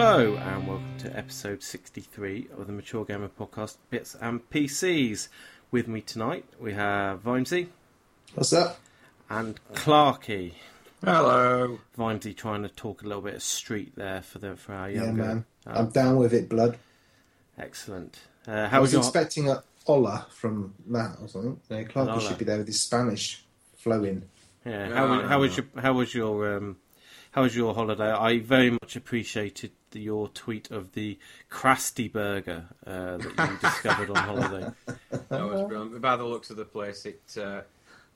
Hello, 0.00 0.36
and 0.36 0.68
welcome 0.68 0.96
to 0.98 1.18
episode 1.18 1.60
63 1.60 2.46
of 2.56 2.68
the 2.68 2.72
Mature 2.72 3.04
Gamer 3.04 3.28
Podcast 3.28 3.78
Bits 3.90 4.14
and 4.20 4.48
PCs. 4.48 5.26
With 5.72 5.88
me 5.88 6.02
tonight, 6.02 6.44
we 6.60 6.74
have 6.74 7.24
Vimesy 7.24 7.66
What's 8.34 8.52
up? 8.52 8.78
and 9.28 9.58
Clarky. 9.74 10.52
Hello. 11.04 11.80
Vimesy 11.98 12.32
trying 12.36 12.62
to 12.62 12.68
talk 12.68 13.02
a 13.02 13.06
little 13.08 13.22
bit 13.22 13.34
of 13.34 13.42
street 13.42 13.94
there 13.96 14.22
for 14.22 14.38
the 14.38 14.54
for 14.54 14.72
our 14.72 14.88
Yeah, 14.88 15.02
younger. 15.06 15.22
man. 15.24 15.44
um, 15.66 15.76
I'm 15.76 15.88
down 15.90 16.16
with 16.16 16.32
it, 16.32 16.48
blood. 16.48 16.78
excellent. 17.58 18.20
Uh, 18.46 18.52
I 18.52 18.66
how 18.68 18.80
was 18.80 18.90
was 18.90 18.92
your 18.92 19.00
expecting 19.02 19.50
a 19.50 19.64
hola 19.84 20.26
from 20.30 20.74
Matt 20.86 21.16
or 21.20 21.26
something. 21.26 21.60
Uh, 21.68 21.74
Clarky 21.90 22.20
should 22.20 22.38
be 22.38 22.44
there 22.44 22.58
with 22.58 22.68
his 22.68 22.80
Spanish 22.80 23.44
flowing. 23.76 24.22
yeah, 24.64 24.94
how, 24.94 25.08
was- 25.08 25.28
how 25.28 25.40
was 25.40 25.56
your 25.56 25.66
how 25.76 25.92
was 25.94 26.14
your 26.14 26.56
um, 26.56 26.76
how 27.32 27.42
was 27.42 27.54
your 27.56 27.74
holiday? 27.74 28.10
I 28.12 28.38
very 28.38 28.70
much 28.70 28.94
appreciated 28.96 29.72
the, 29.90 30.00
your 30.00 30.28
tweet 30.28 30.70
of 30.70 30.92
the 30.92 31.18
Krusty 31.50 32.10
Burger 32.10 32.64
uh, 32.86 33.18
that 33.18 33.50
you 33.50 33.58
discovered 33.68 34.10
on 34.10 34.16
holiday. 34.16 34.70
That 35.28 35.44
was 35.44 35.68
brilliant. 35.68 36.00
By 36.00 36.16
the 36.16 36.24
looks 36.24 36.50
of 36.50 36.56
the 36.56 36.64
place, 36.64 37.06
it, 37.06 37.22
uh, 37.36 37.62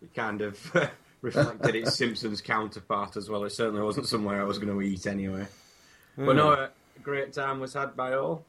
it 0.03 0.14
kind 0.14 0.41
of 0.41 0.91
reflected 1.23 1.75
its 1.75 1.97
Simpsons 1.97 2.41
counterpart 2.41 3.17
as 3.17 3.29
well. 3.29 3.45
It 3.45 3.51
certainly 3.51 3.83
wasn't 3.83 4.06
somewhere 4.06 4.41
I 4.41 4.45
was 4.45 4.59
going 4.59 4.73
to 4.73 4.83
eat 4.83 5.06
anyway. 5.06 5.47
But 6.17 6.37
no, 6.37 6.53
a 6.53 6.70
great 7.03 7.33
time 7.33 7.61
was 7.61 7.75
had 7.75 7.97
by 7.97 8.14
all. 8.14 8.45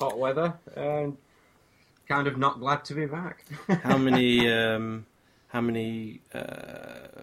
Hot 0.00 0.18
weather, 0.18 0.54
and 0.76 1.18
kind 2.08 2.26
of 2.26 2.38
not 2.38 2.58
glad 2.58 2.84
to 2.86 2.94
be 2.94 3.06
back. 3.06 3.44
How 3.82 3.98
many 3.98 4.50
um, 4.50 5.04
how 5.48 5.60
many 5.60 6.20
uh, 6.32 7.22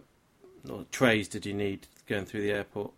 no, 0.64 0.86
trays 0.92 1.28
did 1.28 1.46
you 1.46 1.54
need 1.54 1.88
going 2.08 2.26
through 2.26 2.42
the 2.42 2.52
airport? 2.52 2.92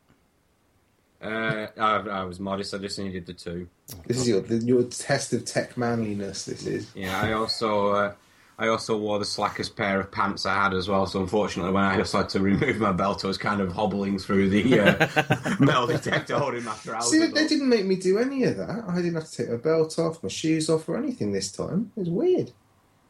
Uh, 1.22 1.68
I, 1.78 1.96
I 1.98 2.24
was 2.24 2.40
modest. 2.40 2.74
I 2.74 2.78
just 2.78 2.98
needed 3.00 3.26
the 3.26 3.34
two. 3.34 3.68
This 4.08 4.18
is 4.18 4.28
your 4.28 4.46
your 4.46 4.84
test 4.84 5.34
of 5.34 5.46
tech 5.46 5.78
manliness. 5.78 6.46
This 6.46 6.66
is. 6.66 6.92
Yeah, 6.96 7.22
I 7.22 7.34
also 7.34 7.88
uh, 7.90 8.14
I 8.58 8.68
also 8.68 8.98
wore 8.98 9.20
the 9.20 9.26
slackest 9.26 9.76
pair 9.76 10.00
of 10.00 10.12
pants 10.12 10.46
I 10.46 10.54
had 10.54 10.74
as 10.74 10.88
well. 10.88 11.06
So 11.06 11.22
unfortunately, 11.22 11.72
when 11.72 11.84
I 11.84 11.98
decided 11.98 12.30
to 12.32 12.40
remove 12.42 12.78
my 12.78 12.92
belt, 12.92 13.24
I 13.24 13.28
was 13.28 13.38
kind 13.38 13.62
of 13.62 13.72
hobbling 13.72 14.20
through 14.20 14.50
the 14.50 14.80
uh, 14.80 15.56
metal 15.60 15.88
detector 15.88 16.38
holding 16.38 16.64
my 16.64 16.76
trousers. 16.76 17.12
See, 17.12 17.20
they, 17.20 17.28
they 17.28 17.48
didn't 17.48 17.70
make 17.70 17.86
me 17.86 17.96
do 17.96 18.18
any 18.18 18.44
of 18.44 18.58
that. 18.58 18.84
I 18.88 18.96
didn't 18.98 19.16
have 19.16 19.30
to 19.30 19.38
take 19.38 19.50
my 19.50 19.58
belt 19.58 19.98
off, 20.00 20.24
my 20.24 20.30
shoes 20.30 20.70
off, 20.70 20.88
or 20.90 20.98
anything 20.98 21.32
this 21.32 21.52
time. 21.52 21.92
It 21.96 22.02
was 22.02 22.10
weird. 22.10 22.52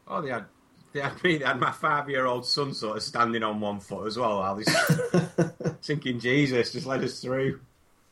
Oh, 0.08 0.22
they 0.22 0.30
had 0.30 0.46
they 0.94 1.02
had 1.02 1.24
me. 1.24 1.38
They 1.38 1.46
had 1.46 1.60
my 1.60 1.72
five-year-old 1.72 2.46
son 2.46 2.74
sort 2.74 2.98
of 2.98 3.04
standing 3.04 3.44
on 3.44 3.60
one 3.60 3.80
foot 3.80 4.08
as 4.08 4.18
well. 4.18 4.40
I 4.42 4.52
was 4.52 4.68
thinking, 5.84 6.20
Jesus, 6.20 6.74
just 6.74 6.88
let 6.88 7.04
us 7.04 7.22
through. 7.22 7.60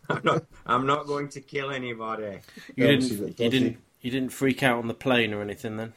I'm 0.10 0.22
not. 0.24 0.46
I'm 0.66 0.86
not 0.86 1.08
going 1.08 1.30
to 1.30 1.42
kill 1.42 1.72
anybody. 1.72 2.40
You 2.76 2.88
didn't 2.88 3.40
you 3.40 3.50
didn't 3.50 3.78
you 4.02 4.12
didn't 4.12 4.30
freak 4.30 4.64
out 4.64 4.80
on 4.80 4.88
the 4.88 4.94
plane 4.94 5.34
or 5.34 5.42
anything 5.42 5.78
then? 5.78 5.94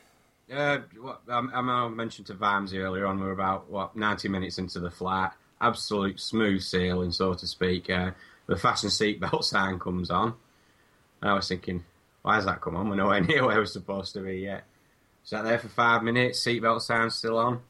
Uh, 0.53 0.79
what, 1.01 1.21
um, 1.29 1.51
I 1.55 1.89
mentioned 1.89 2.27
to 2.27 2.35
Vimesy 2.35 2.79
earlier 2.79 3.07
on. 3.07 3.21
We're 3.21 3.31
about 3.31 3.71
what 3.71 3.95
90 3.95 4.29
minutes 4.29 4.59
into 4.59 4.81
the 4.81 4.91
flight. 4.91 5.31
Absolute 5.61 6.19
smooth 6.19 6.61
sailing, 6.63 7.13
so 7.13 7.35
to 7.35 7.47
speak. 7.47 7.89
Uh, 7.89 8.13
the 8.47 8.57
fasten 8.57 8.91
seatbelt 8.91 9.45
sign 9.45 9.79
comes 9.79 10.11
on. 10.11 10.35
And 11.21 11.31
I 11.31 11.35
was 11.35 11.47
thinking, 11.47 11.85
why 12.23 12.37
has 12.37 12.47
that 12.47 12.61
come 12.61 12.77
on? 12.77 12.89
We're 12.89 12.97
nowhere 12.97 13.21
near 13.25 13.47
where 13.47 13.59
we're 13.59 13.67
supposed 13.67 14.15
to 14.15 14.21
be 14.21 14.39
yet. 14.39 14.65
Sat 15.23 15.45
there 15.45 15.59
for 15.59 15.69
five 15.69 16.03
minutes. 16.03 16.45
Seatbelt 16.45 16.81
sign 16.81 17.11
still 17.11 17.39
on. 17.39 17.61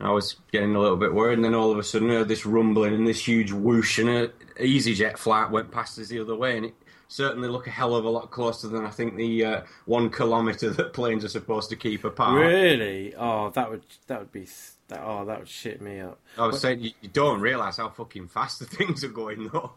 I 0.00 0.10
was 0.10 0.34
getting 0.50 0.74
a 0.74 0.80
little 0.80 0.96
bit 0.96 1.14
worried, 1.14 1.34
and 1.34 1.44
then 1.44 1.54
all 1.54 1.70
of 1.70 1.78
a 1.78 1.84
sudden, 1.84 2.10
I 2.10 2.14
heard 2.14 2.28
this 2.28 2.44
rumbling 2.44 2.94
and 2.94 3.06
this 3.06 3.28
huge 3.28 3.52
whoosh, 3.52 4.00
and 4.00 4.08
a 4.08 4.32
EasyJet 4.56 5.18
flight 5.18 5.50
went 5.50 5.70
past 5.70 5.98
us 5.98 6.08
the 6.08 6.20
other 6.20 6.34
way, 6.36 6.56
and 6.56 6.66
it 6.66 6.74
certainly 7.08 7.48
looked 7.48 7.66
a 7.66 7.70
hell 7.70 7.94
of 7.94 8.04
a 8.04 8.08
lot 8.10 8.30
closer 8.30 8.68
than 8.68 8.84
I 8.86 8.90
think 8.90 9.16
the 9.16 9.44
uh, 9.44 9.60
one 9.86 10.10
kilometre 10.10 10.70
that 10.70 10.92
planes 10.92 11.24
are 11.24 11.28
supposed 11.28 11.68
to 11.70 11.76
keep 11.76 12.04
apart. 12.04 12.40
Really? 12.40 13.14
Oh, 13.14 13.50
that 13.50 13.70
would 13.70 13.84
that 14.06 14.18
would 14.20 14.32
be 14.32 14.46
that. 14.88 15.00
Oh, 15.02 15.24
that 15.26 15.40
would 15.40 15.48
shit 15.48 15.80
me 15.80 16.00
up. 16.00 16.18
I 16.38 16.46
was 16.46 16.60
saying, 16.60 16.80
you, 16.80 16.90
you 17.00 17.08
don't 17.08 17.40
realise 17.40 17.76
how 17.76 17.88
fucking 17.90 18.28
fast 18.28 18.58
the 18.60 18.64
things 18.76 19.04
are 19.04 19.08
going, 19.08 19.48
though. 19.52 19.72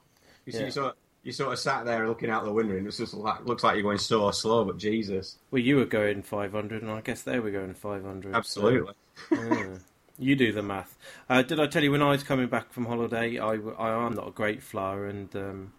You, 0.45 0.51
see, 0.53 0.59
Yeah. 0.65 0.83
of, 0.87 0.93
you 1.23 1.31
sort 1.31 1.53
of 1.53 1.59
sat 1.59 1.85
there 1.85 2.07
looking 2.07 2.29
out 2.29 2.43
the 2.45 2.51
window, 2.51 2.77
and 2.77 2.85
it's 2.87 2.97
just 2.97 3.13
like, 3.15 3.45
looks 3.45 3.63
like 3.63 3.73
you're 3.75 3.83
going 3.83 3.97
so 3.97 4.29
slow, 4.31 4.63
but 4.63 4.77
Jesus. 4.77 5.37
Well, 5.51 5.61
you 5.61 5.77
were 5.77 5.85
going 5.85 6.21
500, 6.21 6.83
and 6.83 6.91
I 6.91 7.01
guess 7.01 7.23
they 7.23 7.39
were 7.39 7.49
going 7.51 7.73
500. 7.73 8.31
so- 8.31 8.37
Absolutely. 8.37 8.93
Yeah. 9.31 9.77
You 10.17 10.35
do 10.35 10.53
the 10.53 10.61
math. 10.61 10.97
Uh, 11.29 11.41
did 11.41 11.59
I 11.59 11.67
tell 11.67 11.83
you 11.83 11.91
when 11.91 12.01
I 12.01 12.11
was 12.11 12.23
coming 12.23 12.47
back 12.47 12.71
from 12.71 12.85
holiday? 12.85 13.37
I 13.37 13.55
am 13.55 14.13
not 14.13 14.27
a 14.27 14.31
great 14.31 14.63
flyer, 14.63 15.07
and 15.07 15.35
um, 15.35 15.73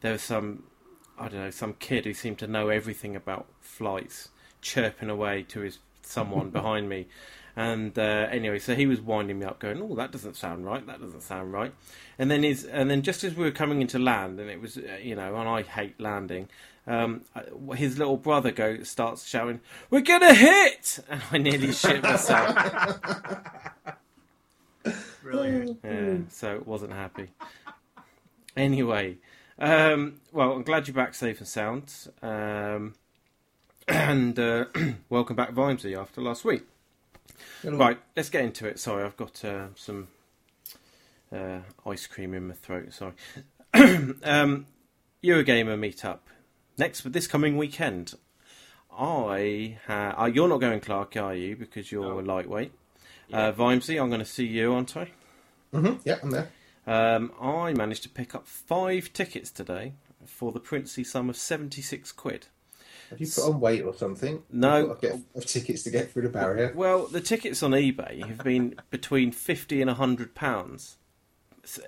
there 0.00 0.12
was 0.12 0.22
some, 0.22 0.64
I 1.18 1.28
don't 1.28 1.40
know, 1.40 1.50
some 1.50 1.74
kid 1.74 2.04
who 2.04 2.12
seemed 2.12 2.38
to 2.40 2.48
know 2.48 2.70
everything 2.70 3.14
about 3.14 3.46
flights, 3.60 4.30
chirping 4.60 5.08
away 5.08 5.44
to 5.44 5.60
his 5.60 5.78
someone 6.02 6.50
behind 6.58 6.88
me. 6.88 7.06
And 7.54 7.96
uh, 7.98 8.28
anyway, 8.30 8.58
so 8.58 8.74
he 8.74 8.86
was 8.86 9.00
winding 9.00 9.38
me 9.38 9.46
up, 9.46 9.58
going, 9.58 9.82
"Oh, 9.82 9.94
that 9.96 10.12
doesn't 10.12 10.36
sound 10.36 10.64
right. 10.64 10.84
That 10.86 11.00
doesn't 11.00 11.22
sound 11.22 11.52
right." 11.52 11.72
And 12.18 12.30
then 12.30 12.42
his, 12.42 12.64
and 12.64 12.90
then 12.90 13.02
just 13.02 13.24
as 13.24 13.34
we 13.34 13.44
were 13.44 13.50
coming 13.50 13.80
into 13.80 13.98
land, 13.98 14.40
and 14.40 14.50
it 14.50 14.60
was, 14.60 14.76
uh, 14.76 14.98
you 15.02 15.14
know, 15.14 15.36
and 15.36 15.48
I 15.48 15.62
hate 15.62 16.00
landing. 16.00 16.48
Um, 16.88 17.20
his 17.76 17.98
little 17.98 18.16
brother 18.16 18.50
go 18.50 18.82
starts 18.82 19.28
shouting, 19.28 19.60
"We're 19.90 20.00
gonna 20.00 20.32
hit!" 20.32 20.98
And 21.10 21.20
I 21.30 21.36
nearly 21.36 21.72
shit 21.72 22.02
myself. 22.02 22.98
Brilliant. 25.22 25.80
Yeah, 25.84 26.16
so 26.30 26.54
it 26.56 26.66
wasn't 26.66 26.92
happy. 26.92 27.28
Anyway, 28.56 29.18
um, 29.58 30.20
well, 30.32 30.52
I'm 30.52 30.62
glad 30.62 30.88
you're 30.88 30.94
back 30.94 31.14
safe 31.14 31.38
and 31.38 31.46
sound. 31.46 31.92
Um, 32.22 32.94
and 33.88 34.38
uh, 34.38 34.64
welcome 35.10 35.36
back, 35.36 35.52
Vimesy, 35.52 35.94
after 35.94 36.22
last 36.22 36.42
week. 36.42 36.62
Right, 37.62 37.98
let's 38.16 38.30
get 38.30 38.44
into 38.44 38.66
it. 38.66 38.78
Sorry, 38.80 39.04
I've 39.04 39.16
got 39.18 39.44
uh, 39.44 39.66
some 39.74 40.08
uh, 41.30 41.58
ice 41.84 42.06
cream 42.06 42.32
in 42.32 42.48
my 42.48 42.54
throat. 42.54 42.94
Sorry. 42.94 43.12
um, 44.24 44.64
Eurogamer 45.22 45.78
meetup 45.78 46.20
next 46.78 47.10
this 47.12 47.26
coming 47.26 47.56
weekend. 47.56 48.14
I 48.96 49.78
ha- 49.86 50.14
uh, 50.18 50.26
you're 50.26 50.48
not 50.48 50.58
going, 50.60 50.80
Clark, 50.80 51.16
are 51.16 51.34
you? 51.34 51.56
Because 51.56 51.92
you're 51.92 52.02
No. 52.04 52.20
a 52.20 52.22
lightweight. 52.22 52.72
Uh, 53.32 53.52
Vimesy, 53.52 54.00
I'm 54.00 54.08
going 54.08 54.20
to 54.20 54.24
see 54.24 54.46
you, 54.46 54.72
aren't 54.72 54.96
I? 54.96 55.08
hmm 55.72 55.94
Yeah, 56.04 56.18
I'm 56.22 56.30
there. 56.30 56.48
Um, 56.86 57.32
I 57.40 57.74
managed 57.74 58.02
to 58.04 58.08
pick 58.08 58.34
up 58.34 58.46
five 58.46 59.12
tickets 59.12 59.50
today 59.50 59.92
for 60.24 60.50
the 60.52 60.60
princely 60.60 61.04
sum 61.04 61.28
of 61.28 61.36
76 61.36 62.10
quid. 62.12 62.46
Have 63.10 63.20
you 63.20 63.26
put 63.26 63.44
on 63.44 63.60
weight 63.60 63.82
or 63.82 63.94
something? 63.94 64.42
No. 64.50 64.92
I've 64.92 65.00
got 65.00 65.12
to 65.12 65.22
get 65.34 65.46
tickets 65.46 65.82
to 65.84 65.90
get 65.90 66.10
through 66.10 66.22
the 66.22 66.28
barrier. 66.30 66.72
Well, 66.74 67.06
the 67.06 67.20
tickets 67.20 67.62
on 67.62 67.72
eBay 67.72 68.24
have 68.26 68.38
been 68.42 68.74
between 68.90 69.30
50 69.32 69.80
and 69.82 69.88
100 69.88 70.34
pounds 70.34 70.96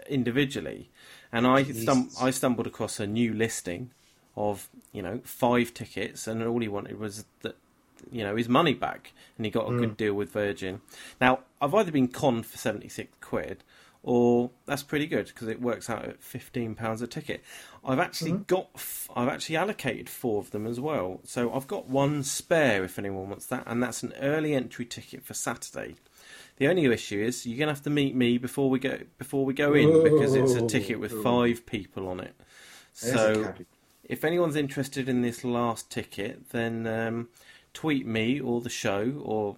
individually. 0.09 0.91
And 1.33 1.47
I, 1.47 1.65
stum- 1.65 2.11
I 2.23 2.31
stumbled 2.31 2.67
across 2.67 3.01
a 3.01 3.07
new 3.07 3.33
listing 3.33 3.93
of, 4.37 4.69
you 4.93 5.03
know, 5.03 5.21
five 5.25 5.75
tickets, 5.75 6.27
and 6.27 6.43
all 6.43 6.61
he 6.61 6.69
wanted 6.69 6.99
was 6.99 7.25
that, 7.43 7.56
you 8.11 8.23
know, 8.25 8.37
his 8.37 8.49
money 8.49 8.75
back, 8.75 9.12
and 9.37 9.44
he 9.44 9.50
got 9.50 9.69
a 9.69 9.73
good 9.79 9.97
deal 9.97 10.15
with 10.15 10.32
Virgin. 10.32 10.81
Now, 11.21 11.41
I've 11.61 11.75
either 11.75 11.93
been 11.93 12.09
conned 12.09 12.47
for 12.47 12.56
76 12.56 13.12
quid, 13.21 13.62
or 14.03 14.50
that's 14.65 14.82
pretty 14.82 15.06
good 15.06 15.27
because 15.27 15.49
it 15.49 15.61
works 15.61 15.91
out 15.91 16.06
at 16.06 16.23
15 16.23 16.75
pounds 16.75 17.03
a 17.03 17.06
ticket. 17.06 17.43
I've 17.85 17.99
actually 17.99 18.32
got, 18.32 18.69
f- 18.75 19.11
I've 19.15 19.29
actually 19.29 19.56
allocated 19.56 20.09
four 20.09 20.38
of 20.41 20.53
them 20.53 20.67
as 20.67 20.81
well, 20.81 21.21
so 21.25 21.53
I've 21.53 21.67
got 21.67 21.88
one 21.88 22.23
spare 22.23 22.83
if 22.85 22.99
anyone 22.99 23.29
wants 23.29 23.47
that, 23.47 23.65
and 23.67 23.83
that's 23.83 24.03
an 24.03 24.15
early 24.21 24.55
entry 24.55 24.87
ticket 24.87 25.23
for 25.23 25.35
Saturday. 25.35 25.97
The 26.56 26.69
only 26.69 26.87
issue 26.87 27.21
is 27.23 27.47
you're 27.47 27.59
gonna 27.59 27.73
have 27.73 27.83
to 27.83 27.91
meet 27.91 28.15
me 28.15 28.38
before 28.38 28.69
we 28.71 28.79
go 28.79 28.99
before 29.19 29.44
we 29.47 29.55
go 29.55 29.73
in 29.75 30.03
because 30.03 30.35
it's 30.35 30.53
a 30.53 30.67
ticket 30.67 31.00
with 31.00 31.23
five 31.23 31.65
people 31.67 32.09
on 32.09 32.21
it. 32.21 32.35
So. 32.93 33.33
If 34.11 34.25
anyone's 34.25 34.57
interested 34.57 35.09
in 35.09 35.23
this 35.23 35.45
last 35.45 35.89
ticket, 35.89 36.51
then 36.51 36.85
um, 36.85 37.29
tweet 37.73 38.05
me 38.05 38.41
or 38.41 38.61
the 38.61 38.69
show 38.69 39.23
or 39.23 39.57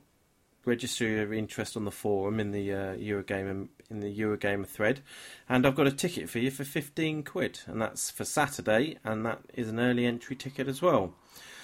register 0.66 1.08
your 1.08 1.32
interest 1.32 1.74
on 1.74 1.86
the 1.86 1.90
forum 1.90 2.38
in 2.38 2.50
the 2.50 2.70
uh, 2.70 2.94
Eurogamer 2.94 3.68
in 3.90 4.00
the 4.00 4.14
Eurogamer 4.14 4.66
thread, 4.66 5.00
and 5.48 5.66
I've 5.66 5.74
got 5.74 5.86
a 5.86 5.92
ticket 5.92 6.28
for 6.28 6.38
you 6.38 6.50
for 6.50 6.64
fifteen 6.64 7.22
quid, 7.22 7.60
and 7.66 7.80
that's 7.80 8.10
for 8.10 8.24
Saturday, 8.24 8.98
and 9.04 9.24
that 9.24 9.40
is 9.54 9.70
an 9.70 9.80
early 9.80 10.04
entry 10.04 10.36
ticket 10.36 10.68
as 10.68 10.82
well. 10.82 11.14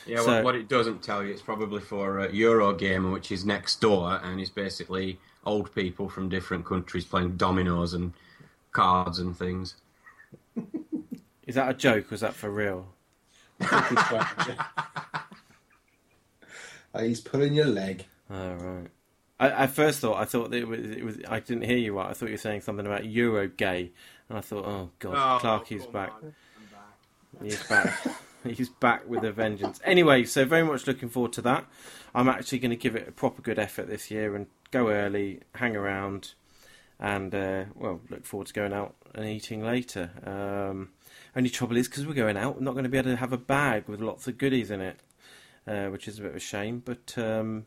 Yeah, 0.07 0.23
So- 0.23 0.37
what, 0.37 0.45
what 0.45 0.55
it 0.55 0.69
doesn't 0.71 1.03
tell 1.03 1.23
you, 1.23 1.31
it's 1.31 1.43
probably 1.43 1.83
for 1.83 2.21
uh, 2.21 2.29
Eurogamer, 2.29 3.13
which 3.13 3.31
is 3.31 3.45
next 3.45 3.83
door, 3.83 4.19
and 4.23 4.41
is 4.41 4.51
basically 4.51 5.19
old 5.45 5.75
people 5.75 6.09
from 6.09 6.31
different 6.31 6.65
countries 6.65 7.05
playing 7.05 7.37
dominoes 7.37 7.93
and 7.93 8.15
cards 8.73 9.19
and 9.19 9.37
things. 9.37 9.75
Is 11.49 11.55
that 11.55 11.71
a 11.71 11.75
joke? 11.75 12.13
or 12.13 12.15
is 12.15 12.21
that 12.21 12.35
for 12.35 12.51
real? 12.51 12.87
He's 17.01 17.21
pulling 17.23 17.55
your 17.55 17.67
leg. 17.67 18.05
Oh 18.31 18.53
right. 18.55 18.89
I, 19.41 19.65
I 19.65 19.67
first 19.67 20.01
thought 20.01 20.19
I 20.21 20.27
thought 20.27 20.51
that 20.51 20.59
it 20.59 20.69
was, 20.69 20.81
it 20.81 21.03
was 21.03 21.17
I 21.27 21.41
didn't 21.41 21.65
hear 21.65 21.79
you 21.79 21.97
right. 21.97 22.11
I 22.11 22.13
thought 22.13 22.27
you 22.27 22.35
were 22.35 22.39
saying 22.39 22.61
something 22.61 22.85
about 22.85 23.07
Euro 23.07 23.49
gay, 23.49 23.93
and 24.29 24.37
I 24.37 24.43
thought, 24.43 24.67
oh 24.67 24.91
god, 24.99 25.41
Clarky's 25.41 25.85
come 25.85 25.93
back. 25.93 26.13
back. 26.21 26.33
He's 27.43 27.63
back. 27.67 28.07
He's 28.45 28.69
back 28.69 29.09
with 29.09 29.25
a 29.25 29.33
vengeance. 29.33 29.81
Anyway, 29.85 30.25
so 30.25 30.45
very 30.45 30.65
much 30.65 30.87
looking 30.87 31.09
forward 31.09 31.33
to 31.35 31.43
that. 31.43 31.65
I'm 32.15 32.29
actually 32.29 32.59
going 32.59 32.71
to 32.71 32.77
give 32.77 32.95
it 32.95 33.09
a 33.09 33.13
proper 33.13 33.43
good 33.43 33.59
effort 33.59 33.89
this 33.89 34.11
year 34.11 34.37
and 34.37 34.47
go 34.71 34.91
early, 34.91 35.41
hang 35.55 35.75
around, 35.77 36.35
and 37.01 37.35
uh, 37.35 37.65
well, 37.75 38.01
look 38.11 38.27
forward 38.27 38.49
to 38.49 38.53
going 38.53 38.73
out 38.73 38.95
and 39.15 39.27
eating 39.27 39.65
later. 39.65 40.11
Um, 40.25 40.91
only 41.39 41.51
trouble 41.51 41.77
is 41.77 41.89
because 41.89 42.07
we're 42.07 42.15
going 42.15 42.37
out, 42.37 42.57
we're 42.57 42.65
not 42.65 42.73
going 42.73 42.85
to 42.85 42.91
be 42.91 42.99
able 42.99 43.11
to 43.11 43.17
have 43.17 43.33
a 43.33 43.39
bag 43.39 43.89
with 43.89 44.01
lots 44.01 44.27
of 44.27 44.37
goodies 44.37 44.71
in 44.71 44.81
it, 44.81 45.01
uh, 45.67 45.87
which 45.87 46.09
is 46.09 46.19
a 46.19 46.23
bit 46.23 46.33
of 46.33 46.37
a 46.37 46.41
shame. 46.41 46.83
But 46.85 47.15
um, 47.17 47.65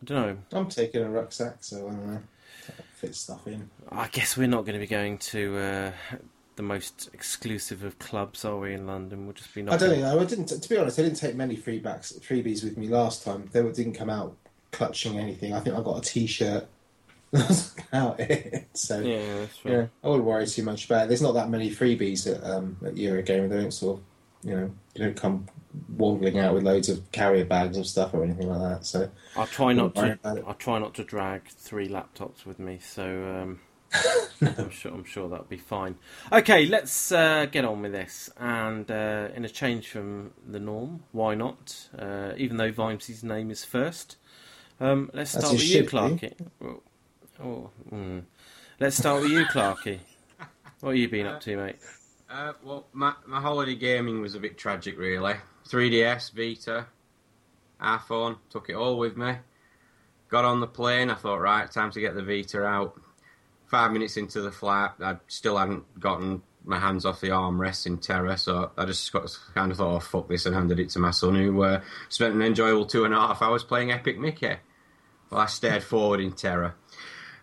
I 0.00 0.04
don't 0.04 0.26
know. 0.26 0.58
I'm 0.58 0.68
taking 0.68 1.02
a 1.02 1.10
rucksack, 1.10 1.56
so 1.60 1.88
uh, 1.88 2.18
fit 2.94 3.14
stuff 3.14 3.46
in. 3.46 3.68
I 3.90 4.08
guess 4.08 4.36
we're 4.36 4.46
not 4.46 4.64
going 4.64 4.74
to 4.74 4.78
be 4.80 4.86
going 4.86 5.18
to 5.18 5.58
uh, 5.58 5.92
the 6.54 6.62
most 6.62 7.10
exclusive 7.12 7.82
of 7.82 7.98
clubs, 7.98 8.44
are 8.44 8.58
we? 8.58 8.72
In 8.72 8.86
London, 8.86 9.26
we'll 9.26 9.34
just 9.34 9.52
be. 9.52 9.68
I 9.68 9.76
don't 9.76 10.00
know. 10.00 10.20
I 10.20 10.24
didn't. 10.24 10.46
To 10.46 10.68
be 10.68 10.78
honest, 10.78 10.98
I 10.98 11.02
didn't 11.02 11.18
take 11.18 11.34
many 11.34 11.56
freebacks, 11.56 12.18
freebies 12.20 12.62
with 12.62 12.78
me 12.78 12.86
last 12.86 13.24
time. 13.24 13.50
They 13.52 13.60
didn't 13.60 13.94
come 13.94 14.08
out 14.08 14.36
clutching 14.70 15.18
anything. 15.18 15.52
I 15.52 15.60
think 15.60 15.76
I 15.76 15.82
got 15.82 15.98
a 15.98 16.00
T-shirt. 16.00 16.68
That's 17.34 17.74
out 17.92 18.20
it. 18.20 18.68
So 18.74 19.00
Yeah, 19.00 19.46
yeah, 19.64 19.86
I 20.02 20.08
wouldn't 20.08 20.24
worry 20.24 20.46
too 20.46 20.62
much 20.62 20.86
about 20.86 21.04
it. 21.04 21.08
There's 21.08 21.22
not 21.22 21.34
that 21.34 21.50
many 21.50 21.68
freebies 21.70 22.32
at 22.32 22.42
um, 22.48 22.76
at 22.84 22.94
Eurogamer. 22.94 23.48
They 23.48 23.60
don't 23.60 23.74
sort 23.74 23.98
of, 23.98 24.04
you 24.48 24.56
know, 24.56 24.70
you 24.94 25.04
don't 25.04 25.16
come 25.16 25.48
waddling 25.96 26.38
out 26.38 26.54
with 26.54 26.62
loads 26.62 26.88
of 26.88 27.10
carrier 27.10 27.44
bags 27.44 27.76
and 27.76 27.84
stuff 27.84 28.14
or 28.14 28.22
anything 28.22 28.48
like 28.48 28.60
that. 28.60 28.86
So 28.86 29.10
I'll 29.36 29.48
try 29.48 29.72
not 29.72 29.96
to. 29.96 30.18
I'll 30.24 30.54
try 30.54 30.78
not 30.78 30.94
to 30.94 31.04
drag 31.04 31.48
three 31.48 31.88
laptops 31.88 32.46
with 32.46 32.60
me. 32.60 32.78
So 32.80 33.02
um, 33.02 33.60
I'm 34.56 34.70
sure. 34.70 34.92
I'm 34.92 35.04
sure 35.04 35.28
that'll 35.28 35.46
be 35.46 35.58
fine. 35.58 35.96
Okay, 36.30 36.66
let's 36.66 37.10
uh, 37.10 37.46
get 37.46 37.64
on 37.64 37.82
with 37.82 37.90
this. 37.92 38.30
And 38.38 38.88
uh, 38.88 39.30
in 39.34 39.44
a 39.44 39.48
change 39.48 39.88
from 39.88 40.34
the 40.46 40.60
norm, 40.60 41.02
why 41.10 41.34
not? 41.34 41.88
Uh, 41.98 42.32
even 42.36 42.58
though 42.58 42.70
Vimesy's 42.70 43.24
name 43.24 43.50
is 43.50 43.64
first, 43.64 44.18
um, 44.78 45.10
let's 45.12 45.32
start 45.32 45.52
with 45.52 45.62
you, 45.62 45.88
should 45.88 46.20
be. 46.20 46.32
Oh, 47.40 47.44
oh, 47.44 47.70
mm. 47.94 48.22
Let's 48.78 48.96
start 48.96 49.22
with 49.22 49.32
you, 49.32 49.44
Clarky. 49.46 49.98
What 50.80 50.90
have 50.90 50.96
you 50.96 51.08
been 51.08 51.26
up 51.26 51.40
to, 51.42 51.56
mate? 51.56 51.76
Uh, 52.30 52.52
well, 52.62 52.86
my, 52.92 53.14
my 53.26 53.40
holiday 53.40 53.74
gaming 53.74 54.20
was 54.20 54.34
a 54.34 54.40
bit 54.40 54.58
tragic, 54.58 54.98
really. 54.98 55.34
3DS, 55.68 56.32
Vita, 56.32 56.86
iPhone, 57.80 58.38
took 58.50 58.68
it 58.68 58.74
all 58.74 58.98
with 58.98 59.16
me. 59.16 59.36
Got 60.28 60.44
on 60.44 60.60
the 60.60 60.66
plane, 60.66 61.10
I 61.10 61.14
thought, 61.14 61.40
right, 61.40 61.70
time 61.70 61.90
to 61.92 62.00
get 62.00 62.14
the 62.14 62.22
Vita 62.22 62.64
out. 62.64 63.00
Five 63.66 63.92
minutes 63.92 64.16
into 64.16 64.40
the 64.40 64.52
flight, 64.52 64.90
I 65.00 65.16
still 65.26 65.56
hadn't 65.56 65.98
gotten 65.98 66.42
my 66.64 66.78
hands 66.78 67.04
off 67.04 67.20
the 67.20 67.28
armrest 67.28 67.86
in 67.86 67.98
terror, 67.98 68.36
so 68.36 68.70
I 68.76 68.84
just 68.84 69.12
got, 69.12 69.28
kind 69.54 69.72
of 69.72 69.78
thought, 69.78 69.96
oh, 69.96 70.00
fuck 70.00 70.28
this, 70.28 70.46
and 70.46 70.54
handed 70.54 70.78
it 70.78 70.90
to 70.90 70.98
my 70.98 71.10
son, 71.10 71.34
who 71.34 71.62
uh, 71.62 71.80
spent 72.08 72.34
an 72.34 72.42
enjoyable 72.42 72.86
two 72.86 73.04
and 73.04 73.14
a 73.14 73.18
half 73.18 73.42
hours 73.42 73.64
playing 73.64 73.90
Epic 73.90 74.18
Mickey. 74.18 74.56
Well, 75.30 75.40
I 75.40 75.46
stared 75.46 75.82
forward 75.82 76.20
in 76.20 76.32
terror. 76.32 76.74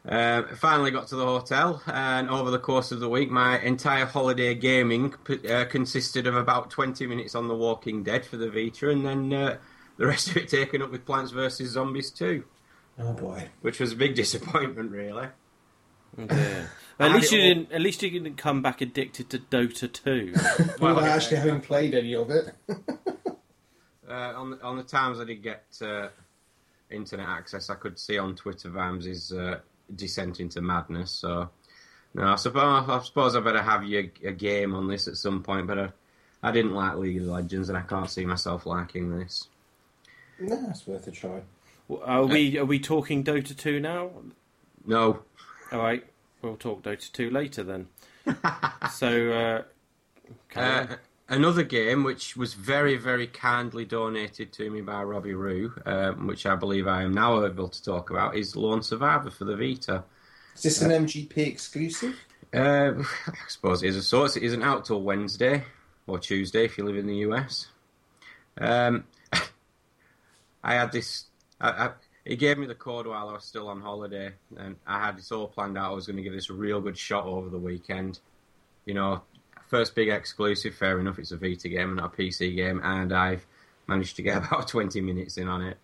Uh, 0.08 0.42
finally 0.56 0.90
got 0.90 1.08
to 1.08 1.16
the 1.16 1.26
hotel, 1.26 1.82
and 1.86 2.28
over 2.30 2.50
the 2.50 2.58
course 2.58 2.92
of 2.92 3.00
the 3.00 3.08
week, 3.10 3.30
my 3.30 3.60
entire 3.60 4.06
holiday 4.06 4.56
gaming 4.56 5.14
uh, 5.48 5.64
consisted 5.66 6.26
of 6.26 6.36
about 6.36 6.72
20 6.72 7.06
minutes 7.06 7.36
on 7.36 7.48
The 7.48 7.56
Walking 7.56 8.02
Dead 8.02 8.26
for 8.26 8.38
the 8.38 8.50
Vita, 8.50 8.90
and 8.90 9.06
then 9.06 9.32
uh, 9.32 9.58
the 9.98 10.08
rest 10.14 10.30
of 10.32 10.38
it 10.38 10.50
taken 10.50 10.82
up 10.82 10.92
with 10.92 11.06
Plants 11.06 11.32
vs. 11.32 11.70
Zombies 11.70 12.10
2, 12.10 12.44
oh 12.98 13.14
boy, 13.14 13.50
which 13.62 13.80
was 13.80 13.92
a 13.92 13.96
big 13.96 14.16
disappointment, 14.16 14.90
really. 14.92 15.28
Oh, 16.18 16.26
dear. 16.26 16.70
Well, 17.00 17.10
at 17.10 17.16
least 17.16 17.32
you 17.32 17.40
all- 17.42 17.48
didn't. 17.48 17.72
At 17.72 17.82
least 17.82 18.04
you 18.04 18.12
didn't 18.12 18.36
come 18.38 18.62
back 18.62 18.82
addicted 18.82 19.30
to 19.32 19.40
Dota 19.40 19.92
2. 19.92 20.34
well, 20.80 20.96
Well, 20.96 21.06
actually 21.06 21.38
having 21.38 21.60
played 21.62 21.96
any 21.96 22.14
of 22.14 22.30
it. 22.30 22.54
Uh, 22.70 24.14
on, 24.14 24.52
the, 24.52 24.62
on 24.62 24.78
the 24.78 24.84
times 24.84 25.20
I 25.20 25.24
did 25.24 25.42
get 25.42 25.64
uh, 25.82 26.10
internet 26.92 27.28
access, 27.28 27.72
I 27.72 27.76
could 27.76 27.98
see 27.98 28.20
on 28.20 28.36
Twitter 28.36 28.70
Vams's 28.70 29.32
uh, 29.32 29.60
descent 29.96 30.40
into 30.40 30.62
madness. 30.62 31.12
So, 31.12 31.50
no, 32.14 32.24
I 32.24 32.36
suppose, 32.36 32.90
I 32.90 33.02
suppose 33.04 33.36
I 33.36 33.40
better 33.40 33.62
have 33.62 33.84
you 33.84 34.10
a 34.24 34.32
game 34.32 34.74
on 34.76 34.88
this 34.88 35.08
at 35.08 35.18
some 35.18 35.44
point. 35.44 35.68
But 35.68 35.80
I, 35.80 35.90
I 36.44 36.52
didn't 36.52 36.74
like 36.74 36.96
League 36.96 37.18
of 37.18 37.28
Legends, 37.28 37.70
and 37.70 37.78
I 37.78 37.82
can't 37.82 38.10
see 38.10 38.26
myself 38.26 38.66
liking 38.66 39.18
this. 39.18 39.48
no, 40.40 40.68
it's 40.70 40.88
worth 40.88 41.08
a 41.08 41.12
try. 41.12 41.42
Are 42.04 42.26
we? 42.26 42.58
Are 42.58 42.66
we 42.66 42.80
talking 42.80 43.24
Dota 43.24 43.56
2 43.56 43.80
now? 43.80 44.12
No, 44.86 45.20
All 45.72 45.80
right, 45.80 46.04
we'll 46.42 46.56
talk 46.56 46.84
Dota 46.84 47.12
2 47.12 47.30
later 47.30 47.64
then. 47.64 47.88
so, 48.92 49.32
uh, 49.32 49.62
carry 50.50 50.80
on. 50.80 50.88
Uh, 50.88 50.96
another 51.32 51.64
game 51.64 52.04
which 52.04 52.36
was 52.36 52.54
very, 52.54 52.98
very 52.98 53.26
kindly 53.26 53.86
donated 53.86 54.52
to 54.52 54.70
me 54.70 54.82
by 54.82 55.02
Robbie 55.02 55.34
Roo, 55.34 55.74
um, 55.86 56.28
which 56.28 56.46
I 56.46 56.56
believe 56.56 56.88
I 56.88 57.04
am 57.04 57.14
now 57.14 57.44
able 57.44 57.70
to 57.70 57.84
talk 57.84 58.10
about, 58.10 58.36
is 58.36 58.56
Lone 58.56 58.84
Survivor 58.84 59.32
for 59.32 59.46
the 59.46 59.56
Vita. 59.56 60.04
Is 60.56 60.64
this 60.64 60.82
an 60.82 60.92
MGP 60.92 61.38
exclusive? 61.38 62.20
Uh, 62.54 62.94
I 63.28 63.34
suppose 63.48 63.82
it 63.82 63.88
is 63.88 63.96
a 63.96 64.04
sort. 64.04 64.36
It 64.36 64.44
isn't 64.44 64.62
out 64.62 64.86
till 64.86 65.02
Wednesday 65.02 65.64
or 66.06 66.20
Tuesday 66.20 66.66
if 66.66 66.78
you 66.78 66.84
live 66.84 66.98
in 66.98 67.08
the 67.08 67.18
US. 67.28 67.68
Um, 68.60 69.06
I 70.64 70.74
had 70.74 70.92
this. 70.92 71.26
I, 71.62 71.70
I, 71.70 71.90
he 72.26 72.36
gave 72.36 72.58
me 72.58 72.68
the 72.68 72.76
code 72.76 73.08
while 73.08 73.30
I 73.30 73.34
was 73.34 73.46
still 73.46 73.70
on 73.70 73.80
holiday, 73.80 74.34
and 74.58 74.76
I 74.86 75.06
had 75.06 75.18
this 75.18 75.32
all 75.32 75.48
planned 75.48 75.78
out. 75.78 75.92
I 75.92 75.96
was 75.96 76.06
going 76.06 76.18
to 76.18 76.24
give 76.24 76.34
this 76.34 76.50
a 76.50 76.54
real 76.54 76.82
good 76.82 76.98
shot 76.98 77.26
over 77.26 77.50
the 77.50 77.58
weekend. 77.58 78.20
You 78.86 78.96
know, 78.96 79.22
first 79.72 79.96
big 79.96 80.10
exclusive. 80.10 80.76
Fair 80.76 81.00
enough, 81.00 81.18
it's 81.18 81.32
a 81.32 81.38
Vita 81.38 81.68
game 81.68 81.90
and 81.90 81.98
not 81.98 82.14
a 82.14 82.18
PC 82.22 82.56
game, 82.56 82.80
and 82.84 83.12
I've 83.12 83.48
managed 83.88 84.18
to 84.18 84.22
get 84.22 84.38
about 84.46 84.68
twenty 84.68 85.02
minutes 85.02 85.38
in 85.38 85.48
on 85.48 85.64
it, 85.64 85.78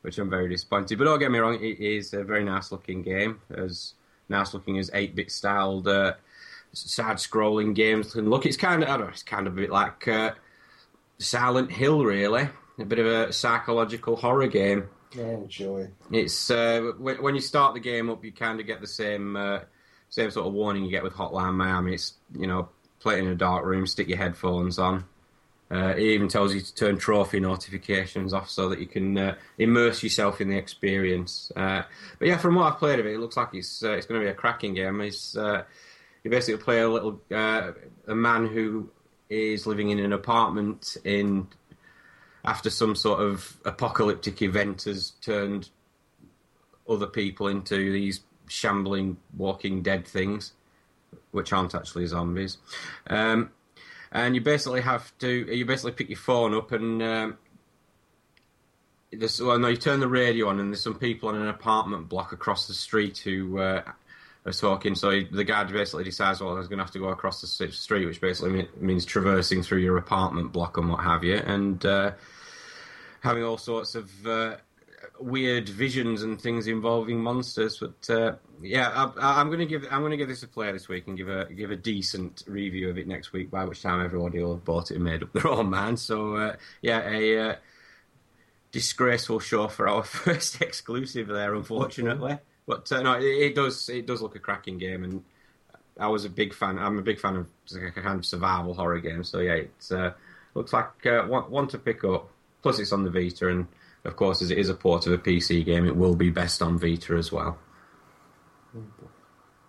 which 0.00 0.18
I'm 0.18 0.28
very 0.28 0.48
disappointed. 0.48 0.98
But 0.98 1.04
don't 1.04 1.20
get 1.20 1.30
me 1.30 1.38
wrong, 1.38 1.62
it 1.62 1.78
is 1.78 2.12
a 2.12 2.24
very 2.24 2.42
nice 2.42 2.72
looking 2.72 3.02
game. 3.02 3.40
As 3.54 3.94
nice 4.28 4.52
looking 4.52 4.80
as 4.80 4.90
eight 4.92 5.14
bit 5.14 5.30
styled. 5.30 5.86
Uh, 5.86 6.14
side 6.72 7.16
scrolling 7.16 7.74
games 7.74 8.12
can 8.12 8.28
look. 8.28 8.46
It's 8.46 8.56
kind 8.56 8.82
of, 8.82 8.88
I 8.88 8.96
don't 8.96 9.06
know, 9.06 9.12
it's 9.12 9.22
kind 9.22 9.46
of 9.46 9.52
a 9.52 9.56
bit 9.56 9.70
like 9.70 10.08
uh, 10.08 10.32
Silent 11.18 11.70
Hill, 11.70 12.04
really. 12.04 12.48
A 12.78 12.84
bit 12.84 12.98
of 12.98 13.06
a 13.06 13.32
psychological 13.32 14.16
horror 14.16 14.46
game. 14.46 14.88
Oh 15.18 15.44
joy! 15.46 15.90
It's 16.10 16.50
uh, 16.50 16.92
when, 16.98 17.22
when 17.22 17.34
you 17.34 17.42
start 17.42 17.74
the 17.74 17.80
game 17.80 18.08
up, 18.08 18.24
you 18.24 18.32
kind 18.32 18.60
of 18.60 18.66
get 18.66 18.80
the 18.80 18.86
same 18.86 19.36
uh, 19.36 19.60
same 20.08 20.30
sort 20.30 20.46
of 20.46 20.54
warning 20.54 20.84
you 20.84 20.90
get 20.90 21.02
with 21.02 21.12
Hotline 21.12 21.54
Miami. 21.54 21.94
It's 21.94 22.14
you 22.34 22.46
know, 22.46 22.70
play 23.02 23.16
it 23.16 23.20
in 23.20 23.26
a 23.28 23.34
dark 23.34 23.64
room, 23.64 23.86
stick 23.86 24.08
your 24.08 24.18
headphones 24.18 24.78
on. 24.78 25.04
Uh, 25.70 25.94
it 25.96 26.02
even 26.02 26.28
tells 26.28 26.54
you 26.54 26.60
to 26.60 26.74
turn 26.74 26.98
trophy 26.98 27.40
notifications 27.40 28.34
off 28.34 28.50
so 28.50 28.68
that 28.68 28.78
you 28.78 28.86
can 28.86 29.16
uh, 29.16 29.34
immerse 29.58 30.02
yourself 30.02 30.40
in 30.40 30.50
the 30.50 30.56
experience. 30.56 31.50
Uh, 31.56 31.82
but 32.18 32.28
yeah, 32.28 32.36
from 32.36 32.54
what 32.56 32.70
I've 32.70 32.78
played 32.78 33.00
of 33.00 33.06
it, 33.06 33.14
it 33.14 33.18
looks 33.18 33.38
like 33.38 33.54
it's 33.54 33.82
uh, 33.82 33.92
it's 33.92 34.06
going 34.06 34.20
to 34.20 34.26
be 34.26 34.30
a 34.30 34.34
cracking 34.34 34.74
game. 34.74 35.00
It's 35.00 35.34
uh, 35.34 35.62
you 36.22 36.30
basically 36.30 36.62
play 36.62 36.80
a 36.80 36.88
little 36.88 37.20
uh, 37.34 37.72
a 38.06 38.14
man 38.14 38.46
who 38.46 38.90
is 39.30 39.66
living 39.66 39.88
in 39.88 39.98
an 39.98 40.12
apartment 40.12 40.98
in 41.04 41.48
after 42.44 42.68
some 42.68 42.94
sort 42.94 43.20
of 43.20 43.56
apocalyptic 43.64 44.42
event 44.42 44.82
has 44.82 45.12
turned 45.22 45.70
other 46.88 47.06
people 47.06 47.48
into 47.48 47.92
these 47.92 48.20
shambling 48.48 49.16
Walking 49.36 49.82
Dead 49.82 50.06
things, 50.06 50.52
which 51.30 51.52
aren't 51.52 51.74
actually 51.74 52.06
zombies. 52.06 52.58
Um, 53.06 53.50
and 54.10 54.34
you 54.34 54.40
basically 54.40 54.82
have 54.82 55.16
to 55.18 55.28
you 55.28 55.64
basically 55.64 55.92
pick 55.92 56.08
your 56.08 56.18
phone 56.18 56.54
up 56.54 56.72
and 56.72 57.02
um, 57.02 57.38
there's 59.10 59.40
well 59.40 59.58
no 59.58 59.68
you 59.68 59.76
turn 59.76 60.00
the 60.00 60.08
radio 60.08 60.48
on 60.48 60.60
and 60.60 60.72
there's 60.72 60.82
some 60.82 60.98
people 60.98 61.30
in 61.30 61.36
an 61.36 61.48
apartment 61.48 62.08
block 62.08 62.32
across 62.32 62.66
the 62.66 62.74
street 62.74 63.18
who 63.18 63.58
uh, 63.58 63.82
are 64.44 64.52
talking. 64.52 64.94
So 64.94 65.10
he, 65.10 65.24
the 65.24 65.44
guy 65.44 65.64
basically 65.64 66.04
decides, 66.04 66.40
well, 66.40 66.54
was 66.54 66.68
going 66.68 66.78
to 66.78 66.84
have 66.84 66.92
to 66.92 66.98
go 66.98 67.08
across 67.08 67.40
the 67.40 67.70
street, 67.70 68.06
which 68.06 68.20
basically 68.20 68.68
means 68.78 69.04
traversing 69.04 69.62
through 69.62 69.78
your 69.78 69.96
apartment 69.96 70.52
block 70.52 70.76
and 70.76 70.88
what 70.88 71.00
have 71.00 71.24
you, 71.24 71.36
and 71.36 71.84
uh, 71.86 72.12
having 73.20 73.44
all 73.44 73.58
sorts 73.58 73.94
of 73.94 74.26
uh, 74.26 74.56
weird 75.22 75.68
visions 75.68 76.22
and 76.22 76.40
things 76.40 76.66
involving 76.66 77.20
monsters. 77.20 77.78
But 77.78 78.10
uh, 78.10 78.34
yeah, 78.60 78.88
I, 78.88 79.40
I'm 79.40 79.48
going 79.48 79.60
to 79.60 79.66
give 79.66 79.86
I'm 79.90 80.00
going 80.00 80.10
to 80.10 80.16
give 80.16 80.28
this 80.28 80.42
a 80.42 80.48
play 80.48 80.72
this 80.72 80.88
week 80.88 81.06
and 81.06 81.16
give 81.16 81.28
a 81.28 81.46
give 81.46 81.70
a 81.70 81.76
decent 81.76 82.44
review 82.46 82.90
of 82.90 82.98
it 82.98 83.06
next 83.06 83.32
week. 83.32 83.50
By 83.50 83.64
which 83.64 83.82
time 83.82 84.04
everybody 84.04 84.42
will 84.42 84.54
have 84.54 84.64
bought 84.64 84.90
it 84.90 84.96
and 84.96 85.04
made 85.04 85.22
up 85.22 85.32
their 85.32 85.48
own 85.48 85.70
mind. 85.70 85.98
So 85.98 86.36
uh, 86.36 86.56
yeah, 86.80 87.08
a 87.08 87.50
uh, 87.50 87.54
disgraceful 88.72 89.40
show 89.40 89.68
for 89.68 89.88
our 89.88 90.02
first 90.02 90.60
exclusive 90.60 91.28
there, 91.28 91.54
unfortunately. 91.54 92.38
But 92.66 92.90
uh, 92.92 93.02
no, 93.02 93.14
it, 93.14 93.24
it 93.24 93.54
does 93.54 93.88
it 93.88 94.06
does 94.06 94.22
look 94.22 94.36
a 94.36 94.40
cracking 94.40 94.78
game, 94.78 95.04
and 95.04 95.22
I 95.98 96.08
was 96.08 96.24
a 96.24 96.30
big 96.30 96.54
fan. 96.54 96.78
I'm 96.78 96.98
a 96.98 97.02
big 97.02 97.20
fan 97.20 97.36
of 97.36 97.46
kind 97.94 98.18
of 98.18 98.26
survival 98.26 98.74
horror 98.74 99.00
game. 99.00 99.24
So 99.24 99.38
yeah, 99.40 99.54
it 99.54 99.86
uh, 99.90 100.12
looks 100.54 100.72
like 100.72 101.06
uh, 101.06 101.22
one, 101.22 101.50
one 101.50 101.68
to 101.68 101.78
pick 101.78 102.04
up. 102.04 102.28
Plus, 102.62 102.78
it's 102.78 102.92
on 102.92 103.02
the 103.02 103.10
Vita, 103.10 103.48
and 103.48 103.66
of 104.04 104.16
course, 104.16 104.42
as 104.42 104.50
it 104.50 104.58
is 104.58 104.68
a 104.68 104.74
port 104.74 105.06
of 105.06 105.12
a 105.12 105.18
PC 105.18 105.64
game, 105.64 105.86
it 105.86 105.96
will 105.96 106.16
be 106.16 106.30
best 106.30 106.62
on 106.62 106.78
Vita 106.78 107.14
as 107.14 107.30
well. 107.30 107.58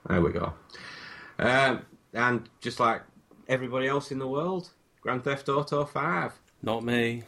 There 0.08 0.22
we 0.22 0.32
go. 0.32 0.54
Um, 1.40 1.86
and 2.14 2.50
just 2.60 2.80
like 2.80 3.02
everybody 3.48 3.88
else 3.88 4.12
in 4.12 4.20
the 4.20 4.28
world, 4.28 4.70
Grand 5.02 5.24
Theft 5.24 5.50
Auto 5.50 5.86
Five. 5.86 6.34
Not 6.62 6.84
me. 6.84 7.24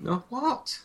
No, 0.00 0.24
what? 0.28 0.80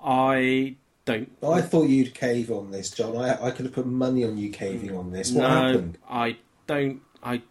I 0.00 0.76
don't. 1.04 1.30
I 1.42 1.60
thought 1.60 1.88
you'd 1.88 2.14
cave 2.14 2.50
on 2.50 2.70
this, 2.70 2.90
John. 2.90 3.16
I, 3.16 3.46
I 3.46 3.50
could 3.50 3.66
have 3.66 3.74
put 3.74 3.86
money 3.86 4.24
on 4.24 4.36
you 4.36 4.50
caving 4.50 4.96
on 4.96 5.10
this. 5.10 5.32
What 5.32 5.42
no, 5.42 5.48
happened? 5.48 5.98
I 6.08 6.36
don't. 6.66 7.00
I 7.22 7.42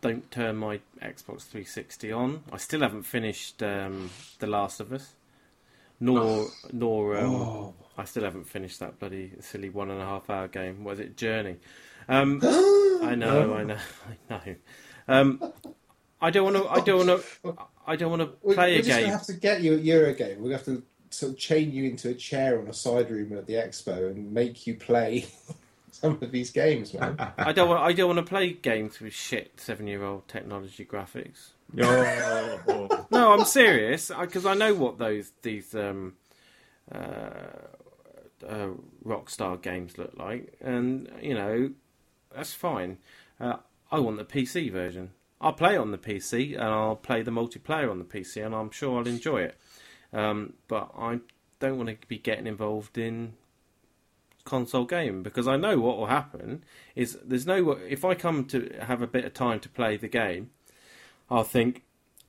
don't 0.00 0.30
turn 0.30 0.56
my 0.56 0.80
Xbox 1.02 1.42
360 1.42 2.12
on. 2.12 2.42
I 2.52 2.56
still 2.56 2.80
haven't 2.80 3.02
finished 3.02 3.62
um, 3.62 4.10
The 4.38 4.46
Last 4.46 4.80
of 4.80 4.92
Us, 4.92 5.14
nor 6.00 6.48
nor 6.72 7.16
um, 7.18 7.34
Oh. 7.34 7.74
I 7.96 8.04
still 8.04 8.24
haven't 8.24 8.44
finished 8.48 8.80
that 8.80 8.98
bloody 8.98 9.32
silly 9.40 9.68
one 9.68 9.90
and 9.90 10.00
a 10.00 10.04
half 10.04 10.30
hour 10.30 10.48
game. 10.48 10.84
Was 10.84 11.00
it 11.00 11.16
Journey? 11.16 11.56
Um, 12.08 12.40
I 12.42 13.14
know, 13.14 13.54
I 13.54 13.64
know, 13.64 13.76
I 14.30 14.34
know. 14.46 14.54
Um, 15.06 15.52
I 16.20 16.30
don't 16.30 16.52
want 16.52 16.56
to. 16.56 16.68
I 16.70 16.80
don't 16.80 17.06
want 17.06 17.22
to. 17.22 17.56
I 17.86 17.96
don't 17.96 18.10
want 18.10 18.22
to 18.22 18.54
play 18.54 18.74
we're 18.74 18.80
a 18.80 18.82
just 18.82 19.00
gonna 19.00 19.12
have 19.12 19.26
to 19.26 19.32
get 19.34 19.62
you 19.62 19.74
a 19.74 19.78
Eurogame. 19.78 20.36
We're 20.38 20.50
gonna 20.50 20.56
have 20.56 20.64
to 20.66 20.82
sort 21.10 21.32
of 21.32 21.38
chain 21.38 21.72
you 21.72 21.84
into 21.84 22.10
a 22.10 22.14
chair 22.14 22.60
on 22.60 22.68
a 22.68 22.72
side 22.72 23.10
room 23.10 23.36
at 23.36 23.46
the 23.46 23.54
expo 23.54 24.10
and 24.10 24.32
make 24.32 24.66
you 24.66 24.74
play 24.74 25.26
some 25.90 26.18
of 26.22 26.30
these 26.30 26.50
games, 26.50 26.94
man. 26.94 27.16
I 27.38 27.52
don't 27.52 27.68
want. 27.68 27.82
I 27.82 27.92
don't 27.92 28.14
want 28.14 28.24
to 28.24 28.28
play 28.28 28.52
games 28.52 29.00
with 29.00 29.12
shit 29.12 29.58
seven-year-old 29.58 30.28
technology 30.28 30.84
graphics. 30.84 31.50
No. 31.72 32.58
No, 33.10 33.32
I'm 33.32 33.44
serious 33.44 34.10
because 34.20 34.46
I 34.46 34.54
know 34.54 34.74
what 34.74 34.98
those 34.98 35.32
these 35.42 35.74
um, 35.74 36.14
uh, 36.92 36.98
uh, 38.46 38.68
Rockstar 39.04 39.60
games 39.60 39.98
look 39.98 40.12
like, 40.16 40.54
and 40.60 41.10
you 41.20 41.34
know 41.34 41.70
that's 42.34 42.54
fine. 42.54 42.98
Uh, 43.40 43.56
I 43.90 43.98
want 43.98 44.18
the 44.18 44.24
PC 44.24 44.70
version. 44.70 45.10
I'll 45.40 45.52
play 45.52 45.76
on 45.76 45.90
the 45.90 45.98
PC 45.98 46.54
and 46.54 46.62
I'll 46.64 46.96
play 46.96 47.22
the 47.22 47.30
multiplayer 47.30 47.90
on 47.90 47.98
the 47.98 48.04
PC, 48.04 48.44
and 48.44 48.54
I'm 48.54 48.70
sure 48.70 48.98
I'll 48.98 49.06
enjoy 49.06 49.42
it. 49.42 49.58
Um, 50.12 50.54
but 50.68 50.90
I 50.96 51.20
don't 51.58 51.76
want 51.76 51.88
to 51.88 52.06
be 52.06 52.18
getting 52.18 52.46
involved 52.46 52.98
in 52.98 53.34
console 54.44 54.84
game 54.84 55.22
because 55.22 55.46
I 55.46 55.56
know 55.56 55.78
what 55.78 55.98
will 55.98 56.06
happen 56.06 56.64
is 56.96 57.18
there's 57.22 57.46
no 57.46 57.72
if 57.72 58.04
I 58.04 58.14
come 58.14 58.46
to 58.46 58.74
have 58.80 59.02
a 59.02 59.06
bit 59.06 59.24
of 59.24 59.34
time 59.34 59.60
to 59.60 59.68
play 59.68 59.96
the 59.96 60.08
game, 60.08 60.50
I'll 61.30 61.44
think, 61.44 61.84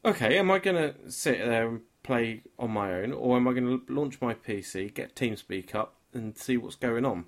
okay, 0.05 0.37
am 0.37 0.51
I 0.51 0.59
going 0.59 0.75
to 0.75 1.11
sit 1.11 1.39
there 1.39 1.67
and 1.67 1.81
play 2.03 2.41
on 2.59 2.71
my 2.71 2.93
own, 2.93 3.11
or 3.13 3.37
am 3.37 3.47
I 3.47 3.53
going 3.53 3.65
to 3.65 3.93
launch 3.93 4.21
my 4.21 4.33
PC, 4.33 4.93
get 4.93 5.15
TeamSpeak 5.15 5.73
up, 5.75 5.93
and 6.13 6.37
see 6.37 6.57
what's 6.57 6.75
going 6.75 7.05
on? 7.05 7.25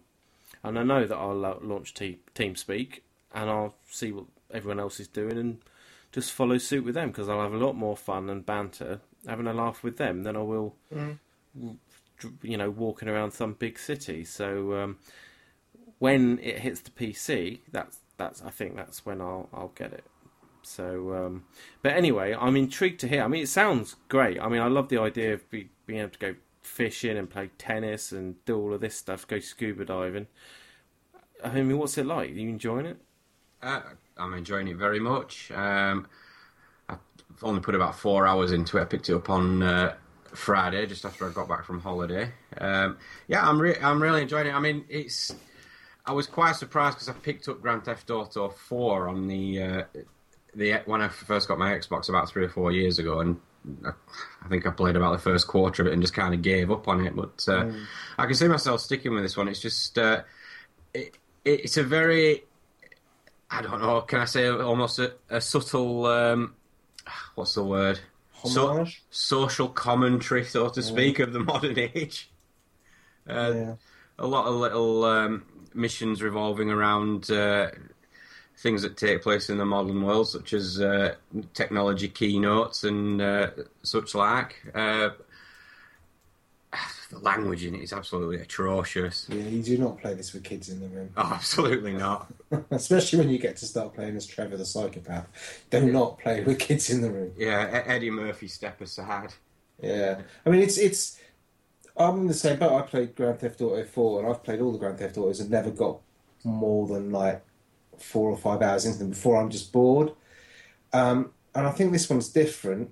And 0.63 0.77
I 0.77 0.83
know 0.83 1.05
that 1.05 1.15
I'll 1.17 1.35
launch 1.35 1.93
te- 1.93 2.19
TeamSpeak, 2.35 2.99
and 3.33 3.49
I'll 3.49 3.75
see 3.89 4.11
what 4.11 4.25
everyone 4.53 4.79
else 4.79 4.99
is 4.99 5.07
doing, 5.07 5.37
and 5.37 5.59
just 6.11 6.31
follow 6.31 6.57
suit 6.59 6.85
with 6.85 6.93
them 6.95 7.09
because 7.09 7.27
I'll 7.27 7.41
have 7.41 7.53
a 7.53 7.57
lot 7.57 7.75
more 7.75 7.97
fun 7.97 8.29
and 8.29 8.45
banter 8.45 9.01
having 9.27 9.47
a 9.47 9.53
laugh 9.53 9.83
with 9.83 9.97
them 9.97 10.23
than 10.23 10.35
I 10.35 10.41
will, 10.41 10.75
Mm. 10.93 11.17
you 12.43 12.57
know, 12.57 12.69
walking 12.69 13.07
around 13.09 13.31
some 13.31 13.53
big 13.53 13.79
city. 13.79 14.23
So 14.23 14.73
um, 14.75 14.97
when 15.99 16.37
it 16.39 16.59
hits 16.59 16.81
the 16.81 16.91
PC, 16.91 17.59
that's 17.71 17.97
that's 18.17 18.41
I 18.43 18.49
think 18.51 18.75
that's 18.75 19.05
when 19.05 19.21
I'll 19.21 19.49
I'll 19.53 19.71
get 19.75 19.91
it. 19.93 20.03
So, 20.63 21.13
um, 21.13 21.43
but 21.81 21.93
anyway, 21.93 22.35
I'm 22.37 22.55
intrigued 22.55 22.99
to 23.01 23.07
hear. 23.07 23.23
I 23.23 23.27
mean, 23.27 23.43
it 23.43 23.49
sounds 23.49 23.95
great. 24.09 24.39
I 24.39 24.47
mean, 24.49 24.61
I 24.61 24.67
love 24.67 24.89
the 24.89 24.99
idea 24.99 25.33
of 25.33 25.49
be, 25.49 25.69
being 25.85 25.99
able 25.99 26.11
to 26.11 26.19
go 26.19 26.35
fishing 26.61 27.17
and 27.17 27.29
play 27.29 27.49
tennis 27.57 28.11
and 28.11 28.43
do 28.45 28.57
all 28.57 28.73
of 28.73 28.81
this 28.81 28.95
stuff, 28.95 29.27
go 29.27 29.39
scuba 29.39 29.85
diving. 29.85 30.27
I 31.43 31.61
mean, 31.61 31.77
what's 31.77 31.97
it 31.97 32.05
like? 32.05 32.29
Are 32.29 32.33
you 32.33 32.49
enjoying 32.49 32.85
it? 32.85 32.97
Uh, 33.61 33.81
I'm 34.17 34.33
enjoying 34.33 34.67
it 34.67 34.77
very 34.77 34.99
much. 34.99 35.51
Um, 35.51 36.07
I've 36.87 36.99
only 37.41 37.61
put 37.61 37.75
about 37.75 37.97
four 37.97 38.25
hours 38.25 38.51
into 38.51 38.77
it. 38.77 38.81
I 38.81 38.85
picked 38.85 39.09
it 39.09 39.15
up 39.15 39.29
on 39.29 39.61
uh, 39.61 39.95
Friday, 40.33 40.85
just 40.85 41.05
after 41.05 41.27
I 41.27 41.33
got 41.33 41.47
back 41.47 41.65
from 41.65 41.79
holiday. 41.81 42.31
Um, 42.57 42.97
yeah, 43.27 43.47
I'm 43.47 43.61
re- 43.61 43.77
I'm 43.81 44.01
really 44.01 44.21
enjoying 44.21 44.47
it. 44.47 44.53
I 44.53 44.59
mean, 44.59 44.85
it's. 44.89 45.35
I 46.05 46.11
was 46.11 46.27
quite 46.27 46.55
surprised 46.55 46.97
because 46.97 47.09
I 47.09 47.13
picked 47.13 47.47
up 47.47 47.61
Grand 47.61 47.85
Theft 47.85 48.09
Auto 48.09 48.49
4 48.49 49.07
on 49.07 49.27
the 49.27 49.61
uh, 49.61 49.83
the 50.55 50.81
when 50.85 51.01
I 51.01 51.09
first 51.09 51.47
got 51.47 51.57
my 51.57 51.71
Xbox 51.73 52.09
about 52.09 52.29
three 52.29 52.45
or 52.45 52.49
four 52.49 52.71
years 52.71 52.99
ago, 52.99 53.19
and 53.19 53.39
I, 53.85 53.91
I 54.43 54.47
think 54.49 54.65
I 54.67 54.71
played 54.71 54.95
about 54.95 55.11
the 55.13 55.17
first 55.23 55.47
quarter 55.47 55.81
of 55.83 55.87
it 55.87 55.93
and 55.93 56.01
just 56.01 56.13
kind 56.13 56.33
of 56.33 56.41
gave 56.41 56.71
up 56.71 56.87
on 56.87 57.05
it. 57.05 57.15
But 57.15 57.45
uh, 57.47 57.71
I 58.17 58.25
can 58.25 58.35
see 58.35 58.47
myself 58.47 58.81
sticking 58.81 59.13
with 59.13 59.23
this 59.23 59.37
one. 59.37 59.47
It's 59.47 59.61
just 59.61 59.97
uh, 59.97 60.23
it, 60.93 61.17
it's 61.45 61.77
a 61.77 61.83
very 61.83 62.43
I 63.49 63.61
don't 63.61 63.81
know. 63.81 64.01
Can 64.01 64.19
I 64.19 64.25
say 64.25 64.47
almost 64.49 64.99
a, 64.99 65.13
a 65.29 65.39
subtle? 65.39 66.07
Um, 66.07 66.55
what's 67.35 67.53
the 67.53 67.63
word? 67.63 67.99
So- 68.45 68.85
social 69.09 69.69
commentary, 69.69 70.43
so 70.43 70.67
to 70.69 70.81
speak, 70.81 71.19
of 71.19 71.31
the 71.31 71.39
modern 71.39 71.77
age. 71.95 72.29
Uh, 73.29 73.51
yeah. 73.55 73.73
A 74.19 74.27
lot 74.27 74.47
of 74.47 74.55
little 74.55 75.05
um, 75.05 75.45
missions 75.73 76.21
revolving 76.21 76.69
around 76.69 77.31
uh, 77.31 77.69
things 78.57 78.81
that 78.83 78.97
take 78.97 79.21
place 79.21 79.49
in 79.49 79.57
the 79.57 79.65
modern 79.65 80.01
world, 80.03 80.29
such 80.29 80.53
as 80.53 80.79
uh, 80.79 81.15
technology 81.53 82.07
keynotes 82.07 82.83
and 82.83 83.21
uh, 83.21 83.49
such 83.81 84.15
like. 84.15 84.55
Uh, 84.73 85.09
the 87.13 87.19
language 87.19 87.63
in 87.63 87.75
it 87.75 87.81
is 87.83 87.93
absolutely 87.93 88.41
atrocious. 88.41 89.27
Yeah, 89.29 89.43
you 89.43 89.61
do 89.61 89.77
not 89.77 89.99
play 89.99 90.15
this 90.15 90.33
with 90.33 90.43
kids 90.43 90.69
in 90.69 90.79
the 90.79 90.87
room, 90.87 91.11
Oh, 91.15 91.31
absolutely 91.35 91.93
not. 91.93 92.33
especially 92.71 93.19
when 93.19 93.29
you 93.29 93.37
get 93.37 93.57
to 93.57 93.65
start 93.65 93.93
playing 93.93 94.15
as 94.15 94.25
Trevor 94.25 94.57
the 94.57 94.65
psychopath. 94.65 95.27
Do 95.69 95.91
not 95.91 96.17
play 96.19 96.41
with 96.41 96.59
kids 96.59 96.89
in 96.89 97.01
the 97.01 97.11
room. 97.11 97.31
Yeah, 97.37 97.83
Eddie 97.85 98.09
Murphy 98.09 98.47
step 98.47 98.81
aside. 98.81 99.33
Yeah, 99.81 100.21
I 100.45 100.49
mean 100.49 100.61
it's 100.61 100.77
it's. 100.77 101.19
I'm 101.95 102.21
in 102.21 102.27
the 102.27 102.33
same 102.33 102.57
boat. 102.57 102.73
I 102.73 102.81
played 102.81 103.15
Grand 103.15 103.39
Theft 103.39 103.61
Auto 103.61 103.83
4, 103.83 104.21
and 104.21 104.29
I've 104.29 104.43
played 104.43 104.61
all 104.61 104.71
the 104.71 104.79
Grand 104.79 104.97
Theft 104.97 105.15
Autos 105.17 105.39
and 105.39 105.51
never 105.51 105.69
got 105.69 105.99
more 106.43 106.87
than 106.87 107.11
like 107.11 107.43
four 108.03 108.29
or 108.29 108.37
five 108.37 108.61
hours 108.61 108.85
into 108.85 108.99
them 108.99 109.09
before 109.09 109.39
I'm 109.39 109.49
just 109.49 109.71
bored. 109.71 110.11
Um, 110.91 111.31
and 111.55 111.67
I 111.67 111.71
think 111.71 111.91
this 111.91 112.09
one's 112.09 112.29
different 112.29 112.91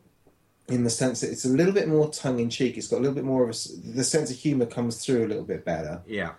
in 0.67 0.83
the 0.83 0.89
sense 0.89 1.21
that 1.21 1.31
it's 1.31 1.45
a 1.45 1.49
little 1.49 1.73
bit 1.73 1.87
more 1.87 2.09
tongue 2.09 2.39
in 2.39 2.49
cheek. 2.49 2.77
It's 2.77 2.87
got 2.87 2.97
a 2.97 2.99
little 2.99 3.15
bit 3.15 3.23
more 3.23 3.43
of 3.43 3.49
a, 3.49 3.53
the 3.93 4.03
sense 4.03 4.31
of 4.31 4.37
humour 4.37 4.65
comes 4.65 5.03
through 5.03 5.25
a 5.25 5.27
little 5.27 5.43
bit 5.43 5.65
better. 5.65 6.01
Yeah. 6.07 6.31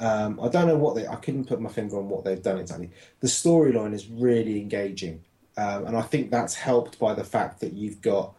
Um, 0.00 0.40
I 0.42 0.48
don't 0.48 0.66
know 0.66 0.76
what 0.76 0.96
they. 0.96 1.06
I 1.06 1.16
couldn't 1.16 1.44
put 1.44 1.60
my 1.60 1.70
finger 1.70 1.98
on 1.98 2.08
what 2.08 2.24
they've 2.24 2.42
done 2.42 2.58
exactly. 2.58 2.90
The 3.20 3.28
storyline 3.28 3.94
is 3.94 4.08
really 4.08 4.60
engaging, 4.60 5.22
um, 5.56 5.86
and 5.86 5.96
I 5.96 6.02
think 6.02 6.30
that's 6.30 6.54
helped 6.54 6.98
by 6.98 7.14
the 7.14 7.22
fact 7.22 7.60
that 7.60 7.74
you've 7.74 8.00
got. 8.00 8.34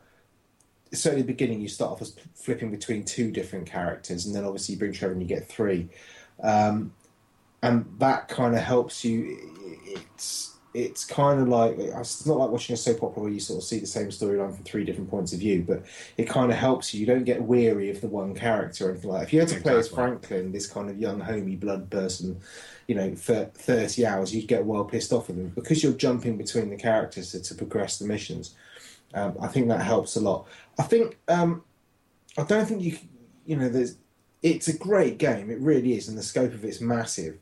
Certainly, 0.92 1.24
the 1.24 1.28
beginning, 1.28 1.62
you 1.62 1.70
start 1.70 1.94
off 1.94 2.02
as 2.02 2.16
flipping 2.34 2.72
between 2.72 3.06
two 3.06 3.32
different 3.32 3.68
characters, 3.68 4.26
and 4.26 4.36
then 4.36 4.44
obviously 4.44 4.74
you 4.74 4.80
bring 4.80 4.92
Trevor 4.92 5.14
and 5.14 5.22
you 5.22 5.28
get 5.28 5.48
three, 5.48 5.88
um, 6.44 6.94
and 7.64 7.86
that 8.00 8.28
kind 8.28 8.54
of 8.54 8.62
helps 8.62 9.06
you. 9.06 9.38
It's 10.26 10.56
it's 10.76 11.06
kind 11.06 11.40
of 11.40 11.48
like 11.48 11.78
it's 11.80 12.26
not 12.26 12.38
like 12.38 12.50
watching 12.50 12.74
a 12.74 12.78
soap 12.78 13.02
opera 13.02 13.24
where 13.24 13.32
you 13.32 13.40
sort 13.40 13.60
of 13.60 13.64
see 13.64 13.80
the 13.80 13.88
same 13.88 14.08
storyline 14.08 14.54
from 14.54 14.66
three 14.66 14.84
different 14.84 15.10
points 15.10 15.32
of 15.32 15.40
view, 15.40 15.64
but 15.66 15.86
it 16.18 16.28
kind 16.28 16.52
of 16.52 16.58
helps 16.58 16.94
you. 16.94 17.00
You 17.00 17.06
don't 17.06 17.24
get 17.24 17.42
weary 17.42 17.90
of 17.90 18.02
the 18.02 18.10
one 18.10 18.36
character 18.36 18.88
or 18.88 18.92
anything 18.92 19.10
like 19.10 19.22
that. 19.22 19.28
If 19.28 19.34
you 19.34 19.40
had 19.40 19.50
to 19.50 19.62
play 19.62 19.78
as 19.78 19.88
Franklin, 19.88 20.52
this 20.52 20.68
kind 20.68 20.90
of 20.90 21.00
young, 21.00 21.22
homey 21.22 21.56
blood 21.56 21.90
person, 21.90 22.42
you 22.88 22.96
know, 22.96 23.16
for 23.16 23.46
30 23.54 24.06
hours, 24.06 24.36
you'd 24.36 24.50
get 24.50 24.66
well 24.66 24.84
pissed 24.84 25.14
off 25.14 25.28
with 25.28 25.38
them 25.38 25.54
because 25.56 25.82
you're 25.82 25.94
jumping 25.94 26.38
between 26.38 26.70
the 26.70 26.76
characters 26.76 27.32
to, 27.32 27.42
to 27.42 27.56
progress 27.56 27.98
the 27.98 28.06
missions. 28.06 28.56
Um, 29.14 29.38
I 29.40 29.48
think 29.48 29.70
that 29.70 29.82
helps 29.82 30.18
a 30.18 30.20
lot. 30.20 30.46
I 30.78 30.84
think, 30.84 31.18
um, 31.30 31.64
I 32.38 32.44
don't 32.44 32.66
think 32.66 32.82
you, 32.82 32.98
you 33.46 33.56
know, 33.56 33.70
there's, 33.70 33.96
it's 34.44 34.68
a 34.68 34.78
great 34.78 35.20
game. 35.20 35.50
It 35.50 35.60
really 35.62 35.96
is, 35.96 36.10
and 36.10 36.18
the 36.18 36.24
scope 36.24 36.54
of 36.54 36.66
it's 36.66 36.82
massive. 36.82 37.38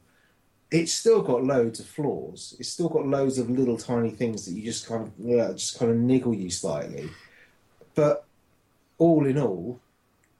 It's 0.74 0.92
still 0.92 1.22
got 1.22 1.44
loads 1.44 1.80
of 1.80 1.86
flaws. 1.86 2.56
It's 2.60 2.70
still 2.70 2.90
got 2.90 3.06
loads 3.06 3.38
of 3.38 3.48
little 3.48 3.78
tiny 3.78 4.10
things 4.10 4.46
that 4.46 4.54
you 4.54 4.64
just 4.64 4.88
kind 4.88 5.04
of, 5.04 5.12
yeah, 5.20 5.52
just 5.52 5.78
kind 5.78 5.92
of 5.92 5.98
niggle 5.98 6.34
you 6.34 6.50
slightly. 6.50 7.12
But 7.94 8.26
all 8.98 9.28
in 9.28 9.38
all, 9.38 9.80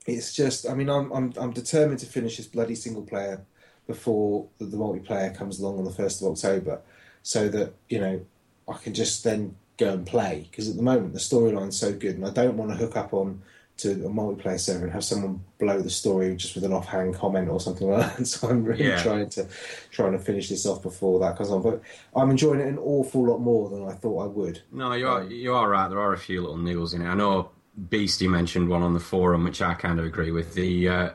it's 0.06 0.34
just. 0.34 0.68
I 0.68 0.74
mean, 0.74 0.90
I'm 0.90 1.12
I'm 1.12 1.32
I'm 1.36 1.52
determined 1.52 2.00
to 2.00 2.06
finish 2.06 2.36
this 2.36 2.48
bloody 2.48 2.74
single 2.74 3.04
player 3.04 3.42
before 3.86 4.48
the, 4.58 4.64
the 4.64 4.76
multiplayer 4.76 5.32
comes 5.32 5.60
along 5.60 5.78
on 5.78 5.84
the 5.84 5.92
first 5.92 6.20
of 6.20 6.26
October, 6.26 6.80
so 7.22 7.48
that 7.50 7.74
you 7.88 8.00
know 8.00 8.26
I 8.68 8.76
can 8.78 8.92
just 8.92 9.22
then 9.22 9.54
go 9.78 9.92
and 9.92 10.04
play. 10.04 10.48
Because 10.50 10.68
at 10.68 10.74
the 10.74 10.82
moment 10.82 11.12
the 11.12 11.20
storyline's 11.20 11.78
so 11.78 11.92
good, 11.92 12.16
and 12.16 12.26
I 12.26 12.30
don't 12.30 12.56
want 12.56 12.72
to 12.72 12.76
hook 12.76 12.96
up 12.96 13.14
on 13.14 13.40
to 13.76 13.90
a 13.90 14.08
multiplayer 14.08 14.58
server 14.58 14.84
and 14.84 14.92
have 14.92 15.02
someone 15.02 15.42
blow 15.58 15.80
the 15.80 15.90
story 15.90 16.36
just 16.36 16.54
with 16.54 16.62
an 16.64 16.72
offhand 16.72 17.14
comment 17.16 17.48
or 17.48 17.60
something 17.60 17.88
like 17.90 18.16
that. 18.16 18.24
So 18.26 18.48
I'm 18.48 18.64
really 18.64 18.86
Yeah. 18.86 19.02
trying 19.02 19.28
to 19.30 19.48
trying 19.90 20.12
to 20.12 20.18
finish 20.18 20.48
this 20.48 20.64
off 20.64 20.82
before 20.82 21.18
that 21.20 21.36
comes 21.36 21.50
on. 21.50 21.60
But 21.62 21.82
I'm 22.14 22.30
enjoying 22.30 22.60
it 22.60 22.68
an 22.68 22.78
awful 22.78 23.26
lot 23.26 23.38
more 23.38 23.68
than 23.70 23.84
I 23.88 23.92
thought 23.94 24.22
I 24.22 24.26
would. 24.26 24.62
No, 24.70 24.92
you 24.92 25.08
are 25.08 25.24
you 25.24 25.54
are 25.54 25.68
right. 25.68 25.88
There 25.88 25.98
are 25.98 26.12
a 26.12 26.18
few 26.18 26.40
little 26.40 26.56
niggles 26.56 26.94
in 26.94 27.02
it. 27.02 27.06
I 27.08 27.14
know 27.14 27.50
Beastie 27.90 28.28
mentioned 28.28 28.68
one 28.68 28.82
on 28.82 28.94
the 28.94 29.00
forum, 29.00 29.42
which 29.42 29.60
I 29.60 29.74
kind 29.74 29.98
of 29.98 30.04
agree 30.04 30.30
with. 30.30 30.54
The 30.54 30.88
uh, 30.88 31.10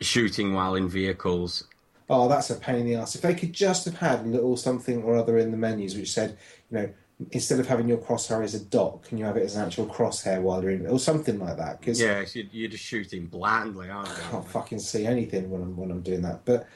shooting 0.00 0.54
while 0.54 0.74
in 0.74 0.88
vehicles. 0.88 1.64
Oh, 2.08 2.28
that's 2.28 2.50
a 2.50 2.54
pain 2.56 2.80
in 2.80 2.86
the 2.86 2.94
ass. 2.96 3.14
If 3.16 3.22
they 3.22 3.34
could 3.34 3.52
just 3.52 3.84
have 3.86 3.96
had 3.98 4.20
a 4.20 4.28
little 4.28 4.56
something 4.56 5.02
or 5.02 5.16
other 5.16 5.38
in 5.38 5.50
the 5.50 5.56
menus 5.56 5.96
which 5.96 6.12
said, 6.12 6.36
you 6.70 6.78
know, 6.78 6.90
instead 7.30 7.58
of 7.58 7.66
having 7.66 7.88
your 7.88 7.98
crosshair 7.98 8.44
as 8.44 8.54
a 8.54 8.60
dot, 8.64 9.02
can 9.04 9.18
you 9.18 9.24
have 9.24 9.36
it 9.36 9.42
as 9.42 9.56
an 9.56 9.64
actual 9.64 9.86
crosshair 9.86 10.40
while 10.40 10.62
you're 10.62 10.72
in, 10.72 10.86
or 10.86 10.98
something 10.98 11.38
like 11.38 11.56
that? 11.56 11.80
Because 11.80 12.00
Yeah, 12.00 12.24
you're, 12.52 12.68
just 12.68 12.84
shooting 12.84 13.26
blindly, 13.26 13.88
aren't 13.88 14.10
I 14.10 14.30
can't 14.30 14.46
fucking 14.46 14.80
see 14.80 15.06
anything 15.06 15.50
when 15.50 15.62
I'm 15.62 15.76
when 15.76 15.90
I'm 15.90 16.02
doing 16.02 16.22
that. 16.22 16.44
But 16.44 16.68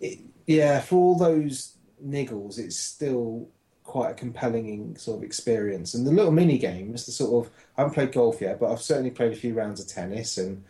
it, 0.00 0.20
yeah, 0.46 0.80
for 0.80 0.96
all 0.96 1.16
those 1.16 1.76
niggles, 2.04 2.58
it's 2.58 2.76
still 2.76 3.48
quite 3.84 4.10
a 4.10 4.14
compelling 4.14 4.96
sort 4.98 5.18
of 5.18 5.24
experience. 5.24 5.94
And 5.94 6.06
the 6.06 6.12
little 6.12 6.30
mini 6.30 6.58
games, 6.58 7.06
the 7.06 7.12
sort 7.12 7.46
of 7.46 7.52
I 7.76 7.82
haven't 7.82 7.94
played 7.94 8.12
golf 8.12 8.40
yet, 8.40 8.60
but 8.60 8.70
I've 8.70 8.82
certainly 8.82 9.10
played 9.10 9.32
a 9.32 9.36
few 9.36 9.54
rounds 9.54 9.80
of 9.80 9.88
tennis, 9.88 10.36
and 10.36 10.64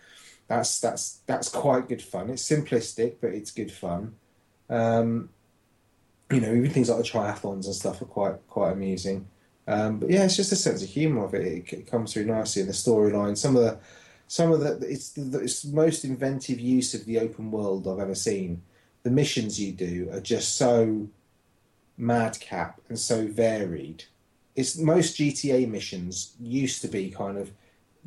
that's 0.47 0.79
that's 0.79 1.21
that's 1.27 1.49
quite 1.49 1.89
good 1.89 2.03
fun. 2.03 2.31
It's 2.31 2.49
simplistic, 2.49 3.17
but 3.21 3.31
it's 3.31 3.51
good 3.51 3.73
fun. 3.73 4.15
Um, 4.71 5.31
you 6.31 6.41
know, 6.41 6.53
even 6.55 6.71
things 6.71 6.89
like 6.91 6.99
the 6.99 7.05
triathlons 7.05 7.67
and 7.67 7.75
stuff 7.75 8.03
are 8.03 8.07
quite 8.07 8.37
quite 8.49 8.73
amusing. 8.73 9.27
Um, 9.67 9.99
but 9.99 10.11
yeah, 10.11 10.25
it's 10.25 10.37
just 10.37 10.53
a 10.53 10.57
sense 10.57 10.83
of 10.83 10.89
humour 10.89 11.25
of 11.25 11.35
it. 11.35 11.47
It, 11.47 11.73
it 11.73 11.87
comes 11.87 12.13
through 12.13 12.25
nicely 12.27 12.63
in 12.63 12.69
the 12.69 12.75
storyline. 12.75 13.37
Some 13.37 13.57
of 13.57 13.63
the 13.63 13.79
some 14.27 14.53
of 14.53 14.61
the 14.61 14.79
it's 14.89 15.11
the 15.11 15.41
it's 15.41 15.65
most 15.65 16.05
inventive 16.05 16.61
use 16.61 16.95
of 16.95 17.05
the 17.07 17.19
open 17.19 17.51
world 17.51 17.87
I've 17.89 17.99
ever 18.01 18.15
seen. 18.15 18.63
The 19.05 19.11
missions 19.11 19.61
you 19.61 19.73
do 19.73 20.09
are 20.13 20.21
just 20.21 20.57
so 20.57 21.09
madcap 21.97 22.81
and 22.89 22.99
so 22.99 23.27
varied. 23.27 24.05
It's 24.57 24.77
most 24.77 25.17
GTA 25.17 25.69
missions 25.69 26.35
used 26.41 26.83
to 26.83 26.89
be 26.89 27.11
kind 27.11 27.39
of 27.39 27.53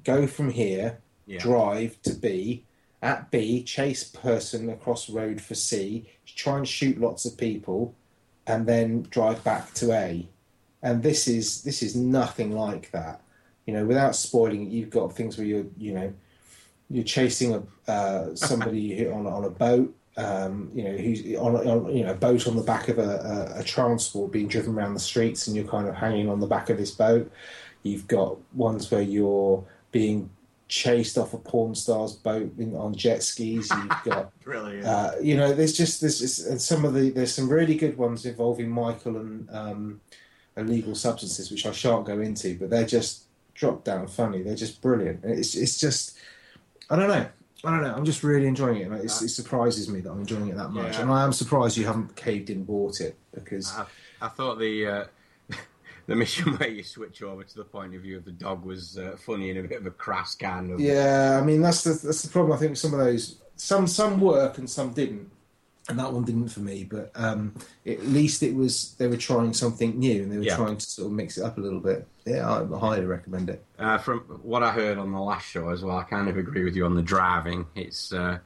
go 0.03 0.27
from 0.27 0.51
here, 0.51 0.99
Yeah. 1.25 1.39
drive 1.39 2.01
to 2.03 2.13
B, 2.13 2.65
at 3.01 3.31
B, 3.31 3.63
chase 3.63 4.03
person 4.03 4.69
across 4.69 5.09
road 5.09 5.41
for 5.41 5.55
C, 5.55 6.07
try 6.25 6.57
and 6.57 6.67
shoot 6.67 6.99
lots 6.99 7.25
of 7.25 7.37
people, 7.37 7.95
and 8.47 8.65
then 8.65 9.03
drive 9.03 9.43
back 9.43 9.73
to 9.75 9.91
A. 9.91 10.27
And 10.83 11.03
this 11.03 11.27
is 11.27 11.63
this 11.63 11.83
is 11.83 11.95
nothing 11.95 12.51
like 12.51 12.91
that. 12.91 13.21
You 13.65 13.73
know, 13.73 13.85
without 13.85 14.15
spoiling 14.15 14.63
it, 14.63 14.69
you've 14.69 14.89
got 14.89 15.13
things 15.15 15.37
where 15.37 15.45
you're 15.45 15.65
you 15.77 15.93
know 15.93 16.13
you're 16.89 17.03
chasing 17.03 17.53
a 17.53 17.91
uh, 17.91 18.35
somebody 18.35 19.07
on 19.07 19.27
on 19.27 19.45
a 19.45 19.49
boat. 19.49 19.95
Um, 20.17 20.69
you 20.75 20.83
know, 20.83 20.97
who's 20.97 21.21
on, 21.37 21.55
a- 21.55 21.71
on 21.71 21.95
you 21.95 22.03
know 22.03 22.11
a 22.11 22.15
boat 22.15 22.47
on 22.47 22.55
the 22.55 22.63
back 22.63 22.89
of 22.89 22.99
a, 22.99 23.53
a, 23.55 23.59
a 23.59 23.63
transport 23.63 24.31
being 24.31 24.47
driven 24.47 24.75
around 24.75 24.93
the 24.93 24.99
streets, 24.99 25.47
and 25.47 25.55
you're 25.55 25.67
kind 25.67 25.87
of 25.87 25.95
hanging 25.95 26.29
on 26.29 26.39
the 26.39 26.47
back 26.47 26.69
of 26.69 26.77
this 26.77 26.91
boat. 26.91 27.31
You've 27.83 28.07
got 28.07 28.37
ones 28.53 28.91
where 28.91 29.01
you're 29.01 29.63
being 29.91 30.29
chased 30.71 31.17
off 31.17 31.33
a 31.33 31.37
porn 31.37 31.75
star's 31.75 32.13
boat 32.13 32.49
in, 32.57 32.73
on 32.77 32.95
jet 32.95 33.21
skis. 33.21 33.69
You've 33.69 33.89
got 34.05 34.39
Brilliant. 34.39 34.85
uh, 34.87 35.11
you 35.21 35.35
know, 35.35 35.53
there's 35.53 35.75
just 35.75 35.99
there's, 35.99 36.19
there's 36.19 36.39
and 36.47 36.61
some 36.61 36.85
of 36.85 36.93
the 36.93 37.09
there's 37.09 37.35
some 37.35 37.49
really 37.49 37.75
good 37.75 37.97
ones 37.97 38.25
involving 38.25 38.69
Michael 38.69 39.17
and 39.17 39.49
um, 39.51 40.01
illegal 40.55 40.95
substances, 40.95 41.51
which 41.51 41.65
I 41.65 41.71
shan't 41.73 42.05
go 42.05 42.21
into, 42.21 42.57
but 42.57 42.69
they're 42.69 42.85
just 42.85 43.23
drop 43.53 43.83
down 43.83 44.07
funny. 44.07 44.43
They're 44.43 44.55
just 44.55 44.81
brilliant. 44.81 45.25
It's 45.25 45.55
it's 45.55 45.77
just 45.77 46.17
I 46.89 46.95
don't 46.95 47.09
know. 47.09 47.27
I 47.65 47.69
don't 47.69 47.83
know. 47.83 47.93
I'm 47.93 48.05
just 48.05 48.23
really 48.23 48.47
enjoying 48.47 48.77
it. 48.81 48.89
Like, 48.89 49.03
it 49.03 49.09
surprises 49.09 49.89
me 49.89 49.99
that 49.99 50.09
I'm 50.09 50.21
enjoying 50.21 50.47
it 50.47 50.55
that 50.55 50.69
much, 50.71 50.95
Yeah. 50.95 51.01
and 51.01 51.11
I 51.11 51.23
am 51.23 51.33
surprised 51.33 51.75
you 51.77 51.85
haven't 51.85 52.15
caved 52.15 52.49
in 52.49 52.63
bought 52.63 53.01
it 53.01 53.15
because 53.33 53.71
I, 53.77 53.85
I 54.21 54.29
thought 54.29 54.57
the 54.57 54.87
uh, 54.87 55.03
the 56.11 56.15
mission 56.17 56.53
where 56.57 56.69
you 56.69 56.83
switch 56.83 57.23
over 57.23 57.43
to 57.43 57.55
the 57.55 57.63
point 57.63 57.95
of 57.95 58.01
view 58.01 58.17
of 58.17 58.25
the 58.25 58.31
dog 58.31 58.63
was 58.65 58.97
uh, 58.97 59.15
funny 59.17 59.49
and 59.49 59.59
a 59.59 59.67
bit 59.67 59.79
of 59.79 59.85
a 59.85 59.91
crass 59.91 60.35
kind 60.35 60.71
of. 60.71 60.79
Yeah, 60.79 61.39
I 61.41 61.45
mean 61.45 61.61
that's 61.61 61.83
the 61.83 61.91
that's 62.05 62.21
the 62.21 62.29
problem. 62.29 62.53
I 62.55 62.59
think 62.59 62.77
some 62.77 62.93
of 62.93 62.99
those 62.99 63.41
some 63.55 63.87
some 63.87 64.19
work 64.19 64.57
and 64.57 64.69
some 64.69 64.91
didn't, 64.93 65.31
and 65.89 65.97
that 65.99 66.11
one 66.11 66.23
didn't 66.25 66.49
for 66.49 66.59
me. 66.59 66.83
But 66.83 67.11
um, 67.15 67.55
at 67.85 68.05
least 68.05 68.43
it 68.43 68.53
was 68.55 68.93
they 68.97 69.07
were 69.07 69.17
trying 69.17 69.53
something 69.53 69.97
new 69.97 70.23
and 70.23 70.31
they 70.31 70.37
were 70.37 70.43
Yeah. 70.43 70.55
trying 70.57 70.77
to 70.77 70.85
sort 70.85 71.07
of 71.07 71.13
mix 71.13 71.37
it 71.37 71.43
up 71.43 71.57
a 71.57 71.61
little 71.61 71.79
bit. 71.79 72.07
Yeah, 72.25 72.47
I 72.49 72.77
highly 72.77 73.05
recommend 73.05 73.49
it. 73.49 73.63
Uh, 73.79 73.97
from 73.97 74.19
what 74.43 74.61
I 74.63 74.71
heard 74.71 74.97
on 74.97 75.11
the 75.11 75.19
last 75.19 75.47
show 75.49 75.69
as 75.69 75.83
well, 75.83 75.97
I 75.97 76.03
kind 76.03 76.27
of 76.29 76.37
agree 76.37 76.63
with 76.63 76.75
you 76.75 76.85
on 76.85 76.93
the 76.95 77.01
driving. 77.01 77.65
It's 77.75 78.13
uh, 78.13 78.39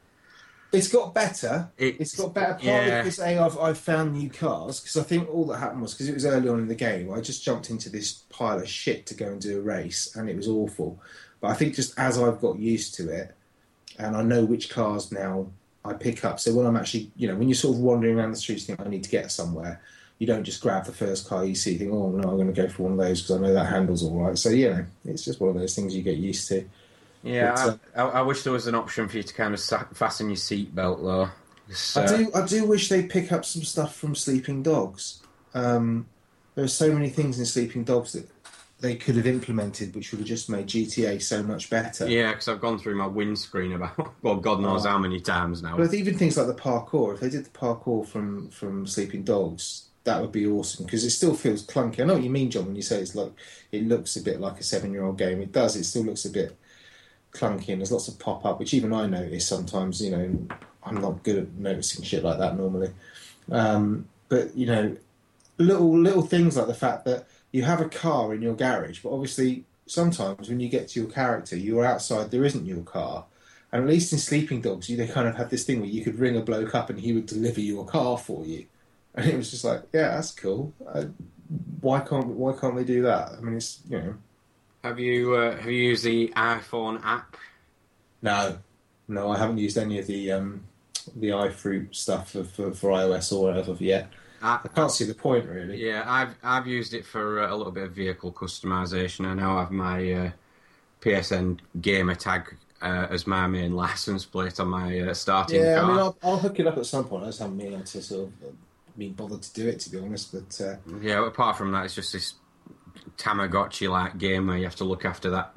It's 0.78 0.88
got 0.88 1.14
better. 1.14 1.70
It- 1.78 2.00
it's 2.00 2.16
got 2.16 2.34
better 2.34 2.54
partly 2.54 2.68
yeah. 2.68 3.02
because 3.02 3.20
a 3.20 3.38
I've, 3.40 3.58
I've 3.58 3.78
found 3.78 4.14
new 4.14 4.30
cars 4.30 4.80
because 4.80 4.98
I 4.98 5.04
think 5.04 5.30
all 5.30 5.46
that 5.48 5.58
happened 5.58 5.82
was 5.82 5.94
because 5.94 6.10
it 6.10 6.14
was 6.14 6.26
early 6.26 6.50
on 6.50 6.60
in 6.60 6.68
the 6.68 6.76
game. 6.76 7.12
I 7.12 7.22
just 7.22 7.44
jumped 7.44 7.70
into 7.70 7.90
this 7.90 8.14
pile 8.30 8.60
of 8.60 8.68
shit 8.68 9.06
to 9.08 9.14
go 9.16 9.28
and 9.28 9.42
do 9.42 9.60
a 9.60 9.62
race 9.62 10.16
and 10.16 10.30
it 10.30 10.36
was 10.36 10.48
awful. 10.48 11.00
But 11.42 11.52
I 11.52 11.54
think 11.54 11.76
just 11.76 11.98
as 11.98 12.18
I've 12.18 12.42
got 12.42 12.60
used 12.60 12.96
to 12.96 13.10
it 13.10 13.36
and 13.98 14.16
I 14.16 14.24
know 14.24 14.46
which 14.46 14.70
cars 14.70 15.12
now 15.12 15.48
I 15.84 15.94
pick 15.94 16.26
up. 16.26 16.40
So 16.40 16.54
when 16.54 16.66
I'm 16.66 16.76
actually, 16.76 17.12
you 17.16 17.28
know, 17.28 17.36
when 17.36 17.48
you're 17.48 17.56
sort 17.56 17.76
of 17.76 17.82
wandering 17.82 18.18
around 18.18 18.32
the 18.32 18.38
streets, 18.38 18.66
think 18.66 18.80
I 18.82 18.90
need 18.90 19.04
to 19.04 19.10
get 19.10 19.32
somewhere. 19.32 19.82
You 20.18 20.28
don't 20.28 20.44
just 20.44 20.62
grab 20.62 20.86
the 20.86 20.94
first 20.94 21.28
car 21.28 21.46
you 21.46 21.56
see. 21.56 21.74
You 21.74 21.80
think, 21.80 21.92
oh 21.94 22.10
no, 22.10 22.30
I'm 22.30 22.38
going 22.38 22.54
to 22.54 22.62
go 22.62 22.68
for 22.70 22.84
one 22.84 22.94
of 22.94 22.98
those 22.98 23.22
because 23.22 23.38
I 23.38 23.42
know 23.42 23.54
that 23.54 23.66
handles 23.66 24.04
all 24.04 24.24
right. 24.24 24.38
So 24.38 24.50
you 24.50 24.70
know, 24.70 24.86
it's 25.06 25.26
just 25.26 25.40
one 25.40 25.50
of 25.50 25.58
those 25.58 25.76
things 25.76 25.96
you 25.96 26.02
get 26.02 26.18
used 26.18 26.48
to. 26.50 26.66
Yeah. 27.26 27.54
But, 27.56 27.80
I, 27.96 28.02
I, 28.02 28.10
I 28.20 28.22
wish 28.22 28.44
there 28.44 28.54
was 28.54 28.68
an 28.68 28.76
option 28.76 29.08
for 29.08 29.18
you 29.18 29.24
to 29.24 29.34
kind 29.34 29.54
of 29.54 29.60
sa- 29.60 29.86
fasten 29.94 30.28
your 30.30 30.38
seatbelt 30.38 31.04
though. 31.04 31.30
It's, 31.68 31.98
I 31.98 32.04
uh, 32.04 32.18
do. 32.18 32.32
I 32.36 32.46
do 32.46 32.66
wish 32.66 32.90
they'd 32.90 33.10
pick 33.10 33.32
up 33.32 33.44
some 33.44 33.64
stuff 33.64 33.96
from 33.96 34.16
Sleeping 34.16 34.62
Dogs. 34.64 35.22
Um, 35.54 36.06
there 36.54 36.64
are 36.64 36.70
so 36.70 36.92
many 36.94 37.10
things 37.10 37.40
in 37.40 37.46
Sleeping 37.46 37.84
Dogs 37.84 38.14
that 38.14 38.30
they 38.82 38.96
could 38.96 39.16
have 39.16 39.26
implemented, 39.26 39.96
which 39.96 40.12
would 40.12 40.20
have 40.20 40.28
just 40.28 40.50
made 40.50 40.68
GTA 40.68 41.22
so 41.22 41.42
much 41.42 41.70
better. 41.70 42.08
Yeah, 42.08 42.32
because 42.32 42.48
I've 42.48 42.62
gone 42.62 42.78
through 42.78 42.96
my 42.96 43.08
windscreen 43.08 43.74
about 43.74 44.14
well, 44.22 44.36
God 44.36 44.62
knows 44.62 44.86
Oh. 44.86 44.90
how 44.90 44.98
many 45.00 45.20
times 45.20 45.64
now. 45.64 45.76
But 45.78 45.94
even 45.94 46.18
things 46.18 46.38
like 46.38 46.48
the 46.48 46.54
parkour, 46.54 47.16
if 47.16 47.20
they 47.22 47.30
did 47.30 47.46
the 47.46 47.50
parkour 47.50 48.06
from 48.06 48.50
from 48.50 48.86
Sleeping 48.86 49.24
Dogs, 49.24 49.86
that 50.04 50.22
would 50.22 50.32
be 50.32 50.46
awesome 50.46 50.86
because 50.86 51.04
it 51.04 51.10
still 51.10 51.34
feels 51.34 51.66
clunky. 51.66 52.02
I 52.02 52.04
know 52.04 52.14
what 52.14 52.24
you 52.24 52.30
mean, 52.30 52.52
John, 52.52 52.68
when 52.68 52.76
you 52.76 52.84
say 52.84 53.00
it's 53.00 53.16
like 53.16 53.32
it 53.72 53.88
looks 53.88 54.16
a 54.16 54.22
bit 54.22 54.40
like 54.40 54.60
a 54.60 54.64
seven 54.64 54.92
year 54.92 55.04
old 55.04 55.18
game. 55.18 55.42
It 55.42 55.52
does. 55.52 55.76
It 55.76 55.86
still 55.86 56.04
looks 56.04 56.26
a 56.26 56.30
bit 56.30 56.56
clunky, 57.36 57.70
and 57.70 57.82
there's 57.82 57.92
lots 57.92 58.08
of 58.08 58.18
pop 58.20 58.46
up, 58.46 58.60
which 58.60 58.74
even 58.74 58.94
I 58.94 59.06
notice 59.08 59.48
sometimes. 59.48 60.02
You 60.02 60.12
know, 60.12 60.48
I'm 60.84 60.96
not 60.96 61.24
good 61.24 61.38
at 61.38 61.54
noticing 61.54 62.04
shit 62.04 62.24
like 62.24 62.40
that 62.40 62.58
normally. 62.58 62.92
Um, 63.52 64.08
but 64.30 64.56
you 64.56 64.66
know, 64.66 64.98
little 65.58 65.98
little 65.98 66.24
things 66.24 66.58
like 66.58 66.68
the 66.68 66.74
fact 66.74 67.06
that 67.06 67.28
you 67.52 67.64
have 67.64 67.82
a 67.82 67.90
car 67.90 68.34
in 68.34 68.42
your 68.42 68.56
garage, 68.56 69.00
but 69.02 69.12
obviously 69.12 69.66
sometimes 69.88 70.50
when 70.50 70.60
you 70.60 70.70
get 70.70 70.90
to 70.90 71.00
your 71.00 71.10
character, 71.10 71.56
you're 71.56 71.86
outside. 71.86 72.32
There 72.32 72.46
isn't 72.46 72.66
your 72.66 72.82
car. 72.82 73.26
And 73.72 73.84
at 73.84 73.90
least 73.90 74.14
in 74.14 74.20
Sleeping 74.20 74.62
Dogs, 74.62 74.90
you 74.90 74.98
they 74.98 75.08
kind 75.08 75.28
of 75.28 75.36
had 75.36 75.50
this 75.50 75.66
thing 75.66 75.82
where 75.82 75.90
you 75.90 76.04
could 76.04 76.20
ring 76.20 76.38
a 76.38 76.42
bloke 76.42 76.76
up 76.76 76.90
and 76.90 77.00
he 77.00 77.14
would 77.14 77.26
deliver 77.26 77.60
your 77.60 77.86
car 77.86 78.18
for 78.18 78.46
you, 78.46 78.66
and 79.16 79.28
it 79.28 79.36
was 79.36 79.52
just 79.52 79.66
like, 79.66 79.84
yeah, 79.94 80.10
that's 80.10 80.32
cool. 80.32 80.74
Uh, 80.88 81.06
why 81.82 82.00
can't 82.00 82.28
why 82.28 82.54
can't 82.54 82.76
they 82.76 82.84
do 82.84 83.02
that? 83.04 83.34
I 83.38 83.42
mean, 83.42 83.56
it's 83.56 83.82
you 83.90 83.98
know, 83.98 84.16
Have 84.86 85.00
you 85.00 85.34
uh, 85.34 85.56
have 85.58 85.66
you 85.66 85.90
used 85.90 86.04
the 86.04 86.28
iPhone 86.36 87.04
app? 87.04 87.38
no, 88.22 88.60
no, 89.08 89.32
I 89.32 89.38
haven't 89.40 89.58
used 89.58 89.80
any 89.80 89.98
of 89.98 90.06
the 90.06 90.32
um, 90.32 90.64
the 91.16 91.30
iFruit 91.30 91.96
stuff 91.96 92.32
for, 92.32 92.44
for, 92.44 92.72
for 92.72 92.92
iOS 92.92 93.34
or 93.34 93.44
whatever 93.44 93.76
yet. 93.84 94.12
I, 94.44 94.60
I 94.64 94.68
can't 94.68 94.92
see 94.92 95.06
the 95.06 95.16
point 95.16 95.46
really. 95.48 95.84
Yeah, 95.84 96.04
I've 96.06 96.36
I've 96.44 96.68
used 96.68 96.94
it 96.94 97.04
for 97.04 97.42
uh, 97.42 97.52
a 97.52 97.56
little 97.56 97.72
bit 97.72 97.86
of 97.86 97.94
vehicle 97.94 98.32
customization. 98.32 99.26
I 99.26 99.34
now 99.34 99.58
have 99.58 99.72
my 99.72 100.12
uh, 100.14 100.32
PSN 101.02 101.60
gamer 101.82 102.16
tag 102.16 102.56
uh, 102.80 103.08
as 103.10 103.26
my 103.26 103.48
main 103.48 103.72
license 103.84 104.24
plate 104.26 104.60
on 104.60 104.68
my 104.68 105.00
uh, 105.00 105.14
starting 105.16 105.62
Yeah, 105.62 105.76
car. 105.76 105.84
I 105.84 105.88
mean, 105.88 105.98
I'll, 105.98 106.18
I'll 106.22 106.38
hook 106.38 106.60
it 106.60 106.68
up 106.68 106.78
at 106.78 106.86
some 106.86 107.06
point. 107.06 107.24
I 107.24 107.28
just 107.28 107.40
haven't 107.40 107.58
been 107.58 107.74
able 107.74 107.84
to 107.84 108.02
sort 108.04 108.28
of 108.28 108.34
uh, 108.44 108.52
been 108.96 109.14
bothered 109.14 109.42
to 109.42 109.54
do 109.54 109.68
it, 109.68 109.80
to 109.80 109.90
be 109.90 109.98
honest. 109.98 110.32
But 110.32 110.62
uh, 110.64 110.76
Yeah, 111.02 111.26
apart 111.26 111.58
from 111.58 111.72
that, 111.72 111.86
it's 111.86 111.96
just 111.96 112.14
this 112.14 112.36
Tamagotchi 113.18 113.90
like 113.90 114.18
game 114.18 114.48
where 114.48 114.58
you 114.58 114.64
have 114.66 114.76
to 114.78 114.84
look 114.84 115.06
after 115.06 115.30
that 115.32 115.54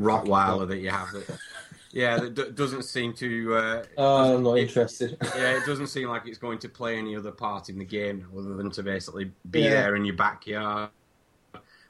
Rottweiler 0.00 0.66
that 0.68 0.78
you 0.78 0.90
have. 0.90 1.10
That, 1.12 1.38
yeah, 1.92 2.18
that 2.18 2.34
d- 2.34 2.50
doesn't 2.54 2.82
seem 2.84 3.12
to. 3.14 3.54
Uh, 3.54 3.82
oh, 3.98 4.36
I'm 4.36 4.42
not 4.42 4.58
it- 4.58 4.62
interested. 4.68 5.16
yeah, 5.36 5.56
it 5.56 5.66
doesn't 5.66 5.88
seem 5.88 6.08
like 6.08 6.26
it's 6.26 6.38
going 6.38 6.58
to 6.60 6.68
play 6.68 6.96
any 6.98 7.16
other 7.16 7.30
part 7.32 7.68
in 7.68 7.78
the 7.78 7.84
game 7.84 8.26
other 8.36 8.54
than 8.54 8.70
to 8.72 8.82
basically 8.82 9.30
be 9.50 9.60
Yeah. 9.62 9.70
there 9.70 9.96
in 9.96 10.04
your 10.04 10.16
backyard. 10.16 10.90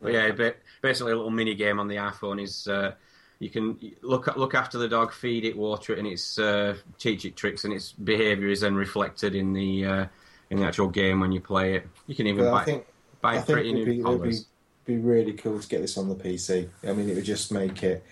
But 0.01 0.13
yeah, 0.13 0.33
but 0.33 0.57
basically 0.83 1.13
a 1.13 1.17
little 1.17 1.31
mini 1.31 1.55
game 1.55 1.79
on 1.79 1.87
the 1.87 1.95
iPhone 1.97 2.43
is 2.43 2.67
uh, 2.67 2.95
you 3.39 3.49
can 3.51 3.79
look 4.03 4.27
look 4.37 4.53
after 4.55 4.77
the 4.77 4.89
dog, 4.89 5.13
feed 5.13 5.45
it, 5.45 5.57
water 5.57 5.93
it, 5.93 6.01
and 6.01 6.09
its 6.09 6.39
uh, 6.41 6.77
teach 6.99 7.25
it 7.25 7.37
tricks, 7.37 7.65
and 7.65 7.73
its 7.73 7.93
behaviour 7.93 8.49
is 8.49 8.63
then 8.63 8.75
reflected 8.75 9.37
in 9.37 9.53
the 9.53 9.85
uh, 9.87 10.07
in 10.51 10.59
the 10.59 10.67
actual 10.67 10.89
game 10.89 11.21
when 11.21 11.31
you 11.31 11.41
play 11.41 11.77
it. 11.77 11.87
You 12.09 12.17
can 12.17 12.27
even 12.27 12.45
But 12.47 12.51
buy, 12.51 12.65
think 12.65 12.87
buy 13.21 13.39
I 13.39 13.43
pretty 13.43 13.73
new 13.73 14.03
collars. 14.03 14.47
Be 14.85 14.97
really 14.97 15.33
cool 15.33 15.61
to 15.61 15.69
get 15.69 15.81
this 15.81 15.97
on 15.99 16.09
the 16.09 16.15
PC. 16.15 16.69
I 16.87 16.93
mean, 16.93 17.09
it 17.09 17.15
would 17.15 17.25
just 17.25 17.53
make 17.53 17.83
it 17.83 18.05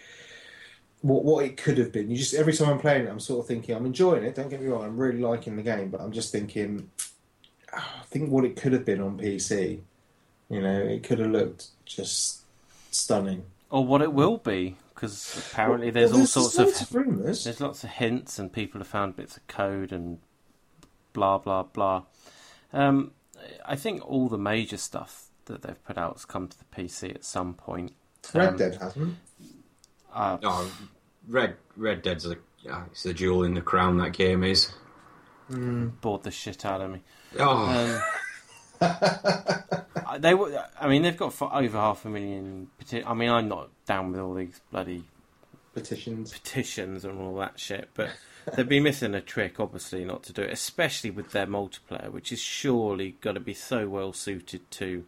what 1.03 1.25
what 1.25 1.45
it 1.45 1.57
could 1.57 1.79
have 1.79 1.93
been. 1.93 2.11
You 2.11 2.17
just 2.17 2.35
every 2.35 2.53
time 2.53 2.69
I'm 2.71 2.79
playing 2.79 3.07
it, 3.07 3.11
I'm 3.11 3.21
sort 3.21 3.41
of 3.41 3.47
thinking 3.47 3.75
I'm 3.75 3.87
enjoying 3.87 4.25
it. 4.25 4.35
Don't 4.35 4.49
get 4.51 4.61
me 4.61 4.69
wrong, 4.69 4.85
I'm 4.85 4.97
really 4.97 5.21
liking 5.21 5.57
the 5.57 5.63
game, 5.63 5.89
but 5.91 6.01
I'm 6.01 6.13
just 6.13 6.33
thinking, 6.33 6.91
ah, 7.73 8.01
I 8.01 8.05
think 8.05 8.31
what 8.31 8.45
it 8.45 8.57
could 8.57 8.73
have 8.73 8.85
been 8.85 9.01
on 9.01 9.19
PC. 9.19 9.81
You 10.49 10.61
know, 10.61 10.81
it 10.81 11.03
could 11.05 11.21
have 11.21 11.31
looked 11.31 11.69
just 11.87 12.43
stunning. 12.91 13.45
Or 13.71 13.87
what 13.87 14.03
it 14.03 14.13
will 14.13 14.39
be, 14.39 14.77
because 14.95 15.47
apparently 15.53 15.91
there's 15.91 16.11
Well, 16.11 16.21
all 16.23 16.27
sorts 16.27 16.59
loads 16.59 16.81
of 16.83 16.93
rumours. 16.95 17.45
there's 17.45 17.61
lots 17.61 17.85
of 17.85 17.91
hints, 17.91 18.39
and 18.39 18.53
people 18.53 18.81
have 18.81 18.89
found 18.89 19.17
bits 19.17 19.37
of 19.37 19.47
code 19.47 19.93
and 19.93 20.19
blah 21.13 21.39
blah 21.39 21.63
blah. 21.63 22.03
Um, 22.73 23.13
I 23.65 23.77
think 23.77 24.07
all 24.09 24.29
the 24.29 24.39
major 24.39 24.77
stuff 24.77 25.30
that 25.51 25.63
they've 25.63 25.85
put 25.85 25.99
out 25.99 26.15
has 26.15 26.25
come 26.25 26.49
to 26.49 26.57
the 26.59 26.65
PC 26.65 27.15
at 27.15 27.25
some 27.25 27.55
point. 27.55 27.93
Red 28.35 28.49
Um, 28.51 28.57
Dead 28.57 28.75
hasn't. 28.81 29.17
Uh, 30.13 30.39
Oh, 30.43 30.73
Red 31.29 31.57
Red 31.77 32.03
Dead's 32.03 32.27
a 32.27 32.37
yeah, 32.63 32.85
it's 32.91 33.03
the 33.05 33.15
jewel 33.15 33.45
in 33.45 33.55
the 33.55 33.61
crown 33.63 33.99
that 33.99 34.13
game 34.13 34.43
is. 34.45 34.73
bored 35.49 36.23
the 36.25 36.31
shit 36.31 36.65
out 36.65 36.81
of 36.81 36.91
me. 36.93 37.03
Oh, 37.39 38.03
Um, 38.81 38.91
I- 40.07 40.19
they 40.21 40.35
were. 40.35 40.65
I 40.81 40.89
mean, 40.89 41.03
they've 41.03 41.17
got 41.17 41.33
for 41.33 41.53
over 41.55 41.79
half 41.79 42.05
a 42.05 42.09
million. 42.09 42.69
Peti- 42.79 43.05
I 43.05 43.15
mean, 43.15 43.31
I'm 43.31 43.49
not 43.49 43.71
down 43.87 44.13
with 44.13 44.21
all 44.21 44.35
these 44.35 44.61
bloody 44.71 45.05
Petitions. 45.75 46.33
petitions 46.33 47.05
and 47.05 47.19
all 47.21 47.37
that 47.37 47.59
shit, 47.61 47.89
but 47.95 48.11
they'd 48.57 48.69
be 48.69 48.81
missing 48.81 49.15
a 49.15 49.21
trick, 49.21 49.61
obviously, 49.61 50.05
not 50.05 50.23
to 50.25 50.33
do 50.33 50.43
it, 50.43 50.51
especially 50.51 51.11
with 51.11 51.31
their 51.33 51.47
multiplayer, 51.47 52.11
which 52.11 52.33
is 52.33 52.41
surely 52.41 53.17
got 53.21 53.33
to 53.33 53.41
be 53.41 53.55
so 53.55 53.89
well 53.89 54.13
suited 54.13 54.69
to 54.73 55.05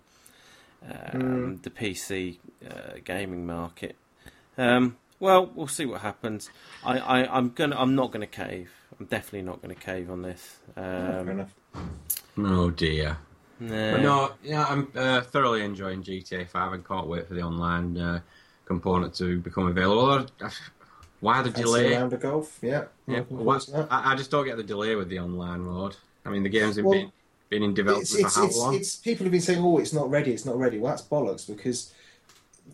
um, 0.91 1.59
the 1.63 1.71
PC 1.71 2.39
uh, 2.69 2.99
gaming 3.05 3.47
market. 3.47 3.97
Um, 4.59 4.97
well, 5.21 5.51
we'll 5.55 5.69
see 5.69 5.87
what 5.87 6.01
happens. 6.01 6.51
I, 6.85 6.99
I, 6.99 7.37
I'm 7.37 7.51
gonna. 7.51 7.77
I'm 7.79 7.95
not 7.95 8.11
gonna 8.13 8.27
cave. 8.27 8.71
I'm 8.99 9.07
definitely 9.07 9.43
not 9.43 9.63
gonna 9.63 9.75
cave 9.75 10.11
on 10.11 10.23
this. 10.23 10.59
Fair 10.75 11.21
Um, 11.21 11.29
enough. 11.29 11.55
oh 12.39 12.71
dear. 12.71 13.19
nah. 13.61 13.93
But 13.93 14.01
no, 14.03 14.33
yeah, 14.43 14.65
I'm 14.69 14.89
uh, 14.95 15.21
thoroughly 15.23 15.63
enjoying 15.63 16.03
GTA 16.03 16.49
5 16.49 16.73
and 16.73 16.87
can't 16.87 17.07
wait 17.07 17.29
for 17.29 17.35
the 17.35 17.43
online 17.43 17.97
uh, 17.97 18.21
component 18.65 19.15
to 19.15 19.39
become 19.41 19.67
available. 19.69 20.27
Why 21.21 21.41
the 21.43 21.51
Fancy 21.53 21.63
delay? 21.63 21.95
a 21.95 22.01
round 22.01 22.13
of 22.13 22.21
golf. 22.21 22.59
Yeah. 22.61 22.85
Yeah, 23.07 23.19
Looking 23.19 23.37
forward 23.39 23.45
what, 23.47 23.67
that. 23.69 23.89
I, 23.93 24.13
I 24.13 24.17
just 24.17 24.31
don't 24.31 24.45
get 24.45 24.57
the 24.57 24.65
delay 24.65 24.97
with 24.97 25.09
the 25.09 25.21
online 25.21 25.61
mode. 25.61 25.95
I 26.25 26.31
mean, 26.31 26.43
the 26.43 26.49
game's 26.49 26.77
been, 26.77 26.85
Well, 26.85 26.99
been, 26.99 27.13
been 27.53 27.63
in 27.63 27.75
development 27.75 28.09
It's, 28.09 28.19
it's, 28.19 28.35
for 28.35 28.41
how 28.41 28.47
it's, 28.47 28.59
long? 28.59 28.75
it's 28.75 28.97
people 28.97 29.25
have 29.25 29.33
been 29.33 29.41
saying, 29.41 29.63
"Oh, 29.63 29.79
it's 29.79 29.93
not 29.93 30.11
ready. 30.11 30.33
It's 30.33 30.47
not 30.47 30.57
ready." 30.57 30.79
Well, 30.79 30.91
that's 30.91 31.07
bollocks 31.07 31.47
because 31.47 31.93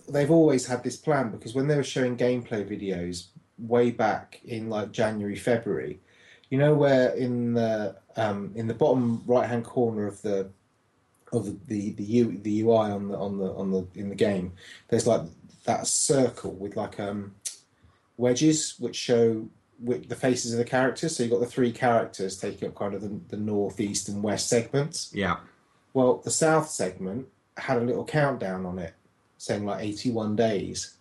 they've 0.09 0.31
always 0.31 0.67
had 0.67 0.85
this 0.85 0.97
plan. 0.97 1.31
Because 1.31 1.55
when 1.55 1.67
they 1.67 1.77
were 1.77 1.83
showing 1.83 2.17
gameplay 2.17 2.63
videos 2.65 3.27
way 3.59 3.91
back 3.91 4.41
in 4.45 4.71
like 4.71 4.93
January, 4.93 5.37
February, 5.37 5.99
you 6.49 6.59
know, 6.59 6.75
where 6.75 7.11
in 7.11 7.55
the 7.55 7.97
um, 8.17 8.53
in 8.55 8.69
the 8.69 8.75
bottom 8.75 9.23
right 9.27 9.49
hand 9.49 9.65
corner 9.65 10.07
of 10.07 10.23
the 10.23 10.49
of 11.33 11.45
the 11.45 11.57
the 11.67 11.93
the, 11.93 12.05
U, 12.05 12.39
the 12.43 12.63
UI 12.63 12.91
on 12.97 13.09
the 13.09 13.19
on 13.19 13.39
the 13.39 13.53
on 13.55 13.71
the 13.73 13.87
in 13.95 14.09
the 14.09 14.15
game, 14.15 14.53
there's 14.89 15.07
like 15.07 15.23
that 15.65 15.87
circle 15.87 16.53
with 16.53 16.77
like 16.77 17.01
um 17.01 17.35
wedges 18.17 18.75
which 18.79 18.97
show 18.97 19.49
with 19.83 20.09
the 20.09 20.17
faces 20.17 20.53
of 20.53 20.59
the 20.59 20.65
characters. 20.65 21.17
So 21.17 21.23
you've 21.23 21.33
got 21.33 21.41
the 21.41 21.47
three 21.47 21.73
characters 21.73 22.37
taking 22.37 22.69
up 22.69 22.75
kind 22.75 22.95
of 22.95 23.03
the, 23.03 23.21
the 23.29 23.37
north, 23.37 23.81
east, 23.81 24.09
and 24.09 24.23
west 24.23 24.49
segments. 24.49 25.11
yeah. 25.15 25.39
Well, 25.95 26.19
the 26.19 26.31
south 26.31 26.69
segment 26.69 27.27
had 27.57 27.79
a 27.79 27.85
little 27.85 28.05
countdown 28.05 28.67
on 28.67 28.79
it 28.79 28.95
saying 29.39 29.65
like 29.65 29.83
81 29.83 30.37
days, 30.37 30.97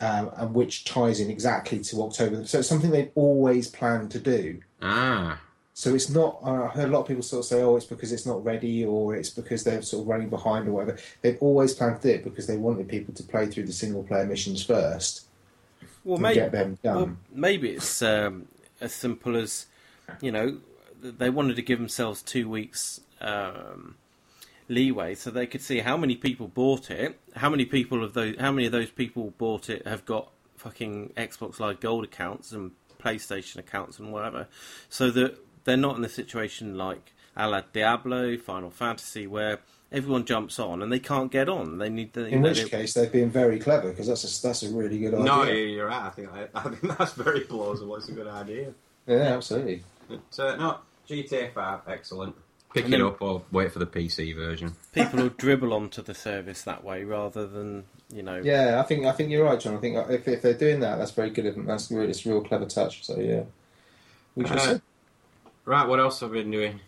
um, 0.00 0.30
and 0.36 0.54
which 0.54 0.84
ties 0.84 1.20
in 1.20 1.30
exactly 1.30 1.80
to 1.80 2.02
October. 2.02 2.44
So 2.46 2.58
it's 2.58 2.68
something 2.68 2.90
they've 2.90 3.12
always 3.14 3.68
planned 3.68 4.10
to 4.12 4.18
do. 4.18 4.60
Ah. 4.82 5.40
So 5.74 5.94
it's 5.94 6.10
not. 6.10 6.40
Uh, 6.42 6.64
I 6.64 6.68
heard 6.68 6.88
a 6.88 6.92
lot 6.92 7.02
of 7.02 7.06
people 7.06 7.22
sort 7.22 7.40
of 7.40 7.46
say, 7.46 7.62
"Oh, 7.62 7.76
it's 7.76 7.86
because 7.86 8.10
it's 8.10 8.26
not 8.26 8.44
ready, 8.44 8.84
or 8.84 9.14
it's 9.14 9.30
because 9.30 9.62
they're 9.62 9.80
sort 9.82 10.02
of 10.02 10.08
running 10.08 10.28
behind, 10.28 10.66
or 10.66 10.72
whatever." 10.72 10.98
They've 11.22 11.38
always 11.40 11.72
planned 11.72 12.02
to 12.02 12.08
do 12.08 12.14
it 12.14 12.24
because 12.24 12.48
they 12.48 12.56
wanted 12.56 12.88
people 12.88 13.14
to 13.14 13.22
play 13.22 13.46
through 13.46 13.66
the 13.66 13.72
single 13.72 14.02
player 14.02 14.26
missions 14.26 14.64
first 14.64 15.27
well, 16.04 16.18
maybe 16.18 16.36
get 16.36 16.52
them 16.52 16.78
done. 16.82 16.96
Well, 16.96 17.16
maybe 17.32 17.70
it's 17.70 18.02
um, 18.02 18.48
as 18.80 18.94
simple 18.94 19.36
as 19.36 19.66
you 20.20 20.32
know 20.32 20.58
they 21.00 21.30
wanted 21.30 21.56
to 21.56 21.62
give 21.62 21.78
themselves 21.78 22.22
two 22.22 22.48
weeks 22.48 23.00
um, 23.20 23.96
leeway 24.68 25.14
so 25.14 25.30
they 25.30 25.46
could 25.46 25.62
see 25.62 25.80
how 25.80 25.96
many 25.96 26.16
people 26.16 26.48
bought 26.48 26.90
it, 26.90 27.18
how 27.36 27.48
many 27.50 27.64
people 27.64 28.04
of 28.04 28.14
those, 28.14 28.36
how 28.38 28.52
many 28.52 28.66
of 28.66 28.72
those 28.72 28.90
people 28.90 29.32
bought 29.38 29.70
it 29.70 29.86
have 29.86 30.04
got 30.04 30.30
fucking 30.56 31.12
Xbox 31.16 31.60
Live 31.60 31.80
Gold 31.80 32.04
accounts 32.04 32.52
and 32.52 32.72
PlayStation 33.00 33.56
accounts 33.56 33.98
and 33.98 34.12
whatever, 34.12 34.48
so 34.88 35.10
that 35.10 35.38
they're 35.64 35.76
not 35.76 35.96
in 35.96 36.02
the 36.02 36.08
situation 36.08 36.76
like 36.76 37.12
a 37.38 37.48
la 37.48 37.62
Diablo, 37.72 38.36
Final 38.36 38.70
Fantasy, 38.70 39.26
where 39.26 39.60
everyone 39.90 40.24
jumps 40.26 40.58
on 40.58 40.82
and 40.82 40.92
they 40.92 40.98
can't 40.98 41.30
get 41.32 41.48
on. 41.48 41.78
They 41.78 41.88
need 41.88 42.12
the, 42.12 42.26
In 42.26 42.42
know, 42.42 42.48
which 42.50 42.62
they- 42.64 42.68
case, 42.68 42.92
they've 42.94 43.10
been 43.10 43.30
very 43.30 43.58
clever 43.58 43.88
because 43.90 44.08
that's 44.08 44.24
a, 44.24 44.42
that's 44.46 44.62
a 44.64 44.68
really 44.70 44.98
good 44.98 45.14
idea. 45.14 45.24
No, 45.24 45.44
you- 45.44 45.54
you're 45.76 45.86
right. 45.86 46.06
I 46.06 46.10
think 46.10 46.28
I, 46.32 46.48
I 46.54 46.62
think 46.68 46.98
that's 46.98 47.12
very 47.14 47.40
plausible. 47.40 47.96
It's 47.96 48.08
a 48.08 48.12
good 48.12 48.26
idea. 48.26 48.72
Yeah, 49.06 49.36
absolutely. 49.36 49.82
But, 50.08 50.38
uh, 50.38 50.56
no, 50.56 50.78
GTA 51.08 51.54
5, 51.54 51.80
excellent. 51.88 52.34
Pick 52.74 52.84
And 52.84 52.92
it 52.94 53.00
up 53.00 53.22
or 53.22 53.42
wait 53.50 53.72
for 53.72 53.78
the 53.78 53.86
PC 53.86 54.34
version. 54.36 54.74
people 54.92 55.20
will 55.22 55.30
dribble 55.30 55.72
onto 55.72 56.02
the 56.02 56.12
service 56.12 56.60
that 56.62 56.84
way 56.84 57.02
rather 57.04 57.46
than 57.46 57.84
you 58.12 58.22
know 58.22 58.36
Yeah, 58.44 58.78
I 58.78 58.82
think 58.82 59.06
I 59.06 59.12
think 59.12 59.30
you're 59.30 59.44
right, 59.44 59.58
John. 59.58 59.74
I 59.74 59.78
think 59.80 59.96
if, 60.10 60.28
if 60.28 60.42
they're 60.42 60.52
doing 60.52 60.80
that, 60.80 60.96
that's 60.98 61.12
very 61.12 61.30
good 61.30 61.46
of 61.46 61.54
them. 61.54 61.64
That's 61.64 61.90
really, 61.90 62.10
it's 62.10 62.26
a 62.26 62.28
real 62.28 62.42
clever 62.42 62.66
touch. 62.66 63.06
So 63.06 63.18
yeah, 63.18 63.44
we 64.34 64.46
shall 64.46 64.60
Uh. 64.60 64.78
Right, 65.64 65.88
what 65.88 65.98
else 65.98 66.20
have 66.20 66.30
I 66.30 66.34
been 66.34 66.50
doing? 66.50 66.80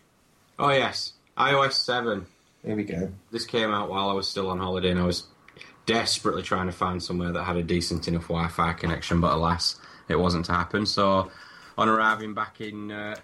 Oh, 0.63 0.69
yes, 0.69 1.13
iOS 1.39 1.73
7. 1.73 2.23
Here 2.63 2.75
we 2.75 2.83
go. 2.83 3.11
This 3.31 3.47
came 3.47 3.71
out 3.71 3.89
while 3.89 4.11
I 4.11 4.13
was 4.13 4.27
still 4.27 4.47
on 4.47 4.59
holiday 4.59 4.91
and 4.91 4.99
I 4.99 5.05
was 5.05 5.23
desperately 5.87 6.43
trying 6.43 6.67
to 6.67 6.71
find 6.71 7.01
somewhere 7.01 7.31
that 7.31 7.45
had 7.45 7.57
a 7.57 7.63
decent 7.63 8.07
enough 8.07 8.27
Wi 8.27 8.47
Fi 8.47 8.73
connection, 8.73 9.19
but 9.21 9.33
alas, 9.33 9.79
it 10.07 10.17
wasn't 10.17 10.45
to 10.45 10.51
happen. 10.51 10.85
So, 10.85 11.31
on 11.79 11.89
arriving 11.89 12.35
back 12.35 12.61
in 12.61 12.91
uh, 12.91 13.15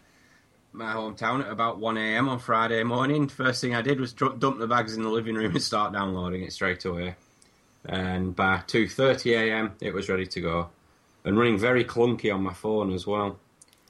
my 0.72 0.92
hometown 0.92 1.46
at 1.46 1.52
about 1.52 1.80
1am 1.80 2.28
on 2.28 2.40
Friday 2.40 2.82
morning, 2.82 3.28
first 3.28 3.62
thing 3.62 3.76
I 3.76 3.84
did 3.84 4.00
was 4.00 4.14
dump 4.14 4.58
the 4.58 4.66
bags 4.66 4.96
in 4.96 5.04
the 5.04 5.10
living 5.10 5.36
room 5.36 5.52
and 5.52 5.62
start 5.62 5.94
downloading 5.94 6.42
it 6.42 6.54
straight 6.54 6.86
away. 6.86 7.18
And 7.86 8.36
by 8.36 8.64
2.30am, 8.68 9.74
it 9.80 9.94
was 9.94 10.10
ready 10.10 10.26
to 10.26 10.42
go. 10.42 10.70
And 11.24 11.38
running 11.38 11.60
very 11.60 11.86
clunky 11.86 12.34
on 12.34 12.42
my 12.42 12.54
phone 12.56 12.92
as 12.92 13.06
well. 13.06 13.38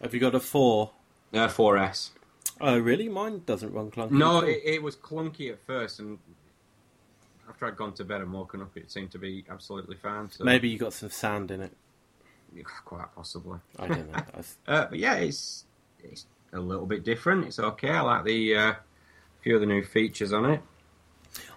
have 0.02 0.14
you 0.14 0.20
got 0.20 0.36
a 0.36 0.42
four? 0.42 0.92
Uh, 1.34 1.48
4S. 1.48 2.10
Oh 2.60 2.78
really? 2.78 3.10
Mine 3.10 3.44
doesn't 3.46 3.74
run 3.74 3.92
clunky. 3.92 4.12
No, 4.12 4.40
it, 4.40 4.62
it 4.64 4.84
was 4.84 4.96
clunky 4.96 5.52
at 5.52 5.60
first, 5.66 6.00
and 6.00 6.18
after 7.50 7.66
I'd 7.66 7.78
gone 7.78 7.94
to 7.94 8.04
bed 8.04 8.22
and 8.22 8.32
woken 8.32 8.62
up, 8.62 8.76
it 8.76 8.92
seemed 8.92 9.12
to 9.12 9.20
be 9.20 9.46
absolutely 9.50 9.96
fine. 9.96 10.30
So 10.32 10.44
maybe 10.44 10.70
you 10.70 10.78
got 10.78 10.94
some 10.94 11.10
sand 11.10 11.52
in 11.52 11.62
it. 11.62 11.72
quite 12.86 13.14
possibly. 13.16 13.60
I 13.80 13.88
don't 13.88 14.12
know. 14.12 14.24
Uh, 14.68 14.86
but 14.90 15.00
yeah, 15.00 15.16
it's 15.16 15.66
it's 16.04 16.26
a 16.54 16.60
little 16.60 16.86
bit 16.86 17.04
different. 17.04 17.46
It's 17.46 17.60
okay. 17.60 17.90
I 17.90 18.02
like 18.02 18.26
the 18.26 18.56
uh, 18.56 18.74
few 19.42 19.56
of 19.56 19.62
the 19.62 19.68
new 19.68 19.84
features 19.84 20.34
on 20.34 20.46
it. 20.46 20.62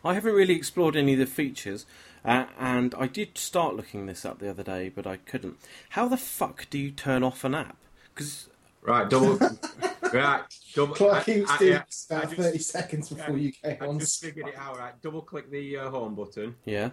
I 0.04 0.14
haven't 0.14 0.34
really 0.34 0.54
explored 0.54 0.96
any 0.96 1.14
of 1.14 1.18
the 1.18 1.26
features, 1.26 1.86
uh, 2.24 2.46
and 2.58 2.94
I 2.96 3.06
did 3.06 3.38
start 3.38 3.76
looking 3.76 4.06
this 4.06 4.24
up 4.24 4.38
the 4.38 4.50
other 4.50 4.62
day, 4.62 4.88
but 4.88 5.06
I 5.06 5.16
couldn't. 5.16 5.56
How 5.90 6.08
the 6.08 6.16
fuck 6.16 6.68
do 6.70 6.78
you 6.78 6.90
turn 6.90 7.22
off 7.22 7.44
an 7.44 7.54
app? 7.54 7.76
Because 8.14 8.48
Right, 8.82 9.08
double. 9.08 9.38
right, 10.12 10.42
double. 10.74 10.94
Clarky 10.94 11.44
I- 11.48 11.54
I- 11.54 11.64
yeah, 11.64 11.82
about 12.10 12.24
I 12.24 12.26
just- 12.26 12.36
thirty 12.36 12.58
seconds 12.58 13.08
before 13.08 13.36
you 13.38 13.52
came 13.52 13.76
I 13.80 13.86
on. 13.86 13.98
just 13.98 14.20
figured 14.22 14.48
it 14.48 14.56
out. 14.56 14.78
Right, 14.78 15.00
double 15.02 15.22
click 15.22 15.50
the 15.50 15.76
uh, 15.78 15.90
home 15.90 16.14
button. 16.14 16.56
yeah, 16.64 16.90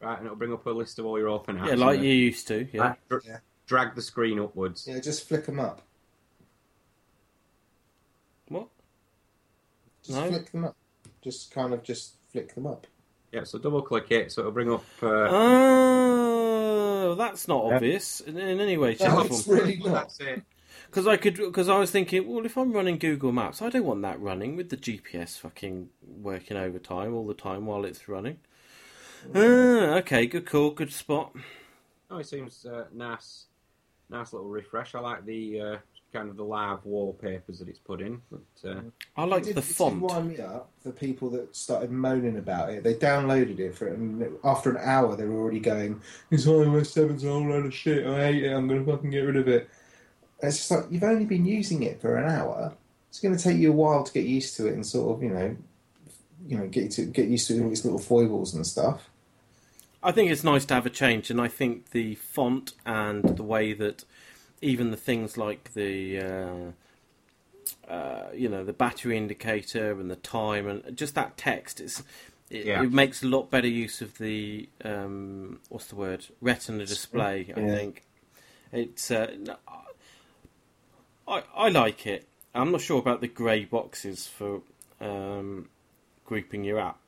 Right, 0.00 0.16
and 0.18 0.26
it'll 0.26 0.36
bring 0.36 0.52
up 0.52 0.64
a 0.66 0.70
list 0.70 0.98
of 0.98 1.06
all 1.06 1.18
your 1.18 1.28
open 1.28 1.56
apps. 1.58 1.68
yeah, 1.68 1.74
like 1.74 1.96
and 1.98 2.04
you 2.06 2.12
used 2.14 2.46
to. 2.48 2.66
Yeah. 2.72 2.80
Right, 2.82 3.08
dr- 3.08 3.22
Yeah. 3.26 3.38
Drag 3.66 3.94
the 3.94 4.02
screen 4.02 4.40
upwards. 4.40 4.86
Yeah, 4.88 4.98
just 4.98 5.28
flick 5.28 5.46
them 5.46 5.60
up. 5.60 5.82
What? 8.48 8.68
Just 10.02 10.18
No. 10.18 10.28
flick 10.28 10.50
them 10.50 10.64
up. 10.64 10.76
Just 11.22 11.52
kind 11.52 11.72
of 11.74 11.82
just 11.84 12.14
flick 12.32 12.54
them 12.54 12.66
up. 12.66 12.86
Yeah, 13.32 13.44
so 13.44 13.58
double 13.58 13.82
click 13.82 14.10
it, 14.10 14.32
so 14.32 14.40
it'll 14.40 14.52
bring 14.52 14.72
up. 14.72 14.84
Uh, 15.02 15.28
Oh, 17.02 17.14
that's 17.16 17.46
not 17.48 17.66
Yeah. 17.66 17.74
obvious 17.76 18.20
in, 18.20 18.36
in 18.38 18.60
any 18.60 18.76
way, 18.76 18.94
shape, 18.94 19.08
No, 19.08 19.20
it's 19.22 19.46
really 19.48 19.76
not. 19.76 19.92
That's 19.92 20.20
it. 20.20 20.42
Because 20.90 21.06
I 21.06 21.16
could, 21.16 21.36
because 21.36 21.68
I 21.68 21.78
was 21.78 21.92
thinking, 21.92 22.26
well, 22.26 22.44
if 22.44 22.58
I'm 22.58 22.72
running 22.72 22.98
Google 22.98 23.30
Maps, 23.30 23.62
I 23.62 23.70
don't 23.70 23.84
want 23.84 24.02
that 24.02 24.20
running 24.20 24.56
with 24.56 24.70
the 24.70 24.76
GPS 24.76 25.38
fucking 25.38 25.88
working 26.02 26.56
overtime 26.56 27.14
all 27.14 27.28
the 27.28 27.34
time 27.34 27.64
while 27.64 27.84
it's 27.84 28.08
running. 28.08 28.38
Ah, 29.32 29.98
okay, 29.98 30.26
good 30.26 30.46
call, 30.46 30.70
good 30.72 30.92
spot. 30.92 31.32
Oh, 32.10 32.18
it 32.18 32.26
seems 32.26 32.66
uh, 32.66 32.86
nice, 32.92 33.44
nice 34.08 34.32
little 34.32 34.48
refresh. 34.48 34.96
I 34.96 34.98
like 34.98 35.24
the 35.24 35.60
uh, 35.60 35.76
kind 36.12 36.28
of 36.28 36.36
the 36.36 36.42
live 36.42 36.84
wallpapers 36.84 37.60
that 37.60 37.68
it's 37.68 37.78
put 37.78 38.00
in. 38.00 38.20
But, 38.28 38.68
uh, 38.68 38.80
I 39.16 39.24
like 39.26 39.44
the 39.44 39.50
it 39.50 39.62
font. 39.62 40.00
wind 40.00 40.30
me 40.30 40.38
up. 40.38 40.70
The 40.82 40.90
people 40.90 41.30
that 41.30 41.54
started 41.54 41.92
moaning 41.92 42.38
about 42.38 42.70
it, 42.70 42.82
they 42.82 42.94
downloaded 42.94 43.60
it 43.60 43.76
for 43.76 43.86
it, 43.86 43.96
and 43.96 44.24
after 44.42 44.70
an 44.70 44.78
hour, 44.82 45.14
they 45.14 45.24
were 45.24 45.38
already 45.40 45.60
going, 45.60 46.00
"This 46.30 46.46
iOS 46.46 46.92
7's 46.92 47.22
a 47.22 47.28
whole 47.28 47.48
load 47.48 47.66
of 47.66 47.74
shit. 47.74 48.04
I 48.04 48.24
hate 48.32 48.44
it. 48.44 48.52
I'm 48.52 48.66
going 48.66 48.84
to 48.84 48.90
fucking 48.90 49.10
get 49.10 49.20
rid 49.20 49.36
of 49.36 49.46
it." 49.46 49.70
And 50.42 50.48
it's 50.48 50.58
just 50.58 50.70
like 50.70 50.84
you've 50.90 51.02
only 51.04 51.24
been 51.24 51.44
using 51.44 51.82
it 51.82 52.00
for 52.00 52.16
an 52.16 52.30
hour. 52.30 52.72
It's 53.08 53.20
going 53.20 53.36
to 53.36 53.42
take 53.42 53.58
you 53.58 53.70
a 53.70 53.74
while 53.74 54.04
to 54.04 54.12
get 54.12 54.24
used 54.24 54.56
to 54.56 54.66
it 54.68 54.74
and 54.74 54.86
sort 54.86 55.16
of, 55.16 55.22
you 55.22 55.30
know, 55.30 55.56
you 56.46 56.56
know, 56.56 56.66
get 56.68 56.90
to 56.92 57.02
get 57.06 57.28
used 57.28 57.48
to 57.48 57.62
all 57.62 57.70
its 57.70 57.84
little 57.84 57.98
foibles 57.98 58.54
and 58.54 58.66
stuff. 58.66 59.08
I 60.02 60.12
think 60.12 60.30
it's 60.30 60.44
nice 60.44 60.64
to 60.66 60.74
have 60.74 60.86
a 60.86 60.90
change, 60.90 61.30
and 61.30 61.40
I 61.40 61.48
think 61.48 61.90
the 61.90 62.14
font 62.14 62.72
and 62.86 63.22
the 63.36 63.42
way 63.42 63.74
that 63.74 64.04
even 64.62 64.90
the 64.90 64.96
things 64.96 65.36
like 65.36 65.74
the 65.74 66.18
uh, 66.20 67.90
uh, 67.90 68.28
you 68.34 68.48
know 68.48 68.64
the 68.64 68.72
battery 68.72 69.16
indicator 69.18 69.92
and 69.92 70.10
the 70.10 70.16
time 70.16 70.66
and 70.66 70.96
just 70.96 71.14
that 71.16 71.36
text 71.36 71.80
it's 71.80 72.02
it, 72.48 72.66
Yeah. 72.66 72.82
it 72.82 72.92
makes 72.92 73.22
a 73.22 73.26
lot 73.26 73.50
better 73.50 73.68
use 73.68 74.00
of 74.00 74.18
the 74.18 74.68
um, 74.84 75.60
what's 75.68 75.86
the 75.86 75.96
word 75.96 76.26
Retina 76.40 76.84
display. 76.86 77.52
I 77.54 77.60
Yeah. 77.60 77.74
think 77.76 78.02
it's. 78.72 79.10
Uh, 79.10 79.36
no, 79.38 79.56
I 81.30 81.42
I 81.54 81.68
like 81.68 82.06
it. 82.06 82.26
I'm 82.54 82.72
not 82.72 82.80
sure 82.80 82.98
about 82.98 83.20
the 83.20 83.28
grey 83.28 83.64
boxes 83.64 84.26
for 84.26 84.62
um, 85.00 85.68
grouping 86.24 86.64
your 86.64 86.80
app, 86.80 86.98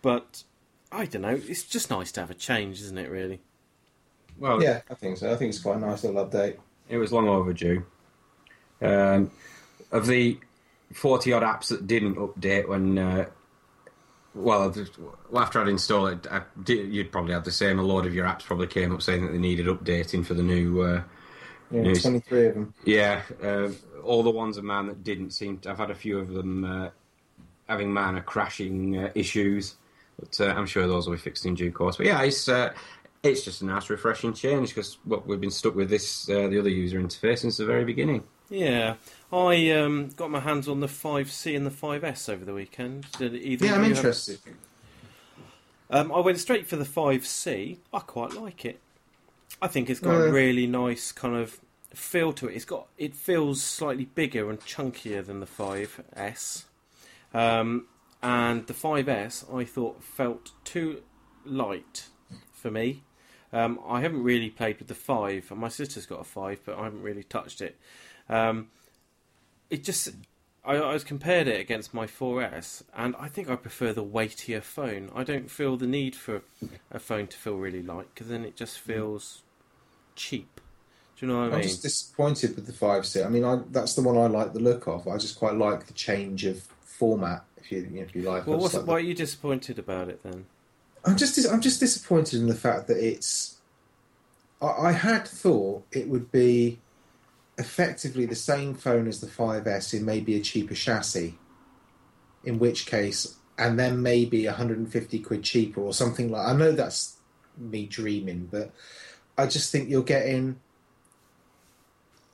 but 0.00 0.44
I 0.92 1.06
don't 1.06 1.22
know. 1.22 1.40
It's 1.48 1.64
just 1.64 1.90
nice 1.90 2.12
to 2.12 2.20
have 2.20 2.30
a 2.30 2.34
change, 2.34 2.80
isn't 2.80 2.96
it? 2.98 3.10
Really. 3.10 3.40
Well, 4.38 4.62
Yeah, 4.62 4.80
I 4.90 4.94
think 4.94 5.18
so. 5.18 5.30
I 5.30 5.36
think 5.36 5.50
it's 5.50 5.60
quite 5.60 5.76
a 5.76 5.80
nice 5.80 6.04
little 6.04 6.24
update. 6.24 6.56
It 6.88 6.96
was 6.96 7.12
long 7.12 7.28
overdue. 7.28 7.84
Um, 8.80 9.30
of 9.92 10.06
the 10.06 10.38
40 10.94 11.32
odd 11.32 11.42
apps 11.42 11.68
that 11.68 11.86
didn't 11.86 12.16
update 12.16 12.68
when. 12.68 12.98
Uh, 12.98 13.26
well, 14.34 14.70
th- 14.70 14.88
after 15.36 15.60
I'd 15.60 15.68
installed 15.68 16.12
it, 16.12 16.26
I 16.30 16.42
did, 16.62 16.92
you'd 16.92 17.10
probably 17.12 17.34
have 17.34 17.44
the 17.44 17.50
same. 17.50 17.78
A 17.78 17.82
load 17.82 18.06
of 18.06 18.14
your 18.14 18.26
apps 18.26 18.44
probably 18.44 18.68
came 18.68 18.94
up 18.94 19.02
saying 19.02 19.26
that 19.26 19.32
they 19.32 19.38
needed 19.38 19.66
updating 19.66 20.24
for 20.24 20.34
the 20.34 20.42
new. 20.42 20.80
Uh, 20.80 21.02
Yeah, 21.70 21.82
Yes. 21.82 22.02
23 22.02 22.46
of 22.48 22.54
them. 22.54 22.74
yeah, 22.84 23.22
uh, 23.42 23.68
all 24.02 24.22
the 24.22 24.30
ones 24.30 24.56
of 24.56 24.64
mine 24.64 24.86
that 24.86 25.04
didn't 25.04 25.30
seem. 25.30 25.58
To, 25.58 25.70
I've 25.70 25.78
had 25.78 25.90
a 25.90 25.94
few 25.94 26.18
of 26.18 26.28
them 26.32 26.64
uh, 26.64 26.90
having 27.68 27.92
minor 27.92 28.20
crashing 28.22 28.96
uh, 28.98 29.10
issues, 29.14 29.76
but 30.18 30.40
uh, 30.40 30.46
I'm 30.56 30.66
sure 30.66 30.86
those 30.88 31.06
will 31.06 31.14
be 31.14 31.20
fixed 31.20 31.46
in 31.46 31.54
due 31.54 31.70
course. 31.70 31.96
But 31.96 32.06
yeah, 32.06 32.22
it's 32.22 32.48
uh, 32.48 32.72
it's 33.22 33.44
just 33.44 33.62
a 33.62 33.66
nice, 33.66 33.88
refreshing 33.90 34.32
change 34.32 34.70
because 34.70 34.98
what 35.04 35.26
we've 35.26 35.40
been 35.40 35.50
stuck 35.50 35.74
with 35.76 35.90
this 35.90 36.28
uh, 36.28 36.48
the 36.48 36.58
other 36.58 36.70
user 36.70 36.98
interface 37.00 37.40
since 37.40 37.58
the 37.58 37.66
very 37.66 37.84
beginning. 37.84 38.24
Yeah, 38.48 38.94
I 39.32 39.70
um, 39.70 40.08
got 40.16 40.28
my 40.32 40.40
hands 40.40 40.66
on 40.66 40.80
the 40.80 40.88
5C 40.88 41.54
and 41.56 41.64
the 41.64 41.70
5S 41.70 42.28
over 42.28 42.44
the 42.44 42.52
weekend. 42.52 43.06
Did 43.16 43.36
either 43.36 43.66
Yeah, 43.66 43.74
I'm 43.74 43.82
you 43.84 43.88
have- 43.90 43.96
interested. 43.98 44.40
Um, 45.88 46.10
I 46.12 46.18
went 46.20 46.38
straight 46.38 46.66
for 46.66 46.74
the 46.76 46.84
5C. 46.84 47.78
I 47.92 47.98
quite 48.00 48.32
like 48.32 48.64
it. 48.64 48.80
I 49.62 49.68
think 49.68 49.90
it's 49.90 50.00
got 50.00 50.14
Uh. 50.14 50.24
a 50.28 50.32
really 50.32 50.66
nice 50.66 51.12
kind 51.12 51.36
of 51.36 51.60
feel 51.94 52.32
to 52.34 52.48
it. 52.48 52.54
It's 52.54 52.64
got 52.64 52.88
it 52.96 53.14
feels 53.14 53.62
slightly 53.62 54.04
bigger 54.04 54.48
and 54.48 54.60
chunkier 54.60 55.24
than 55.24 55.40
the 55.40 55.46
5S. 55.46 56.64
Um, 57.34 57.86
and 58.22 58.66
the 58.66 58.74
5S 58.74 59.44
I 59.52 59.64
thought 59.64 60.02
felt 60.02 60.52
too 60.64 61.02
light 61.44 62.08
for 62.52 62.70
me. 62.70 63.02
Um, 63.52 63.80
I 63.86 64.00
haven't 64.00 64.22
really 64.22 64.50
played 64.50 64.78
with 64.78 64.88
the 64.88 64.94
5. 64.94 65.50
My 65.56 65.68
sister's 65.68 66.06
got 66.06 66.20
a 66.20 66.24
5, 66.24 66.60
but 66.64 66.78
I 66.78 66.84
haven't 66.84 67.02
really 67.02 67.24
touched 67.24 67.60
it. 67.60 67.76
Um, 68.28 68.68
it 69.70 69.82
just 69.82 70.10
I, 70.64 70.76
I 70.76 70.92
was 70.92 71.04
compared 71.04 71.48
it 71.48 71.60
against 71.60 71.94
my 71.94 72.06
4S, 72.06 72.82
and 72.94 73.16
I 73.18 73.28
think 73.28 73.48
I 73.48 73.56
prefer 73.56 73.92
the 73.92 74.02
weightier 74.02 74.60
phone. 74.60 75.10
I 75.14 75.24
don't 75.24 75.50
feel 75.50 75.76
the 75.76 75.86
need 75.86 76.14
for 76.14 76.42
a 76.90 76.98
phone 76.98 77.26
to 77.28 77.36
feel 77.36 77.56
really 77.56 77.82
light 77.82 78.08
because 78.12 78.28
then 78.28 78.44
it 78.44 78.56
just 78.56 78.76
mm. 78.78 78.82
feels 78.82 79.42
cheap. 80.16 80.60
Do 81.16 81.26
you 81.26 81.32
know 81.32 81.38
what 81.38 81.44
I 81.44 81.46
mean? 81.48 81.54
I'm 81.56 81.62
just 81.62 81.82
disappointed 81.82 82.56
with 82.56 82.66
the 82.66 82.72
5C. 82.72 83.24
I 83.24 83.28
mean, 83.28 83.44
I, 83.44 83.60
that's 83.70 83.94
the 83.94 84.02
one 84.02 84.18
I 84.18 84.26
like 84.26 84.52
the 84.52 84.60
look 84.60 84.86
of. 84.86 85.08
I 85.08 85.16
just 85.16 85.38
quite 85.38 85.54
like 85.54 85.86
the 85.86 85.92
change 85.94 86.44
of 86.44 86.62
format. 86.82 87.44
If 87.58 87.72
you 87.72 87.88
if 87.94 88.14
you 88.14 88.22
like, 88.22 88.46
well, 88.46 88.58
like 88.58 88.72
the- 88.72 88.80
why 88.80 88.94
are 88.94 89.00
you 89.00 89.14
disappointed 89.14 89.78
about 89.78 90.08
it 90.08 90.22
then? 90.22 90.46
I'm 91.04 91.16
just 91.16 91.34
dis- 91.34 91.48
I'm 91.48 91.60
just 91.60 91.80
disappointed 91.80 92.40
in 92.40 92.46
the 92.46 92.54
fact 92.54 92.86
that 92.88 92.98
it's. 92.98 93.56
I, 94.60 94.66
I 94.66 94.92
had 94.92 95.26
thought 95.26 95.84
it 95.92 96.08
would 96.08 96.30
be 96.30 96.78
effectively 97.60 98.26
the 98.26 98.34
same 98.34 98.74
phone 98.74 99.06
as 99.06 99.20
the 99.20 99.28
5S 99.28 99.94
in 99.94 100.04
maybe 100.04 100.34
a 100.34 100.40
cheaper 100.40 100.74
chassis. 100.74 101.38
In 102.42 102.58
which 102.58 102.86
case, 102.86 103.36
and 103.58 103.78
then 103.78 104.02
maybe 104.02 104.46
150 104.46 105.18
quid 105.18 105.44
cheaper 105.44 105.82
or 105.82 105.92
something 105.92 106.30
like. 106.30 106.46
I 106.46 106.54
know 106.54 106.72
that's 106.72 107.18
me 107.58 107.84
dreaming, 107.84 108.48
but 108.50 108.72
I 109.36 109.46
just 109.46 109.70
think 109.70 109.90
you're 109.90 110.02
getting. 110.02 110.58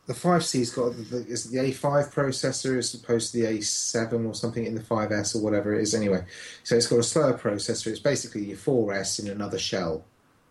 The 0.06 0.14
5C's 0.14 0.70
got 0.70 0.92
the, 1.10 1.26
is 1.26 1.50
the 1.50 1.58
A5 1.58 2.14
processor 2.14 2.78
as 2.78 2.94
opposed 2.94 3.32
to 3.32 3.38
the 3.38 3.58
A7 3.58 4.28
or 4.28 4.34
something 4.34 4.64
in 4.64 4.76
the 4.76 4.80
5S 4.80 5.34
or 5.34 5.42
whatever 5.42 5.74
it 5.74 5.82
is. 5.82 5.94
Anyway, 5.94 6.24
so 6.62 6.76
it's 6.76 6.86
got 6.86 7.00
a 7.00 7.02
slower 7.02 7.36
processor. 7.36 7.88
It's 7.88 7.98
basically 7.98 8.44
your 8.44 8.56
4S 8.56 9.18
in 9.18 9.28
another 9.28 9.58
shell, 9.58 10.04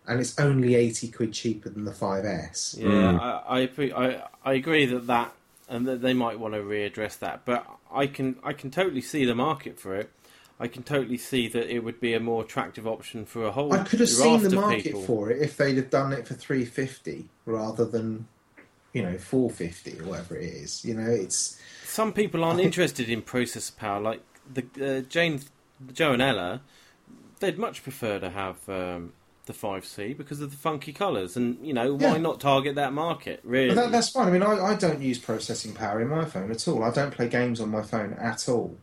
and 0.08 0.20
it's 0.20 0.38
only 0.38 0.74
80 0.74 1.08
quid 1.08 1.32
cheaper 1.32 1.68
than 1.68 1.84
the 1.84 1.92
5S. 1.92 2.78
Yeah, 2.78 2.86
Mm. 2.88 3.20
I, 3.20 3.68
I 3.94 4.04
I 4.06 4.22
I 4.44 4.52
agree 4.54 4.86
that 4.86 5.06
that 5.06 5.32
and 5.68 5.86
that 5.86 6.00
they 6.02 6.14
might 6.14 6.38
want 6.38 6.54
to 6.54 6.60
readdress 6.60 7.18
that, 7.18 7.44
but 7.44 7.66
I 7.92 8.06
can 8.06 8.36
I 8.44 8.52
can 8.52 8.70
totally 8.70 9.00
see 9.00 9.24
the 9.24 9.34
market 9.34 9.78
for 9.78 9.94
it. 9.96 10.10
I 10.58 10.68
can 10.68 10.82
totally 10.84 11.18
see 11.18 11.48
that 11.48 11.68
it 11.74 11.80
would 11.80 12.00
be 12.00 12.14
a 12.14 12.20
more 12.20 12.42
attractive 12.42 12.86
option 12.86 13.26
for 13.26 13.44
a 13.44 13.50
whole. 13.52 13.74
I 13.74 13.84
could 13.84 14.00
have 14.00 14.08
seen 14.08 14.42
the 14.42 14.56
market 14.56 14.84
people. 14.84 15.02
for 15.02 15.30
it 15.30 15.42
if 15.42 15.56
they'd 15.58 15.76
have 15.76 15.90
done 15.90 16.14
it 16.14 16.26
for 16.26 16.32
350 16.32 17.28
rather 17.44 17.84
than, 17.84 18.26
you 18.94 19.02
know, 19.02 19.18
450 19.18 20.00
or 20.00 20.04
whatever 20.04 20.34
it 20.36 20.44
is. 20.44 20.82
You 20.82 20.94
know, 20.94 21.10
it's 21.10 21.60
Some 21.84 22.12
people 22.14 22.42
aren't 22.42 22.60
interested 22.60 23.10
in 23.10 23.20
processor 23.20 23.76
power, 23.76 24.00
like 24.00 24.22
the 24.50 24.64
uh, 24.80 25.00
Jane, 25.10 25.40
Joe 25.92 26.12
and 26.12 26.22
Ella. 26.22 26.62
They'd 27.40 27.58
much 27.58 27.82
prefer 27.82 28.18
to 28.18 28.30
have 28.30 28.66
um, 28.70 29.12
the 29.46 29.52
5C 29.52 30.16
because 30.16 30.40
of 30.40 30.50
the 30.50 30.56
funky 30.56 30.92
colours, 30.92 31.36
and 31.36 31.64
you 31.66 31.72
know 31.72 31.94
why 31.94 32.12
Yeah. 32.12 32.18
not 32.18 32.40
target 32.40 32.74
that 32.74 32.92
market? 32.92 33.40
Really, 33.44 33.74
that, 33.74 33.90
that's 33.92 34.10
fine. 34.10 34.28
I 34.28 34.30
mean, 34.30 34.42
I, 34.42 34.58
I 34.58 34.74
don't 34.74 35.00
use 35.00 35.18
processing 35.18 35.72
power 35.72 36.00
in 36.00 36.08
my 36.08 36.24
phone 36.24 36.50
at 36.50 36.66
all. 36.68 36.84
I 36.84 36.90
don't 36.90 37.10
play 37.12 37.28
games 37.28 37.60
on 37.60 37.70
my 37.70 37.82
phone 37.82 38.12
at 38.14 38.48
all. 38.48 38.76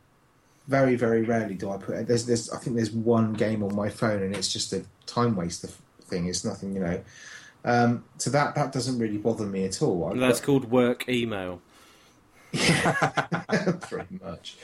Very, 0.68 0.96
very 0.96 1.24
rarely 1.24 1.56
do 1.56 1.70
I 1.72 1.78
put 1.78 1.96
it. 1.96 2.08
There's, 2.08 2.26
there's, 2.26 2.50
I 2.50 2.58
think 2.58 2.78
there's 2.78 2.92
one 2.92 3.34
game 3.34 3.64
on 3.64 3.76
my 3.76 3.90
phone, 3.90 4.24
and 4.24 4.36
it's 4.36 4.52
just 4.52 4.72
a 4.74 4.86
time 5.06 5.36
waster 5.36 5.68
thing. 6.02 6.28
It's 6.28 6.46
nothing, 6.46 6.74
you 6.74 6.80
know. 6.80 7.02
Um, 7.66 8.04
so 8.18 8.30
that 8.30 8.56
that 8.56 8.72
doesn't 8.74 8.98
really 9.00 9.18
bother 9.18 9.46
me 9.46 9.66
at 9.66 9.82
all. 9.82 10.10
I've 10.12 10.20
that's 10.20 10.40
got- 10.40 10.46
called 10.46 10.72
work 10.72 11.08
email. 11.10 11.62
pretty 12.54 14.20
much. 14.24 14.58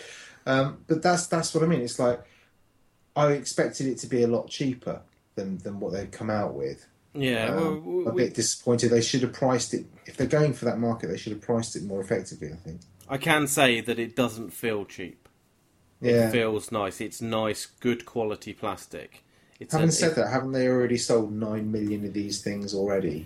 Um, 0.46 0.78
but 0.88 1.02
that's 1.02 1.28
that's 1.28 1.54
what 1.54 1.64
I 1.64 1.68
mean. 1.68 1.82
It's 1.82 2.00
like 2.00 2.22
I 3.16 3.32
expected 3.34 3.88
it 3.88 3.98
to 4.00 4.08
be 4.08 4.24
a 4.24 4.28
lot 4.28 4.48
cheaper 4.50 5.02
than 5.40 5.58
than 5.60 5.80
what 5.80 5.94
they've 5.94 6.12
come 6.12 6.30
out 6.30 6.54
with. 6.54 6.86
Yeah, 7.14 7.56
Um, 7.56 8.04
well, 8.04 8.14
a 8.14 8.16
bit 8.16 8.36
disappointed. 8.36 8.90
They 8.92 9.02
should 9.02 9.24
have 9.24 9.34
priced 9.34 9.74
it. 9.74 9.86
If 10.06 10.16
they're 10.18 10.28
going 10.28 10.54
for 10.54 10.66
that 10.66 10.78
market, 10.78 11.08
they 11.08 11.18
should 11.18 11.32
have 11.34 11.42
priced 11.42 11.76
it 11.76 11.84
more 11.84 12.00
effectively. 12.02 12.52
I 12.54 12.56
think. 12.58 12.82
I 13.10 13.18
can 13.18 13.48
say 13.48 13.82
that 13.82 13.98
it 13.98 14.16
doesn't 14.16 14.52
feel 14.52 14.86
cheap. 14.86 15.28
Yeah. 16.02 16.28
It 16.30 16.32
feels 16.32 16.72
nice. 16.72 17.02
It's 17.02 17.22
nice, 17.22 17.66
good 17.66 18.06
quality 18.06 18.54
plastic. 18.54 19.24
It's 19.60 19.74
Having 19.74 19.90
a- 19.90 19.92
said 19.92 20.12
it- 20.12 20.16
that, 20.18 20.28
haven't 20.30 20.52
they 20.52 20.68
already 20.68 20.98
sold 20.98 21.34
nine 21.34 21.72
million 21.72 22.06
of 22.06 22.14
these 22.14 22.42
things 22.42 22.74
already? 22.76 23.26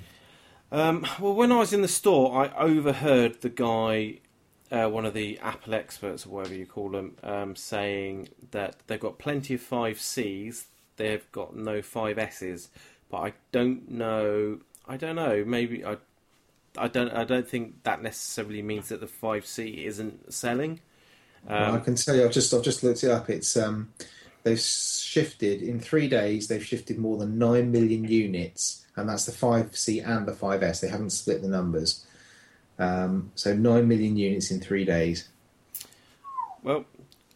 Um, 0.71 1.06
well, 1.19 1.36
when 1.36 1.52
I 1.52 1.60
was 1.60 1.73
in 1.73 1.82
the 1.82 1.88
store, 1.88 2.45
I 2.45 2.58
overheard 2.58 3.41
the 3.41 3.49
guy, 3.49 4.19
uh, 4.71 4.88
one 4.89 5.06
of 5.06 5.13
the 5.13 5.38
Apple 5.39 5.76
experts 5.76 6.26
or 6.26 6.30
whatever 6.30 6.56
you 6.56 6.65
call 6.65 6.89
them, 6.89 7.15
um, 7.21 7.56
saying 7.56 8.30
that 8.52 8.78
they've 8.88 8.99
got 8.99 9.19
plenty 9.19 9.54
of 9.54 9.62
5Cs, 9.62 10.65
they've 10.98 11.30
got 11.32 11.56
no 11.56 11.82
5Ss, 11.82 12.68
but 13.10 13.18
I 13.18 13.34
don't 13.52 13.90
know. 13.92 14.60
I 14.88 14.98
don't 14.98 15.16
know. 15.16 15.44
Maybe 15.46 15.86
I. 15.86 15.98
I 16.78 16.88
don't. 16.88 17.12
I 17.12 17.24
don't 17.24 17.48
think 17.48 17.84
that 17.84 18.02
necessarily 18.02 18.62
means 18.64 18.90
that 18.90 19.00
the 19.00 19.08
5C 19.08 19.86
isn't 19.86 20.34
selling. 20.34 20.80
Well, 21.48 21.74
I 21.74 21.78
Um, 21.78 21.82
can 21.82 21.96
tell 21.96 22.16
you, 22.16 22.26
I've 22.26 22.32
just 22.32 22.54
I've 22.54 22.64
just 22.64 22.84
looked 22.84 23.04
it 23.04 23.12
up. 23.12 23.30
It's 23.30 23.56
um, 23.56 23.94
they've 24.44 24.60
shifted 24.60 25.62
in 25.62 25.80
three 25.80 26.08
days. 26.08 26.48
They've 26.48 26.66
shifted 26.66 26.98
more 26.98 27.18
than 27.18 27.38
nine 27.38 27.72
million 27.72 28.06
units, 28.06 28.86
and 28.96 29.08
that's 29.08 29.26
the 29.26 29.32
five 29.32 29.76
C 29.78 30.00
and 30.00 30.26
the 30.28 30.34
five 30.34 30.64
S. 30.64 30.82
They 30.82 30.88
haven't 30.90 31.12
split 31.12 31.42
the 31.44 31.48
numbers. 31.48 32.06
Um, 32.80 33.32
so 33.36 33.54
nine 33.54 33.88
million 33.88 34.18
units 34.18 34.50
in 34.50 34.60
three 34.60 34.84
days. 34.86 35.30
well, 36.64 36.86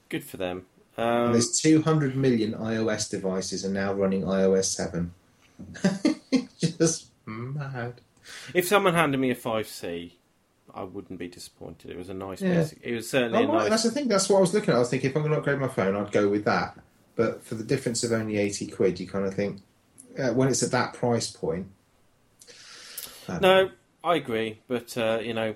good 0.09 0.23
for 0.23 0.37
them. 0.37 0.65
Um, 0.97 1.31
there's 1.31 1.59
200 1.61 2.15
million 2.15 2.53
iOS 2.53 3.09
devices 3.09 3.63
are 3.65 3.69
now 3.69 3.93
running 3.93 4.23
iOS 4.23 4.65
7. 4.65 5.13
Just 6.59 7.07
mad. 7.25 8.01
if 8.53 8.67
someone 8.67 8.93
handed 8.93 9.17
me 9.19 9.29
a 9.31 9.35
5C, 9.35 10.13
I 10.73 10.83
wouldn't 10.83 11.19
be 11.19 11.27
disappointed. 11.27 11.91
It 11.91 11.97
was 11.97 12.09
a 12.09 12.13
nice 12.13 12.41
Yeah. 12.41 12.55
basic. 12.55 12.79
It 12.83 12.95
was 12.95 13.09
certainly 13.09 13.45
Oh, 13.45 13.49
a 13.51 13.53
nice. 13.53 13.69
That's 13.69 13.83
the 13.83 13.91
thing. 13.91 14.07
That's 14.07 14.27
what 14.29 14.37
I 14.37 14.41
was 14.41 14.53
looking 14.53 14.71
at. 14.71 14.75
I 14.77 14.79
was 14.79 14.89
thinking 14.89 15.09
if 15.09 15.15
I'm 15.15 15.21
going 15.23 15.33
to 15.33 15.39
upgrade 15.39 15.59
my 15.59 15.67
phone, 15.67 15.95
I'd 15.95 16.11
go 16.11 16.27
with 16.29 16.45
that. 16.45 16.77
But 17.15 17.43
for 17.43 17.55
the 17.55 17.63
difference 17.63 18.03
of 18.03 18.11
only 18.11 18.37
80 18.37 18.67
quid, 18.67 18.99
you 18.99 19.07
kind 19.07 19.25
of 19.25 19.33
think 19.33 19.61
uh, 20.19 20.29
when 20.33 20.47
it's 20.49 20.61
at 20.63 20.71
that 20.71 20.93
price 20.93 21.29
point. 21.29 21.67
I 23.27 23.33
don't 23.33 23.41
know. 23.41 23.63
No, 23.65 23.71
I 24.03 24.15
agree, 24.15 24.59
but 24.67 24.97
uh, 24.97 25.19
you 25.21 25.33
know, 25.33 25.55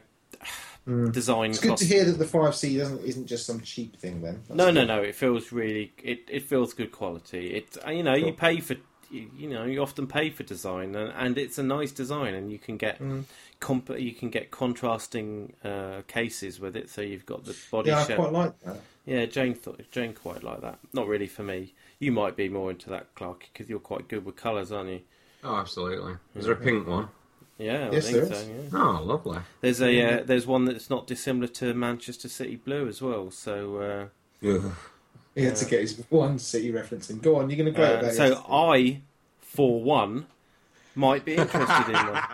Mm. 0.88 1.12
design. 1.14 1.52
It's 1.52 1.60
good 1.60 1.70
costs- 1.70 1.88
to 1.88 1.94
hear 1.94 2.06
that 2.06 2.18
the 2.18 2.26
5C 2.26 2.78
doesn't 2.78 3.04
isn't 3.06 3.28
just 3.28 3.46
some 3.46 3.62
cheap 3.62 3.98
thing. 3.98 4.22
Then 4.22 4.42
That's 4.48 4.58
No, 4.58 4.72
no, 4.72 4.82
good. 4.82 4.88
no. 4.88 5.02
It 5.02 5.16
feels 5.16 5.52
really. 5.52 5.94
It, 6.04 6.22
it 6.30 6.44
feels 6.44 6.74
good 6.74 6.92
quality. 6.92 7.54
It 7.54 7.78
uh, 7.86 7.92
you 7.92 8.02
know 8.04 8.16
you 8.16 8.34
pay 8.34 8.60
for 8.62 8.76
you, 9.12 9.30
you 9.38 9.48
know 9.50 9.66
you 9.66 9.80
often 9.82 10.08
pay 10.08 10.30
for 10.32 10.42
design 10.44 10.96
and, 10.96 11.14
and 11.16 11.38
it's 11.38 11.58
a 11.60 11.64
nice 11.64 11.92
design 11.92 12.34
and 12.34 12.52
you 12.52 12.58
can 12.58 12.78
get 12.78 13.00
Mm. 13.00 13.26
comp- 13.60 14.00
you 14.00 14.12
can 14.14 14.30
get 14.32 14.50
contrasting 14.50 15.54
uh, 15.64 16.02
cases 16.08 16.60
with 16.60 16.76
it. 16.76 16.90
So 16.90 17.02
you've 17.02 17.26
got 17.28 17.46
the 17.46 17.56
body 17.70 17.90
Yeah, 17.92 18.00
I 18.00 18.04
shape. 18.08 18.16
quite 18.18 18.32
like 18.34 18.60
that. 18.62 18.80
Yeah, 19.06 19.26
Jane 19.26 19.54
thought 19.54 19.80
Jane 19.92 20.14
quite 20.14 20.44
like 20.44 20.62
that. 20.62 20.80
Not 20.94 21.08
really 21.08 21.28
for 21.28 21.44
me. 21.44 21.74
You 22.00 22.12
might 22.12 22.36
be 22.36 22.50
more 22.50 22.72
into 22.72 22.90
that, 22.90 23.14
Clark, 23.14 23.48
because 23.54 23.70
you're 23.70 23.80
quite 23.80 24.08
good 24.08 24.26
with 24.26 24.36
colours, 24.36 24.72
aren't 24.72 24.90
you? 24.90 25.02
Oh, 25.44 25.56
absolutely. 25.58 26.14
Is 26.36 26.46
there 26.46 26.54
a 26.54 26.58
pink 26.58 26.88
one? 26.88 27.10
Yeah, 27.62 27.90
I 27.90 27.94
Yes, 27.94 28.10
think 28.10 28.30
there 28.30 28.34
so. 28.34 28.48
Yeah. 28.74 28.82
Oh, 28.82 29.04
lovely. 29.04 29.40
There's 29.62 29.82
a 29.82 30.02
uh, 30.02 30.24
there's 30.24 30.48
one 30.48 30.66
that's 30.66 30.90
not 30.90 31.06
dissimilar 31.06 31.48
to 31.48 31.74
Manchester 31.74 32.28
City 32.28 32.56
Blue 32.56 32.88
as 32.88 33.02
well. 33.02 33.30
So 33.30 33.78
uh, 33.78 34.06
He 35.36 35.46
had 35.46 35.56
to 35.58 35.66
get 35.66 35.82
his 35.82 36.04
one 36.10 36.40
city 36.40 36.72
reference 36.72 37.08
referencing. 37.08 37.22
Go 37.22 37.36
on, 37.36 37.50
you're 37.50 37.58
going 37.58 37.74
to 37.74 37.78
go. 37.78 38.00
gloat 38.00 38.04
uh, 38.04 38.14
so. 38.14 38.46
I, 38.50 39.02
for 39.40 39.82
one, 39.82 40.26
might 40.96 41.24
be 41.24 41.36
interested 41.36 41.90
in 41.90 41.96
one. 41.96 42.24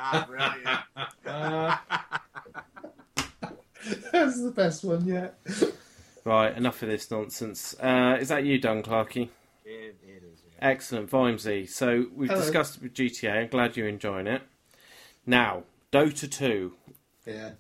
Uh, 1.26 1.78
That's 4.12 4.42
the 4.42 4.52
best 4.56 4.84
one 4.84 5.06
yet. 5.06 5.38
Right, 6.24 6.56
enough 6.58 6.82
of 6.82 6.90
this 6.90 7.10
nonsense. 7.12 7.76
Uh, 7.80 8.18
is 8.20 8.30
that 8.30 8.46
you 8.46 8.60
done, 8.60 8.82
Clarky? 8.82 9.30
It, 9.66 9.96
it 10.04 10.24
is. 10.24 10.42
Yeah. 10.46 10.70
Excellent, 10.70 11.10
Vimesy. 11.10 11.70
So 11.70 12.08
we've 12.16 12.30
Hello. 12.30 12.42
discussed 12.42 12.82
with 12.82 12.94
GTA. 12.94 13.44
I'm 13.44 13.48
glad 13.50 13.78
you're 13.78 13.88
enjoying 13.88 14.28
it. 14.28 14.42
Now, 15.28 15.64
Dota 15.92 16.32
2. 16.32 16.74
Yeah. 17.26 17.52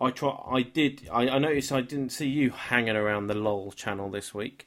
I 0.00 0.10
try. 0.10 0.30
I 0.50 0.62
did. 0.62 1.08
I, 1.12 1.28
I 1.28 1.38
noticed 1.38 1.70
I 1.70 1.80
didn't 1.80 2.10
see 2.10 2.26
you 2.26 2.50
hanging 2.50 2.96
around 2.96 3.28
the 3.28 3.34
LOL 3.34 3.70
channel 3.72 4.10
this 4.10 4.34
week. 4.34 4.66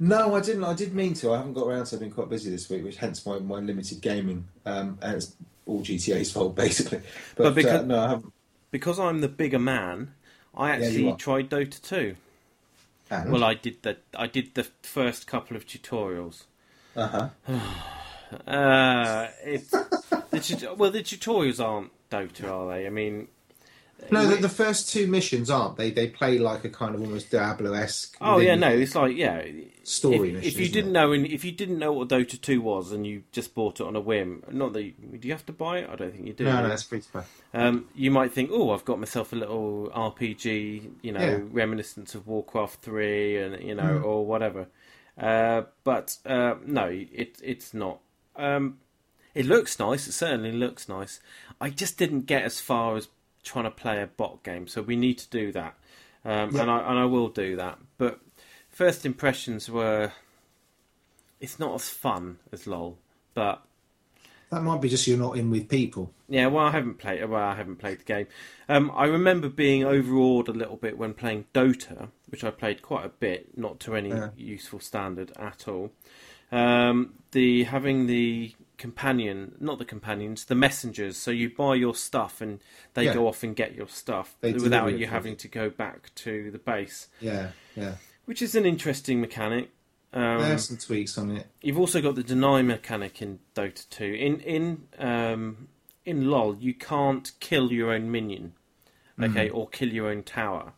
No, 0.00 0.34
I 0.34 0.40
didn't. 0.40 0.64
I 0.64 0.72
did 0.72 0.94
mean 0.94 1.12
to. 1.14 1.32
I 1.32 1.36
haven't 1.36 1.52
got 1.52 1.66
around 1.68 1.84
to. 1.86 1.96
I've 1.96 2.00
been 2.00 2.10
quite 2.10 2.30
busy 2.30 2.50
this 2.50 2.70
week, 2.70 2.82
which 2.82 2.96
hence 2.96 3.24
my, 3.26 3.38
my 3.38 3.58
limited 3.58 4.00
gaming. 4.00 4.48
Um, 4.64 4.98
and 5.02 5.16
it's 5.16 5.36
all 5.66 5.82
GTA's 5.82 6.32
fault, 6.34 6.56
basically. 6.56 7.00
But, 7.36 7.44
But 7.44 7.54
because- 7.54 7.82
uh, 7.82 7.84
no, 7.84 8.00
I 8.00 8.08
haven't. 8.08 8.32
Because 8.70 8.98
I'm 8.98 9.20
the 9.20 9.28
bigger 9.28 9.58
man, 9.58 10.14
I 10.56 10.70
actually 10.70 11.10
are. 11.10 11.16
tried 11.18 11.50
Dota 11.50 11.80
2. 11.82 12.16
And, 13.10 13.30
Well, 13.30 13.44
I 13.44 13.52
did 13.52 13.82
the 13.82 13.98
I 14.16 14.26
did 14.26 14.54
the 14.54 14.64
first 14.82 15.26
couple 15.26 15.54
of 15.58 15.66
tutorials. 15.66 16.44
uh 16.96 17.28
huh. 17.46 17.58
Uh, 18.46 19.28
it's 19.44 19.70
the 20.32 20.40
tut- 20.40 20.76
well, 20.78 20.90
the 20.90 21.02
tutorials 21.02 21.64
aren't 21.64 21.90
Dota, 22.10 22.50
are 22.50 22.74
they? 22.74 22.86
I 22.86 22.90
mean, 22.90 23.28
No, 24.10 24.26
the, 24.26 24.36
the 24.36 24.48
first 24.48 24.92
two 24.92 25.06
missions 25.06 25.48
aren't. 25.48 25.76
They 25.76 25.90
they 25.92 26.08
play 26.08 26.38
like 26.38 26.64
a 26.64 26.68
kind 26.68 26.94
of 26.94 27.00
almost 27.02 27.30
Diablo 27.30 27.72
esque. 27.72 28.16
oh 28.20 28.38
yeah, 28.38 28.56
no, 28.56 28.68
it's 28.68 28.94
like 28.96 29.16
yeah. 29.16 29.44
Story 29.84 30.28
if, 30.28 30.34
mission, 30.34 30.48
if 30.48 30.56
you 30.58 30.62
isn't 30.62 30.72
didn't 30.74 30.90
it? 30.90 30.92
know, 30.92 31.12
and 31.12 31.26
if 31.26 31.44
you 31.44 31.50
didn't 31.52 31.78
know 31.78 31.92
what 31.92 32.08
Dota 32.08 32.40
two 32.40 32.60
was, 32.60 32.92
and 32.92 33.04
you 33.06 33.22
just 33.32 33.54
bought 33.54 33.80
it 33.80 33.86
on 33.86 33.96
a 33.96 34.00
whim, 34.00 34.42
not 34.50 34.72
that 34.74 34.82
you, 34.84 34.92
do 35.18 35.26
you 35.28 35.34
have 35.34 35.46
to 35.46 35.52
buy 35.52 35.78
it? 35.78 35.88
I 35.90 35.96
don't 35.96 36.12
think 36.12 36.26
you 36.26 36.32
do. 36.32 36.44
No, 36.44 36.66
no, 36.66 36.72
it's 36.72 36.82
free 36.84 37.00
to 37.00 37.08
play. 37.10 37.22
Um, 37.54 37.86
you 37.94 38.10
might 38.10 38.32
think, 38.32 38.50
oh, 38.52 38.70
I've 38.70 38.84
got 38.84 38.98
myself 39.00 39.32
a 39.32 39.36
little 39.36 39.90
RPG, 39.94 40.90
you 41.02 41.12
know, 41.12 41.20
Yeah. 41.20 41.38
reminiscence 41.50 42.14
of 42.14 42.26
Warcraft 42.26 42.80
three, 42.82 43.36
and 43.38 43.62
you 43.62 43.74
know, 43.74 43.82
Mm. 44.00 44.04
or 44.04 44.26
whatever. 44.26 44.68
Uh, 45.18 45.62
but 45.84 46.16
uh, 46.26 46.54
no, 46.64 46.86
it 46.86 47.38
it's 47.42 47.72
not. 47.74 47.98
Um, 48.36 48.78
it 49.34 49.46
looks 49.46 49.78
nice. 49.78 50.06
It 50.06 50.12
certainly 50.12 50.52
looks 50.52 50.88
nice. 50.88 51.20
I 51.60 51.70
just 51.70 51.96
didn't 51.98 52.26
get 52.26 52.42
as 52.42 52.60
far 52.60 52.96
as 52.96 53.08
trying 53.42 53.64
to 53.64 53.70
play 53.70 54.00
a 54.02 54.06
bot 54.06 54.42
game, 54.42 54.66
so 54.68 54.82
we 54.82 54.96
need 54.96 55.18
to 55.18 55.28
do 55.30 55.52
that, 55.52 55.74
um, 56.24 56.50
Yeah. 56.54 56.62
and 56.62 56.70
I 56.70 56.78
and 56.90 56.98
I 56.98 57.04
will 57.06 57.28
do 57.28 57.56
that. 57.56 57.78
But 57.98 58.20
first 58.70 59.04
impressions 59.04 59.68
were, 59.68 60.12
it's 61.40 61.58
not 61.58 61.74
as 61.74 61.88
fun 61.88 62.38
as 62.52 62.66
LOL, 62.66 62.98
but 63.34 63.62
That 64.50 64.62
might 64.62 64.80
be 64.82 64.88
just 64.88 65.06
you're 65.06 65.18
not 65.18 65.36
in 65.38 65.50
with 65.50 65.68
people. 65.68 66.12
yeah, 66.28 66.46
well, 66.46 66.66
I 66.66 66.70
haven't 66.72 66.98
played. 66.98 67.24
Well, 67.24 67.42
I 67.42 67.54
haven't 67.54 67.76
played 67.76 68.00
the 68.00 68.04
game. 68.04 68.26
Um, 68.68 68.90
I 68.94 69.06
remember 69.06 69.48
being 69.48 69.82
overawed 69.84 70.48
a 70.48 70.52
little 70.52 70.76
bit 70.76 70.98
when 70.98 71.14
playing 71.14 71.46
Dota, 71.54 72.10
which 72.28 72.44
I 72.44 72.50
played 72.50 72.82
quite 72.82 73.04
a 73.06 73.08
bit, 73.08 73.56
not 73.56 73.80
to 73.80 73.94
any 73.96 74.10
Yeah. 74.10 74.28
useful 74.36 74.78
standard 74.80 75.32
at 75.38 75.66
all. 75.66 75.90
Um, 76.52 77.14
the 77.32 77.64
having 77.64 78.06
the 78.06 78.54
companion, 78.82 79.54
not 79.60 79.78
the 79.78 79.84
companions, 79.84 80.44
the 80.46 80.56
messengers. 80.56 81.16
So 81.16 81.30
you 81.30 81.48
buy 81.48 81.76
your 81.76 81.94
stuff 81.94 82.40
and 82.40 82.58
they 82.94 83.04
Yeah. 83.04 83.14
go 83.14 83.28
off 83.28 83.44
and 83.44 83.54
get 83.54 83.76
your 83.76 83.86
stuff 83.86 84.34
They 84.40 84.52
without 84.52 84.98
you 84.98 85.06
having 85.06 85.36
to 85.36 85.46
go 85.48 85.70
back 85.70 86.12
to 86.16 86.50
the 86.50 86.58
base, 86.58 87.06
Yeah, 87.20 87.52
yeah. 87.76 87.94
which 88.24 88.42
is 88.42 88.56
an 88.56 88.66
interesting 88.66 89.20
mechanic. 89.20 89.70
Um, 90.12 90.40
There's 90.40 90.66
some 90.66 90.78
tweaks 90.78 91.16
on 91.16 91.30
it. 91.30 91.46
You've 91.62 91.78
also 91.78 92.02
got 92.02 92.16
the 92.16 92.24
deny 92.24 92.60
mechanic 92.62 93.22
in 93.22 93.38
Dota 93.54 93.88
2. 93.88 94.04
In 94.04 94.40
in 94.40 94.64
um, 94.98 95.68
in 96.04 96.28
LoL, 96.28 96.56
you 96.56 96.74
can't 96.74 97.30
kill 97.38 97.70
your 97.72 97.92
own 97.92 98.10
minion, 98.10 98.54
okay, 99.22 99.48
or 99.48 99.68
kill 99.68 99.90
your 99.92 100.08
own 100.08 100.24
tower, 100.24 100.72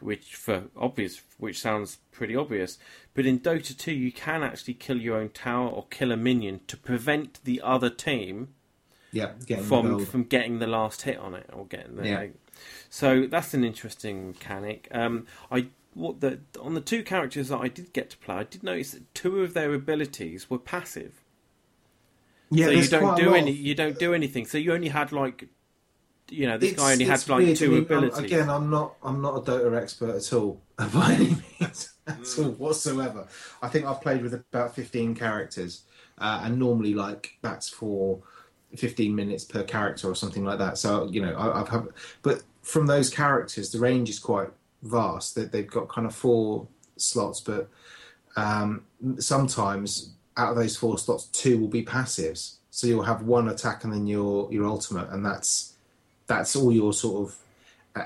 which 0.00 0.34
for 0.36 0.64
obvious, 0.76 1.20
which 1.38 1.60
sounds 1.60 1.98
pretty 2.12 2.36
obvious. 2.36 2.78
But 3.14 3.26
in 3.26 3.40
Dota 3.40 3.76
2, 3.76 3.92
you 3.92 4.12
can 4.12 4.42
actually 4.42 4.74
kill 4.74 4.98
your 5.00 5.16
own 5.16 5.30
tower 5.30 5.68
or 5.68 5.86
kill 5.90 6.12
a 6.12 6.16
minion 6.16 6.60
to 6.68 6.76
prevent 6.76 7.42
the 7.44 7.60
other 7.62 7.90
team 7.90 8.54
Yeah, 9.10 9.32
getting 9.46 9.64
from 9.64 10.04
from 10.06 10.24
getting 10.24 10.58
the 10.58 10.66
last 10.66 11.02
hit 11.02 11.18
on 11.18 11.34
it 11.34 11.50
or 11.52 11.66
getting 11.66 11.96
the. 11.96 12.06
Yeah. 12.08 12.26
So 12.90 13.26
that's 13.26 13.54
an 13.54 13.64
interesting 13.64 14.28
mechanic. 14.28 14.88
Um, 14.92 15.26
I 15.50 15.66
what 15.94 16.20
the 16.20 16.40
on 16.60 16.74
the 16.74 16.80
two 16.80 17.02
characters 17.02 17.48
that 17.48 17.58
I 17.60 17.68
did 17.68 17.92
get 17.92 18.10
to 18.10 18.18
play, 18.18 18.36
I 18.36 18.44
did 18.44 18.62
notice 18.62 18.92
that 18.92 19.14
two 19.14 19.40
of 19.40 19.52
their 19.54 19.74
abilities 19.74 20.48
were 20.48 20.58
passive. 20.58 21.22
Yeah, 22.50 22.66
so 22.66 22.70
you 22.72 22.86
don't 22.88 23.16
do 23.16 23.34
any. 23.34 23.50
of- 23.50 23.56
You 23.56 23.74
don't 23.74 23.98
do 23.98 24.14
anything. 24.14 24.46
So 24.46 24.58
you 24.58 24.72
only 24.74 24.88
had 24.90 25.10
like, 25.10 25.48
you 26.32 26.46
know, 26.48 26.58
this 26.58 26.72
It's- 26.72 26.84
guy 26.84 26.92
only 26.92 27.04
had 27.04 27.14
it's 27.14 27.28
like 27.28 27.38
weird. 27.44 27.56
two 27.56 27.64
I 27.66 27.68
mean, 27.68 27.76
I'm- 27.76 27.84
abilities. 28.04 28.18
Again, 28.24 28.48
I'm 28.50 28.70
not. 28.70 28.94
I'm 29.02 29.20
not 29.20 29.36
a 29.36 29.40
Dota 29.50 29.80
expert 29.80 30.16
at 30.16 30.32
all 30.32 30.60
by 30.92 31.12
any 31.14 31.36
means 31.60 31.92
at 32.06 32.38
all 32.38 32.50
whatsoever. 32.52 33.26
I 33.60 33.68
think 33.68 33.86
I've 33.86 34.00
played 34.00 34.22
with 34.22 34.34
about 34.34 34.74
15 34.74 35.14
characters, 35.14 35.82
uh, 36.18 36.40
and 36.44 36.58
normally 36.58 36.94
like 36.94 37.36
that's 37.42 37.68
for 37.68 38.20
15 38.76 39.14
minutes 39.14 39.44
per 39.44 39.62
character 39.62 40.08
or 40.08 40.14
something 40.14 40.44
like 40.44 40.58
that. 40.58 40.78
So 40.78 41.08
you 41.10 41.20
know, 41.22 41.34
I, 41.34 41.60
I've 41.60 41.68
had, 41.68 41.88
but 42.22 42.42
from 42.62 42.86
those 42.86 43.10
characters, 43.10 43.70
the 43.70 43.78
range 43.78 44.08
is 44.08 44.18
quite 44.18 44.48
vast. 44.82 45.34
That 45.34 45.52
they've 45.52 45.66
got 45.70 45.88
kind 45.88 46.06
of 46.06 46.14
four 46.14 46.66
slots, 46.96 47.40
but 47.40 47.68
um, 48.36 48.84
sometimes 49.18 50.12
out 50.36 50.50
of 50.50 50.56
those 50.56 50.76
four 50.76 50.96
slots, 50.98 51.26
two 51.26 51.58
will 51.58 51.68
be 51.68 51.84
passives. 51.84 52.56
So 52.70 52.86
you'll 52.86 53.02
have 53.02 53.22
one 53.22 53.48
attack 53.50 53.84
and 53.84 53.92
then 53.92 54.06
your 54.06 54.50
your 54.52 54.64
ultimate, 54.66 55.10
and 55.10 55.24
that's 55.24 55.71
that's 56.36 56.56
all 56.56 56.72
your 56.72 56.92
sort 56.92 57.28
of 57.28 57.36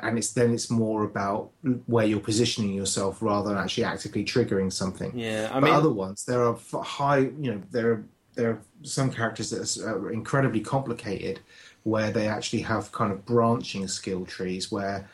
and 0.03 0.19
it's 0.19 0.33
then 0.33 0.53
it's 0.53 0.69
more 0.71 1.05
about 1.05 1.51
where 1.87 2.07
you're 2.07 2.19
positioning 2.19 2.75
yourself 2.75 3.23
rather 3.23 3.51
than 3.51 3.59
actually 3.59 3.85
actively 3.85 4.25
triggering 4.25 4.73
something. 4.73 5.17
Yeah, 5.17 5.49
I 5.53 5.61
but 5.61 5.67
mean, 5.67 5.75
other 5.75 5.93
ones 5.93 6.25
there 6.25 6.45
are 6.45 6.57
high 6.83 7.19
you 7.19 7.53
know 7.53 7.63
there 7.71 7.91
are 7.93 8.05
there 8.35 8.51
are 8.51 8.63
some 8.83 9.11
characters 9.11 9.51
that 9.51 9.87
are 9.87 10.11
incredibly 10.11 10.61
complicated 10.61 11.41
where 11.85 12.11
they 12.11 12.27
actually 12.27 12.63
have 12.63 12.91
kind 12.93 13.13
of 13.13 13.25
branching 13.25 13.87
skill 13.87 14.27
trees 14.27 14.73
where 14.73 15.09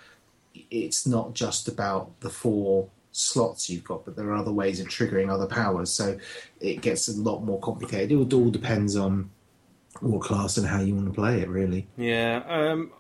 it's 0.71 1.07
not 1.07 1.35
just 1.35 1.69
about 1.69 2.19
the 2.21 2.31
four 2.31 2.89
slots 3.13 3.69
you've 3.69 3.85
got 3.85 4.05
but 4.07 4.17
there 4.17 4.29
are 4.31 4.35
other 4.37 4.53
ways 4.53 4.81
of 4.81 4.87
triggering 4.89 5.31
other 5.31 5.47
powers. 5.47 5.93
So 5.93 6.19
it 6.61 6.81
gets 6.81 7.09
a 7.09 7.21
lot 7.21 7.41
more 7.41 7.61
complicated. 7.61 8.11
It 8.11 8.33
all 8.33 8.51
depends 8.51 8.97
on 8.97 9.31
what 10.01 10.23
class 10.23 10.57
and 10.57 10.67
how 10.67 10.81
you 10.81 10.95
want 10.95 11.09
to 11.09 11.13
play 11.13 11.41
it 11.43 11.49
really. 11.49 11.87
Yeah. 11.97 12.43
Um, 12.49 12.91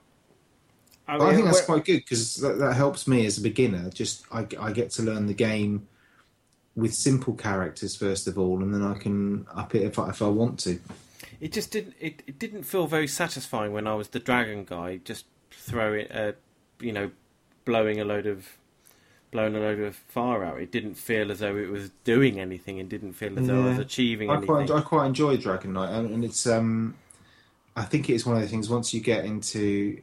I, 1.07 1.19
But 1.19 1.29
I 1.29 1.35
think 1.35 1.47
that's 1.47 1.65
quite 1.65 1.85
good 1.85 1.99
because 1.99 2.37
that, 2.37 2.59
that 2.59 2.75
helps 2.75 3.07
me 3.07 3.27
as 3.27 3.39
a 3.39 3.41
beginner. 3.41 3.91
Just 3.91 4.25
I, 4.33 4.47
I 4.59 4.73
get 4.73 4.91
to 4.93 5.03
learn 5.03 5.27
the 5.27 5.35
game 5.35 5.89
with 6.75 6.95
simple 6.95 7.35
characters 7.35 7.97
first 7.97 8.27
of 8.27 8.39
all, 8.39 8.63
and 8.63 8.73
then 8.73 8.83
I 8.83 8.95
can 8.95 9.47
up 9.55 9.75
it 9.75 9.83
if 9.83 9.99
I, 9.99 10.09
if 10.11 10.23
I 10.23 10.29
want 10.29 10.59
to. 10.61 10.79
It 11.41 11.53
just 11.53 11.71
didn't. 11.73 11.95
It, 12.01 12.23
it 12.27 12.39
didn't 12.39 12.63
feel 12.63 12.87
very 12.87 13.09
satisfying 13.09 13.73
when 13.73 13.87
I 13.87 13.95
was 13.95 14.09
the 14.09 14.21
dragon 14.21 14.65
guy, 14.65 15.01
just 15.05 15.27
throwing, 15.51 16.11
uh, 16.11 16.33
you 16.81 16.93
know, 16.93 17.11
blowing 17.65 18.01
a 18.01 18.05
load 18.05 18.27
of, 18.27 18.47
blowing 19.33 19.57
a 19.57 19.59
load 19.59 19.81
of 19.81 19.97
fire 19.97 20.45
out. 20.45 20.61
It 20.61 20.71
didn't 20.71 20.95
feel 20.95 21.33
as 21.33 21.41
though 21.41 21.57
it 21.57 21.69
was 21.69 21.91
doing 22.05 22.39
anything. 22.39 22.79
It 22.79 22.89
didn't 22.89 23.15
feel 23.15 23.37
as 23.39 23.47
though 23.49 23.65
I 23.65 23.69
was 23.71 23.79
achieving 23.79 24.31
I 24.31 24.35
anything. 24.35 24.47
quite 24.47 24.71
I 24.71 24.81
quite 24.83 25.07
enjoy 25.07 25.37
Dragon 25.37 25.73
Knight, 25.73 25.91
and, 25.91 26.11
and 26.15 26.25
it's 26.25 26.47
um, 26.47 26.95
I 27.77 27.83
think 27.83 28.09
it's 28.09 28.25
one 28.25 28.37
of 28.37 28.43
the 28.43 28.49
things 28.49 28.71
once 28.71 28.95
you 28.95 29.01
get 29.01 29.25
into 29.25 30.01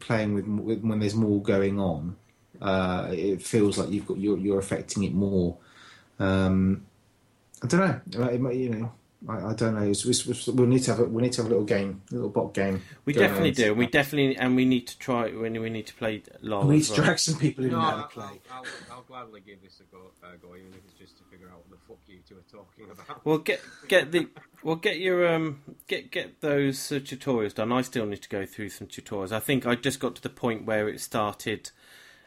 playing 0.00 0.34
with, 0.34 0.46
with 0.46 0.82
when 0.82 1.00
there's 1.00 1.14
more 1.14 1.40
going 1.42 1.78
on, 1.80 2.16
uh, 2.60 3.08
it 3.12 3.42
feels 3.42 3.78
like 3.78 3.90
you've 3.90 4.06
got 4.06 4.18
you're 4.18 4.38
you're 4.38 4.58
affecting 4.58 5.04
it 5.04 5.12
more. 5.14 5.56
Um, 6.18 6.86
I 7.62 7.66
don't 7.66 7.80
know. 8.16 8.28
It 8.28 8.40
might- 8.40 8.56
you 8.56 8.68
know, 8.70 8.92
I, 9.28 9.50
I 9.50 9.54
don't 9.54 9.74
know. 9.74 9.82
It's, 9.88 10.04
it's, 10.04 10.20
it's- 10.28 10.48
we'll 10.48 10.66
need 10.66 10.82
to 10.84 10.90
have 10.90 11.00
a, 11.00 11.04
we 11.04 11.22
need 11.22 11.32
to 11.32 11.38
have 11.42 11.46
a 11.46 11.48
little 11.48 11.64
game, 11.64 12.02
a 12.10 12.14
little 12.14 12.28
bot 12.28 12.52
game. 12.52 12.82
we 13.06 13.12
definitely 13.14 13.48
on. 13.50 13.54
do. 13.54 13.74
We 13.74 13.86
definitely, 13.86 14.36
and 14.36 14.54
we 14.54 14.64
need 14.66 14.86
to 14.88 14.98
try 14.98 15.30
when 15.30 15.58
we 15.60 15.70
need 15.70 15.86
to 15.86 15.94
play 15.94 16.22
LOL. 16.42 16.66
We 16.66 16.74
need 16.74 16.80
as 16.82 16.88
to 16.88 16.92
well. 16.94 17.04
drag 17.06 17.18
some 17.18 17.38
people 17.38 17.64
in 17.64 17.70
No, 17.72 17.80
how 17.80 17.96
I'll, 17.96 18.02
to 18.02 18.08
play. 18.08 18.24
I'll, 18.24 18.56
I'll, 18.58 18.64
I'll 18.96 19.02
gladly 19.02 19.40
give 19.40 19.62
this 19.62 19.80
a 19.80 19.84
go, 19.94 20.10
uh, 20.22 20.28
go, 20.42 20.54
even 20.56 20.68
if 20.72 20.80
it's 20.84 20.92
just 20.98 21.16
to 21.18 21.24
figure 21.30 21.48
out 21.48 21.62
what 21.66 21.70
the 21.70 21.86
fuck 21.88 21.98
you 22.06 22.18
two 22.28 22.36
are 22.36 22.40
talking 22.52 22.90
about. 22.90 23.24
Well, 23.24 23.38
get 23.38 23.60
get 23.88 24.12
the 24.12 24.28
well 24.64 24.76
get 24.76 24.98
your 24.98 25.32
um 25.32 25.60
get 25.86 26.10
get 26.10 26.40
those 26.40 26.90
uh, 26.90 26.96
tutorials 26.96 27.54
done. 27.54 27.70
I 27.70 27.82
still 27.82 28.06
need 28.06 28.22
to 28.22 28.28
go 28.28 28.44
through 28.44 28.70
some 28.70 28.88
tutorials. 28.88 29.30
I 29.30 29.38
think 29.38 29.66
I 29.66 29.76
just 29.76 30.00
got 30.00 30.16
to 30.16 30.22
the 30.22 30.30
point 30.30 30.64
where 30.64 30.88
it 30.88 31.00
started 31.00 31.70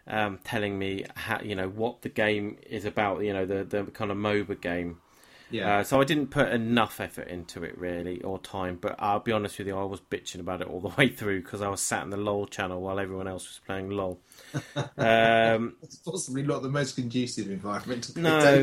um, 0.07 0.39
telling 0.43 0.79
me 0.79 1.03
how 1.15 1.41
you 1.41 1.55
know 1.55 1.67
what 1.67 2.03
the 2.03 2.09
game 2.09 2.57
is 2.69 2.85
about. 2.85 3.23
You 3.23 3.33
know 3.33 3.45
the 3.45 3.63
the 3.63 3.83
kind 3.91 4.11
of 4.11 4.17
MOBA 4.17 4.61
game. 4.61 5.01
Yeah. 5.49 5.77
Uh, 5.77 5.83
so 5.83 6.01
I 6.01 6.03
didn't 6.03 6.27
put 6.27 6.49
enough 6.49 6.99
effort 6.99 7.29
into 7.29 7.63
it 7.63 7.77
really, 7.77 8.21
or 8.21 8.37
time. 8.37 8.77
But 8.79 8.95
I'll 8.99 9.21
be 9.21 9.31
honest 9.31 9.57
with 9.57 9.67
you, 9.67 9.77
I 9.77 9.83
was 9.85 10.01
bitching 10.01 10.41
about 10.41 10.61
it 10.61 10.67
all 10.67 10.81
the 10.81 10.89
way 10.97 11.09
through 11.09 11.41
because 11.41 11.61
I 11.61 11.69
was 11.69 11.81
sat 11.81 12.03
in 12.03 12.09
the 12.09 12.17
LOL 12.17 12.47
channel 12.47 12.81
while 12.81 12.99
everyone 12.99 13.27
else 13.27 13.47
was 13.47 13.61
playing 13.65 13.89
LOL. 13.89 14.19
um, 14.97 15.75
it's 15.81 15.95
possibly 15.97 16.43
not 16.43 16.61
the 16.63 16.69
most 16.69 16.95
conducive 16.95 17.49
environment 17.49 18.03
to 18.03 18.19
No. 18.19 18.61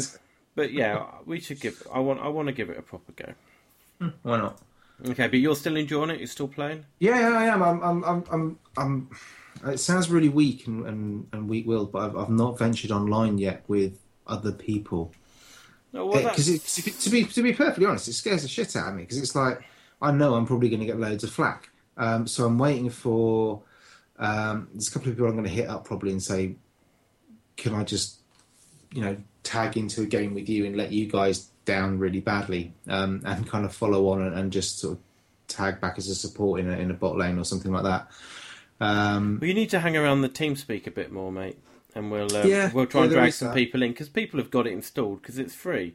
But 0.56 0.72
yeah, 0.72 1.06
we 1.26 1.40
should 1.40 1.60
give. 1.60 1.86
I 1.92 1.98
want. 1.98 2.20
I 2.20 2.28
want 2.28 2.46
to 2.46 2.52
give 2.52 2.70
it 2.70 2.78
a 2.78 2.82
proper 2.82 3.12
go. 3.12 3.34
Why 4.22 4.38
not? 4.38 4.60
Okay, 5.06 5.26
but 5.28 5.38
you're 5.38 5.56
still 5.56 5.76
enjoying 5.76 6.10
it. 6.10 6.18
You're 6.18 6.26
still 6.28 6.48
playing. 6.48 6.84
Yeah, 6.98 7.18
yeah, 7.30 7.36
I 7.36 7.44
am. 7.46 7.62
I'm, 7.62 7.82
I'm, 7.82 8.04
I'm, 8.04 8.24
I'm, 8.30 8.58
I'm 8.76 9.72
it 9.72 9.78
sounds 9.78 10.08
really 10.10 10.28
weak 10.28 10.66
and, 10.66 10.86
and, 10.86 11.26
and 11.32 11.48
weak-willed, 11.48 11.92
but 11.92 11.98
I've, 12.10 12.16
I've 12.16 12.30
not 12.30 12.58
ventured 12.58 12.90
online 12.90 13.38
yet 13.38 13.64
with 13.68 13.98
other 14.26 14.52
people. 14.52 15.12
No, 15.92 16.06
well, 16.06 16.22
Because 16.22 16.46
that's- 16.46 17.04
to 17.04 17.10
be 17.10 17.24
to 17.24 17.42
be 17.42 17.52
perfectly 17.52 17.86
honest, 17.86 18.08
it 18.08 18.14
scares 18.14 18.42
the 18.42 18.48
shit 18.48 18.74
out 18.76 18.88
of 18.88 18.94
me 18.94 19.02
because 19.02 19.18
it's 19.18 19.34
like 19.34 19.62
I 20.02 20.10
know 20.10 20.34
I'm 20.34 20.46
probably 20.46 20.68
going 20.68 20.80
to 20.80 20.86
get 20.86 20.98
loads 20.98 21.24
of 21.24 21.30
flack. 21.30 21.70
Um, 21.96 22.26
so 22.26 22.46
I'm 22.46 22.58
waiting 22.58 22.90
for. 22.90 23.62
Um, 24.18 24.68
there's 24.72 24.88
a 24.88 24.90
couple 24.92 25.08
of 25.10 25.14
people 25.16 25.26
I'm 25.28 25.32
going 25.36 25.44
to 25.44 25.50
hit 25.50 25.68
up 25.68 25.84
probably 25.84 26.10
and 26.12 26.22
say, 26.22 26.56
"Can 27.56 27.74
I 27.74 27.84
just, 27.84 28.20
you 28.92 29.02
know, 29.02 29.16
tag 29.44 29.76
into 29.76 30.02
a 30.02 30.06
game 30.06 30.34
with 30.34 30.48
you 30.48 30.66
and 30.66 30.76
let 30.76 30.90
you 30.92 31.06
guys 31.06 31.50
down 31.64 31.98
really 31.98 32.20
badly, 32.20 32.72
um, 32.88 33.22
and 33.24 33.48
kind 33.48 33.64
of 33.64 33.74
follow 33.74 34.08
on 34.08 34.22
and, 34.22 34.34
and 34.38 34.52
just 34.52 34.78
sort 34.78 34.98
of 34.98 35.02
tag 35.48 35.80
back 35.80 35.98
as 35.98 36.08
a 36.08 36.14
support 36.14 36.60
in 36.60 36.70
a, 36.70 36.76
in 36.76 36.90
a 36.90 36.94
bot 36.94 37.16
lane 37.16 37.38
or 37.38 37.44
something 37.44 37.72
like 37.72 37.84
that." 37.84 38.10
Um, 38.80 39.38
Well, 39.40 39.48
you 39.48 39.54
need 39.54 39.70
to 39.70 39.80
hang 39.80 39.96
around 39.96 40.22
the 40.22 40.28
TeamSpeak 40.28 40.86
a 40.86 40.90
bit 40.90 41.12
more, 41.12 41.30
mate, 41.32 41.58
and 41.94 42.10
we'll 42.10 42.34
uh, 42.36 42.44
Yeah, 42.44 42.72
we'll 42.72 42.86
try 42.86 43.02
yeah, 43.02 43.04
and 43.06 43.12
drag 43.14 43.32
some 43.32 43.48
that. 43.48 43.54
people 43.54 43.82
in 43.82 43.92
because 43.92 44.08
people 44.08 44.40
have 44.40 44.50
got 44.50 44.66
it 44.66 44.72
installed 44.72 45.22
because 45.22 45.38
it's 45.38 45.54
free. 45.54 45.94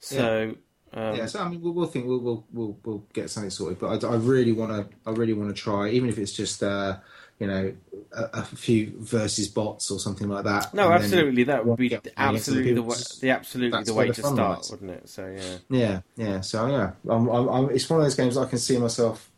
So 0.00 0.56
um, 0.92 1.16
yeah, 1.16 1.26
so 1.26 1.40
I 1.40 1.48
mean, 1.48 1.60
we'll, 1.60 1.72
we'll 1.72 1.86
think 1.86 2.06
we'll, 2.06 2.20
we'll 2.20 2.44
we'll 2.52 2.78
we'll 2.84 3.04
get 3.12 3.28
something 3.28 3.50
sorted. 3.50 3.78
But 3.80 4.04
I, 4.04 4.08
I 4.12 4.16
really 4.16 4.52
want 4.52 4.70
to, 4.72 4.96
I 5.10 5.12
really 5.12 5.32
want 5.32 5.54
to 5.54 5.60
try, 5.60 5.88
even 5.90 6.08
if 6.08 6.18
it's 6.18 6.32
just, 6.32 6.62
uh, 6.62 6.98
you 7.38 7.46
know, 7.46 7.74
a, 8.12 8.22
a 8.32 8.42
few 8.42 8.92
versus 8.98 9.48
bots 9.48 9.90
or 9.90 9.98
something 9.98 10.28
like 10.28 10.44
that. 10.44 10.72
no, 10.72 10.92
absolutely, 10.92 11.44
that 11.44 11.66
would 11.66 11.76
be 11.76 11.88
get 11.88 12.00
against 12.00 12.18
other 12.18 12.36
absolutely 12.36 12.74
the 12.74 12.82
way, 12.82 12.96
the 13.20 13.30
absolutely 13.30 13.84
the 13.84 13.94
way 13.94 14.06
to 14.08 14.14
start, 14.14 14.38
lies. 14.38 14.70
wouldn't 14.70 14.90
it? 14.90 15.08
So 15.08 15.26
yeah. 15.26 15.56
Yeah, 15.68 16.00
yeah. 16.16 16.40
So 16.40 16.66
yeah, 16.68 16.92
I'm, 17.08 17.28
I'm, 17.28 17.48
I'm, 17.48 17.70
it's 17.70 17.88
one 17.90 18.00
of 18.00 18.06
those 18.06 18.14
games 18.14 18.36
I 18.36 18.46
can 18.46 18.58
see 18.58 18.78
myself. 18.78 19.30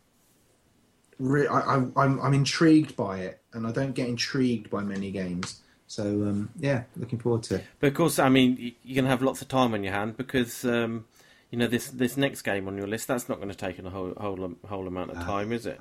Re- 1.19 1.47
I, 1.47 1.61
I'm, 1.61 1.93
I'm, 1.95 2.21
I'm 2.21 2.33
intrigued 2.33 2.95
by 2.95 3.19
it, 3.19 3.41
and 3.53 3.65
I 3.65 3.71
don't 3.71 3.93
get 3.93 4.07
intrigued 4.07 4.69
by 4.69 4.83
many 4.83 5.11
games. 5.11 5.61
So 5.87 6.03
um, 6.03 6.49
yeah, 6.59 6.83
looking 6.97 7.17
forward 7.17 7.43
to 7.43 7.55
it. 7.55 7.65
But 7.79 7.87
of 7.87 7.93
course, 7.95 8.19
I 8.19 8.29
mean, 8.29 8.75
you're 8.83 8.95
going 8.95 9.05
to 9.05 9.09
have 9.09 9.23
lots 9.23 9.41
of 9.41 9.47
time 9.47 9.73
on 9.73 9.83
your 9.83 9.93
hand 9.93 10.17
because 10.17 10.63
um, 10.65 11.05
you 11.49 11.57
know 11.57 11.67
this 11.67 11.89
this 11.89 12.15
next 12.15 12.43
game 12.43 12.67
on 12.67 12.77
your 12.77 12.87
list 12.87 13.07
that's 13.07 13.27
not 13.27 13.37
going 13.37 13.49
to 13.49 13.55
take 13.55 13.79
a 13.79 13.89
whole 13.89 14.13
whole 14.17 14.53
whole 14.67 14.87
amount 14.87 15.11
of 15.11 15.17
time, 15.17 15.51
is 15.51 15.65
it? 15.65 15.79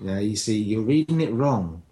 Yeah, 0.00 0.18
you 0.18 0.36
see, 0.36 0.58
you're 0.58 0.82
reading 0.82 1.20
it 1.20 1.32
wrong. 1.32 1.82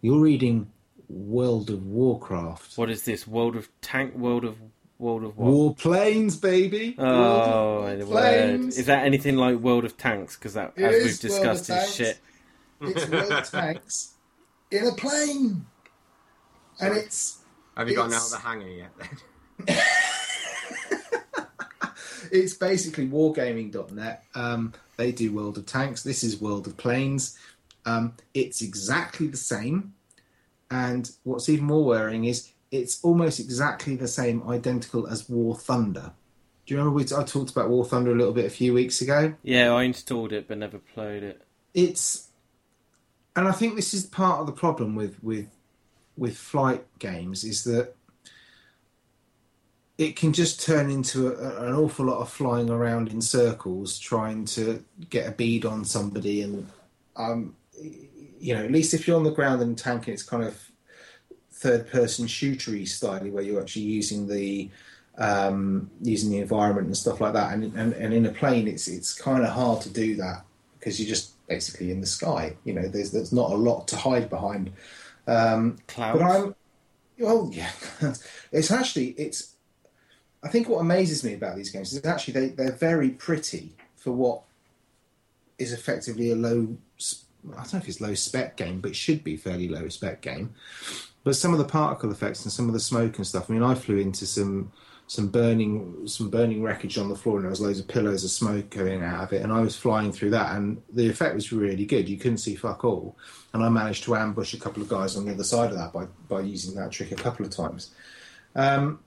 You're 0.00 0.20
reading 0.20 0.70
World 1.08 1.70
of 1.70 1.86
Warcraft. 1.86 2.76
What 2.78 2.90
is 2.90 3.02
this? 3.04 3.26
World 3.26 3.56
of 3.56 3.68
Tank? 3.82 4.14
World 4.14 4.44
of 4.44 4.56
World 4.98 5.24
of 5.24 5.36
what? 5.36 5.50
War 5.50 5.74
planes, 5.74 6.36
baby. 6.36 6.94
Oh, 6.98 7.80
World 7.82 7.98
the 7.98 8.02
of 8.02 8.08
word. 8.08 8.20
planes. 8.22 8.78
Is 8.78 8.86
that 8.86 9.04
anything 9.04 9.36
like 9.36 9.56
World 9.58 9.84
of 9.84 9.96
Tanks? 9.96 10.36
Because 10.36 10.54
that, 10.54 10.72
It 10.76 10.84
as 10.84 11.04
we've 11.04 11.20
discussed, 11.20 11.70
is 11.70 11.94
shit. 11.94 12.18
It's 12.80 13.08
World 13.08 13.44
Tanks 13.50 14.14
in 14.70 14.86
a 14.86 14.92
plane, 14.92 15.66
and 16.80 16.96
it's 16.96 17.38
Have 17.76 17.88
you 17.88 17.96
gotten 17.96 18.14
out 18.14 18.24
of 18.24 18.30
the 18.30 18.38
hangar 18.38 18.68
yet? 18.68 18.90
Then? 19.66 19.76
it's 22.32 22.54
basically 22.54 23.08
wargaming.net. 23.08 24.24
Um, 24.34 24.72
they 24.96 25.12
do 25.12 25.32
World 25.32 25.58
of 25.58 25.66
Tanks. 25.66 26.02
This 26.02 26.22
is 26.22 26.40
World 26.40 26.66
of 26.66 26.76
Planes. 26.76 27.38
Um, 27.84 28.14
it's 28.34 28.62
exactly 28.62 29.26
the 29.26 29.36
same. 29.36 29.94
And 30.70 31.10
what's 31.24 31.48
even 31.48 31.66
more 31.66 31.84
worrying 31.84 32.24
is 32.24 32.52
it's 32.70 33.02
almost 33.02 33.40
exactly 33.40 33.96
the 33.96 34.08
same, 34.08 34.48
identical 34.48 35.06
as 35.06 35.28
War 35.28 35.56
Thunder. 35.56 36.12
Do 36.66 36.74
you 36.74 36.78
remember 36.78 36.96
we 36.96 37.04
I 37.16 37.24
talked 37.24 37.50
about 37.50 37.68
War 37.68 37.84
Thunder 37.84 38.12
a 38.12 38.14
little 38.14 38.32
bit 38.32 38.44
a 38.44 38.50
few 38.50 38.72
weeks 38.72 39.00
ago? 39.00 39.34
Yeah, 39.42 39.72
I 39.72 39.82
installed 39.82 40.32
it 40.32 40.46
but 40.46 40.58
never 40.58 40.78
played 40.78 41.22
it. 41.22 41.42
It's, 41.74 42.28
and 43.34 43.48
I 43.48 43.52
think 43.52 43.74
this 43.74 43.92
is 43.92 44.06
part 44.06 44.40
of 44.40 44.46
the 44.46 44.52
problem 44.52 44.94
with 44.94 45.22
with 45.22 45.48
with 46.16 46.36
flight 46.36 46.84
games 46.98 47.44
is 47.44 47.64
that 47.64 47.94
it 49.96 50.16
can 50.16 50.32
just 50.32 50.62
turn 50.62 50.90
into 50.90 51.28
a, 51.28 51.66
an 51.66 51.74
awful 51.74 52.06
lot 52.06 52.20
of 52.20 52.30
flying 52.30 52.70
around 52.70 53.08
in 53.10 53.20
circles 53.20 53.98
trying 53.98 54.44
to 54.44 54.84
get 55.08 55.26
a 55.26 55.32
bead 55.32 55.64
on 55.64 55.84
somebody 55.84 56.42
and 56.42 56.66
um 57.16 57.54
you 57.80 58.54
know 58.54 58.64
at 58.64 58.70
least 58.70 58.94
if 58.94 59.06
you're 59.06 59.16
on 59.16 59.24
the 59.24 59.30
ground 59.30 59.62
and 59.62 59.76
tanking 59.76 60.14
it's 60.14 60.22
kind 60.22 60.44
of 60.44 60.70
third 61.52 61.90
person 61.90 62.26
shootery 62.26 62.86
style 62.88 63.20
where 63.28 63.42
you're 63.42 63.60
actually 63.60 63.82
using 63.82 64.26
the 64.26 64.70
um 65.18 65.90
using 66.00 66.30
the 66.30 66.38
environment 66.38 66.86
and 66.86 66.96
stuff 66.96 67.20
like 67.20 67.32
that 67.32 67.52
and 67.52 67.64
and, 67.76 67.92
and 67.94 68.14
in 68.14 68.26
a 68.26 68.30
plane 68.30 68.66
it's 68.66 68.88
it's 68.88 69.12
kind 69.14 69.42
of 69.42 69.50
hard 69.50 69.80
to 69.80 69.90
do 69.90 70.16
that 70.16 70.44
because 70.78 70.98
you're 70.98 71.08
just 71.08 71.34
basically 71.46 71.90
in 71.90 72.00
the 72.00 72.06
sky 72.06 72.56
you 72.64 72.72
know 72.72 72.88
there's 72.88 73.10
there's 73.10 73.32
not 73.32 73.50
a 73.50 73.54
lot 73.54 73.86
to 73.88 73.96
hide 73.96 74.30
behind 74.30 74.72
um 75.26 75.76
Clouds. 75.86 76.18
but 76.18 76.24
I'm, 76.24 76.54
well, 77.20 77.50
yeah, 77.52 77.70
it's 78.52 78.70
actually 78.70 79.08
it's. 79.10 79.54
I 80.42 80.48
think 80.48 80.70
what 80.70 80.78
amazes 80.78 81.22
me 81.22 81.34
about 81.34 81.54
these 81.54 81.70
games 81.70 81.92
is 81.92 82.04
actually 82.06 82.34
they 82.34 82.48
they're 82.48 82.72
very 82.72 83.10
pretty 83.10 83.76
for 83.96 84.10
what 84.10 84.42
is 85.58 85.72
effectively 85.72 86.32
a 86.32 86.34
low. 86.36 86.76
I 87.52 87.62
don't 87.62 87.72
know 87.72 87.78
if 87.78 87.88
it's 87.88 88.00
low 88.00 88.14
spec 88.14 88.56
game, 88.56 88.80
but 88.80 88.92
it 88.92 88.96
should 88.96 89.24
be 89.24 89.36
fairly 89.36 89.68
low 89.68 89.88
spec 89.88 90.20
game. 90.20 90.54
But 91.24 91.36
some 91.36 91.52
of 91.52 91.58
the 91.58 91.64
particle 91.64 92.10
effects 92.10 92.44
and 92.44 92.52
some 92.52 92.68
of 92.68 92.74
the 92.74 92.80
smoke 92.80 93.16
and 93.18 93.26
stuff. 93.26 93.50
I 93.50 93.52
mean, 93.52 93.62
I 93.62 93.74
flew 93.74 93.98
into 93.98 94.26
some 94.26 94.72
some 95.06 95.26
burning 95.26 96.06
some 96.06 96.30
burning 96.30 96.62
wreckage 96.62 96.96
on 96.96 97.08
the 97.08 97.16
floor, 97.16 97.36
and 97.36 97.44
there 97.44 97.50
was 97.50 97.60
loads 97.60 97.80
of 97.80 97.88
pillows 97.88 98.22
of 98.22 98.30
smoke 98.30 98.70
going 98.70 99.02
out 99.02 99.24
of 99.24 99.32
it. 99.32 99.42
And 99.42 99.52
I 99.52 99.60
was 99.60 99.76
flying 99.76 100.12
through 100.12 100.30
that, 100.30 100.54
and 100.54 100.80
the 100.92 101.08
effect 101.08 101.34
was 101.34 101.52
really 101.52 101.84
good. 101.84 102.08
You 102.08 102.16
couldn't 102.16 102.38
see 102.38 102.54
fuck 102.54 102.84
all, 102.84 103.16
and 103.52 103.62
I 103.62 103.68
managed 103.68 104.04
to 104.04 104.14
ambush 104.14 104.54
a 104.54 104.60
couple 104.60 104.82
of 104.82 104.88
guys 104.88 105.16
on 105.16 105.24
the 105.24 105.32
other 105.32 105.44
side 105.44 105.72
of 105.72 105.78
that 105.78 105.92
by 105.92 106.06
by 106.28 106.40
using 106.40 106.74
that 106.76 106.92
trick 106.92 107.12
a 107.12 107.16
couple 107.16 107.44
of 107.44 107.50
times. 107.50 107.90
Um, 108.54 109.00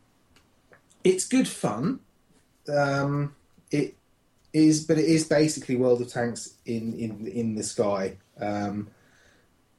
it's 1.03 1.25
good 1.25 1.47
fun. 1.47 1.99
Um, 2.67 3.35
it 3.71 3.95
is, 4.51 4.85
but 4.85 4.97
it 4.97 5.05
is 5.05 5.25
basically 5.25 5.77
World 5.77 6.01
of 6.01 6.09
Tanks 6.09 6.55
in 6.65 6.93
in 6.93 7.27
in 7.27 7.55
the 7.55 7.63
sky. 7.63 8.17
Um, 8.39 8.89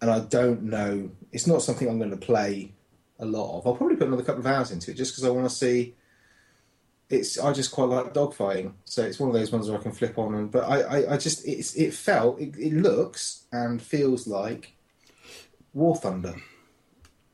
and 0.00 0.10
I 0.10 0.20
don't 0.20 0.64
know. 0.64 1.10
It's 1.32 1.46
not 1.46 1.62
something 1.62 1.88
I'm 1.88 1.98
going 1.98 2.10
to 2.10 2.16
play 2.16 2.72
a 3.18 3.24
lot 3.24 3.58
of. 3.58 3.66
I'll 3.66 3.74
probably 3.74 3.96
put 3.96 4.08
another 4.08 4.22
couple 4.22 4.40
of 4.40 4.46
hours 4.46 4.70
into 4.70 4.90
it 4.90 4.94
just 4.94 5.12
because 5.12 5.24
I 5.24 5.30
want 5.30 5.48
to 5.48 5.54
see. 5.54 5.94
It's 7.10 7.38
I 7.38 7.52
just 7.52 7.70
quite 7.70 7.88
like 7.88 8.14
dogfighting, 8.14 8.72
so 8.86 9.02
it's 9.02 9.20
one 9.20 9.28
of 9.28 9.34
those 9.34 9.52
ones 9.52 9.68
where 9.68 9.78
I 9.78 9.82
can 9.82 9.92
flip 9.92 10.18
on 10.18 10.34
and. 10.34 10.50
But 10.50 10.64
I, 10.64 10.80
I, 10.80 11.14
I 11.14 11.16
just 11.16 11.46
it's 11.46 11.74
it 11.74 11.92
felt 11.92 12.40
it, 12.40 12.56
it 12.58 12.72
looks 12.72 13.44
and 13.52 13.80
feels 13.80 14.26
like 14.26 14.74
War 15.74 15.96
Thunder. 15.96 16.34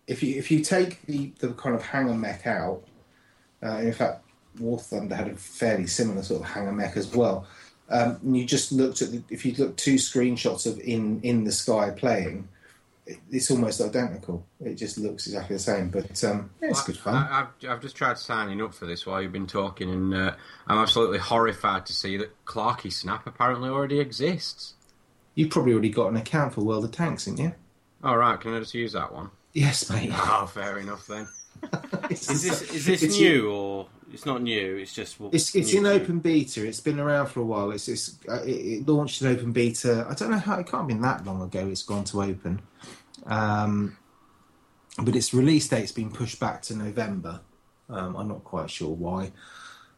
If 0.06 0.22
you 0.22 0.36
if 0.36 0.50
you 0.50 0.60
take 0.60 1.02
the 1.06 1.32
the 1.38 1.52
kind 1.52 1.76
of 1.76 1.82
hanger 1.82 2.14
mech 2.14 2.46
out, 2.46 2.82
uh, 3.62 3.78
in 3.78 3.92
fact, 3.92 4.24
War 4.58 4.78
Thunder 4.78 5.14
had 5.14 5.28
a 5.28 5.36
fairly 5.36 5.86
similar 5.86 6.22
sort 6.22 6.42
of 6.42 6.48
hanger 6.48 6.72
mech 6.72 6.96
as 6.96 7.14
well. 7.14 7.46
Um, 7.90 8.18
and 8.22 8.36
you 8.36 8.44
just 8.44 8.70
looked 8.72 9.02
at 9.02 9.10
the, 9.10 9.22
if 9.30 9.44
you 9.44 9.52
look 9.58 9.76
two 9.76 9.96
screenshots 9.96 10.66
of 10.66 10.78
in 10.80 11.20
in 11.22 11.44
the 11.44 11.50
sky 11.52 11.90
playing, 11.90 12.48
it, 13.06 13.18
it's 13.30 13.50
almost 13.50 13.80
identical. 13.80 14.46
It 14.60 14.74
just 14.76 14.96
looks 14.96 15.26
exactly 15.26 15.56
the 15.56 15.62
same. 15.62 15.90
But 15.90 16.22
um, 16.22 16.50
yeah, 16.62 16.68
it's 16.70 16.84
good 16.84 16.96
fun. 16.96 17.14
I, 17.16 17.38
have 17.38 17.48
I've 17.68 17.80
just 17.82 17.96
tried 17.96 18.16
signing 18.18 18.62
up 18.62 18.74
for 18.74 18.86
this 18.86 19.04
while 19.06 19.20
you've 19.20 19.32
been 19.32 19.46
talking, 19.48 19.90
and 19.90 20.14
uh, 20.14 20.34
I'm 20.68 20.78
absolutely 20.78 21.18
horrified 21.18 21.86
to 21.86 21.92
see 21.92 22.16
that 22.18 22.44
Clarky 22.44 22.92
Snap 22.92 23.26
apparently 23.26 23.68
already 23.68 23.98
exists. 23.98 24.74
You've 25.34 25.50
probably 25.50 25.72
already 25.72 25.90
got 25.90 26.08
an 26.10 26.16
account 26.16 26.54
for 26.54 26.60
World 26.62 26.84
of 26.84 26.92
Tanks, 26.92 27.24
haven't 27.24 27.42
you? 27.42 27.52
All 28.04 28.16
right, 28.18 28.40
can 28.40 28.54
I 28.54 28.60
just 28.60 28.74
use 28.74 28.92
that 28.92 29.12
one? 29.12 29.30
Yes, 29.52 29.90
mate. 29.90 30.10
Oh, 30.12 30.46
fair 30.46 30.78
enough 30.78 31.06
then. 31.06 31.26
Is 32.10 32.26
this 32.26 32.62
is 32.72 32.86
this 32.86 33.02
It's- 33.02 33.18
new 33.18 33.50
or 33.50 33.86
it's 34.12 34.26
not 34.26 34.42
new? 34.42 34.76
It's 34.76 34.94
just 34.94 35.16
It's 35.32 35.54
it's 35.54 35.72
in 35.72 35.86
open 35.86 36.20
beta. 36.20 36.66
It's 36.66 36.80
been 36.80 36.98
around 37.00 37.28
for 37.28 37.40
a 37.40 37.44
while. 37.44 37.70
It's, 37.70 37.88
it's 37.88 38.18
uh, 38.28 38.42
it, 38.42 38.50
it 38.50 38.88
launched 38.88 39.22
in 39.22 39.28
open 39.28 39.52
beta. 39.52 40.06
I 40.08 40.14
don't 40.14 40.30
know 40.30 40.38
how 40.38 40.54
it 40.58 40.66
can't 40.66 40.82
have 40.82 40.88
been 40.88 41.02
that 41.02 41.24
long 41.24 41.42
ago. 41.42 41.68
It's 41.68 41.82
gone 41.82 42.04
to 42.04 42.22
open, 42.22 42.62
um, 43.26 43.96
but 44.98 45.16
its 45.16 45.32
release 45.34 45.68
date's 45.68 45.92
been 45.92 46.10
pushed 46.10 46.40
back 46.40 46.62
to 46.62 46.76
November. 46.76 47.40
Um, 47.88 48.16
I'm 48.16 48.28
not 48.28 48.44
quite 48.44 48.70
sure 48.70 48.90
why, 48.90 49.32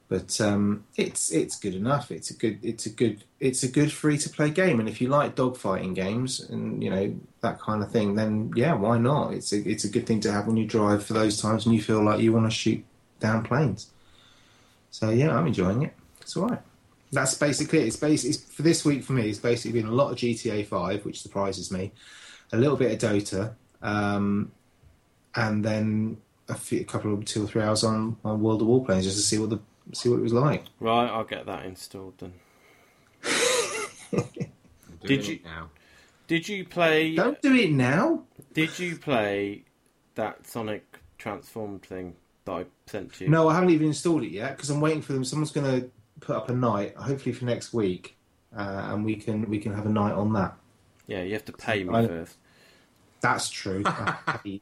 But 0.08 0.38
um, 0.42 0.84
it's 0.96 1.32
it's 1.32 1.58
good 1.58 1.74
enough. 1.74 2.10
It's 2.10 2.30
a 2.30 2.34
good 2.34 2.58
it's 2.62 2.84
a 2.84 2.90
good 2.90 3.24
it's 3.40 3.62
a 3.62 3.68
good 3.68 3.90
free 3.90 4.18
to 4.18 4.28
play 4.28 4.50
game. 4.50 4.78
And 4.78 4.86
if 4.86 5.00
you 5.00 5.08
like 5.08 5.34
dogfighting 5.36 5.94
games 5.94 6.38
and 6.38 6.82
you 6.84 6.90
know 6.90 7.14
that 7.40 7.58
kind 7.58 7.82
of 7.82 7.90
thing, 7.90 8.14
then 8.14 8.52
yeah, 8.54 8.74
why 8.74 8.98
not? 8.98 9.32
It's 9.32 9.54
a 9.54 9.66
it's 9.66 9.84
a 9.84 9.88
good 9.88 10.06
thing 10.06 10.20
to 10.20 10.32
have 10.32 10.46
when 10.46 10.58
you 10.58 10.66
drive 10.66 11.02
for 11.02 11.14
those 11.14 11.40
times 11.40 11.64
when 11.64 11.74
you 11.74 11.80
feel 11.80 12.04
like 12.04 12.20
you 12.20 12.30
want 12.30 12.44
to 12.44 12.50
shoot 12.50 12.84
down 13.20 13.42
planes. 13.42 13.90
So 14.92 15.08
yeah, 15.10 15.36
I'm 15.36 15.46
enjoying 15.46 15.82
it. 15.82 15.94
It's 16.20 16.36
all 16.36 16.46
right. 16.48 16.60
That's 17.10 17.34
basically 17.34 17.80
it. 17.80 17.86
It's 17.88 17.96
basically 17.96 18.30
it's, 18.30 18.44
for 18.54 18.62
this 18.62 18.84
week 18.84 19.02
for 19.02 19.14
me. 19.14 19.28
It's 19.28 19.38
basically 19.38 19.80
been 19.80 19.90
a 19.90 19.94
lot 19.94 20.12
of 20.12 20.18
GTA 20.18 20.66
Five, 20.66 21.04
which 21.04 21.20
surprises 21.20 21.72
me, 21.72 21.92
a 22.52 22.56
little 22.56 22.76
bit 22.76 23.02
of 23.02 23.10
Dota, 23.10 23.54
um, 23.82 24.52
and 25.34 25.64
then 25.64 26.18
a, 26.48 26.54
few, 26.54 26.80
a 26.82 26.84
couple 26.84 27.12
of 27.14 27.24
two 27.24 27.44
or 27.44 27.46
three 27.46 27.62
hours 27.62 27.82
on, 27.84 28.16
on 28.24 28.40
World 28.40 28.62
of 28.62 28.68
Warplanes 28.68 29.02
just 29.02 29.16
to 29.16 29.22
see 29.22 29.38
what 29.38 29.50
the 29.50 29.58
see 29.92 30.08
what 30.10 30.18
it 30.18 30.22
was 30.22 30.32
like. 30.34 30.64
Right, 30.78 31.08
I'll 31.08 31.24
get 31.24 31.46
that 31.46 31.64
installed 31.64 32.14
then. 32.18 32.34
Did 34.12 34.42
doing 35.02 35.24
you- 35.24 35.40
now? 35.44 35.70
Did 36.28 36.48
you 36.48 36.64
play? 36.64 37.14
Don't 37.14 37.40
do 37.42 37.54
it 37.54 37.72
now. 37.72 38.22
Did 38.54 38.78
you 38.78 38.96
play 38.96 39.64
that 40.14 40.46
Sonic 40.46 40.98
transformed 41.18 41.82
thing 41.82 42.14
that 42.44 42.52
I 42.52 42.64
sent 42.86 43.14
to 43.14 43.24
you? 43.24 43.30
No, 43.30 43.48
I 43.48 43.54
haven't 43.54 43.70
even 43.70 43.88
installed 43.88 44.22
it 44.22 44.30
yet 44.32 44.56
because 44.56 44.70
I'm 44.70 44.80
waiting 44.80 45.02
for 45.02 45.12
them. 45.12 45.24
Someone's 45.24 45.52
going 45.52 45.80
to 45.82 45.90
put 46.20 46.36
up 46.36 46.48
a 46.50 46.54
night, 46.54 46.96
hopefully 46.96 47.32
for 47.32 47.44
next 47.44 47.72
week, 47.72 48.16
uh, 48.56 48.88
and 48.92 49.04
we 49.04 49.16
can 49.16 49.48
we 49.48 49.58
can 49.58 49.74
have 49.74 49.86
a 49.86 49.90
night 49.90 50.12
on 50.14 50.32
that. 50.34 50.54
Yeah, 51.06 51.22
you 51.22 51.32
have 51.34 51.44
to 51.46 51.52
pay 51.52 51.84
me 51.84 51.94
I- 51.94 52.06
first. 52.06 52.36
That's 53.20 53.48
true. 53.50 53.84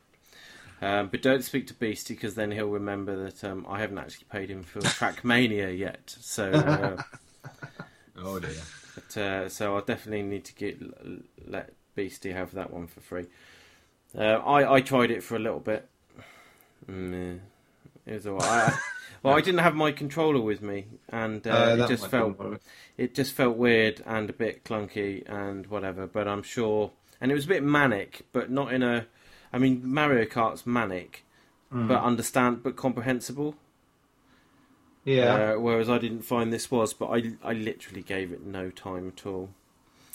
Um, 0.83 1.09
but 1.09 1.21
don't 1.21 1.45
speak 1.45 1.67
to 1.67 1.75
Beastie 1.75 2.15
because 2.15 2.37
then 2.37 2.51
he'll 2.53 2.71
remember 2.71 3.25
that 3.25 3.45
um, 3.45 3.67
I 3.69 3.81
haven't 3.81 3.99
actually 3.99 4.25
paid 4.33 4.49
him 4.49 4.63
for 4.63 4.81
Trackmania 4.81 5.77
yet. 5.79 6.17
So, 6.21 6.51
uh, 6.53 7.03
Oh 8.17 8.39
dear. 8.39 8.51
but, 8.95 9.17
uh, 9.19 9.49
so 9.51 9.77
I 9.77 9.81
definitely 9.81 10.23
need 10.23 10.47
to 10.47 10.55
get 10.55 10.79
let 11.47 11.75
Beastie 11.95 12.33
have 12.33 12.53
that 12.55 12.73
one 12.73 12.87
for 12.87 13.01
free. 13.01 13.27
Uh, 14.17 14.23
I 14.23 14.77
I 14.77 14.81
tried 14.81 15.11
it 15.11 15.23
for 15.23 15.37
a 15.37 15.39
little 15.39 15.61
bit. 15.61 15.87
Mm, 16.91 17.13
yeah. 17.13 17.39
It 18.07 18.15
was 18.15 18.27
alright. 18.27 18.45
I- 18.73 18.79
well, 19.23 19.35
I 19.37 19.41
didn't 19.41 19.61
have 19.61 19.75
my 19.75 19.93
controller 19.93 20.41
with 20.41 20.63
me, 20.63 20.87
and 21.09 21.47
uh, 21.47 21.51
Uh, 21.51 21.85
it 21.85 21.89
just 21.89 22.07
felt 22.09 22.37
it 22.97 23.15
just 23.15 23.33
felt 23.35 23.57
weird 23.57 24.03
and 24.07 24.29
a 24.31 24.33
bit 24.33 24.65
clunky 24.65 25.23
and 25.29 25.67
whatever. 25.67 26.07
But 26.07 26.27
I'm 26.29 26.43
sure, 26.43 26.93
and 27.21 27.31
it 27.31 27.35
was 27.35 27.45
a 27.45 27.49
bit 27.49 27.63
manic, 27.63 28.23
but 28.33 28.51
not 28.51 28.73
in 28.73 28.83
a. 28.83 29.07
I 29.53 29.59
mean, 29.59 29.81
Mario 29.85 30.27
Kart's 30.27 30.65
manic, 30.67 31.25
Hmm. 31.71 31.89
but 31.89 32.03
understand, 32.03 32.63
but 32.63 32.77
comprehensible. 32.77 33.57
yeah. 35.05 35.55
Uh, 35.55 35.59
whereas 35.59 35.89
I 35.89 35.99
didn't 35.99 36.23
find 36.23 36.53
this 36.53 36.71
was, 36.71 36.93
but 36.95 37.07
I 37.09 37.33
I 37.43 37.53
literally 37.53 38.03
gave 38.03 38.33
it 38.33 38.45
no 38.45 38.71
time 38.71 39.09
at 39.17 39.27
all. 39.27 39.51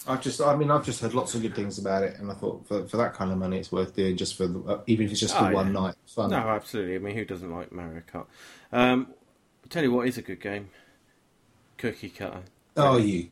I've 0.08 0.22
just, 0.22 0.40
I 0.42 0.56
mean, 0.56 0.70
I've 0.72 0.86
just 0.86 1.02
heard 1.02 1.14
lots 1.14 1.34
of 1.36 1.42
good 1.42 1.56
things 1.56 1.80
about 1.80 2.04
it, 2.04 2.20
and 2.20 2.32
I 2.32 2.36
thought 2.36 2.68
for, 2.68 2.86
for 2.88 2.98
that 2.98 3.14
kind 3.14 3.32
of 3.32 3.38
money, 3.38 3.58
it's 3.58 3.72
worth 3.72 3.96
doing 3.96 4.16
just 4.18 4.36
for, 4.36 4.48
the, 4.48 4.60
uh, 4.60 4.82
even 4.88 5.06
if 5.06 5.12
it's 5.12 5.20
just 5.20 5.36
for 5.36 5.46
Oh, 5.46 5.52
one 5.52 5.68
yeah. 5.74 5.80
night. 5.82 5.96
Fun. 6.08 6.30
No, 6.30 6.38
absolutely. 6.38 6.96
I 6.96 7.00
mean, 7.00 7.16
who 7.16 7.26
doesn't 7.26 7.52
like 7.52 7.72
Mario 7.72 8.02
Kart? 8.12 8.26
Um, 8.72 9.08
I'll 9.64 9.70
tell 9.70 9.84
you 9.84 9.92
what 9.92 10.08
is 10.08 10.18
a 10.18 10.22
good 10.22 10.40
game. 10.42 10.70
Cookie 11.78 12.10
Cutter, 12.10 12.42
Oh, 12.78 12.98
you. 12.98 13.30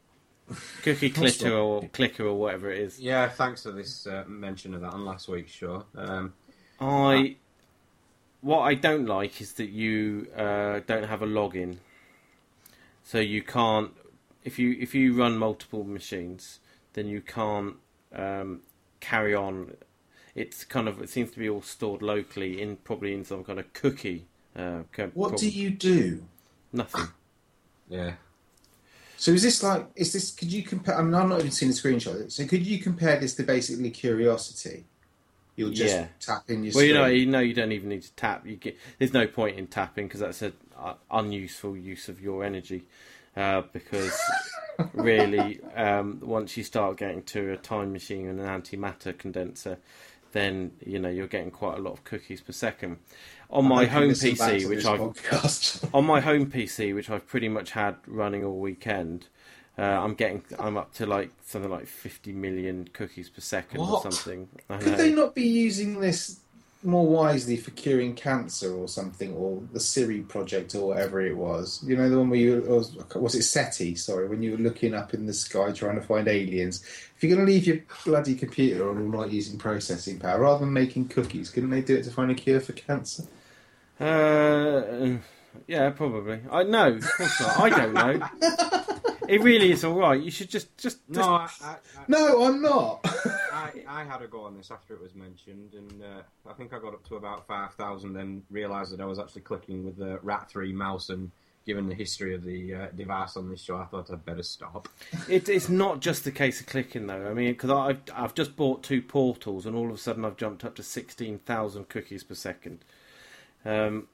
Cookie 0.81 1.09
That's 1.15 1.37
Clitter, 1.37 1.55
or 1.55 1.87
Clicker, 1.89 2.25
or 2.25 2.37
whatever 2.37 2.71
it 2.71 2.79
is. 2.79 2.99
Yeah, 2.99 3.29
thanks 3.29 3.63
for 3.63 3.71
this 3.71 4.05
uh, 4.07 4.23
mention 4.27 4.73
of 4.73 4.81
that 4.81 4.93
on 4.93 5.05
last 5.05 5.27
week's 5.27 5.51
show. 5.51 5.85
Um, 5.95 6.33
I 6.79 7.37
what 8.41 8.59
I 8.61 8.73
don't 8.73 9.05
like 9.05 9.39
is 9.39 9.53
that 9.53 9.69
you 9.69 10.27
uh, 10.35 10.81
don't 10.85 11.05
have 11.05 11.21
a 11.21 11.25
login, 11.25 11.77
so 13.03 13.19
you 13.19 13.41
can't 13.41 13.91
if 14.43 14.59
you 14.59 14.75
if 14.79 14.93
you 14.93 15.13
run 15.13 15.37
multiple 15.37 15.85
machines, 15.85 16.59
then 16.93 17.07
you 17.07 17.21
can't 17.21 17.75
um, 18.15 18.61
carry 18.99 19.35
on. 19.35 19.75
It's 20.35 20.63
kind 20.63 20.87
of 20.87 21.01
it 21.01 21.09
seems 21.09 21.31
to 21.31 21.39
be 21.39 21.49
all 21.49 21.61
stored 21.61 22.01
locally 22.01 22.61
in 22.61 22.77
probably 22.77 23.13
in 23.13 23.23
some 23.25 23.43
kind 23.43 23.59
of 23.59 23.71
cookie. 23.73 24.25
Uh, 24.55 24.83
What 25.13 25.29
prob- 25.29 25.39
do 25.39 25.49
you 25.49 25.69
do? 25.71 26.23
Nothing. 26.71 27.07
yeah. 27.89 28.13
So 29.17 29.31
is 29.31 29.43
this 29.43 29.63
like, 29.63 29.87
is 29.95 30.11
this, 30.11 30.31
could 30.31 30.51
you 30.51 30.63
compare, 30.63 30.97
I 30.97 31.01
mean, 31.01 31.13
I've 31.13 31.29
not 31.29 31.39
even 31.39 31.51
seeing 31.51 31.71
a 31.71 31.73
screenshot. 31.75 32.29
So 32.31 32.45
could 32.45 32.65
you 32.65 32.79
compare 32.79 33.19
this 33.19 33.35
to 33.35 33.43
basically 33.43 33.89
Curiosity? 33.89 34.83
You'll 35.55 35.69
just 35.71 35.95
Yeah. 35.95 36.07
tap 36.19 36.49
in 36.49 36.63
your 36.63 36.73
Well, 36.73 36.83
you 36.83 36.93
know, 36.93 37.05
you 37.05 37.25
know, 37.27 37.39
you 37.39 37.53
don't 37.53 37.71
even 37.71 37.89
need 37.89 38.01
to 38.01 38.11
tap. 38.15 38.45
You 38.45 38.55
get 38.55 38.75
there's 38.97 39.13
no 39.13 39.27
point 39.27 39.57
in 39.57 39.67
tapping 39.67 40.07
because 40.07 40.19
that's 40.19 40.41
an 40.41 40.53
uh, 40.77 40.95
unuseful 41.11 41.77
use 41.77 42.09
of 42.09 42.19
your 42.19 42.43
energy. 42.43 42.83
Uh, 43.35 43.61
because 43.71 44.19
really, 44.93 45.61
um, 45.75 46.19
once 46.21 46.57
you 46.57 46.63
start 46.63 46.97
getting 46.97 47.23
to 47.23 47.51
a 47.51 47.57
time 47.57 47.91
machine 47.91 48.27
and 48.27 48.39
an 48.39 48.47
antimatter 48.47 49.17
condenser, 49.17 49.77
then 50.31 50.71
you 50.85 50.99
know 50.99 51.09
you're 51.09 51.27
getting 51.27 51.51
quite 51.51 51.77
a 51.77 51.81
lot 51.81 51.93
of 51.93 52.03
cookies 52.03 52.41
per 52.41 52.51
second. 52.51 52.97
On 53.49 53.65
my 53.65 53.77
I 53.77 53.81
you 53.83 53.87
home 53.87 54.09
PC, 54.09 54.67
which 54.67 54.85
I've 54.85 54.99
podcast. 54.99 55.87
on 55.93 56.05
my 56.05 56.19
home 56.19 56.49
PC, 56.49 56.93
which 56.93 57.09
I've 57.09 57.27
pretty 57.27 57.49
much 57.49 57.71
had 57.71 57.95
running 58.07 58.43
all 58.43 58.59
weekend, 58.59 59.27
uh, 59.77 59.81
I'm 59.81 60.15
getting 60.15 60.43
I'm 60.59 60.77
up 60.77 60.93
to 60.95 61.05
like 61.05 61.31
something 61.45 61.71
like 61.71 61.87
50 61.87 62.33
million 62.33 62.87
cookies 62.93 63.29
per 63.29 63.41
second 63.41 63.81
or 63.81 64.01
something. 64.01 64.49
Could 64.69 64.97
they 64.97 65.11
not 65.11 65.35
be 65.35 65.47
using 65.47 65.99
this 65.99 66.39
more 66.83 67.07
wisely 67.07 67.57
for 67.57 67.71
curing 67.71 68.15
cancer 68.15 68.73
or 68.73 68.87
something, 68.87 69.33
or 69.33 69.61
the 69.71 69.79
Siri 69.79 70.21
project 70.21 70.75
or 70.75 70.87
whatever 70.87 71.21
it 71.21 71.35
was? 71.35 71.83
You 71.85 71.95
know, 71.97 72.09
the 72.09 72.17
one 72.17 72.29
where 72.29 72.39
you 72.39 72.61
was, 72.67 72.95
was 73.15 73.35
it 73.35 73.43
SETI? 73.43 73.95
Sorry, 73.95 74.27
when 74.27 74.43
you 74.43 74.51
were 74.51 74.57
looking 74.57 74.93
up 74.93 75.13
in 75.13 75.25
the 75.25 75.33
sky 75.33 75.71
trying 75.71 75.95
to 75.95 76.05
find 76.05 76.27
aliens. 76.27 76.83
If 77.15 77.23
you're 77.23 77.35
going 77.35 77.45
to 77.45 77.51
leave 77.51 77.67
your 77.67 77.79
bloody 78.05 78.35
computer 78.35 78.89
on 78.89 78.97
all 78.97 79.21
night 79.21 79.31
using 79.31 79.57
processing 79.57 80.19
power, 80.19 80.41
rather 80.41 80.65
than 80.65 80.73
making 80.73 81.07
cookies, 81.09 81.49
couldn't 81.49 81.69
they 81.69 81.81
do 81.81 81.95
it 81.95 82.03
to 82.03 82.11
find 82.11 82.31
a 82.31 82.35
cure 82.35 82.59
for 82.59 82.73
cancer? 82.73 83.23
Uh, 83.99 85.17
yeah, 85.67 85.89
probably. 85.91 86.41
I 86.51 86.63
no, 86.63 86.93
of 86.93 87.11
course 87.13 87.41
not. 87.41 87.59
I 87.59 87.69
don't 87.69 87.93
know. 87.93 88.89
it 89.27 89.41
really 89.41 89.71
is 89.71 89.83
all 89.83 89.95
right. 89.95 90.21
You 90.21 90.31
should 90.31 90.49
just 90.49 90.75
just, 90.77 90.99
just 91.11 91.27
No, 91.27 91.33
I, 91.33 91.49
I, 91.63 91.75
No, 92.07 92.43
I'm 92.43 92.61
not. 92.61 93.05
I, 93.53 93.83
I 93.87 94.03
had 94.03 94.21
a 94.21 94.27
go 94.27 94.41
on 94.41 94.57
this 94.57 94.71
after 94.71 94.93
it 94.93 95.01
was 95.01 95.15
mentioned, 95.15 95.73
and 95.73 96.03
uh, 96.03 96.49
I 96.49 96.53
think 96.53 96.73
I 96.73 96.79
got 96.79 96.93
up 96.93 97.07
to 97.09 97.15
about 97.15 97.47
5,000, 97.47 98.13
then 98.13 98.43
realised 98.49 98.93
that 98.93 99.01
I 99.01 99.05
was 99.05 99.19
actually 99.19 99.41
clicking 99.41 99.85
with 99.85 99.97
the 99.97 100.17
Rat3 100.17 100.73
mouse, 100.73 101.09
and 101.09 101.31
given 101.65 101.87
the 101.87 101.95
history 101.95 102.35
of 102.35 102.43
the 102.43 102.73
uh, 102.73 102.87
device 102.95 103.37
on 103.37 103.49
this 103.49 103.61
show, 103.61 103.77
I 103.77 103.85
thought 103.85 104.11
I'd 104.11 104.25
better 104.25 104.43
stop. 104.43 104.87
It, 105.29 105.47
it's 105.47 105.69
not 105.69 105.99
just 105.99 106.27
a 106.27 106.31
case 106.31 106.59
of 106.59 106.67
clicking 106.67 107.07
though. 107.07 107.29
I 107.29 107.33
mean, 107.33 107.53
because 107.53 107.69
I've 107.69 108.01
I've 108.13 108.33
just 108.33 108.55
bought 108.55 108.83
two 108.83 109.01
portals, 109.01 109.65
and 109.65 109.75
all 109.75 109.89
of 109.89 109.95
a 109.95 109.97
sudden 109.97 110.25
I've 110.25 110.37
jumped 110.37 110.65
up 110.65 110.75
to 110.75 110.83
sixteen 110.83 111.39
thousand 111.39 111.89
cookies 111.89 112.23
per 112.23 112.35
second. 112.35 112.83
Um, 113.65 114.07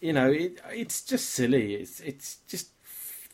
you 0.00 0.12
know, 0.12 0.30
it, 0.30 0.60
it's 0.70 1.02
just 1.02 1.30
silly. 1.30 1.74
It's 1.74 2.00
it's 2.00 2.38
just 2.46 2.68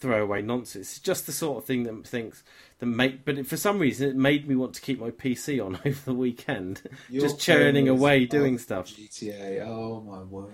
throwaway 0.01 0.43
nonsense. 0.43 0.89
It's 0.91 0.99
just 0.99 1.27
the 1.27 1.33
sort 1.33 1.59
of 1.59 1.65
thing 1.65 1.85
that 1.85 2.07
thinks 2.07 2.43
that 2.79 2.87
make. 2.87 3.25
But 3.25 3.39
it, 3.39 3.47
for 3.47 3.57
some 3.57 3.79
reason, 3.79 4.09
it 4.09 4.17
made 4.17 4.49
me 4.49 4.57
want 4.57 4.75
to 4.75 4.81
keep 4.81 4.99
my 5.01 5.11
PC 5.11 5.65
on 5.65 5.77
over 5.85 6.01
the 6.05 6.15
weekend, 6.15 6.83
just 7.13 7.39
churning 7.41 7.89
away 7.89 8.25
doing 8.27 8.59
stuff. 8.59 8.89
GTA. 8.89 9.65
Oh 9.67 10.01
my 10.01 10.23
word. 10.23 10.53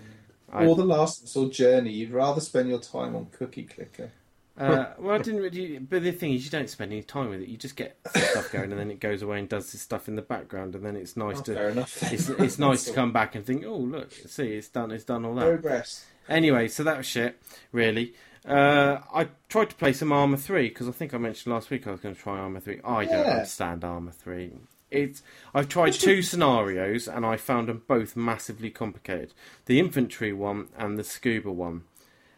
I- 0.51 0.65
or 0.65 0.75
the 0.75 0.85
Last 0.85 1.35
of 1.35 1.43
or 1.43 1.49
Journey. 1.49 1.91
You'd 1.91 2.11
rather 2.11 2.39
spend 2.41 2.69
your 2.69 2.79
time 2.79 3.15
on 3.15 3.25
Cookie 3.27 3.63
Clicker. 3.63 4.11
Uh, 4.59 4.87
well, 4.97 5.13
I 5.13 5.19
didn't 5.19 5.41
really. 5.41 5.77
But 5.77 6.01
the 6.01 6.11
thing 6.11 6.33
is, 6.33 6.43
you 6.45 6.49
don't 6.49 6.67
spend 6.69 6.91
any 6.91 7.03
time 7.03 7.29
with 7.29 7.41
it. 7.41 7.47
You 7.47 7.57
just 7.57 7.75
get 7.75 7.95
stuff 8.15 8.51
going, 8.51 8.71
and 8.71 8.79
then 8.79 8.89
it 8.89 8.99
goes 8.99 9.21
away 9.21 9.37
and 9.37 9.47
does 9.47 9.71
this 9.71 9.81
stuff 9.81 10.07
in 10.07 10.15
the 10.15 10.21
background, 10.23 10.73
and 10.73 10.83
then 10.83 10.95
it's 10.95 11.15
nice 11.15 11.37
Oh, 11.39 11.43
to. 11.43 11.53
fair 11.53 11.69
enough. 11.69 12.11
It's, 12.11 12.27
it's 12.29 12.57
nice 12.67 12.85
to 12.85 12.93
come 12.93 13.11
back 13.11 13.35
and 13.35 13.45
think, 13.45 13.63
oh 13.65 13.77
look, 13.77 14.11
see, 14.11 14.53
it's 14.53 14.67
done, 14.69 14.89
it's 14.91 15.03
done 15.03 15.25
all 15.25 15.35
that. 15.35 15.45
Progress. 15.45 16.05
Anyway, 16.27 16.69
so 16.69 16.83
that 16.83 16.97
was 16.97 17.05
shit, 17.05 17.39
really. 17.71 18.15
Uh, 18.47 18.99
I 19.13 19.27
tried 19.49 19.69
to 19.71 19.75
play 19.75 19.91
some 19.93 20.11
Arma 20.11 20.37
Three 20.37 20.69
because 20.69 20.87
I 20.87 20.91
think 20.91 21.13
I 21.13 21.17
mentioned 21.17 21.53
last 21.53 21.69
week 21.69 21.85
I 21.87 21.91
was 21.91 21.99
going 21.99 22.15
to 22.15 22.21
try 22.21 22.37
Arma 22.39 22.61
Three. 22.61 22.79
I 22.83 23.05
don't 23.05 23.25
understand 23.25 23.83
Arma 23.83 24.11
Three. 24.11 24.53
It's 24.89 25.21
I've 25.53 25.67
tried 25.67 25.93
two 25.93 26.21
scenarios 26.21 27.09
and 27.09 27.25
I 27.25 27.35
found 27.35 27.67
them 27.67 27.83
both 27.87 28.15
massively 28.15 28.69
complicated. 28.69 29.33
The 29.65 29.79
infantry 29.79 30.31
one 30.31 30.69
and 30.77 30.97
the 30.97 31.03
scuba 31.03 31.51
one. 31.51 31.83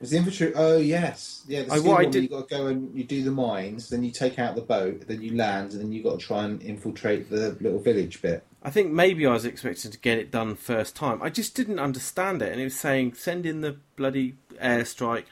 Was 0.02 0.10
the 0.12 0.18
infantry? 0.18 0.54
Oh 0.56 0.78
yes, 0.78 1.44
yeah. 1.48 1.64
The 1.64 1.74
I- 1.74 1.80
what 1.80 2.00
I 2.00 2.04
one, 2.04 2.12
did- 2.12 2.24
You 2.24 2.30
got 2.30 2.50
to 2.50 2.56
go 2.56 2.68
and 2.68 2.98
you 2.98 3.04
do 3.04 3.24
the 3.24 3.32
mines, 3.32 3.90
then 3.90 4.04
you 4.04 4.10
take 4.12 4.40
out 4.40 4.56
the 4.56 4.62
boat, 4.62 5.02
then 5.08 5.22
you 5.22 5.36
land, 5.36 5.74
and 5.74 5.82
then 5.82 5.92
you 5.92 6.02
got 6.02 6.20
to 6.20 6.26
try 6.26 6.44
and 6.46 6.60
infiltrate 6.64 7.30
the 7.30 7.56
little 7.62 7.80
village 7.80 8.20
bit. 8.22 8.44
I 8.64 8.72
think 8.72 8.92
maybe 8.92 9.26
I 9.28 9.34
was 9.34 9.46
expecting 9.46 9.92
to 9.92 10.00
get 10.00 10.18
it 10.18 10.32
done 10.32 10.56
first 10.56 10.96
time. 10.96 11.22
I 11.22 11.30
just 11.30 11.54
didn't 11.56 11.80
understand 11.80 12.42
it, 12.42 12.52
and 12.52 12.60
it 12.60 12.66
was 12.66 12.76
saying 12.80 13.14
send 13.14 13.46
in 13.46 13.62
the 13.62 13.78
bloody 13.96 14.36
airstrike 14.62 15.26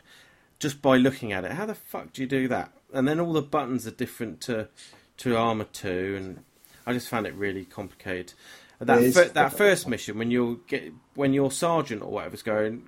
just 0.59 0.81
by 0.81 0.97
looking 0.97 1.31
at 1.31 1.45
it. 1.45 1.51
How 1.51 1.65
the 1.65 1.75
fuck 1.75 2.13
do 2.13 2.21
you 2.21 2.27
do 2.27 2.47
that? 2.47 2.71
And 2.93 3.07
then 3.07 3.19
all 3.19 3.33
the 3.33 3.41
buttons 3.41 3.85
are 3.87 3.91
different 3.91 4.41
to 4.41 4.69
to 5.17 5.35
Arma 5.35 5.65
Two, 5.65 6.15
and 6.17 6.43
I 6.85 6.93
just 6.93 7.09
found 7.09 7.27
it 7.27 7.33
really 7.35 7.65
complicated. 7.65 8.33
That 8.79 9.13
fir- 9.13 9.29
that 9.29 9.53
first 9.53 9.87
mission 9.87 10.17
when 10.17 10.31
you 10.31 10.61
get 10.67 10.93
when 11.15 11.33
your 11.33 11.51
sergeant 11.51 12.03
or 12.03 12.11
whatever's 12.11 12.43
going, 12.43 12.87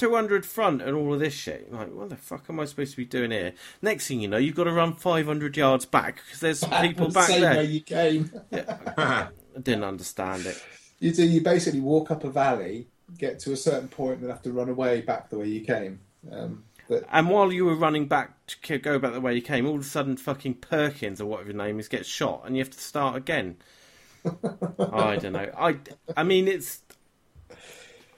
200 0.00 0.46
front 0.46 0.80
and 0.80 0.96
all 0.96 1.12
of 1.12 1.20
this 1.20 1.34
shit. 1.34 1.70
Like, 1.70 1.92
what 1.92 2.08
the 2.08 2.16
fuck 2.16 2.46
am 2.48 2.58
I 2.58 2.64
supposed 2.64 2.92
to 2.92 2.96
be 2.96 3.04
doing 3.04 3.30
here? 3.30 3.52
Next 3.82 4.08
thing 4.08 4.20
you 4.20 4.28
know, 4.28 4.38
you've 4.38 4.56
got 4.56 4.64
to 4.64 4.72
run 4.72 4.94
500 4.94 5.56
yards 5.58 5.84
back 5.84 6.22
because 6.24 6.40
there's 6.40 6.58
some 6.60 6.70
people 6.80 7.10
back 7.10 7.28
there. 7.28 7.62
you 7.62 7.82
came. 7.82 8.30
I 8.52 9.28
didn't 9.62 9.84
understand 9.84 10.46
it. 10.46 10.62
You 11.00 11.12
do. 11.12 11.22
You 11.22 11.42
basically 11.42 11.80
walk 11.80 12.10
up 12.10 12.24
a 12.24 12.30
valley, 12.30 12.88
get 13.18 13.38
to 13.40 13.52
a 13.52 13.56
certain 13.56 13.88
point, 13.88 14.14
and 14.14 14.22
then 14.22 14.30
have 14.30 14.42
to 14.42 14.52
run 14.52 14.70
away 14.70 15.02
back 15.02 15.28
the 15.28 15.38
way 15.38 15.48
you 15.48 15.60
came. 15.60 16.00
Um, 16.32 16.64
but 16.90 17.04
And 17.12 17.30
while 17.30 17.52
you 17.52 17.64
were 17.64 17.76
running 17.76 18.06
back 18.06 18.32
to 18.48 18.78
go 18.78 18.98
back 18.98 19.12
the 19.12 19.20
way 19.20 19.32
you 19.32 19.40
came, 19.40 19.64
all 19.64 19.76
of 19.76 19.82
a 19.82 19.84
sudden, 19.84 20.16
fucking 20.16 20.54
Perkins 20.54 21.20
or 21.20 21.26
whatever 21.26 21.50
your 21.50 21.56
name 21.56 21.78
is 21.78 21.86
gets 21.86 22.08
shot, 22.08 22.42
and 22.44 22.56
you 22.56 22.60
have 22.60 22.70
to 22.70 22.80
start 22.80 23.14
again. 23.14 23.58
I 24.24 25.16
don't 25.16 25.32
know. 25.32 25.52
I, 25.56 25.76
I 26.16 26.24
mean, 26.24 26.48
it's. 26.48 26.82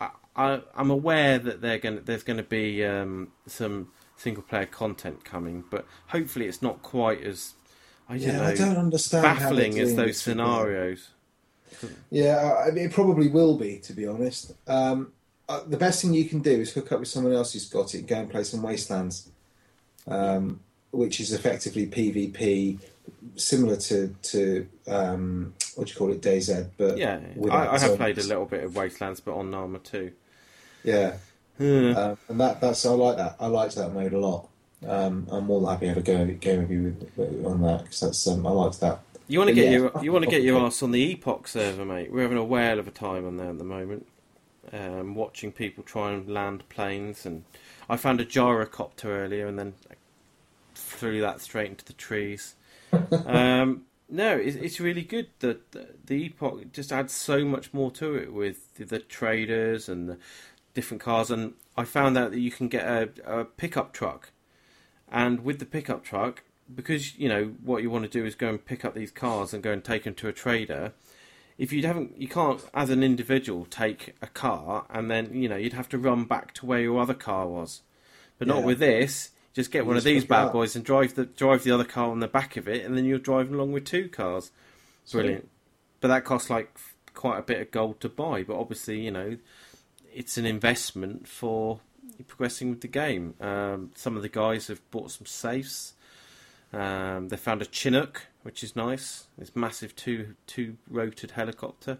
I, 0.01 0.09
I, 0.35 0.63
I'm 0.75 0.91
aware 0.91 1.39
that 1.39 1.61
they're 1.61 1.79
going 1.79 2.01
there's 2.03 2.23
going 2.23 2.39
to 2.39 2.43
be 2.43 2.83
um, 2.83 3.33
some 3.47 3.93
single 4.17 4.43
player 4.43 4.65
content 4.65 5.23
coming, 5.23 5.65
but 5.71 5.85
hopefully 6.07 6.47
it's 6.47 6.63
not 6.63 6.81
quite 6.81 7.23
as. 7.23 7.53
I 8.09 8.17
don't 8.17 8.27
yeah, 8.27 8.37
know. 8.39 8.45
I 8.45 8.55
don't 8.55 8.79
understand 8.79 9.23
baffling 9.23 9.79
as 9.79 9.97
those 9.97 10.07
this 10.07 10.27
with 10.27 10.37
the- 10.39 10.45
scenarios. 10.45 11.11
Yeah, 12.11 12.65
I 12.67 12.71
mean, 12.71 12.87
it 12.87 12.93
probably 12.93 13.29
will 13.29 13.59
be, 13.59 13.79
to 13.81 13.93
be 13.93 14.07
honest. 14.07 14.53
Um, 14.67 15.13
uh, 15.49 15.61
the 15.67 15.77
best 15.77 16.03
thing 16.03 16.15
you 16.15 16.25
can 16.25 16.41
do 16.41 16.51
is 16.53 16.73
hook 16.73 16.93
up 16.93 17.01
with 17.01 17.09
someone 17.09 17.33
else 17.33 17.53
who's 17.53 17.69
got 17.69 17.95
it 17.95 17.99
and 17.99 18.09
go 18.09 18.17
and 18.17 18.31
play 18.31 18.45
some 18.45 18.63
Wastelands, 18.63 19.29
um, 20.07 20.61
which 20.91 21.21
is 21.21 21.33
effectively 21.33 21.87
PvP, 21.87 22.79
similar 23.37 23.77
to 23.77 24.15
to 24.23 24.69
um, 24.89 25.55
what 25.75 25.87
do 25.89 25.93
you 25.93 25.99
call 25.99 26.13
it, 26.13 26.21
DayZ, 26.21 26.71
but 26.77 26.99
Yeah, 26.99 27.21
I, 27.51 27.69
I 27.69 27.79
have 27.79 27.97
played 27.97 28.19
a 28.19 28.23
little 28.23 28.47
bit 28.47 28.65
of 28.65 28.75
Wastelands, 28.75 29.21
but 29.21 29.35
on 29.35 29.53
Arma 29.55 29.79
2. 29.79 30.13
Yeah, 30.85 31.17
Hmm. 31.59 31.97
um, 31.97 32.19
and 32.29 32.41
that 32.41 32.61
that's 32.61 32.85
I 32.87 32.91
like 32.91 33.17
that. 33.19 33.37
I 33.39 33.47
liked 33.47 33.75
that 33.77 33.93
mode 33.93 34.13
a 34.13 34.19
lot. 34.19 34.49
Um, 34.87 35.29
I'm 35.31 35.45
more 35.47 35.61
than 35.61 35.69
happy 35.71 35.87
to 35.87 35.89
have 35.91 35.99
a 35.99 36.01
go 36.01 36.27
game 36.41 36.63
with 36.63 36.71
you 36.71 36.83
with, 36.83 37.13
with, 37.17 37.47
on 37.47 37.63
that 37.63 37.83
because 37.85 38.01
that's 38.01 38.27
um, 38.27 38.47
I 38.47 38.51
liked 38.51 38.81
that. 38.81 39.01
You 39.29 39.39
want 39.39 39.49
to 39.49 39.55
get 39.55 39.67
yeah, 39.67 39.71
your 39.79 39.93
you 40.03 40.13
want 40.13 40.25
to 40.25 40.31
get 40.37 40.43
your 40.43 40.61
ass 40.65 40.83
on 40.83 40.91
the 40.91 41.01
Epoch 41.13 41.47
server, 41.47 41.85
mate. 41.85 42.11
We're 42.13 42.23
having 42.23 42.39
a 42.39 42.45
whale 42.45 42.79
of 42.79 42.89
a 42.89 42.91
time 42.91 43.27
on 43.27 43.37
there 43.37 43.51
at 43.51 43.59
the 43.59 43.65
moment. 43.65 44.07
Um, 44.75 45.15
watching 45.15 45.53
people 45.53 45.85
try 45.85 46.13
and 46.13 46.27
land 46.27 46.67
planes, 46.71 47.27
and 47.27 47.45
I 47.91 47.99
found 47.99 48.23
a 48.23 48.25
gyrocopter 48.25 49.05
earlier, 49.05 49.47
and 49.47 49.59
then 49.59 49.75
threw 50.75 51.21
that 51.21 51.43
straight 51.43 51.69
into 51.69 51.85
the 51.85 51.93
trees. 51.93 52.55
um, 53.27 53.85
no, 54.09 54.35
it's, 54.35 54.57
it's 54.57 54.81
really 54.81 55.03
good. 55.03 55.27
The, 55.41 55.59
the 55.73 55.89
the 56.07 56.25
Epoch 56.25 56.73
just 56.73 56.91
adds 56.91 57.13
so 57.13 57.45
much 57.45 57.75
more 57.75 57.91
to 57.93 58.15
it 58.15 58.33
with 58.33 58.75
the, 58.77 58.87
the 58.87 58.99
traders 58.99 59.91
and 59.91 60.09
the 60.09 60.17
different 60.73 61.03
cars, 61.03 61.31
and 61.31 61.53
I 61.77 61.85
found 61.85 62.17
out 62.17 62.31
that 62.31 62.41
you 62.41 62.51
can 62.51 62.69
get 62.69 62.87
a, 62.87 63.11
a 63.27 63.45
pickup 63.45 63.93
truck, 63.93 64.31
and 65.11 65.45
with 65.45 65.59
the 65.59 65.67
pickup 65.67 66.03
truck, 66.03 66.45
because 66.75 67.19
you 67.19 67.29
know 67.29 67.53
what 67.63 67.83
you 67.83 67.91
want 67.91 68.05
to 68.05 68.11
do 68.11 68.25
is 68.25 68.35
go 68.35 68.49
and 68.49 68.65
pick 68.65 68.87
up 68.87 68.95
these 68.95 69.11
cars 69.11 69.53
and 69.53 69.63
go 69.63 69.71
and 69.73 69.85
take 69.85 70.05
them 70.05 70.15
to 70.15 70.29
a 70.29 70.33
trader. 70.33 70.93
If 71.59 71.73
you 71.73 71.87
haven't, 71.87 72.21
you 72.21 72.29
can't 72.29 72.63
as 72.75 72.91
an 72.91 73.03
individual 73.03 73.67
take 73.67 74.15
a 74.23 74.27
car 74.27 74.87
and 74.91 75.11
then 75.11 75.35
you 75.35 75.49
know 75.49 75.57
you'd 75.57 75.75
have 75.75 75.89
to 75.91 75.99
run 75.99 76.25
back 76.25 76.55
to 76.55 76.67
where 76.67 76.81
your 76.81 77.01
other 77.01 77.15
car 77.15 77.47
was. 77.47 77.83
But 78.39 78.49
not 78.49 78.65
with 78.65 78.79
this. 78.81 79.31
Just 79.55 79.71
get 79.71 79.81
You 79.81 79.89
one 79.89 79.97
of 79.99 80.05
these 80.05 80.25
bad 80.25 80.47
up. 80.47 80.53
boys 80.55 80.75
and 80.75 80.85
drive 80.85 81.15
the 81.15 81.27
drive 81.27 81.63
the 81.63 81.71
other 81.71 81.85
car 81.85 82.11
on 82.11 82.21
the 82.21 82.27
back 82.27 82.57
of 82.57 82.67
it, 82.67 82.85
and 82.85 82.97
then 82.97 83.05
you're 83.05 83.19
driving 83.19 83.55
along 83.55 83.73
with 83.73 83.85
two 83.85 84.09
cars. 84.09 84.51
Brilliant. 85.11 85.49
But 86.01 86.09
that 86.09 86.25
costs 86.25 86.49
like 86.51 86.75
quite 87.15 87.39
a 87.39 87.43
bit 87.43 87.61
of 87.61 87.71
gold 87.71 88.01
to 88.01 88.09
buy. 88.09 88.43
But 88.43 88.59
obviously, 88.59 89.01
you 89.01 89.11
know, 89.11 89.37
it's 90.13 90.39
an 90.39 90.47
investment 90.47 91.29
for 91.29 91.81
progressing 92.27 92.71
with 92.71 92.81
the 92.81 92.89
game. 92.89 93.35
Um, 93.41 93.91
some 93.95 94.17
of 94.17 94.23
the 94.23 94.29
guys 94.29 94.69
have 94.69 94.81
bought 94.91 95.11
some 95.11 95.27
safes. 95.27 95.95
Um, 96.73 97.29
they 97.29 97.37
found 97.37 97.61
a 97.63 97.67
Chinook, 97.67 98.27
which 98.43 98.63
is 98.65 98.75
nice. 98.77 99.27
It's 99.39 99.55
massive 99.57 99.95
two 99.97 100.35
two 100.47 100.77
rotored 100.91 101.33
helicopter. 101.33 101.99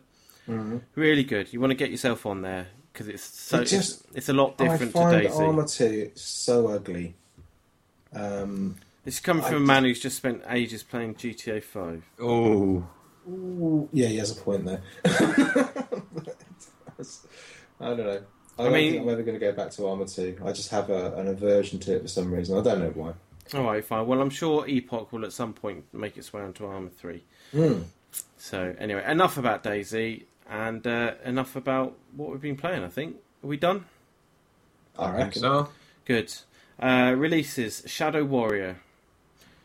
Mm-hmm. 0.49 0.79
Really 0.95 1.25
good. 1.25 1.53
You 1.53 1.61
want 1.61 1.71
to 1.71 1.77
get 1.77 1.91
yourself 1.91 2.27
on 2.27 2.43
there 2.43 2.67
because 2.93 3.09
it's 3.09 3.23
so 3.23 3.61
It 3.61 3.67
just- 3.67 4.05
it's, 4.07 4.17
it's 4.17 4.29
a 4.29 4.33
lot 4.33 4.59
different 4.59 4.95
I 4.97 5.01
find 5.01 5.23
to 5.23 5.29
DayZ. 5.29 5.39
Arma 5.39 5.67
2 5.67 6.11
so 6.15 6.69
ugly. 6.69 7.15
Um, 8.13 8.77
It's 9.07 9.21
coming 9.21 9.43
from 9.45 9.55
I 9.55 9.57
a 9.59 9.61
man 9.61 9.85
who's 9.85 10.01
just 10.01 10.17
spent 10.17 10.43
ages 10.51 10.83
playing 10.83 11.15
GTA 11.15 11.63
Five. 11.63 12.05
Oh, 12.21 12.87
ooh, 13.29 13.89
yeah, 13.93 14.09
he 14.09 14.17
has 14.19 14.37
a 14.37 14.41
point 14.41 14.65
there. 14.67 14.83
I 17.81 17.87
don't 17.87 17.97
know. 17.99 18.23
I, 18.59 18.63
I 18.63 18.65
don't 18.65 18.73
mean- 18.75 18.93
think 18.93 19.03
I'm 19.05 19.09
ever 19.09 19.23
going 19.23 19.39
to 19.39 19.45
go 19.45 19.53
back 19.53 19.71
to 19.73 19.87
Arma 19.89 20.07
2. 20.07 20.39
I 20.45 20.53
just 20.53 20.71
have 20.71 20.91
a, 20.91 21.15
an 21.17 21.29
aversion 21.29 21.79
to 21.81 21.97
it 21.97 22.03
for 22.03 22.09
some 22.09 22.33
reason. 22.33 22.59
I 22.59 22.63
don't 22.63 22.81
know 22.81 22.91
why. 22.95 23.13
All 23.55 23.65
right, 23.65 23.85
fine. 23.85 24.07
Well, 24.07 24.21
I'm 24.21 24.31
sure 24.31 24.67
Epoch 24.67 25.13
will 25.13 25.25
at 25.25 25.33
some 25.33 25.53
point 25.53 25.85
make 25.93 26.17
its 26.17 26.33
way 26.33 26.43
onto 26.43 26.65
Arma 26.67 26.91
Three. 26.91 27.23
Mm. 27.55 27.85
So 28.39 28.75
anyway, 28.79 29.05
enough 29.07 29.37
about 29.39 29.63
DayZ 29.65 30.25
and 30.51 30.87
uh, 30.87 31.15
enough 31.25 31.57
about 31.57 31.97
what 32.17 32.31
we've 32.31 32.41
been 32.41 32.57
playing. 32.57 32.83
I 32.85 32.89
think 32.89 33.17
are 33.45 33.47
we 33.47 33.57
done? 33.57 33.85
I 34.99 35.07
think 35.07 35.17
reckon. 35.19 35.43
so. 35.43 35.69
Good. 36.05 36.35
Uh, 36.81 37.15
releases 37.17 37.83
Shadow 37.87 38.25
Warrior, 38.25 38.81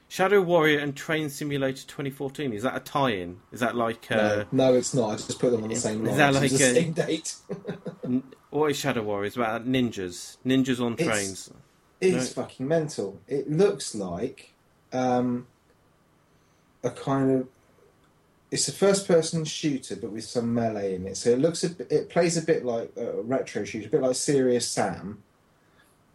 Shadow 0.08 0.42
Warrior, 0.42 0.80
and 0.80 0.96
Train 0.96 1.30
Simulator 1.30 1.82
2014. 1.88 2.54
Is 2.54 2.64
that 2.64 2.76
a 2.76 2.80
tie-in? 2.80 3.40
Is 3.52 3.60
that 3.62 3.76
like 3.76 4.12
uh, 4.12 4.46
No, 4.52 4.72
no, 4.72 4.74
it's 4.76 4.94
not. 4.94 5.10
I 5.12 5.16
just 5.16 5.40
put 5.40 5.52
them 5.52 5.64
on 5.64 5.70
the 5.70 5.76
same 5.76 6.06
Is 6.06 6.10
line. 6.10 6.18
that 6.34 6.44
It's 6.44 6.54
like 6.54 6.60
the 6.60 6.66
a- 6.66 6.74
same 6.84 6.92
date. 6.94 7.36
n- 8.06 8.24
what 8.52 8.72
is 8.72 8.78
Shadow 8.78 9.02
Warrior? 9.04 9.26
It's 9.28 9.36
about 9.36 9.68
ninjas, 9.68 10.38
ninjas 10.46 10.80
on 10.80 10.94
It's- 10.94 11.08
trains. 11.08 11.52
It's 12.00 12.34
fucking 12.34 12.68
mental. 12.68 13.20
It 13.28 13.50
looks 13.50 13.96
like 13.96 14.54
um, 14.94 15.48
a 16.84 16.92
kind 16.92 17.32
of. 17.32 17.48
It's 18.50 18.68
a 18.70 18.72
first-person 18.72 19.44
shooter, 19.44 19.98
but 19.98 20.12
with 20.12 20.24
some 20.24 20.54
melee 20.54 20.96
in 20.96 21.06
it. 21.06 21.18
So 21.18 21.32
it 21.32 21.40
looks. 21.40 21.64
A, 21.64 21.76
it 21.94 22.10
plays 22.10 22.38
a 22.38 22.42
bit 22.42 22.64
like 22.64 22.92
a 22.96 23.22
retro 23.22 23.66
shooter, 23.66 23.88
a 23.88 23.90
bit 23.90 24.02
like 24.02 24.16
Serious 24.16 24.68
Sam, 24.68 25.24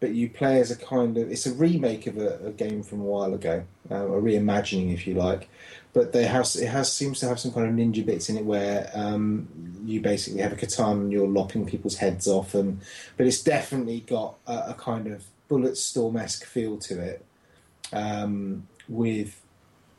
but 0.01 0.12
you 0.12 0.30
play 0.30 0.61
as 0.61 0.70
a 0.70 0.76
kind 0.76 1.18
of. 1.18 1.30
It's 1.30 1.47
a 1.47 1.53
remake 1.53 2.07
of 2.07 2.16
a, 2.16 2.39
a 2.47 2.51
game 2.53 2.83
from 2.83 3.01
a 3.01 3.05
while 3.05 3.35
ago, 3.35 3.64
uh, 3.91 4.07
a 4.07 4.22
reimagining, 4.22 4.95
if 4.95 5.07
you 5.07 5.14
like. 5.14 5.49
But 5.93 6.12
they 6.12 6.24
have 6.24 6.49
it 6.59 6.68
has 6.68 6.91
seems 6.91 7.20
to 7.20 7.28
have 7.28 7.39
some 7.39 7.53
kind 7.53 7.68
of 7.68 7.74
ninja 7.74 8.07
bits 8.07 8.30
in 8.30 8.39
it 8.39 8.45
where 8.47 8.91
um, 8.95 9.49
you 9.85 10.01
basically 10.01 10.41
have 10.41 10.53
a 10.53 10.57
katana 10.57 11.01
and 11.03 11.12
you're 11.12 11.28
lopping 11.28 11.66
people's 11.66 11.97
heads 11.97 12.26
off, 12.26 12.55
and 12.55 12.80
but 13.16 13.26
it's 13.26 13.43
definitely 13.43 14.01
got 14.01 14.37
a, 14.47 14.70
a 14.70 14.74
kind 14.78 15.09
of 15.09 15.24
Bulletstorm 15.53 16.18
esque 16.20 16.44
feel 16.46 16.78
to 16.78 17.00
it, 17.00 17.24
um, 17.92 18.66
with 18.88 19.40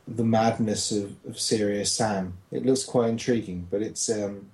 the 0.08 0.24
madness 0.24 0.92
of, 0.92 1.16
of 1.28 1.40
Serious 1.40 1.92
Sam. 1.94 2.34
It 2.52 2.66
looks 2.66 2.84
quite 2.84 3.10
intriguing, 3.10 3.68
but 3.70 3.82
it's 3.82 4.10
um, 4.10 4.50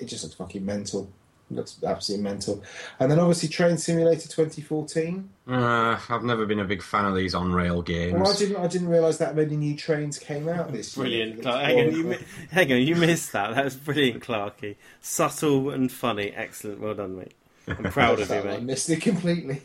it 0.00 0.06
just 0.06 0.24
looks 0.24 0.34
fucking 0.34 0.64
mental. 0.64 1.08
It 1.50 1.54
looks 1.54 1.78
absolutely 1.84 2.24
mental. 2.24 2.62
And 2.98 3.10
then 3.10 3.18
obviously 3.20 3.48
Train 3.48 3.76
Simulator 3.78 4.28
2014. 4.28 5.28
Uh, 5.48 5.98
I've 6.08 6.24
never 6.24 6.46
been 6.46 6.60
a 6.60 6.64
big 6.64 6.82
fan 6.82 7.04
of 7.04 7.14
these 7.14 7.34
on 7.34 7.52
rail 7.52 7.82
games. 7.82 8.14
Well, 8.14 8.32
I 8.32 8.36
didn't 8.36 8.56
I 8.56 8.66
didn't 8.66 8.88
realise 8.88 9.18
that 9.18 9.36
many 9.36 9.56
new 9.56 9.76
trains 9.76 10.18
came 10.18 10.48
out 10.48 10.72
this 10.72 10.94
Brilliant, 10.96 11.34
year. 11.34 11.42
Brilliant, 11.42 11.66
Hang 11.66 11.88
on, 11.88 11.94
you, 11.94 12.04
mi- 12.04 12.18
hang 12.50 12.72
on, 12.72 12.78
you 12.82 12.96
missed 12.96 13.32
that. 13.32 13.54
That 13.54 13.64
was 13.64 13.76
brilliant, 13.76 14.22
Clarky. 14.24 14.76
Subtle 15.00 15.70
and 15.70 15.92
funny. 15.92 16.30
Excellent. 16.30 16.80
Well 16.80 16.94
done, 16.94 17.16
mate. 17.18 17.34
I'm 17.68 17.84
proud 17.92 18.18
of 18.18 18.28
you, 18.28 18.42
mate. 18.42 18.56
I 18.56 18.58
missed 18.60 18.90
it 18.90 19.00
completely. 19.00 19.62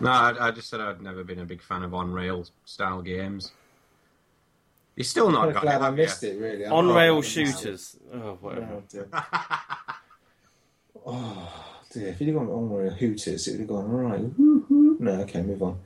No, 0.00 0.10
I, 0.10 0.48
I 0.48 0.50
just 0.50 0.68
said 0.68 0.80
I'd 0.80 1.00
never 1.02 1.22
been 1.24 1.40
a 1.40 1.44
big 1.44 1.62
fan 1.62 1.82
of 1.82 1.94
on 1.94 2.12
rail 2.12 2.46
style 2.64 3.02
games. 3.02 3.52
You're 4.96 5.04
still 5.04 5.28
I'm 5.28 5.32
not 5.32 5.52
got 5.54 5.62
glad 5.62 5.76
it, 5.76 5.80
I 5.82 5.84
have 5.86 5.98
you? 5.98 6.04
missed 6.04 6.22
it. 6.24 6.40
Really, 6.40 6.66
I'm 6.66 6.72
On 6.72 6.86
rail 6.88 6.94
glad 6.94 7.06
I 7.10 7.16
missed 7.16 7.36
it. 7.36 7.46
shooters. 7.62 7.96
Oh, 8.12 8.38
whatever. 8.40 8.68
Oh 8.74 8.82
dear. 8.90 9.08
oh 11.06 11.52
dear. 11.92 12.08
If 12.08 12.20
you'd 12.20 12.28
have 12.34 12.36
gone 12.36 12.48
on 12.48 12.70
rail 12.72 12.90
Hooters, 12.90 13.48
it 13.48 13.52
would 13.52 13.60
have 13.60 13.68
gone 13.68 13.88
right. 13.90 14.20
Woo-hoo. 14.38 14.96
No, 15.00 15.12
okay, 15.22 15.42
move 15.42 15.62
on. 15.62 15.78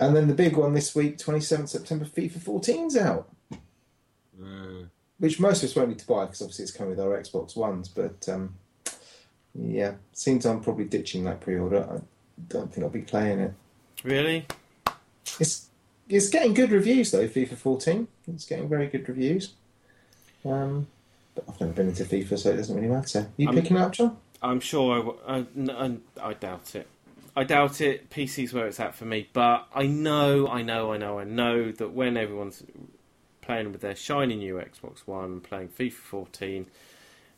And 0.00 0.14
then 0.14 0.28
the 0.28 0.34
big 0.34 0.56
one 0.56 0.74
this 0.74 0.94
week, 0.94 1.18
27th 1.18 1.68
September, 1.70 2.04
FIFA 2.04 2.38
14's 2.38 2.96
out, 2.96 3.28
Uh, 4.40 4.84
which 5.18 5.40
most 5.40 5.62
of 5.62 5.68
us 5.70 5.76
won't 5.76 5.88
need 5.88 5.98
to 5.98 6.06
buy 6.06 6.24
because 6.24 6.40
obviously 6.42 6.62
it's 6.62 6.72
coming 6.72 6.90
with 6.90 7.00
our 7.00 7.20
Xbox 7.20 7.56
Ones. 7.56 7.88
But 7.88 8.28
um, 8.28 8.54
yeah, 9.54 9.94
seems 10.12 10.46
I'm 10.46 10.60
probably 10.60 10.84
ditching 10.84 11.24
that 11.24 11.40
pre-order. 11.40 11.84
I 11.84 12.00
don't 12.48 12.72
think 12.72 12.84
I'll 12.84 12.90
be 12.90 13.02
playing 13.02 13.38
it. 13.40 13.54
Really? 14.04 14.46
It's 15.40 15.68
it's 16.08 16.28
getting 16.28 16.54
good 16.54 16.70
reviews 16.70 17.10
though. 17.10 17.26
FIFA 17.28 17.56
14, 17.56 18.08
it's 18.28 18.46
getting 18.46 18.68
very 18.68 18.86
good 18.86 19.08
reviews. 19.08 19.52
Um, 20.44 20.86
but 21.34 21.44
I've 21.48 21.60
never 21.60 21.72
been 21.72 21.88
into 21.88 22.04
FIFA, 22.04 22.38
so 22.38 22.50
it 22.50 22.56
doesn't 22.56 22.74
really 22.74 22.88
matter. 22.88 23.28
You 23.36 23.48
I'm- 23.48 23.54
picking 23.56 23.76
it 23.76 23.80
up, 23.80 23.92
John? 23.92 24.16
I'm 24.40 24.60
sure 24.60 25.16
I 25.26 25.44
I 26.22 26.32
doubt 26.34 26.74
it. 26.76 26.86
I 27.36 27.44
doubt 27.44 27.80
it. 27.80 28.08
PC's 28.10 28.52
where 28.52 28.66
it's 28.66 28.78
at 28.80 28.94
for 28.94 29.04
me, 29.04 29.28
but 29.32 29.66
I 29.74 29.86
know, 29.86 30.46
I 30.48 30.62
know, 30.62 30.92
I 30.92 30.96
know, 30.96 31.18
I 31.18 31.24
know 31.24 31.72
that 31.72 31.92
when 31.92 32.16
everyone's 32.16 32.62
playing 33.40 33.72
with 33.72 33.80
their 33.80 33.96
shiny 33.96 34.36
new 34.36 34.54
Xbox 34.54 34.98
One 35.06 35.24
and 35.24 35.42
playing 35.42 35.68
FIFA 35.70 35.92
14, 35.92 36.66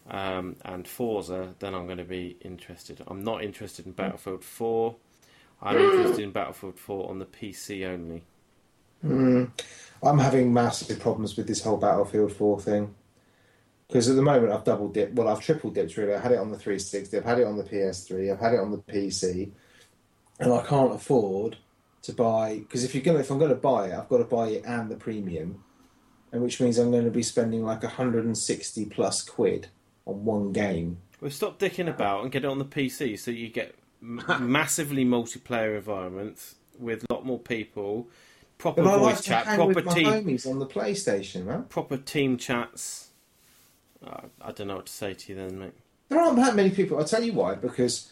um, 0.09 0.57
and 0.65 0.87
Forza, 0.87 1.55
then 1.59 1.75
I'm 1.75 1.87
going 1.87 1.99
to 1.99 2.05
be 2.05 2.37
interested. 2.41 3.03
I'm 3.07 3.23
not 3.23 3.45
interested 3.45 3.87
in 3.87 3.93
Battlefield 3.93 4.45
4. 4.45 4.97
I'm 5.63 5.77
interested 5.77 6.21
in 6.21 6.33
Battlefield 6.33 6.79
4 6.79 7.11
on 7.11 7.19
the 7.19 7.27
PC 7.27 7.87
only. 7.87 8.23
Mm, 9.05 9.51
I'm 10.03 10.19
having 10.19 10.53
massive 10.53 10.99
problems 11.01 11.37
with 11.37 11.47
this 11.47 11.63
whole 11.63 11.77
Battlefield 11.77 12.33
4 12.33 12.61
thing. 12.61 12.95
Because 13.87 14.09
at 14.09 14.17
the 14.17 14.23
moment 14.23 14.53
I've 14.53 14.65
double 14.65 14.89
dipped, 14.89 15.15
well, 15.15 15.29
I've 15.29 15.41
triple 15.41 15.71
dipped 15.71 15.97
really. 15.97 16.15
I 16.15 16.21
had 16.21 16.33
it 16.33 16.39
on 16.39 16.51
the 16.51 16.59
360, 16.59 17.17
I've 17.17 17.25
had 17.25 17.41
it 17.41 17.47
on 17.47 17.57
the 17.57 17.65
PS3, 17.65 18.33
I've 18.33 18.41
had 18.41 18.55
it 18.55 18.61
on 18.61 18.71
the 18.71 18.79
PC, 18.79 19.51
and 20.39 20.53
I 20.53 20.63
can't 20.63 20.95
afford 20.95 21.57
to 22.03 22.13
buy. 22.13 22.59
Because 22.61 22.85
if 22.85 22.95
you're 22.95 23.03
gonna, 23.03 23.19
if 23.19 23.31
I'm 23.31 23.39
going 23.39 23.51
to 23.51 23.57
buy 23.57 23.89
it, 23.89 23.95
I've 23.95 24.09
got 24.09 24.19
to 24.19 24.25
buy 24.25 24.49
it 24.49 24.65
and 24.65 24.89
the 24.89 24.97
premium, 24.97 25.65
and 26.31 26.41
which 26.41 26.61
means 26.61 26.79
I'm 26.79 26.93
going 26.93 27.05
to 27.05 27.11
be 27.11 27.25
spending 27.25 27.65
like 27.65 27.83
160 27.83 28.85
plus 28.87 29.23
quid 29.23 29.69
on 30.11 30.25
one 30.25 30.53
game. 30.53 30.99
Well, 31.21 31.31
stop 31.31 31.59
dicking 31.59 31.89
about 31.89 32.23
and 32.23 32.33
get 32.33 32.45
it 32.45 32.49
on 32.49 32.59
the 32.59 32.65
PC 32.65 33.19
so 33.19 33.31
you 33.31 33.49
get 33.49 33.75
m- 34.03 34.23
massively 34.41 35.05
multiplayer 35.05 35.77
environments 35.77 36.55
with 36.79 37.05
a 37.09 37.13
lot 37.13 37.27
more 37.27 37.39
people, 37.39 38.09
proper 38.59 38.83
But 38.83 38.99
voice 38.99 39.17
like 39.17 39.23
chat, 39.25 39.45
proper 39.57 39.75
with 39.75 39.85
my 39.85 39.95
team, 39.95 40.07
homies 40.07 40.47
on 40.51 40.59
the 40.59 40.67
PlayStation, 40.67 41.45
man. 41.45 41.65
proper 41.65 41.97
team 41.99 42.39
chats. 42.39 43.11
Uh, 44.07 44.23
I 44.41 44.53
don't 44.53 44.69
know 44.69 44.77
what 44.77 44.87
to 44.87 44.93
say 44.93 45.13
to 45.13 45.33
you 45.33 45.37
then, 45.39 45.59
mate. 45.59 45.75
There 46.09 46.19
aren't 46.21 46.37
that 46.37 46.57
many 46.57 46.71
people. 46.71 46.99
I'll 46.99 47.05
tell 47.05 47.23
you 47.23 47.35
why. 47.35 47.55
Because 47.55 48.11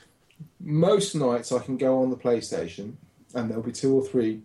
most 0.61 1.15
nights 1.15 1.51
I 1.51 1.59
can 1.61 1.79
go 1.79 2.03
on 2.03 2.11
the 2.11 2.17
PlayStation 2.17 2.95
and 3.35 3.49
there'll 3.51 3.63
be 3.63 3.73
two 3.73 3.95
or 3.95 4.05
three, 4.05 4.43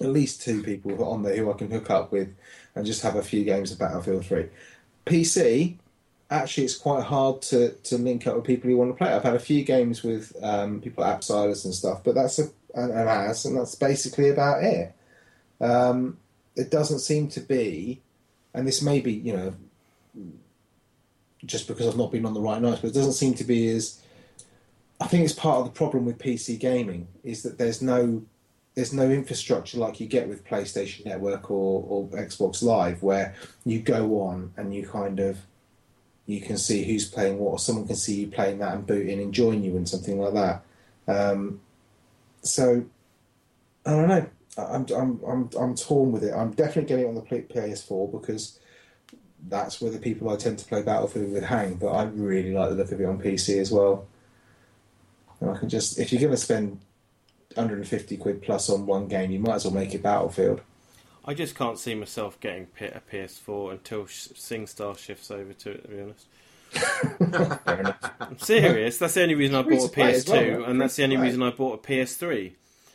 at 0.00 0.06
least 0.06 0.42
two 0.42 0.62
people 0.62 1.02
on 1.04 1.24
there 1.24 1.36
who 1.36 1.50
I 1.52 1.56
can 1.56 1.70
hook 1.70 1.90
up 1.90 2.12
with 2.12 2.34
and 2.76 2.86
just 2.86 3.02
have 3.02 3.16
a 3.16 3.22
few 3.22 3.42
games 3.44 3.72
of 3.72 3.80
Battlefield 3.80 4.24
3. 4.24 4.46
PC, 5.06 5.76
actually, 6.30 6.64
it's 6.64 6.76
quite 6.76 7.04
hard 7.04 7.42
to, 7.42 7.72
to 7.72 7.98
link 7.98 8.26
up 8.26 8.36
with 8.36 8.44
people 8.44 8.68
who 8.68 8.76
want 8.76 8.90
to 8.90 8.96
play. 8.96 9.12
I've 9.12 9.22
had 9.22 9.34
a 9.34 9.40
few 9.40 9.64
games 9.64 10.02
with 10.02 10.36
um, 10.42 10.80
people 10.80 11.04
at 11.04 11.20
Appsiders 11.20 11.64
and 11.64 11.74
stuff, 11.74 12.04
but 12.04 12.14
that's 12.14 12.38
a, 12.38 12.44
an, 12.74 12.90
an 12.90 13.08
as, 13.08 13.44
and 13.44 13.56
that's 13.56 13.74
basically 13.74 14.28
about 14.28 14.62
it. 14.62 14.94
Um, 15.60 16.18
it 16.54 16.70
doesn't 16.70 17.00
seem 17.00 17.28
to 17.28 17.40
be, 17.40 18.00
and 18.52 18.66
this 18.66 18.82
may 18.82 19.00
be, 19.00 19.12
you 19.12 19.32
know, 19.32 19.54
just 21.44 21.68
because 21.68 21.86
I've 21.86 21.96
not 21.96 22.12
been 22.12 22.26
on 22.26 22.34
the 22.34 22.40
right 22.40 22.60
nights, 22.60 22.80
but 22.80 22.88
it 22.88 22.94
doesn't 22.94 23.12
seem 23.12 23.34
to 23.34 23.44
be 23.44 23.68
as. 23.70 24.02
I 25.00 25.06
think 25.06 25.24
it's 25.24 25.32
part 25.32 25.58
of 25.60 25.64
the 25.64 25.70
problem 25.70 26.04
with 26.04 26.18
PC 26.18 26.58
gaming 26.58 27.06
is 27.22 27.44
that 27.44 27.56
there's 27.56 27.80
no 27.80 28.24
there's 28.74 28.92
no 28.92 29.08
infrastructure 29.08 29.78
like 29.78 30.00
you 30.00 30.06
get 30.06 30.28
with 30.28 30.44
PlayStation 30.44 31.04
Network 31.06 31.50
or, 31.50 31.84
or 31.88 32.08
Xbox 32.08 32.62
Live, 32.62 33.02
where 33.02 33.34
you 33.64 33.80
go 33.80 34.20
on 34.20 34.52
and 34.56 34.74
you 34.74 34.86
kind 34.86 35.20
of 35.20 35.38
you 36.28 36.42
can 36.42 36.58
see 36.58 36.84
who's 36.84 37.08
playing 37.08 37.38
what, 37.38 37.52
or 37.52 37.58
someone 37.58 37.86
can 37.86 37.96
see 37.96 38.20
you 38.20 38.26
playing 38.28 38.58
that 38.58 38.74
and 38.74 38.86
boot 38.86 39.08
in 39.08 39.18
and 39.18 39.32
join 39.32 39.64
you 39.64 39.76
and 39.78 39.88
something 39.88 40.20
like 40.20 40.34
that. 40.34 40.62
Um, 41.08 41.60
so 42.42 42.84
I 43.86 43.90
don't 43.90 44.08
know. 44.08 44.26
I'm 44.58 44.86
I'm 44.94 45.20
I'm 45.26 45.50
I'm 45.58 45.74
torn 45.74 46.12
with 46.12 46.22
it. 46.22 46.34
I'm 46.34 46.50
definitely 46.50 46.84
getting 46.84 47.06
it 47.06 47.08
on 47.08 47.14
the 47.14 47.22
PS4 47.22 48.12
because 48.12 48.58
that's 49.48 49.80
where 49.80 49.90
the 49.90 49.98
people 49.98 50.28
I 50.28 50.36
tend 50.36 50.58
to 50.58 50.66
play 50.66 50.82
Battlefield 50.82 51.32
with 51.32 51.44
hang. 51.44 51.76
But 51.76 51.92
I 51.92 52.04
really 52.04 52.52
like 52.52 52.68
the 52.68 52.74
look 52.74 52.92
of 52.92 53.00
it 53.00 53.06
on 53.06 53.18
PC 53.18 53.58
as 53.58 53.72
well. 53.72 54.06
And 55.40 55.50
I 55.50 55.56
can 55.56 55.70
just 55.70 55.98
if 55.98 56.12
you're 56.12 56.20
going 56.20 56.32
to 56.32 56.36
spend 56.36 56.78
150 57.54 58.18
quid 58.18 58.42
plus 58.42 58.68
on 58.68 58.84
one 58.84 59.08
game, 59.08 59.30
you 59.30 59.38
might 59.38 59.54
as 59.54 59.64
well 59.64 59.72
make 59.72 59.94
it 59.94 60.02
Battlefield. 60.02 60.60
I 61.28 61.34
just 61.34 61.54
can't 61.54 61.78
see 61.78 61.94
myself 61.94 62.40
getting 62.40 62.68
a 62.80 63.00
PS4 63.12 63.72
until 63.72 64.04
SingStar 64.04 64.96
shifts 64.96 65.30
over 65.30 65.52
to 65.52 65.70
it. 65.72 65.82
To 65.82 65.88
be 65.88 66.00
honest, 66.00 66.26
I'm 68.20 68.38
serious. 68.38 68.96
That's 68.96 69.12
the 69.12 69.24
only 69.24 69.34
reason 69.34 69.54
I 69.54 69.60
bought 69.60 69.84
a 69.84 69.88
to 69.88 69.92
play 69.92 70.14
as 70.14 70.24
PS2, 70.24 70.30
well, 70.30 70.60
right? 70.60 70.68
and 70.70 70.80
that's 70.80 70.96
the 70.96 71.04
only 71.04 71.16
to 71.16 71.22
reason 71.22 71.42
I 71.42 71.50
bought 71.50 71.84
a 71.84 71.86
PS3. 71.86 72.52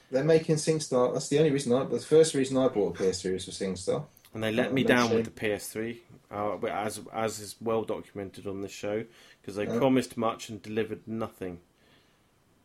They're 0.09 0.23
making 0.23 0.55
SingStar. 0.55 1.13
That's 1.13 1.29
the 1.29 1.37
only 1.37 1.51
reason 1.51 1.73
I. 1.73 1.83
The 1.83 1.99
first 1.99 2.33
reason 2.33 2.57
I 2.57 2.69
bought 2.69 2.99
a 2.99 3.03
PS3 3.03 3.33
was 3.33 3.45
for 3.45 3.51
SingStar. 3.51 4.03
And 4.33 4.43
they 4.43 4.51
let 4.51 4.73
me 4.73 4.83
down 4.83 5.13
with 5.13 5.25
the 5.25 5.31
PS3, 5.31 5.97
uh, 6.31 6.57
as 6.65 7.01
as 7.13 7.39
is 7.39 7.55
well 7.61 7.83
documented 7.83 8.47
on 8.47 8.61
this 8.61 8.71
show, 8.71 9.05
because 9.41 9.55
they 9.57 9.67
Oh. 9.67 9.77
promised 9.77 10.17
much 10.17 10.49
and 10.49 10.59
delivered 10.59 11.07
nothing. 11.07 11.59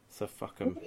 So 0.09 0.27
fuck 0.27 0.57
them. 0.57 0.79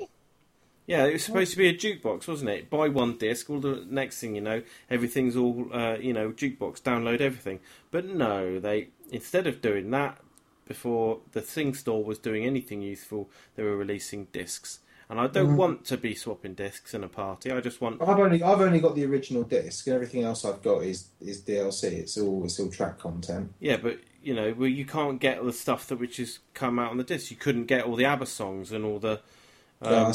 Yeah, 0.88 1.06
it 1.06 1.14
was 1.14 1.24
supposed 1.24 1.52
to 1.52 1.58
be 1.58 1.70
a 1.70 1.74
jukebox, 1.74 2.28
wasn't 2.28 2.50
it? 2.50 2.70
Buy 2.70 2.90
one 2.90 3.18
disc, 3.18 3.50
all 3.50 3.60
the 3.60 3.86
next 3.90 4.20
thing 4.20 4.36
you 4.36 4.42
know, 4.42 4.62
everything's 4.90 5.36
all 5.36 5.68
uh, 5.74 5.98
you 5.98 6.12
know, 6.14 6.32
jukebox, 6.32 6.82
download 6.82 7.22
everything. 7.22 7.60
But 7.92 8.06
no, 8.06 8.60
they 8.60 8.90
instead 9.12 9.48
of 9.48 9.62
doing 9.62 9.92
that, 9.92 10.18
before 10.68 11.20
the 11.34 11.42
SingStore 11.42 12.04
was 12.04 12.18
doing 12.18 12.46
anything 12.46 12.82
useful, 12.82 13.30
they 13.56 13.64
were 13.64 13.76
releasing 13.78 14.26
discs. 14.32 14.80
And 15.10 15.20
I 15.20 15.28
don't 15.28 15.52
Mhm. 15.52 15.58
want 15.58 15.86
to 15.86 15.98
be 15.98 16.16
swapping 16.16 16.54
discs 16.54 16.94
in 16.94 17.04
a 17.04 17.10
party. 17.10 17.52
I 17.52 17.60
just 17.60 17.82
want 17.82 18.02
I've 18.02 18.18
only 18.18 18.42
I've 18.42 18.62
only 18.62 18.80
got 18.80 18.96
the 18.96 19.06
original 19.06 19.44
disc, 19.44 19.86
and 19.88 19.94
everything 19.96 20.24
else 20.24 20.46
I've 20.46 20.62
got 20.62 20.84
is 20.84 21.10
is 21.20 21.42
DLC. 21.42 21.88
It's 22.00 22.18
all 22.18 22.46
it's 22.46 22.60
all 22.60 22.70
track 22.70 22.98
content. 23.00 23.54
Yeah, 23.60 23.76
but 23.78 24.00
you 24.24 24.34
know, 24.34 24.54
well, 24.58 24.70
you 24.70 24.86
can't 24.86 25.20
get 25.20 25.40
all 25.40 25.46
the 25.46 25.52
stuff 25.54 25.88
that 25.88 25.98
which 26.00 26.18
has 26.18 26.40
come 26.54 26.80
out 26.80 26.92
on 26.92 26.98
the 26.98 27.04
disc. 27.04 27.30
You 27.30 27.38
couldn't 27.38 27.66
get 27.66 27.84
all 27.86 27.96
the 27.98 28.06
ABBA 28.06 28.26
songs 28.26 28.72
and 28.72 28.84
all 28.86 29.00
the. 29.00 29.20
Um, 29.82 30.12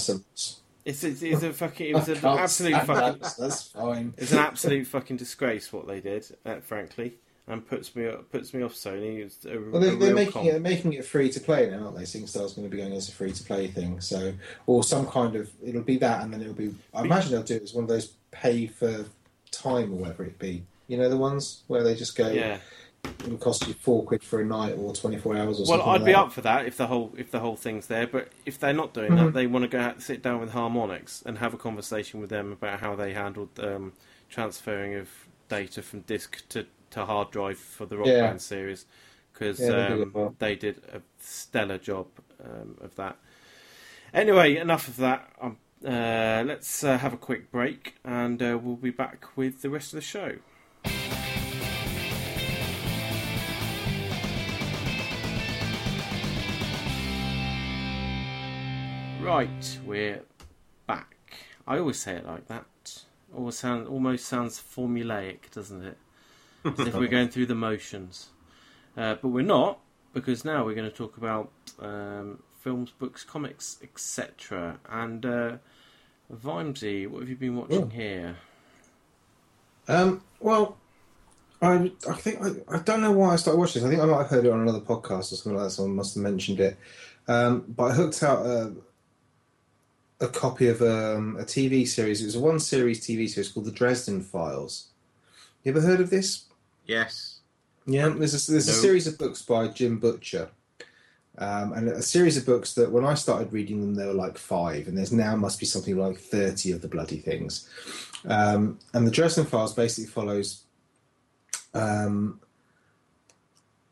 it's, 0.84 1.02
it's, 1.02 1.22
it's 1.22 1.42
a 1.42 1.52
fucking. 1.52 1.88
It 1.90 1.94
was 1.94 2.08
an 2.08 2.24
absolute 2.24 2.80
fucking. 2.82 3.20
that. 3.20 3.34
That's 3.38 3.62
fine. 3.70 4.14
It's 4.16 4.32
an 4.32 4.38
absolute 4.38 4.86
fucking 4.86 5.16
disgrace 5.16 5.72
what 5.72 5.88
they 5.88 6.00
did, 6.00 6.26
uh, 6.44 6.60
frankly, 6.60 7.14
and 7.48 7.66
puts 7.66 7.96
me 7.96 8.08
puts 8.30 8.54
me 8.54 8.62
off 8.62 8.74
Sony. 8.74 9.24
A, 9.46 9.70
Well, 9.70 9.80
they're, 9.80 9.94
a 9.94 9.96
they're 9.96 10.08
real 10.08 10.14
making 10.14 10.32
con. 10.32 10.46
it 10.46 10.52
they're 10.52 10.60
making 10.60 10.92
it 10.92 11.04
free 11.04 11.28
to 11.30 11.40
play 11.40 11.68
now, 11.68 11.86
aren't 11.86 11.96
they? 11.96 12.04
SingStar's 12.04 12.52
going 12.52 12.68
to 12.70 12.74
be 12.74 12.76
going 12.80 12.92
as 12.92 13.08
a 13.08 13.12
free 13.12 13.32
to 13.32 13.42
play 13.42 13.66
thing, 13.66 14.00
so 14.00 14.32
or 14.66 14.84
some 14.84 15.06
kind 15.08 15.34
of 15.34 15.50
it'll 15.64 15.82
be 15.82 15.96
that, 15.98 16.22
and 16.22 16.32
then 16.32 16.40
it'll 16.40 16.54
be. 16.54 16.72
I 16.94 17.02
imagine 17.02 17.32
they'll 17.32 17.42
do 17.42 17.56
it 17.56 17.62
as 17.64 17.74
one 17.74 17.84
of 17.84 17.88
those 17.90 18.12
pay 18.30 18.68
for 18.68 19.04
time 19.50 19.92
or 19.92 19.96
whatever 19.96 20.24
it 20.24 20.38
be. 20.38 20.62
You 20.86 20.98
know 20.98 21.08
the 21.08 21.16
ones 21.16 21.62
where 21.66 21.82
they 21.82 21.96
just 21.96 22.14
go. 22.16 22.28
Yeah. 22.28 22.58
It'll 23.24 23.38
cost 23.38 23.66
you 23.66 23.74
four 23.74 24.04
quid 24.04 24.22
for 24.22 24.40
a 24.40 24.44
night 24.44 24.74
or 24.78 24.94
twenty 24.94 25.16
four 25.18 25.36
hours 25.36 25.60
or 25.60 25.66
something. 25.66 25.78
Well. 25.84 25.88
I'd 25.94 25.98
like 26.00 26.04
be 26.06 26.12
that. 26.12 26.18
up 26.18 26.32
for 26.32 26.40
that 26.42 26.66
if 26.66 26.76
the 26.76 26.86
whole 26.86 27.12
if 27.16 27.30
the 27.30 27.40
whole 27.40 27.56
thing's 27.56 27.86
there. 27.86 28.06
But 28.06 28.28
if 28.44 28.58
they're 28.58 28.72
not 28.72 28.94
doing 28.94 29.12
Mhm. 29.12 29.16
that, 29.26 29.34
they 29.34 29.46
want 29.46 29.62
to 29.64 29.68
go 29.68 29.80
out, 29.80 30.02
sit 30.02 30.22
down 30.22 30.40
with 30.40 30.52
Harmonix 30.52 31.24
and 31.26 31.38
have 31.38 31.52
a 31.54 31.58
conversation 31.58 32.20
with 32.20 32.30
them 32.30 32.52
about 32.52 32.80
how 32.80 32.94
they 32.94 33.12
handled 33.14 33.50
um, 33.60 33.92
transferring 34.28 34.94
of 34.94 35.08
data 35.48 35.82
from 35.82 36.00
disk 36.00 36.42
to, 36.50 36.66
to 36.90 37.04
hard 37.04 37.30
drive 37.30 37.58
for 37.58 37.86
the 37.86 37.96
Rock 37.96 38.08
Yeah. 38.08 38.22
Band 38.22 38.42
series 38.42 38.84
because 39.32 39.60
Yeah, 39.60 39.70
they 39.70 39.88
did 39.96 40.02
um, 40.02 40.10
well. 40.14 40.34
they 40.38 40.54
did 40.56 40.82
a 40.92 41.02
stellar 41.20 41.78
job 41.78 42.06
um, 42.44 42.76
of 42.80 42.94
that. 42.96 43.16
Anyway, 44.14 44.56
enough 44.56 44.88
of 44.88 44.96
that. 44.96 45.28
Um, 45.40 45.58
uh, 45.84 46.42
let's 46.46 46.82
uh, 46.82 46.96
have 46.98 47.12
a 47.12 47.16
quick 47.18 47.50
break 47.50 47.96
and 48.04 48.42
uh, 48.42 48.58
we'll 48.60 48.76
be 48.76 48.90
back 48.90 49.26
with 49.36 49.62
the 49.62 49.70
rest 49.70 49.92
of 49.92 49.96
the 49.98 50.00
show. 50.04 50.36
Right, 59.26 59.78
we're 59.84 60.22
back. 60.86 61.16
I 61.66 61.78
always 61.78 61.98
say 61.98 62.14
it 62.14 62.26
like 62.26 62.46
that. 62.46 63.02
Always 63.36 63.56
sound 63.58 63.88
almost 63.88 64.24
sounds 64.26 64.60
formulaic, 64.60 65.50
doesn't 65.52 65.82
it? 65.82 65.98
As 66.64 66.78
if 66.86 66.94
we're 66.94 67.08
going 67.08 67.28
through 67.28 67.46
the 67.46 67.54
motions. 67.56 68.28
Uh, 68.96 69.16
but 69.20 69.28
we're 69.28 69.42
not, 69.44 69.80
because 70.14 70.44
now 70.44 70.64
we're 70.64 70.74
going 70.76 70.88
to 70.88 70.96
talk 70.96 71.16
about 71.16 71.50
um, 71.80 72.40
films, 72.60 72.90
books, 72.98 73.24
comics, 73.24 73.78
etc. 73.82 74.78
And 74.88 75.26
uh, 75.26 75.56
Vimesy, 76.32 77.08
what 77.08 77.20
have 77.20 77.28
you 77.28 77.36
been 77.36 77.56
watching 77.56 77.90
Yeah. 77.90 77.96
here? 77.96 78.36
Um, 79.88 80.22
well, 80.38 80.76
I 81.60 81.90
I 82.08 82.14
think 82.14 82.42
I, 82.42 82.76
I 82.76 82.78
don't 82.78 83.00
know 83.00 83.12
why 83.12 83.32
I 83.32 83.36
started 83.36 83.58
watching 83.58 83.82
this. 83.82 83.88
I 83.88 83.90
think 83.90 84.02
I 84.02 84.06
might 84.06 84.18
have 84.18 84.30
heard 84.30 84.46
it 84.46 84.52
on 84.52 84.60
another 84.60 84.80
podcast 84.80 85.32
or 85.32 85.36
something 85.36 85.54
like 85.56 85.64
that. 85.66 85.70
Someone 85.70 85.96
must 85.96 86.14
have 86.14 86.22
mentioned 86.22 86.60
it. 86.60 86.76
Um, 87.28 87.64
but 87.68 87.90
I 87.90 87.94
hooked 87.94 88.22
out 88.22 88.46
a, 88.46 88.72
a 90.20 90.28
copy 90.28 90.68
of 90.68 90.80
um, 90.80 91.36
a 91.38 91.44
TV 91.44 91.86
series. 91.86 92.22
It 92.22 92.26
was 92.26 92.36
a 92.36 92.40
one 92.40 92.58
series 92.58 93.00
TV 93.00 93.28
series 93.28 93.50
called 93.50 93.66
The 93.66 93.72
Dresden 93.72 94.22
Files. 94.22 94.88
You 95.62 95.72
ever 95.72 95.80
heard 95.80 96.00
of 96.00 96.10
this? 96.10 96.44
Yes. 96.86 97.40
Yeah, 97.86 98.08
there's 98.08 98.48
a, 98.48 98.50
there's 98.50 98.68
a 98.68 98.72
series 98.72 99.06
of 99.06 99.18
books 99.18 99.42
by 99.42 99.68
Jim 99.68 99.98
Butcher, 99.98 100.48
um, 101.38 101.72
and 101.72 101.88
a 101.88 102.02
series 102.02 102.36
of 102.36 102.44
books 102.44 102.74
that 102.74 102.90
when 102.90 103.04
I 103.04 103.14
started 103.14 103.52
reading 103.52 103.80
them, 103.80 103.94
there 103.94 104.08
were 104.08 104.12
like 104.12 104.36
five, 104.36 104.88
and 104.88 104.98
there's 104.98 105.12
now 105.12 105.36
must 105.36 105.60
be 105.60 105.66
something 105.66 105.96
like 105.96 106.18
thirty 106.18 106.72
of 106.72 106.82
the 106.82 106.88
bloody 106.88 107.18
things. 107.18 107.68
Um, 108.26 108.80
and 108.92 109.06
the 109.06 109.12
Dresden 109.12 109.46
Files 109.46 109.72
basically 109.72 110.10
follows. 110.10 110.64
Um, 111.74 112.40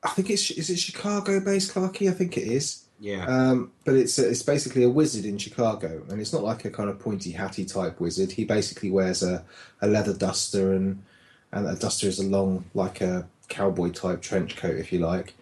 I 0.02 0.08
think 0.08 0.28
it's 0.28 0.50
is 0.50 0.70
it 0.70 0.78
Chicago-based 0.80 1.72
Clarky? 1.72 2.10
I 2.10 2.14
think 2.14 2.36
it 2.36 2.48
is. 2.48 2.83
Yeah. 2.98 3.26
Um, 3.26 3.72
but 3.84 3.94
it's 3.96 4.18
it's 4.18 4.42
basically 4.42 4.84
a 4.84 4.88
wizard 4.90 5.24
in 5.24 5.38
Chicago, 5.38 6.04
and 6.08 6.20
it's 6.20 6.32
not 6.32 6.42
like 6.44 6.64
a 6.64 6.70
kind 6.70 6.88
of 6.88 6.98
pointy 6.98 7.32
hatty 7.32 7.64
type 7.64 8.00
wizard. 8.00 8.32
He 8.32 8.44
basically 8.44 8.90
wears 8.90 9.22
a, 9.22 9.44
a 9.82 9.86
leather 9.88 10.14
duster, 10.14 10.72
and 10.74 11.02
and 11.52 11.66
a 11.66 11.74
duster 11.76 12.08
is 12.08 12.18
a 12.18 12.24
long 12.26 12.70
like 12.74 13.00
a 13.00 13.28
cowboy 13.48 13.90
type 13.90 14.22
trench 14.22 14.56
coat, 14.56 14.76
if 14.76 14.92
you 14.92 15.00
like. 15.00 15.34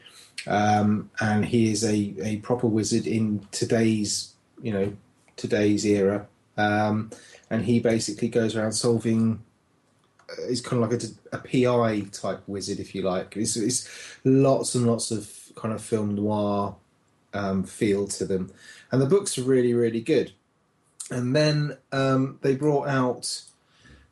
um, 0.46 1.10
and 1.20 1.44
he 1.46 1.72
is 1.72 1.84
a, 1.84 2.14
a 2.22 2.38
proper 2.38 2.66
wizard 2.68 3.06
in 3.06 3.46
today's 3.52 4.34
you 4.62 4.72
know 4.72 4.96
today's 5.36 5.86
era, 5.86 6.28
um, 6.56 7.10
and 7.50 7.64
he 7.64 7.80
basically 7.80 8.28
goes 8.28 8.56
around 8.56 8.72
solving. 8.72 9.42
uh, 10.30 10.48
He's 10.48 10.60
kind 10.60 10.82
of 10.82 10.90
like 10.90 11.02
a, 11.02 11.36
a 11.36 11.38
PI 11.40 12.08
type 12.12 12.42
wizard, 12.46 12.80
if 12.80 12.94
you 12.94 13.02
like. 13.02 13.36
It's, 13.36 13.56
it's 13.56 13.88
lots 14.24 14.74
and 14.74 14.86
lots 14.86 15.10
of 15.10 15.30
kind 15.56 15.74
of 15.74 15.82
film 15.82 16.14
noir 16.14 16.76
um, 17.34 17.64
feel 17.64 18.06
to 18.08 18.24
them, 18.24 18.52
and 18.90 19.00
the 19.00 19.06
books 19.06 19.38
are 19.38 19.42
really 19.42 19.74
really 19.74 20.00
good. 20.00 20.32
And 21.10 21.36
then 21.36 21.76
um, 21.90 22.38
they 22.42 22.54
brought 22.54 22.88
out 22.88 23.42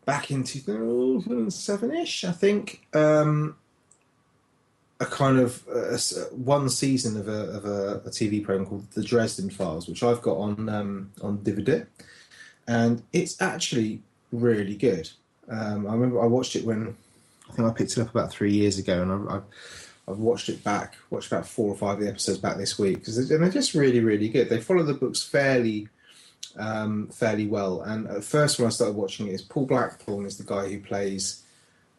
back 0.05 0.31
in 0.31 0.45
2007 0.45 1.95
ish, 1.95 2.25
I 2.25 2.33
think, 2.33 2.87
um, 2.95 3.57
a 4.99 5.07
kind 5.07 5.39
of 5.39 5.67
uh, 5.69 5.97
one 6.33 6.69
season 6.69 7.17
of 7.17 7.29
a, 7.29 7.43
of 7.57 7.65
a, 7.65 8.03
a 8.05 8.11
TV 8.11 8.45
program 8.45 8.67
called 8.67 8.91
The 8.91 9.03
Dresden 9.03 9.49
Files, 9.49 9.89
which 9.89 10.03
I've 10.03 10.21
got 10.21 10.37
on 10.37 10.69
um, 10.69 11.13
on 11.23 11.39
DVD, 11.39 11.87
and 12.67 13.03
it's 13.13 13.41
actually 13.41 14.03
really 14.33 14.77
good. 14.77 15.11
Um, 15.49 15.87
I 15.87 15.93
remember 15.93 16.23
I 16.23 16.27
watched 16.27 16.55
it 16.55 16.65
when 16.65 16.97
I 17.49 17.53
think 17.53 17.69
I 17.69 17.73
picked 17.73 17.93
it 17.93 18.01
up 18.01 18.11
about 18.11 18.31
three 18.31 18.53
years 18.53 18.79
ago, 18.79 19.03
and 19.03 19.31
I, 19.31 19.37
I've, 19.37 19.43
I've 20.11 20.19
watched 20.19 20.49
it 20.49 20.65
back, 20.65 20.97
watched 21.11 21.31
about 21.31 21.47
four 21.47 21.71
or 21.71 21.77
five 21.77 21.99
of 21.99 22.05
the 22.05 22.11
episodes 22.11 22.39
back 22.39 22.57
this 22.57 22.79
week, 22.79 22.99
because 22.99 23.17
they're, 23.17 23.37
and 23.37 23.45
they're 23.45 23.53
just 23.53 23.75
really, 23.75 24.01
really 24.01 24.29
good. 24.29 24.49
They 24.49 24.61
follow 24.61 24.83
the 24.83 24.95
books 24.95 25.23
fairly, 25.23 25.89
um, 26.57 27.09
fairly 27.09 27.47
well. 27.47 27.83
And 27.83 28.07
at 28.09 28.25
first, 28.25 28.59
when 28.59 28.67
I 28.67 28.71
started 28.71 28.97
watching 28.97 29.29
it, 29.29 29.33
is 29.33 29.43
Paul 29.43 29.67
Blackthorne 29.67 30.27
is 30.27 30.39
the 30.39 30.45
guy 30.45 30.69
who 30.69 30.81
plays 30.81 31.43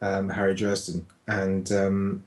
um, 0.02 0.30
Harry 0.30 0.56
Dresden, 0.56 1.06
and 1.28 1.72
um, 1.72 2.24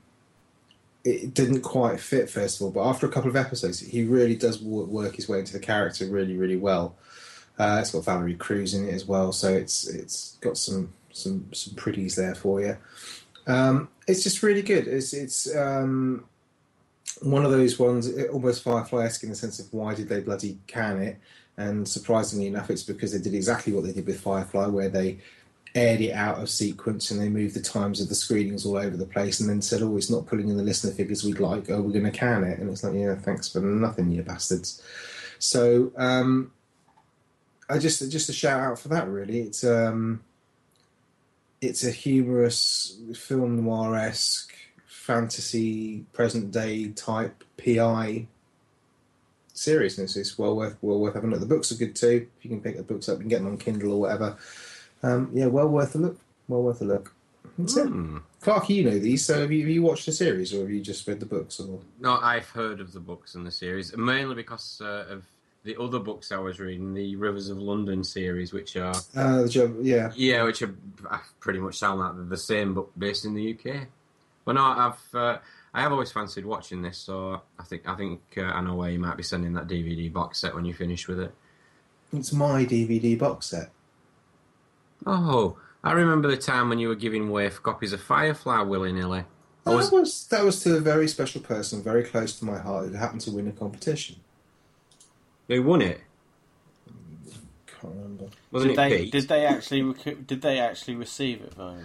it 1.03 1.33
didn't 1.33 1.61
quite 1.61 1.99
fit 1.99 2.29
first 2.29 2.59
of 2.59 2.65
all. 2.65 2.71
But 2.71 2.89
after 2.89 3.05
a 3.05 3.11
couple 3.11 3.29
of 3.29 3.35
episodes, 3.35 3.79
he 3.79 4.03
really 4.03 4.35
does 4.35 4.61
work 4.61 5.15
his 5.15 5.29
way 5.29 5.39
into 5.39 5.53
the 5.53 5.59
character 5.59 6.07
really, 6.07 6.35
really 6.35 6.57
well. 6.57 6.95
Uh, 7.57 7.77
it's 7.79 7.91
got 7.91 8.03
Valerie 8.03 8.35
Cruz 8.35 8.73
in 8.73 8.87
it 8.87 8.93
as 8.93 9.05
well, 9.05 9.31
so 9.31 9.53
it's 9.53 9.87
it's 9.87 10.37
got 10.41 10.57
some 10.57 10.93
some 11.13 11.47
some 11.53 11.75
pretties 11.75 12.15
there 12.15 12.35
for 12.35 12.59
you. 12.59 12.77
Um, 13.47 13.89
it's 14.07 14.23
just 14.23 14.43
really 14.43 14.61
good. 14.61 14.87
It's 14.87 15.13
it's 15.13 15.55
um, 15.55 16.25
one 17.21 17.45
of 17.45 17.51
those 17.51 17.79
ones, 17.79 18.11
almost 18.31 18.63
Firefly-esque 18.63 19.23
in 19.23 19.29
the 19.29 19.35
sense 19.35 19.59
of 19.59 19.71
why 19.73 19.93
did 19.93 20.09
they 20.09 20.19
bloody 20.19 20.57
can 20.67 21.01
it? 21.01 21.17
And 21.57 21.87
surprisingly 21.87 22.47
enough, 22.47 22.69
it's 22.69 22.83
because 22.83 23.13
they 23.13 23.19
did 23.19 23.33
exactly 23.33 23.71
what 23.71 23.85
they 23.85 23.93
did 23.93 24.05
with 24.05 24.19
Firefly, 24.19 24.67
where 24.67 24.89
they 24.89 25.19
aired 25.73 26.01
it 26.01 26.11
out 26.13 26.39
of 26.39 26.49
sequence 26.49 27.11
and 27.11 27.19
they 27.19 27.27
moved 27.29 27.53
the 27.53 27.61
times 27.61 27.99
of 27.99 28.07
the 28.07 28.15
screenings 28.15 28.65
all 28.65 28.77
over 28.77 28.95
the 28.95 29.05
place, 29.05 29.39
and 29.39 29.49
then 29.49 29.61
said, 29.61 29.81
"Oh, 29.81 29.97
it's 29.97 30.09
not 30.09 30.25
pulling 30.25 30.49
in 30.49 30.57
the 30.57 30.63
listener 30.63 30.91
figures 30.91 31.23
we'd 31.23 31.39
like. 31.39 31.69
Oh, 31.69 31.81
we're 31.81 31.91
going 31.91 32.05
to 32.05 32.11
can 32.11 32.43
it." 32.43 32.59
And 32.59 32.69
it's 32.69 32.83
like, 32.83 32.93
"Yeah, 32.93 33.15
thanks 33.15 33.47
for 33.47 33.59
nothing, 33.61 34.11
you 34.11 34.23
bastards." 34.23 34.81
So 35.39 35.91
um, 35.97 36.51
I 37.69 37.77
just 37.77 38.09
just 38.11 38.29
a 38.29 38.33
shout 38.33 38.61
out 38.61 38.79
for 38.79 38.89
that. 38.89 39.07
Really, 39.07 39.41
it's 39.41 39.63
um, 39.63 40.21
it's 41.65 41.83
a 41.83 41.91
humorous 41.91 42.97
film 43.15 43.63
noir 43.63 43.95
esque 43.95 44.53
fantasy 44.87 46.05
present 46.13 46.51
day 46.51 46.89
type 46.89 47.43
PI 47.57 48.27
seriousness. 49.53 50.15
It's 50.15 50.37
well 50.37 50.55
worth 50.55 50.77
well 50.81 50.99
worth 50.99 51.15
having 51.15 51.29
a 51.29 51.33
look. 51.33 51.41
The 51.41 51.55
books 51.55 51.71
are 51.71 51.75
good 51.75 51.95
too. 51.95 52.27
If 52.37 52.45
you 52.45 52.49
can 52.49 52.61
pick 52.61 52.77
the 52.77 52.83
books 52.83 53.09
up 53.09 53.19
and 53.19 53.29
get 53.29 53.39
them 53.39 53.47
on 53.47 53.57
Kindle 53.57 53.93
or 53.93 54.01
whatever, 54.01 54.37
um, 55.03 55.29
yeah, 55.33 55.47
well 55.47 55.67
worth 55.67 55.95
a 55.95 55.99
look. 55.99 56.19
Well 56.47 56.63
worth 56.63 56.81
a 56.81 56.85
look. 56.85 57.13
That's 57.57 57.77
it. 57.77 57.87
Hmm. 57.87 58.17
Clark, 58.41 58.69
you 58.69 58.83
know 58.83 58.99
these. 58.99 59.25
So 59.25 59.41
have 59.41 59.51
you, 59.51 59.61
have 59.61 59.69
you 59.69 59.81
watched 59.81 60.05
the 60.05 60.11
series 60.11 60.53
or 60.53 60.61
have 60.61 60.69
you 60.69 60.81
just 60.81 61.07
read 61.07 61.19
the 61.19 61.25
books? 61.25 61.59
Or 61.59 61.79
No, 61.99 62.17
I've 62.17 62.49
heard 62.49 62.79
of 62.79 62.91
the 62.91 62.99
books 62.99 63.35
and 63.35 63.45
the 63.45 63.51
series, 63.51 63.95
mainly 63.95 64.35
because 64.35 64.81
uh, 64.83 65.05
of 65.09 65.25
the 65.65 65.81
other 65.81 65.99
books 65.99 66.31
I 66.31 66.37
was 66.37 66.59
reading, 66.59 66.93
the 66.93 67.15
Rivers 67.15 67.49
of 67.49 67.57
London 67.57 68.03
series, 68.03 68.53
which 68.53 68.77
are 68.77 68.93
uh, 69.15 69.41
the 69.41 69.49
job, 69.49 69.77
yeah. 69.81 70.11
yeah, 70.15 70.43
which 70.43 70.61
are 70.61 70.73
uh, 71.09 71.17
pretty 71.39 71.59
much 71.59 71.77
sound 71.77 71.99
like 71.99 72.15
they're 72.15 72.23
the 72.23 72.37
same, 72.37 72.75
but 72.75 72.97
based 72.97 73.25
in 73.25 73.33
the 73.33 73.53
UK. 73.53 73.87
But 74.45 74.53
no, 74.53 74.61
I've 74.63 75.15
uh, 75.15 75.39
I 75.73 75.81
have 75.81 75.91
always 75.91 76.11
fancied 76.11 76.45
watching 76.45 76.83
this, 76.83 76.99
so 76.99 77.41
I 77.59 77.63
think 77.63 77.89
I 77.89 77.95
think 77.95 78.21
uh, 78.37 78.43
I 78.43 78.61
know 78.61 78.75
where 78.75 78.91
you 78.91 78.99
might 78.99 79.17
be 79.17 79.23
sending 79.23 79.53
that 79.53 79.67
DVD 79.67 80.13
box 80.13 80.39
set 80.39 80.53
when 80.53 80.65
you 80.65 80.73
finish 80.73 81.07
with 81.07 81.19
it. 81.19 81.33
It's 82.13 82.31
my 82.31 82.63
DVD 82.63 83.17
box 83.17 83.47
set. 83.47 83.71
Oh, 85.05 85.57
I 85.83 85.93
remember 85.93 86.29
the 86.29 86.37
time 86.37 86.69
when 86.69 86.77
you 86.77 86.89
were 86.89 86.95
giving 86.95 87.27
away 87.27 87.49
copies 87.49 87.91
of 87.91 88.01
Firefly 88.01 88.61
willy 88.61 88.93
nilly. 88.93 89.23
That 89.63 89.91
was 89.91 90.27
that 90.27 90.43
was 90.43 90.61
to 90.61 90.77
a 90.77 90.79
very 90.79 91.07
special 91.07 91.41
person, 91.41 91.81
very 91.81 92.03
close 92.03 92.37
to 92.37 92.45
my 92.45 92.59
heart, 92.59 92.89
who 92.89 92.93
happened 92.93 93.21
to 93.21 93.31
win 93.31 93.47
a 93.47 93.51
competition. 93.51 94.17
Who 95.47 95.63
won 95.63 95.81
it? 95.81 96.01
Can't 97.67 97.93
remember. 97.93 98.25
Wasn't 98.51 98.75
Did 98.75 98.79
it 98.79 98.89
they 98.89 98.97
Pete? 99.03 99.11
did 99.11 99.27
they 99.27 99.45
actually 99.45 99.81
rec- 99.83 100.27
did 100.27 100.41
they 100.41 100.59
actually 100.59 100.95
receive 100.95 101.41
it? 101.41 101.55
Though? 101.57 101.77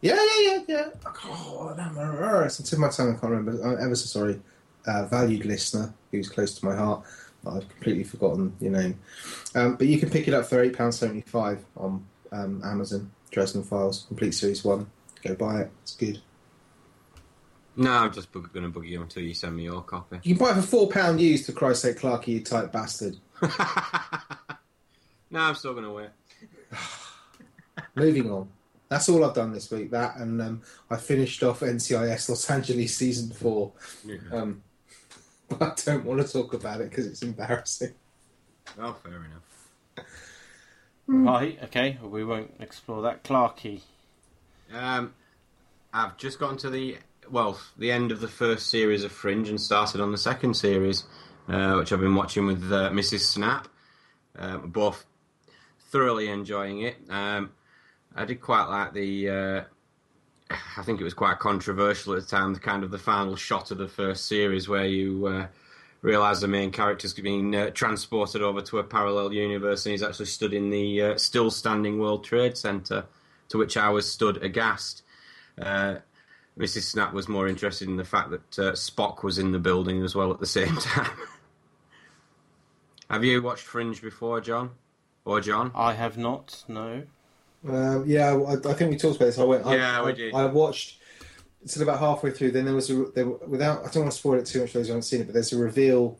Yeah, 0.00 0.14
yeah, 0.14 0.40
yeah, 0.40 0.58
yeah. 0.68 0.88
Oh, 1.26 1.74
damn, 1.76 1.96
it's 2.44 2.58
on 2.58 2.64
the 2.64 2.68
tip 2.70 2.72
of 2.74 2.78
my 2.78 2.88
tongue. 2.88 3.08
I 3.16 3.20
can't 3.20 3.32
remember. 3.32 3.62
I'm 3.62 3.84
ever 3.84 3.94
so 3.94 4.06
sorry. 4.06 4.40
Uh, 4.86 5.04
valued 5.06 5.44
listener 5.44 5.92
who's 6.10 6.28
close 6.28 6.54
to 6.58 6.64
my 6.64 6.74
heart. 6.74 7.04
I've 7.46 7.68
completely 7.68 8.04
forgotten 8.04 8.54
your 8.60 8.72
name. 8.72 8.98
Um, 9.54 9.76
but 9.76 9.86
you 9.86 9.98
can 9.98 10.08
pick 10.10 10.26
it 10.28 10.34
up 10.34 10.46
for 10.46 10.62
eight 10.62 10.76
pounds 10.76 10.98
seventy 10.98 11.20
five 11.22 11.64
on 11.76 12.04
um, 12.32 12.62
Amazon. 12.64 13.10
Dresden 13.30 13.62
Files, 13.62 14.04
complete 14.08 14.32
series 14.32 14.64
one. 14.64 14.86
Go 15.22 15.34
buy 15.34 15.60
it. 15.62 15.70
It's 15.82 15.94
good. 15.96 16.20
No, 17.80 17.92
I'm 17.92 18.12
just 18.12 18.30
going 18.30 18.44
to 18.62 18.68
bug 18.68 18.84
you 18.84 19.00
until 19.00 19.22
you 19.22 19.32
send 19.32 19.56
me 19.56 19.62
your 19.64 19.80
copy. 19.80 20.20
You 20.22 20.36
can 20.36 20.44
buy 20.44 20.50
it 20.50 20.56
for 20.56 20.62
four 20.62 20.88
pound 20.90 21.18
used. 21.18 21.46
For 21.46 21.52
Christ's 21.52 21.84
sake, 21.84 21.98
Clarky, 21.98 22.26
you 22.28 22.40
type 22.40 22.70
bastard. 22.70 23.16
no, 25.30 25.40
I'm 25.40 25.54
still 25.54 25.72
going 25.72 25.84
to 25.84 25.90
wait. 25.90 26.10
Moving 27.94 28.30
on. 28.30 28.50
That's 28.90 29.08
all 29.08 29.24
I've 29.24 29.32
done 29.32 29.52
this 29.52 29.70
week. 29.70 29.90
That 29.92 30.16
and 30.16 30.42
um, 30.42 30.60
I 30.90 30.98
finished 30.98 31.42
off 31.42 31.60
NCIS 31.60 32.28
Los 32.28 32.50
Angeles 32.50 32.94
season 32.94 33.30
four. 33.30 33.72
Um, 34.30 34.62
but 35.48 35.62
I 35.88 35.92
don't 35.92 36.04
want 36.04 36.20
to 36.20 36.30
talk 36.30 36.52
about 36.52 36.82
it 36.82 36.90
because 36.90 37.06
it's 37.06 37.22
embarrassing. 37.22 37.94
Oh, 38.78 38.92
fair 38.92 39.24
enough. 39.24 40.06
Right. 41.06 41.58
Okay. 41.64 41.96
Well, 42.02 42.10
we 42.10 42.24
won't 42.24 42.52
explore 42.60 43.00
that. 43.02 43.24
Clarky. 43.24 43.80
Um, 44.70 45.14
I've 45.94 46.18
just 46.18 46.38
gotten 46.38 46.58
to 46.58 46.68
the 46.68 46.98
well, 47.30 47.58
the 47.78 47.90
end 47.90 48.12
of 48.12 48.20
the 48.20 48.28
first 48.28 48.70
series 48.70 49.04
of 49.04 49.12
Fringe 49.12 49.48
and 49.48 49.60
started 49.60 50.00
on 50.00 50.12
the 50.12 50.18
second 50.18 50.54
series, 50.54 51.04
uh, 51.48 51.74
which 51.74 51.92
I've 51.92 52.00
been 52.00 52.14
watching 52.14 52.46
with 52.46 52.62
uh, 52.72 52.90
Mrs. 52.90 53.20
Snap. 53.20 53.68
Um, 54.38 54.70
both 54.70 55.04
thoroughly 55.90 56.28
enjoying 56.28 56.82
it. 56.82 56.96
Um, 57.08 57.50
I 58.14 58.24
did 58.24 58.40
quite 58.40 58.66
like 58.66 58.92
the. 58.92 59.28
Uh, 59.28 59.62
I 60.76 60.82
think 60.82 61.00
it 61.00 61.04
was 61.04 61.14
quite 61.14 61.38
controversial 61.38 62.14
at 62.14 62.22
the 62.22 62.26
time. 62.26 62.54
The 62.54 62.60
kind 62.60 62.82
of 62.82 62.90
the 62.90 62.98
final 62.98 63.36
shot 63.36 63.70
of 63.70 63.78
the 63.78 63.88
first 63.88 64.26
series 64.26 64.68
where 64.68 64.86
you 64.86 65.26
uh, 65.26 65.46
realise 66.02 66.40
the 66.40 66.48
main 66.48 66.70
character's 66.70 67.12
being 67.12 67.54
uh, 67.54 67.70
transported 67.70 68.42
over 68.42 68.60
to 68.62 68.78
a 68.78 68.84
parallel 68.84 69.32
universe 69.32 69.84
and 69.86 69.92
he's 69.92 70.02
actually 70.02 70.26
stood 70.26 70.54
in 70.54 70.70
the 70.70 71.02
uh, 71.02 71.18
still 71.18 71.50
standing 71.50 71.98
World 71.98 72.24
Trade 72.24 72.56
Centre 72.56 73.04
to 73.50 73.58
which 73.58 73.76
I 73.76 73.90
was 73.90 74.10
stood 74.10 74.42
aghast. 74.42 75.02
Uh, 75.60 75.96
Mrs. 76.58 76.82
Snap 76.82 77.12
was 77.12 77.28
more 77.28 77.48
interested 77.48 77.88
in 77.88 77.96
the 77.96 78.04
fact 78.04 78.30
that 78.30 78.58
uh, 78.58 78.72
Spock 78.72 79.22
was 79.22 79.38
in 79.38 79.52
the 79.52 79.58
building 79.58 80.02
as 80.02 80.14
well 80.14 80.30
at 80.32 80.40
the 80.40 80.46
same 80.46 80.76
time. 80.80 81.10
Have 83.10 83.24
you 83.24 83.42
watched 83.42 83.64
Fringe 83.64 84.00
before, 84.02 84.40
John? 84.40 84.70
Or 85.24 85.40
John? 85.40 85.70
I 85.74 85.94
have 85.94 86.16
not. 86.16 86.64
No. 86.68 87.02
Um, 87.68 88.04
yeah, 88.06 88.32
I, 88.34 88.54
I 88.54 88.72
think 88.74 88.90
we 88.90 88.96
talked 88.96 89.16
about 89.16 89.26
this. 89.26 89.38
I 89.38 89.44
went. 89.44 89.66
I, 89.66 89.76
Yeah, 89.76 90.04
we 90.04 90.12
did. 90.12 90.34
I 90.34 90.46
watched 90.46 90.98
until 91.62 91.82
about 91.82 91.98
halfway 91.98 92.30
through. 92.30 92.52
Then 92.52 92.64
there 92.64 92.74
was 92.74 92.90
a 92.90 93.04
there, 93.14 93.26
were- 93.28 93.46
without. 93.46 93.80
I 93.80 93.90
don't 93.90 94.04
want 94.04 94.12
to 94.12 94.18
spoil 94.18 94.38
it 94.38 94.46
too 94.46 94.60
much 94.60 94.70
for 94.72 94.78
those 94.78 94.86
who 94.86 94.92
haven't 94.92 95.02
seen 95.02 95.20
it, 95.20 95.24
but 95.24 95.34
there's 95.34 95.52
a 95.52 95.58
reveal 95.58 96.18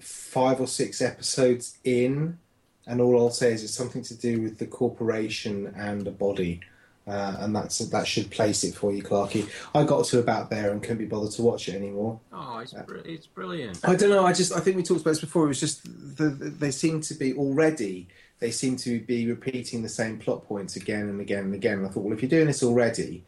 five 0.00 0.60
or 0.60 0.66
six 0.66 1.02
episodes 1.02 1.76
in, 1.84 2.38
and 2.86 3.00
all 3.00 3.18
I'll 3.18 3.30
say 3.30 3.52
is 3.52 3.62
it's 3.64 3.74
something 3.74 4.02
to 4.02 4.14
do 4.16 4.40
with 4.40 4.58
the 4.58 4.66
corporation 4.66 5.72
and 5.76 6.06
a 6.06 6.10
body. 6.10 6.60
Uh, 7.06 7.36
and 7.40 7.56
that's 7.56 7.78
that 7.78 8.06
should 8.06 8.30
place 8.30 8.62
it 8.62 8.74
for 8.74 8.92
you, 8.92 9.02
Clarky. 9.02 9.48
I 9.74 9.82
got 9.82 10.04
to 10.06 10.20
about 10.20 10.50
there 10.50 10.70
and 10.70 10.80
couldn't 10.80 10.98
be 10.98 11.04
bothered 11.04 11.32
to 11.32 11.42
watch 11.42 11.68
it 11.68 11.74
anymore. 11.74 12.20
Oh, 12.32 12.58
it's, 12.58 12.72
br- 12.72 12.98
it's 13.04 13.26
brilliant. 13.26 13.80
I 13.82 13.96
don't 13.96 14.10
know. 14.10 14.24
I 14.24 14.32
just 14.32 14.52
I 14.52 14.60
think 14.60 14.76
we 14.76 14.84
talked 14.84 15.00
about 15.00 15.10
this 15.10 15.20
before. 15.20 15.44
It 15.44 15.48
was 15.48 15.60
just 15.60 15.82
the, 15.84 16.28
the, 16.28 16.50
they 16.50 16.70
seem 16.70 17.00
to 17.00 17.14
be 17.14 17.34
already. 17.34 18.06
They 18.38 18.52
seem 18.52 18.76
to 18.78 19.00
be 19.00 19.26
repeating 19.26 19.82
the 19.82 19.88
same 19.88 20.18
plot 20.18 20.46
points 20.46 20.76
again 20.76 21.08
and 21.08 21.20
again 21.20 21.44
and 21.44 21.54
again. 21.54 21.78
And 21.78 21.86
I 21.86 21.90
thought, 21.90 22.04
well, 22.04 22.12
if 22.12 22.22
you're 22.22 22.28
doing 22.28 22.46
this 22.46 22.62
already, 22.62 23.24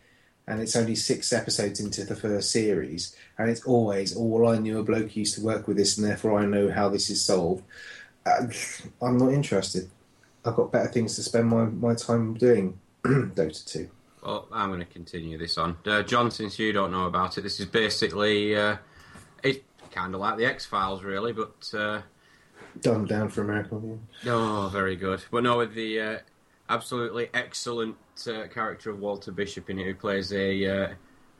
and 0.46 0.60
it's 0.60 0.76
only 0.76 0.94
six 0.94 1.32
episodes 1.32 1.80
into 1.80 2.04
the 2.04 2.16
first 2.16 2.52
series, 2.52 3.16
and 3.38 3.50
it's 3.50 3.64
always, 3.64 4.16
oh, 4.16 4.22
well, 4.22 4.52
I 4.52 4.58
knew 4.58 4.78
a 4.78 4.84
bloke 4.84 5.12
who 5.12 5.20
used 5.20 5.34
to 5.36 5.44
work 5.44 5.66
with 5.66 5.76
this, 5.76 5.96
and 5.96 6.06
therefore 6.06 6.38
I 6.38 6.46
know 6.46 6.70
how 6.70 6.88
this 6.88 7.10
is 7.10 7.24
solved. 7.24 7.64
Uh, 8.26 8.46
I'm 9.02 9.18
not 9.18 9.32
interested. 9.32 9.90
I've 10.44 10.56
got 10.56 10.72
better 10.72 10.88
things 10.88 11.16
to 11.16 11.22
spend 11.22 11.48
my, 11.48 11.64
my 11.64 11.94
time 11.94 12.34
doing. 12.34 12.78
Dota 13.34 13.64
2. 13.64 13.90
Well, 14.22 14.48
I'm 14.52 14.68
going 14.70 14.80
to 14.80 14.86
continue 14.86 15.36
this 15.36 15.58
on. 15.58 15.76
Uh, 15.84 16.02
John, 16.02 16.30
since 16.30 16.58
you 16.58 16.72
don't 16.72 16.90
know 16.90 17.06
about 17.06 17.36
it, 17.36 17.42
this 17.42 17.60
is 17.60 17.66
basically 17.66 18.56
uh, 18.56 18.76
kind 19.94 20.14
of 20.14 20.20
like 20.20 20.36
the 20.36 20.44
X 20.44 20.66
Files, 20.66 21.02
really, 21.02 21.32
but 21.32 21.70
uh, 21.74 22.00
Dumbed 22.80 23.08
down 23.08 23.28
for 23.28 23.42
America. 23.42 23.80
Yeah. 24.24 24.32
oh, 24.32 24.68
very 24.72 24.96
good. 24.96 25.24
But 25.30 25.44
no, 25.44 25.58
with 25.58 25.74
the 25.74 26.00
uh, 26.00 26.18
absolutely 26.68 27.28
excellent 27.32 27.96
uh, 28.26 28.48
character 28.48 28.90
of 28.90 28.98
Walter 28.98 29.30
Bishop 29.30 29.70
in 29.70 29.78
it, 29.78 29.84
who 29.84 29.94
plays 29.94 30.32
a 30.32 30.66
uh, 30.66 30.94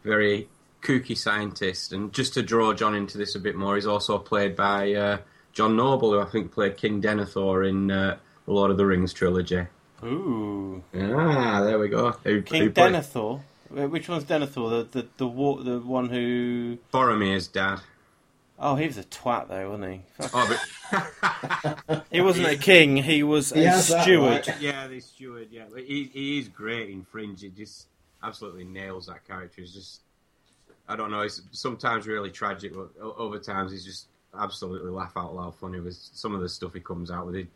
very 0.05 0.49
kooky 0.83 1.17
scientist. 1.17 1.93
And 1.93 2.13
just 2.13 2.35
to 2.35 2.43
draw 2.43 2.73
John 2.73 2.95
into 2.95 3.19
this 3.19 3.35
a 3.35 3.41
bit 3.41 3.57
more, 3.57 3.75
he's 3.75 3.87
also 3.87 4.19
played 4.19 4.55
by 4.55 4.93
uh, 4.93 5.19
John 5.53 5.77
Noble, 5.77 6.13
who 6.13 6.21
I 6.21 6.27
think 6.27 6.53
played 6.53 6.77
King 6.77 7.03
Denethor 7.03 7.69
in 7.69 7.91
uh, 7.91 8.17
the 8.47 8.53
Lord 8.53 8.71
of 8.71 8.77
the 8.77 8.87
Rings 8.87 9.13
trilogy. 9.13 9.67
Ooh, 10.05 10.83
Ah, 10.95 11.63
there 11.63 11.79
we 11.79 11.89
go. 11.89 12.13
Who, 12.25 12.43
King 12.43 12.63
who 12.65 12.71
Denethor. 12.71 13.41
Which 13.71 14.09
one's 14.09 14.25
Denethor? 14.25 14.91
The 14.93 15.01
the 15.03 15.09
the 15.17 15.27
wa- 15.27 15.63
the 15.63 15.79
one 15.81 16.09
who? 16.11 16.79
Boromir's 16.93 17.49
dad. 17.49 17.81
Oh, 18.59 18.77
he 18.77 18.87
was 18.87 18.99
a 18.99 19.05
twat 19.05 19.49
though, 19.49 19.71
wasn't 19.71 19.93
he? 19.95 20.03
Oh, 20.33 20.59
but 21.91 22.05
He 22.11 22.21
wasn't 22.21 22.47
a 22.49 22.57
king. 22.57 22.97
He 22.97 23.23
was 23.23 23.51
He 23.53 23.65
a 23.65 23.71
has 23.71 23.89
that 23.89 24.03
steward. 24.05 24.47
right. 24.47 24.55
yeah, 24.61 24.87
the 24.87 25.01
steward. 25.01 25.49
Yeah, 25.51 25.65
but 25.73 25.83
he 25.83 26.05
he 26.13 26.39
is 26.39 26.49
great 26.49 26.91
in 26.91 27.05
Fringe. 27.05 27.41
He 27.41 27.49
just 27.49 27.87
absolutely 28.23 28.65
nails 28.65 29.07
that 29.07 29.27
character. 29.27 29.61
He's 29.63 29.73
just 29.75 30.03
I 30.89 30.97
don't 30.97 31.11
know. 31.11 31.21
It's 31.23 31.41
sometimes 31.53 32.07
really 32.07 32.31
tragic, 32.31 32.75
but 32.75 32.91
o- 33.03 33.27
other 33.29 33.39
times 33.41 33.73
he's 33.73 33.85
just 33.85 34.07
absolutely 34.39 34.91
laugh 34.91 35.13
out 35.17 35.35
loud 35.35 35.55
funny 35.57 35.81
with 35.81 35.95
some 35.97 36.35
of 36.35 36.41
the 36.41 36.49
stuff 36.49 36.75
he 36.75 36.81
comes 36.81 37.11
out 37.11 37.27
with. 37.27 37.35
He, 37.37 37.47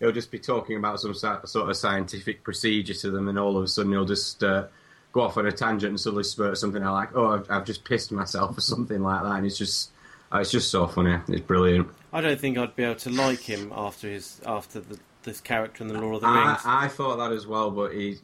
he'll 0.00 0.12
just 0.12 0.30
be 0.30 0.38
talking 0.38 0.76
about 0.76 1.00
some 1.00 1.14
sort 1.14 1.44
of 1.70 1.76
scientific 1.76 2.42
procedure 2.44 2.94
to 2.94 3.10
them, 3.10 3.28
and 3.28 3.38
all 3.38 3.56
of 3.56 3.64
a 3.64 3.68
sudden 3.68 3.92
he'll 3.92 4.04
just 4.04 4.42
uh, 4.44 4.66
go 5.12 5.22
off 5.22 5.36
on 5.36 5.46
a 5.46 5.52
tangent 5.52 5.90
and 5.90 6.00
suddenly 6.00 6.24
spurt 6.24 6.58
something 6.58 6.82
out 6.82 6.94
like, 6.94 7.16
"Oh, 7.16 7.28
I've, 7.28 7.50
I've 7.50 7.64
just 7.64 7.84
pissed 7.84 8.12
myself" 8.12 8.56
or 8.56 8.60
something 8.60 9.02
like 9.02 9.22
that, 9.22 9.36
and 9.36 9.46
it's 9.46 9.58
just. 9.58 9.90
uh, 10.32 10.38
It's 10.38 10.50
just 10.50 10.70
so 10.70 10.86
funny. 10.86 11.16
It's 11.28 11.40
brilliant. 11.40 11.88
I 12.12 12.20
don't 12.20 12.38
think 12.40 12.56
I'd 12.58 12.74
be 12.76 12.84
able 12.84 12.94
to 12.96 13.10
like 13.10 13.40
him 13.40 13.72
after 13.74 14.08
his 14.08 14.40
after 14.46 14.80
the, 14.80 14.98
this 15.24 15.40
character 15.40 15.82
in 15.84 15.88
the 15.88 15.98
Lord 16.00 16.16
of 16.16 16.20
the 16.22 16.26
I, 16.28 16.46
Rings. 16.48 16.60
I 16.64 16.88
thought 16.88 17.16
that 17.16 17.32
as 17.32 17.46
well, 17.46 17.70
but 17.70 17.92
he, 17.92 18.16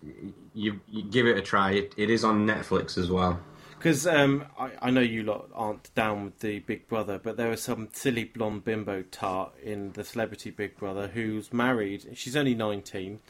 you, 0.54 0.80
you 0.88 1.02
give 1.02 1.26
it 1.26 1.36
a 1.36 1.42
try. 1.42 1.72
It, 1.72 1.94
it 1.96 2.08
is 2.10 2.24
on 2.24 2.46
Netflix 2.46 2.96
as 2.96 3.10
well. 3.10 3.40
Because 3.84 4.06
um, 4.06 4.46
I, 4.58 4.70
I 4.80 4.90
know 4.90 5.02
you 5.02 5.24
lot 5.24 5.50
aren't 5.54 5.94
down 5.94 6.24
with 6.24 6.38
the 6.38 6.60
Big 6.60 6.88
Brother, 6.88 7.20
but 7.22 7.36
there 7.36 7.50
was 7.50 7.60
some 7.60 7.90
silly 7.92 8.24
blonde 8.24 8.64
bimbo 8.64 9.02
tart 9.02 9.52
in 9.62 9.92
the 9.92 10.02
Celebrity 10.02 10.48
Big 10.50 10.78
Brother 10.78 11.08
who's 11.08 11.52
married. 11.52 12.06
She's 12.14 12.34
only 12.34 12.54
19. 12.54 13.20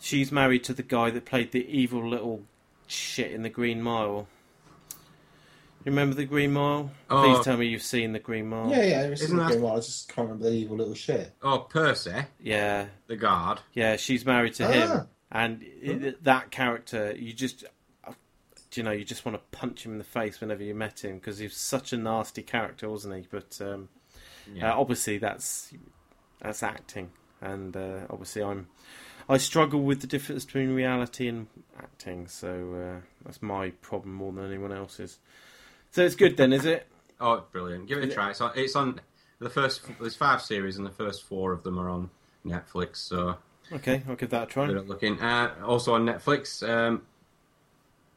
She's 0.00 0.32
married 0.32 0.64
to 0.64 0.72
the 0.72 0.82
guy 0.82 1.10
that 1.10 1.26
played 1.26 1.52
the 1.52 1.66
evil 1.68 2.08
little 2.08 2.44
shit 2.86 3.30
in 3.32 3.42
the 3.42 3.50
Green 3.50 3.82
Mile. 3.82 4.26
You 5.84 5.92
remember 5.92 6.16
the 6.16 6.24
Green 6.24 6.54
Mile? 6.54 6.90
Oh. 7.10 7.22
Please 7.34 7.44
tell 7.44 7.58
me 7.58 7.66
you've 7.66 7.82
seen 7.82 8.14
the 8.14 8.18
Green 8.20 8.48
Mile. 8.48 8.70
Yeah, 8.70 8.84
yeah. 8.84 9.00
I've 9.10 9.18
seen 9.18 9.26
Isn't 9.26 9.36
that- 9.36 9.60
well. 9.60 9.74
I 9.74 9.76
just 9.80 10.08
can't 10.08 10.28
remember 10.30 10.48
the 10.48 10.56
evil 10.56 10.78
little 10.78 10.94
shit. 10.94 11.30
Oh, 11.42 11.58
Percy, 11.58 12.14
Yeah, 12.40 12.86
the 13.06 13.16
guard. 13.16 13.60
yeah. 13.74 13.96
She's 13.96 14.24
married 14.24 14.54
to 14.54 14.66
him, 14.66 14.88
Ah. 14.90 15.06
and 15.30 15.62
that 16.22 16.50
character, 16.50 17.14
you 17.14 17.34
just, 17.34 17.64
uh, 17.64 17.66
do 17.68 17.73
you 18.76 18.82
know, 18.82 18.90
you 18.92 19.04
just 19.04 19.24
want 19.24 19.36
to 19.36 19.56
punch 19.58 19.84
him 19.84 19.92
in 19.92 19.98
the 19.98 20.04
face 20.04 20.40
whenever 20.40 20.62
you 20.62 20.74
met 20.74 21.04
him 21.04 21.16
because 21.18 21.38
he 21.38 21.46
was 21.46 21.56
such 21.56 21.92
a 21.92 21.96
nasty 21.96 22.42
character, 22.42 22.88
wasn't 22.88 23.14
he? 23.16 23.26
But 23.30 23.58
um, 23.60 23.88
Yeah. 24.52 24.72
Uh, 24.72 24.80
obviously, 24.80 25.18
that's 25.18 25.72
that's 26.40 26.62
acting, 26.62 27.10
and 27.40 27.76
uh, 27.76 28.00
obviously, 28.10 28.42
I'm 28.42 28.68
I 29.28 29.38
struggle 29.38 29.80
with 29.82 30.00
the 30.02 30.06
difference 30.06 30.44
between 30.44 30.74
reality 30.74 31.28
and 31.28 31.46
acting, 31.78 32.26
so 32.28 32.74
uh, 32.74 33.00
that's 33.24 33.40
my 33.42 33.70
problem 33.80 34.14
more 34.14 34.32
than 34.32 34.44
anyone 34.46 34.72
else's. 34.72 35.18
So 35.92 36.04
it's 36.04 36.14
good 36.16 36.36
then, 36.36 36.52
is 36.52 36.64
it? 36.64 36.86
Oh, 37.20 37.44
brilliant! 37.52 37.86
Give 37.86 37.98
it 37.98 38.10
a 38.10 38.12
try. 38.12 38.30
It's 38.30 38.40
on, 38.40 38.50
it's 38.56 38.74
on 38.74 39.00
the 39.38 39.48
first. 39.48 39.82
There's 40.00 40.16
five 40.16 40.42
series, 40.42 40.76
and 40.76 40.84
the 40.84 40.90
first 40.90 41.22
four 41.22 41.52
of 41.52 41.62
them 41.62 41.78
are 41.78 41.88
on 41.88 42.10
Netflix. 42.44 42.96
So 42.96 43.36
Okay, 43.72 44.02
I'll 44.08 44.16
give 44.16 44.30
that 44.30 44.42
a 44.42 44.46
try. 44.46 44.66
looking. 44.66 45.20
Also 45.22 45.94
on 45.94 46.04
Netflix, 46.04 46.68
um, 46.68 47.02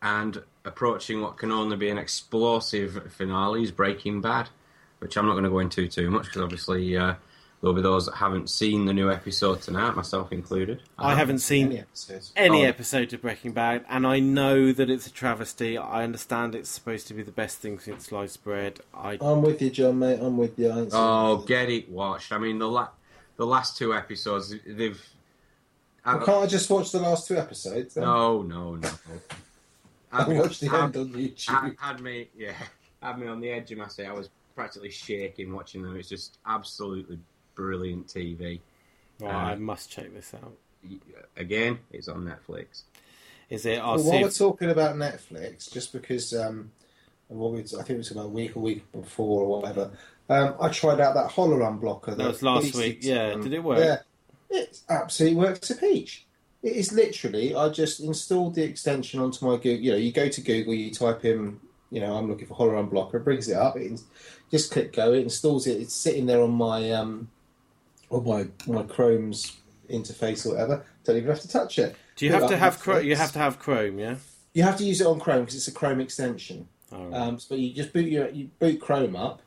and 0.01 0.41
approaching 0.65 1.21
what 1.21 1.37
can 1.37 1.51
only 1.51 1.77
be 1.77 1.89
an 1.89 1.97
explosive 1.97 3.11
finale 3.13 3.63
is 3.63 3.71
Breaking 3.71 4.21
Bad, 4.21 4.49
which 4.99 5.17
I'm 5.17 5.25
not 5.25 5.33
going 5.33 5.43
to 5.45 5.49
go 5.49 5.59
into 5.59 5.87
too 5.87 6.09
much 6.11 6.25
because 6.25 6.41
obviously 6.41 6.95
uh, 6.97 7.15
there'll 7.61 7.75
be 7.75 7.81
those 7.81 8.05
that 8.05 8.15
haven't 8.15 8.49
seen 8.49 8.85
the 8.85 8.93
new 8.93 9.09
episode 9.11 9.61
tonight, 9.61 9.95
myself 9.95 10.31
included. 10.31 10.81
I 10.99 11.15
haven't 11.15 11.39
seen 11.39 11.67
Any 11.67 11.79
episodes. 11.79 12.33
any 12.35 12.65
Oh. 12.65 12.69
episode 12.69 13.11
of 13.13 13.21
Breaking 13.21 13.53
Bad, 13.53 13.85
and 13.89 14.05
I 14.05 14.19
know 14.19 14.71
that 14.71 14.89
it's 14.89 15.07
a 15.07 15.11
travesty. 15.11 15.77
I 15.77 16.03
understand 16.03 16.53
it's 16.53 16.69
supposed 16.69 17.07
to 17.07 17.13
be 17.13 17.23
the 17.23 17.31
best 17.31 17.57
thing 17.57 17.79
since 17.79 18.05
sliced 18.07 18.43
bread. 18.43 18.81
I 18.93 19.17
I'm 19.21 19.41
with 19.41 19.61
you, 19.61 19.69
John, 19.71 19.99
mate. 19.99 20.19
I'm 20.21 20.37
with 20.37 20.59
you. 20.59 20.69
I 20.69 20.79
ain't 20.79 20.91
seen 20.91 20.99
Oh, 21.01 21.39
it. 21.41 21.47
get 21.47 21.69
it 21.69 21.89
watched. 21.89 22.31
I 22.31 22.37
mean, 22.37 22.59
the 22.59 22.67
la- 22.69 22.89
the 23.37 23.45
last 23.45 23.77
two 23.77 23.93
episodes, 23.93 24.53
they've. 24.65 25.01
Well, 26.05 26.19
can't 26.19 26.43
I 26.43 26.47
just 26.47 26.69
watch 26.69 26.91
the 26.91 26.99
last 26.99 27.27
two 27.27 27.35
episodes? 27.37 27.95
Then? 27.95 28.03
no, 28.05 28.41
no, 28.41 28.75
no. 28.75 28.89
I 30.11 30.19
Had 30.19 30.29
me- 30.29 30.39
watched 30.39 30.61
the 30.61 30.69
had- 30.69 30.83
end 30.83 30.97
on 30.97 31.09
YouTube. 31.09 31.49
had, 31.49 31.75
had 31.79 32.01
me, 32.01 32.29
yeah, 32.37 32.53
had 33.01 33.19
me 33.19 33.27
on 33.27 33.39
the 33.41 33.49
edge 33.49 33.71
of 33.71 33.77
my 33.77 33.87
seat. 33.87 34.05
I 34.05 34.13
was 34.13 34.29
practically 34.55 34.89
shaking 34.89 35.53
watching 35.53 35.81
them. 35.83 35.95
It's 35.97 36.09
just 36.09 36.37
absolutely 36.45 37.19
brilliant 37.55 38.07
TV. 38.07 38.59
right, 39.19 39.33
I 39.51 39.55
must 39.55 39.91
check 39.91 40.13
this 40.13 40.33
out. 40.33 40.53
Again, 41.35 41.79
it's 41.91 42.07
on 42.07 42.23
Netflix. 42.23 42.83
Is 43.49 43.65
it? 43.65 43.79
I'll 43.79 43.95
Well, 43.95 43.99
see. 43.99 44.09
while 44.09 44.21
we're 44.23 44.29
talking 44.29 44.69
about 44.69 44.95
Netflix, 44.95 45.71
just 45.71 45.91
because 45.93 46.33
um, 46.33 46.71
what 47.27 47.51
we, 47.53 47.59
I 47.61 47.63
think 47.63 47.89
it 47.91 47.97
was 47.97 48.11
about 48.11 48.25
a 48.25 48.29
week 48.29 48.55
or 48.55 48.59
week 48.61 48.91
before 48.91 49.43
or 49.43 49.59
whatever, 49.61 49.91
um, 50.29 50.55
I 50.59 50.69
tried 50.69 50.99
out 50.99 51.13
that 51.15 51.31
Hola 51.31 51.57
Unblocker. 51.57 52.15
That 52.17 52.27
was 52.27 52.43
last 52.43 52.75
week, 52.75 52.99
yeah. 53.01 53.35
Did 53.35 53.53
it 53.53 53.63
work? 53.63 53.79
Yeah, 53.79 53.97
it 54.49 54.79
absolutely 54.89 55.37
works 55.37 55.69
a 55.71 55.75
peach. 55.75 56.25
It 56.67 56.75
is 56.75 56.91
literally, 56.91 57.55
I 57.55 57.69
just 57.69 58.01
installed 58.01 58.55
the 58.55 58.63
extension 58.63 59.21
onto 59.21 59.45
my 59.45 59.55
Google. 59.55 59.79
You 59.79 59.91
know, 59.91 59.97
you 59.97 60.11
go 60.11 60.27
to 60.27 60.41
Google, 60.41 60.73
you 60.73 60.91
type 60.91 61.23
in, 61.23 61.61
you 61.91 62.01
know, 62.01 62.17
I'm 62.17 62.27
looking 62.27 62.45
for 62.45 62.55
Hola 62.55 62.83
Unblocker. 62.83 63.13
It 63.13 63.23
brings 63.23 63.47
it 63.47 63.55
up. 63.55 63.77
It 63.77 64.01
just 64.51 64.69
click 64.69 64.91
go. 64.91 65.13
It 65.13 65.21
installs 65.21 65.65
it. 65.65 65.79
It's 65.79 65.93
sitting 65.93 66.25
there 66.25 66.41
on 66.41 66.51
my 66.51 66.91
um, 66.91 67.29
on 68.11 68.25
my 68.25 68.47
my 68.67 68.83
Chrome's 68.83 69.55
interface 69.89 70.45
or 70.45 70.49
whatever. 70.49 70.85
Don't 71.05 71.15
even 71.15 71.29
have 71.29 71.39
to 71.39 71.47
touch 71.47 71.79
it. 71.79 71.95
do 72.17 72.25
you 72.25 72.31
Put 72.33 72.41
have 72.41 72.49
to 72.49 72.57
have 72.57 72.79
Chrome? 72.81 73.05
You 73.05 73.15
have 73.15 73.31
to 73.31 73.39
have 73.39 73.59
Chrome, 73.59 73.97
yeah. 73.97 74.15
You 74.53 74.63
have 74.63 74.75
to 74.75 74.83
use 74.83 74.99
it 74.99 75.07
on 75.07 75.21
Chrome 75.21 75.43
because 75.43 75.55
it's 75.55 75.69
a 75.69 75.71
Chrome 75.71 76.01
extension. 76.01 76.67
Oh. 76.91 77.13
Um, 77.13 77.39
but 77.47 77.59
you 77.59 77.73
just 77.73 77.93
boot 77.93 78.09
your 78.09 78.27
you 78.27 78.49
boot 78.59 78.81
Chrome 78.81 79.15
up, 79.15 79.41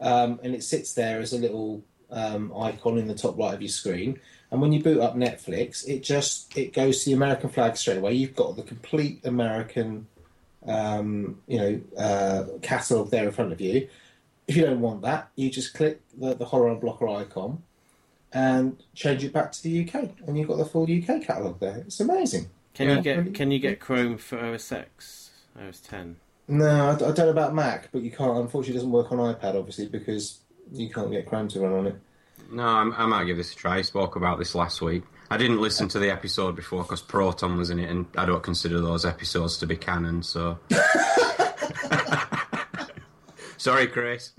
um, 0.00 0.38
and 0.42 0.54
it 0.54 0.64
sits 0.64 0.92
there 0.92 1.18
as 1.18 1.32
a 1.32 1.38
little 1.38 1.82
um, 2.10 2.52
icon 2.54 2.98
in 2.98 3.08
the 3.08 3.14
top 3.14 3.38
right 3.38 3.54
of 3.54 3.62
your 3.62 3.70
screen. 3.70 4.20
And 4.50 4.60
when 4.60 4.72
you 4.72 4.82
boot 4.82 5.00
up 5.00 5.14
Netflix, 5.14 5.86
it 5.86 6.02
just 6.02 6.56
it 6.56 6.72
goes 6.72 7.04
to 7.04 7.10
the 7.10 7.16
American 7.16 7.50
flag 7.50 7.76
straight 7.76 7.98
away. 7.98 8.14
You've 8.14 8.36
got 8.36 8.56
the 8.56 8.62
complete 8.62 9.24
American, 9.24 10.06
um, 10.66 11.40
you 11.46 11.58
know, 11.58 11.80
uh, 11.98 12.44
catalog 12.62 13.10
there 13.10 13.24
in 13.24 13.32
front 13.32 13.52
of 13.52 13.60
you. 13.60 13.88
If 14.46 14.56
you 14.56 14.64
don't 14.64 14.80
want 14.80 15.02
that, 15.02 15.28
you 15.36 15.50
just 15.50 15.74
click 15.74 16.00
the, 16.16 16.34
the 16.34 16.46
horror 16.46 16.74
blocker 16.76 17.08
icon 17.08 17.62
and 18.32 18.82
change 18.94 19.24
it 19.24 19.32
back 19.32 19.52
to 19.52 19.62
the 19.62 19.86
UK, 19.86 20.10
and 20.26 20.38
you've 20.38 20.48
got 20.48 20.56
the 20.56 20.64
full 20.64 20.84
UK 20.84 21.22
catalog 21.22 21.60
there. 21.60 21.78
It's 21.78 22.00
amazing. 22.00 22.48
can 22.72 22.88
yeah. 22.88 22.96
you 22.96 23.02
get 23.02 23.34
Can 23.34 23.50
you 23.50 23.58
get 23.58 23.80
Chrome 23.80 24.16
for 24.16 24.38
OS 24.38 24.72
X, 24.72 25.30
OS 25.60 25.80
ten? 25.80 26.16
No, 26.50 26.92
I 26.92 26.96
don't 26.96 27.18
know 27.18 27.28
about 27.28 27.54
Mac, 27.54 27.90
but 27.92 28.00
you 28.00 28.10
can't. 28.10 28.38
Unfortunately, 28.38 28.76
it 28.76 28.78
doesn't 28.78 28.90
work 28.90 29.12
on 29.12 29.18
iPad, 29.18 29.54
obviously, 29.54 29.86
because 29.86 30.38
you 30.72 30.88
can't 30.88 31.10
get 31.10 31.26
Chrome 31.26 31.48
to 31.48 31.60
run 31.60 31.72
on 31.72 31.86
it. 31.88 32.00
No, 32.50 32.64
I'm, 32.64 32.92
I 32.94 33.06
might 33.06 33.24
give 33.24 33.36
this 33.36 33.52
a 33.52 33.56
try. 33.56 33.78
I 33.78 33.82
spoke 33.82 34.16
about 34.16 34.38
this 34.38 34.54
last 34.54 34.80
week. 34.80 35.02
I 35.30 35.36
didn't 35.36 35.60
listen 35.60 35.88
to 35.88 35.98
the 35.98 36.10
episode 36.10 36.56
before 36.56 36.82
because 36.82 37.02
Proton 37.02 37.58
was 37.58 37.68
in 37.68 37.78
it, 37.78 37.90
and 37.90 38.06
I 38.16 38.24
don't 38.24 38.42
consider 38.42 38.80
those 38.80 39.04
episodes 39.04 39.58
to 39.58 39.66
be 39.66 39.76
canon. 39.76 40.22
So, 40.22 40.58
sorry, 43.58 43.88
Chris. 43.88 44.32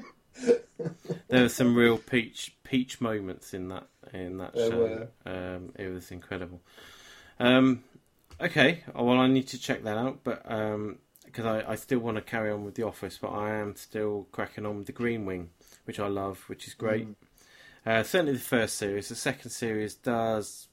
There 1.28 1.44
were 1.44 1.50
some 1.50 1.76
real 1.76 1.98
peach 1.98 2.56
peach 2.64 3.00
moments 3.00 3.54
in 3.54 3.70
that 3.70 3.88
in 4.14 4.40
that 4.40 4.56
There 4.56 4.72
show. 4.72 5.08
Um, 5.26 5.74
it 5.78 5.94
was 5.94 6.10
incredible. 6.10 6.62
Um, 7.40 7.84
okay, 8.42 8.84
oh, 8.96 9.04
well, 9.04 9.20
I 9.20 9.28
need 9.28 9.48
to 9.50 9.60
check 9.60 9.84
that 9.84 9.98
out, 9.98 10.22
but 10.24 10.44
because 11.26 11.46
I, 11.46 11.72
I 11.72 11.76
still 11.76 12.00
want 12.00 12.18
to 12.18 12.22
carry 12.22 12.52
on 12.52 12.66
with 12.66 12.74
the 12.74 12.84
Office, 12.84 13.20
but 13.22 13.30
I 13.30 13.56
am 13.56 13.76
still 13.76 14.28
cracking 14.32 14.66
on 14.66 14.78
with 14.78 14.88
the 14.88 14.94
Green 14.94 15.26
Wing, 15.26 15.52
which 15.86 16.00
I 16.00 16.08
love, 16.08 16.44
which 16.48 16.68
is 16.68 16.74
great. 16.74 17.08
Uh, 17.90 18.04
certainly 18.04 18.34
the 18.34 18.40
first 18.40 18.78
series. 18.78 19.10
The 19.10 19.16
second 19.16 19.50
series 19.50 19.96
does 19.96 20.68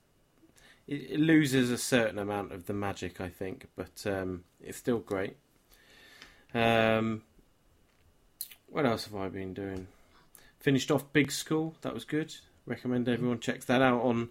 it, 0.86 1.12
it 1.12 1.18
loses 1.18 1.70
a 1.70 1.78
certain 1.78 2.18
amount 2.18 2.52
of 2.52 2.66
the 2.66 2.74
magic, 2.74 3.22
I 3.22 3.30
think, 3.30 3.68
but 3.74 4.04
um, 4.04 4.44
it's 4.60 4.76
still 4.76 4.98
great. 4.98 5.38
Um, 6.52 7.22
what 8.66 8.84
else 8.84 9.06
have 9.06 9.14
I 9.14 9.30
been 9.30 9.54
doing? 9.54 9.86
Finished 10.58 10.90
off 10.90 11.10
Big 11.14 11.32
School. 11.32 11.74
That 11.80 11.94
was 11.94 12.04
good. 12.04 12.34
Recommend 12.66 13.08
everyone 13.08 13.40
checks 13.40 13.64
that 13.64 13.80
out 13.80 14.02
on 14.02 14.28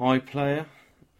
iPlayer. 0.00 0.66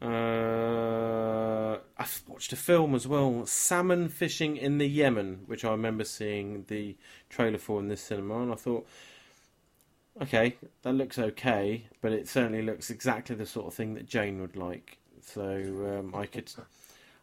Uh, 0.03 1.79
I've 1.97 2.23
watched 2.27 2.53
a 2.53 2.57
film 2.57 2.97
as 2.97 3.07
well, 3.07 3.47
Salmon 3.47 4.09
Fishing 4.09 4.57
in 4.57 4.79
the 4.79 4.89
Yemen, 4.89 5.43
which 5.47 5.65
I 5.65 5.71
remember 5.71 6.03
seeing 6.03 6.65
the 6.67 6.97
trailer 7.29 7.59
for 7.59 7.79
in 7.79 7.87
this 7.87 8.01
cinema, 8.01 8.43
and 8.43 8.51
I 8.51 8.57
thought, 8.57 8.89
okay, 10.23 10.57
that 10.83 10.93
looks 10.93 11.19
okay, 11.19 11.87
but 12.01 12.13
it 12.13 12.29
certainly 12.29 12.63
looks 12.63 12.91
exactly 12.91 13.35
the 13.37 13.47
sort 13.47 13.67
of 13.67 13.75
thing 13.75 13.95
that 13.95 14.07
Jane 14.07 14.41
would 14.41 14.57
like. 14.57 14.99
So 15.23 15.43
um, 15.43 16.15
I 16.15 16.27
could, 16.27 16.51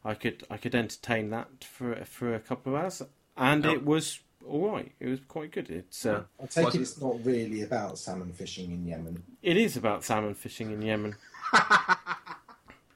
I 0.06 0.14
could, 0.14 0.44
I 0.50 0.58
could 0.58 0.76
entertain 0.76 1.30
that 1.32 1.64
for 1.64 1.96
for 2.06 2.34
a 2.34 2.40
couple 2.40 2.76
of 2.76 2.82
hours, 2.84 3.02
and 3.36 3.64
Yep. 3.64 3.74
it 3.74 3.86
was 3.86 4.20
all 4.48 4.72
right. 4.72 4.92
It 5.00 5.08
was 5.10 5.20
quite 5.28 5.52
good. 5.52 5.70
It's 5.70 6.06
uh, 6.06 6.24
I 6.42 6.46
take 6.46 6.66
Was 6.66 6.76
it 6.76 6.80
it- 6.80 6.82
it's 6.84 7.02
not 7.02 7.26
really 7.26 7.62
about 7.64 7.98
salmon 7.98 8.32
fishing 8.34 8.72
in 8.72 8.86
Yemen. 8.86 9.24
it 9.42 9.58
is 9.58 9.76
about 9.78 10.04
salmon 10.04 10.36
fishing 10.36 10.72
in 10.72 10.82
Yemen. 10.82 11.16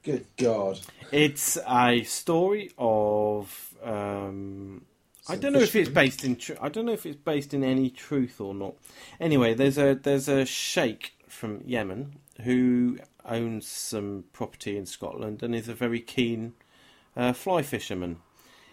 Good 0.04 0.26
God. 0.38 0.80
It's 1.12 1.58
a 1.68 2.04
story 2.04 2.72
of. 2.78 3.76
Um, 3.84 4.86
I 5.30 5.36
don't 5.36 5.54
know 5.54 5.60
if 5.60 5.76
it's 5.76 5.90
based 5.90 6.24
in. 6.24 6.36
Tr- 6.36 6.54
I 6.62 6.70
don't 6.70 6.86
know 6.86 6.94
if 6.94 7.06
it's 7.06 7.16
based 7.16 7.54
in 7.54 7.64
any 7.64 7.90
truth 7.90 8.42
or 8.42 8.54
not. 8.54 8.76
Anyway, 9.20 9.54
there's 9.54 9.78
a 9.78 9.94
there's 9.94 10.28
a 10.28 10.46
sheikh 10.46 11.14
from 11.28 11.62
Yemen 11.66 12.18
who 12.44 12.98
owns 13.26 13.68
some 13.68 14.26
property 14.34 14.78
in 14.78 14.86
Scotland 14.86 15.44
and 15.44 15.54
is 15.54 15.70
a 15.70 15.76
very 15.76 16.00
keen 16.00 16.54
uh, 17.16 17.34
fly 17.34 17.62
fisherman. 17.62 18.18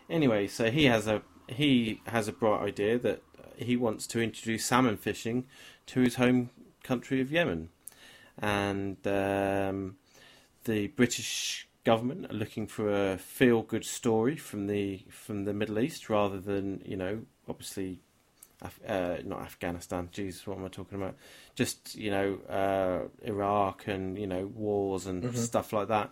Anyway, 0.09 0.47
so 0.47 0.71
he 0.71 0.87
has 0.87 1.07
a 1.07 1.23
he 1.49 2.01
has 2.07 2.29
a 2.29 2.33
bright 2.33 2.63
idea 2.63 2.99
that 2.99 3.23
he 3.57 3.77
wants 3.77 4.07
to 4.07 4.21
introduce 4.21 4.65
salmon 4.65 4.97
fishing 4.97 5.45
to 5.87 6.01
his 6.01 6.15
home 6.15 6.51
country 6.83 7.21
of 7.21 7.31
Yemen, 7.31 7.69
and 8.39 8.97
um, 9.07 9.97
the 10.65 10.89
British 10.89 11.68
government 11.93 12.31
are 12.31 12.35
looking 12.43 12.67
for 12.67 12.87
a 12.91 13.17
feel 13.17 13.63
good 13.63 13.85
story 13.85 14.37
from 14.37 14.67
the 14.67 15.05
from 15.09 15.45
the 15.45 15.55
Middle 15.55 15.79
East 15.79 16.11
rather 16.11 16.39
than 16.51 16.83
you 16.85 16.97
know 17.03 17.15
obviously 17.49 18.01
Af- 18.61 18.81
uh, 18.89 19.17
not 19.25 19.41
Afghanistan. 19.43 20.09
Jesus, 20.13 20.45
what 20.47 20.59
am 20.59 20.65
I 20.65 20.69
talking 20.69 20.99
about? 21.01 21.15
Just 21.55 21.95
you 21.95 22.11
know 22.11 22.29
uh, 22.63 22.99
Iraq 23.35 23.87
and 23.87 24.19
you 24.19 24.27
know 24.27 24.45
wars 24.67 25.07
and 25.07 25.23
Mhm. 25.23 25.37
stuff 25.37 25.73
like 25.73 25.89
that. 25.89 26.11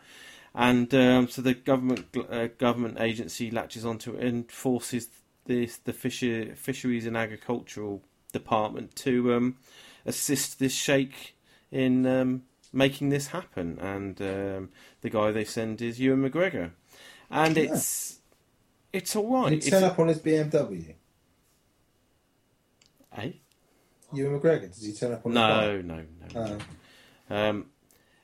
And 0.54 0.88
um, 0.94 1.28
so 1.28 1.42
the 1.42 1.54
government 1.54 2.06
uh, 2.30 2.46
government 2.66 2.96
agency 3.00 3.50
latches 3.50 3.84
onto 3.84 4.14
it 4.14 4.24
and 4.28 4.50
forces 4.50 5.08
this 5.44 5.76
the 5.88 5.92
fisher, 5.92 6.54
fisheries 6.54 7.04
and 7.06 7.16
agricultural 7.16 8.00
department 8.32 8.96
to 9.04 9.34
um, 9.34 9.56
assist 10.06 10.58
this 10.58 10.74
sheikh 10.74 11.34
in 11.70 12.06
um, 12.06 12.42
making 12.76 13.08
this 13.08 13.28
happen. 13.28 13.78
And 13.80 14.20
um, 14.20 14.68
the 15.00 15.10
guy 15.10 15.32
they 15.32 15.44
send 15.44 15.80
is 15.82 15.98
Ewan 15.98 16.28
McGregor, 16.30 16.72
and 17.30 17.56
Yeah. 17.56 17.64
it's 17.72 18.20
it's 18.92 19.16
all 19.16 19.28
right. 19.42 19.50
Did 19.50 19.62
he 19.62 19.66
It's- 19.68 19.70
turn 19.80 19.90
up 19.90 19.98
on 19.98 20.08
his 20.08 20.18
BMW? 20.20 20.94
Eh? 23.16 23.32
Ewan 24.12 24.40
McGregor, 24.40 24.60
did 24.74 24.84
he 24.86 24.92
turn 24.92 25.12
up 25.12 25.26
on 25.26 25.32
his 25.32 25.36
No, 25.36 25.80
no, 25.82 26.04
no. 26.34 26.48
bike? 26.48 26.62
Uh, 27.30 27.34
Um, 27.34 27.70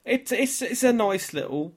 it's 0.04 0.30
it's 0.30 0.62
it's 0.62 0.82
a 0.84 0.92
nice 0.92 1.32
little 1.32 1.74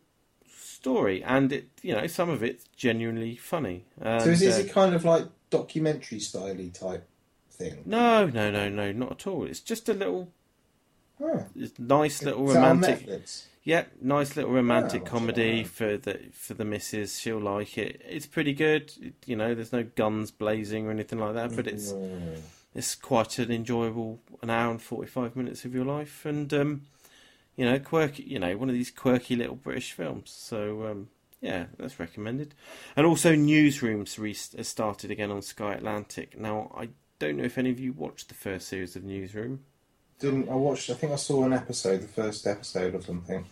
story, 0.47 1.23
and 1.23 1.51
it 1.51 1.69
you 1.81 1.95
know 1.95 2.05
some 2.07 2.29
of 2.29 2.43
it's 2.43 2.65
genuinely 2.75 3.35
funny. 3.35 3.85
And, 3.99 4.21
so 4.21 4.29
is, 4.29 4.41
is 4.43 4.57
uh, 4.57 4.59
it 4.61 4.71
kind 4.71 4.93
of 4.93 5.03
like 5.05 5.25
documentary 5.49 6.19
styley 6.19 6.71
type 6.71 7.07
thing? 7.49 7.81
no, 7.85 8.27
no, 8.27 8.51
no, 8.51 8.69
no, 8.69 8.91
not 8.91 9.11
at 9.13 9.27
all. 9.27 9.45
It's 9.45 9.59
just 9.59 9.89
a 9.89 9.93
little 9.93 10.31
Oh, 11.21 11.45
it's 11.55 11.77
nice 11.79 12.21
little 12.23 12.49
on 12.49 12.55
romantic. 12.55 13.07
Yeah, 13.63 13.85
nice 14.01 14.35
little 14.35 14.51
romantic 14.51 15.03
Oh, 15.03 15.05
comedy 15.09 15.63
for 15.63 15.97
the 15.97 16.19
for 16.33 16.53
the 16.53 16.65
missus. 16.65 17.17
She'll 17.19 17.39
like 17.39 17.77
it. 17.77 18.01
It's 18.07 18.27
pretty 18.27 18.53
good. 18.53 18.91
It- 19.01 19.13
you 19.25 19.35
know, 19.35 19.55
there's 19.55 19.71
no 19.73 19.83
guns 19.83 20.29
blazing 20.31 20.85
or 20.87 20.91
anything 20.91 21.19
like 21.19 21.33
that, 21.35 21.55
but 21.55 21.65
it's 21.67 21.91
Mm. 21.93 22.41
it's 22.75 22.93
quite 22.95 23.39
an 23.39 23.51
enjoyable 23.51 24.19
an 24.41 24.49
hour 24.49 24.69
and 24.71 24.81
45 24.81 25.35
minutes 25.35 25.63
of 25.65 25.73
your 25.73 25.85
life 25.85 26.25
and 26.25 26.53
um 26.53 26.81
you 27.55 27.63
know 27.65 27.79
quirky 27.79 28.23
you 28.23 28.37
know 28.37 28.57
one 28.57 28.67
of 28.69 28.75
these 28.75 28.91
quirky 28.91 29.35
little 29.37 29.55
british 29.55 29.93
films 29.93 30.29
so 30.29 30.85
um 30.85 31.07
yeah 31.39 31.67
that's 31.77 31.97
recommended 32.01 32.53
and 32.97 33.05
also 33.07 33.33
newsrooms 33.33 34.19
re- 34.19 34.35
has 34.57 34.67
started 34.67 35.09
again 35.09 35.31
on 35.31 35.41
sky 35.41 35.73
atlantic 35.73 36.37
now 36.37 36.69
i 36.77 36.89
don't 37.17 37.37
know 37.37 37.45
if 37.45 37.57
any 37.57 37.69
of 37.69 37.79
you 37.79 37.93
watched 37.93 38.27
the 38.27 38.33
first 38.33 38.67
series 38.67 38.97
of 38.97 39.03
newsroom 39.05 39.61
Didn't 40.19 40.49
I 40.49 40.55
watched? 40.55 40.89
I 40.89 40.93
think 40.93 41.11
I 41.11 41.17
saw 41.17 41.43
an 41.43 41.53
episode, 41.53 42.01
the 42.01 42.07
first 42.07 42.47
episode 42.47 42.95
or 42.95 43.01
something. 43.01 43.45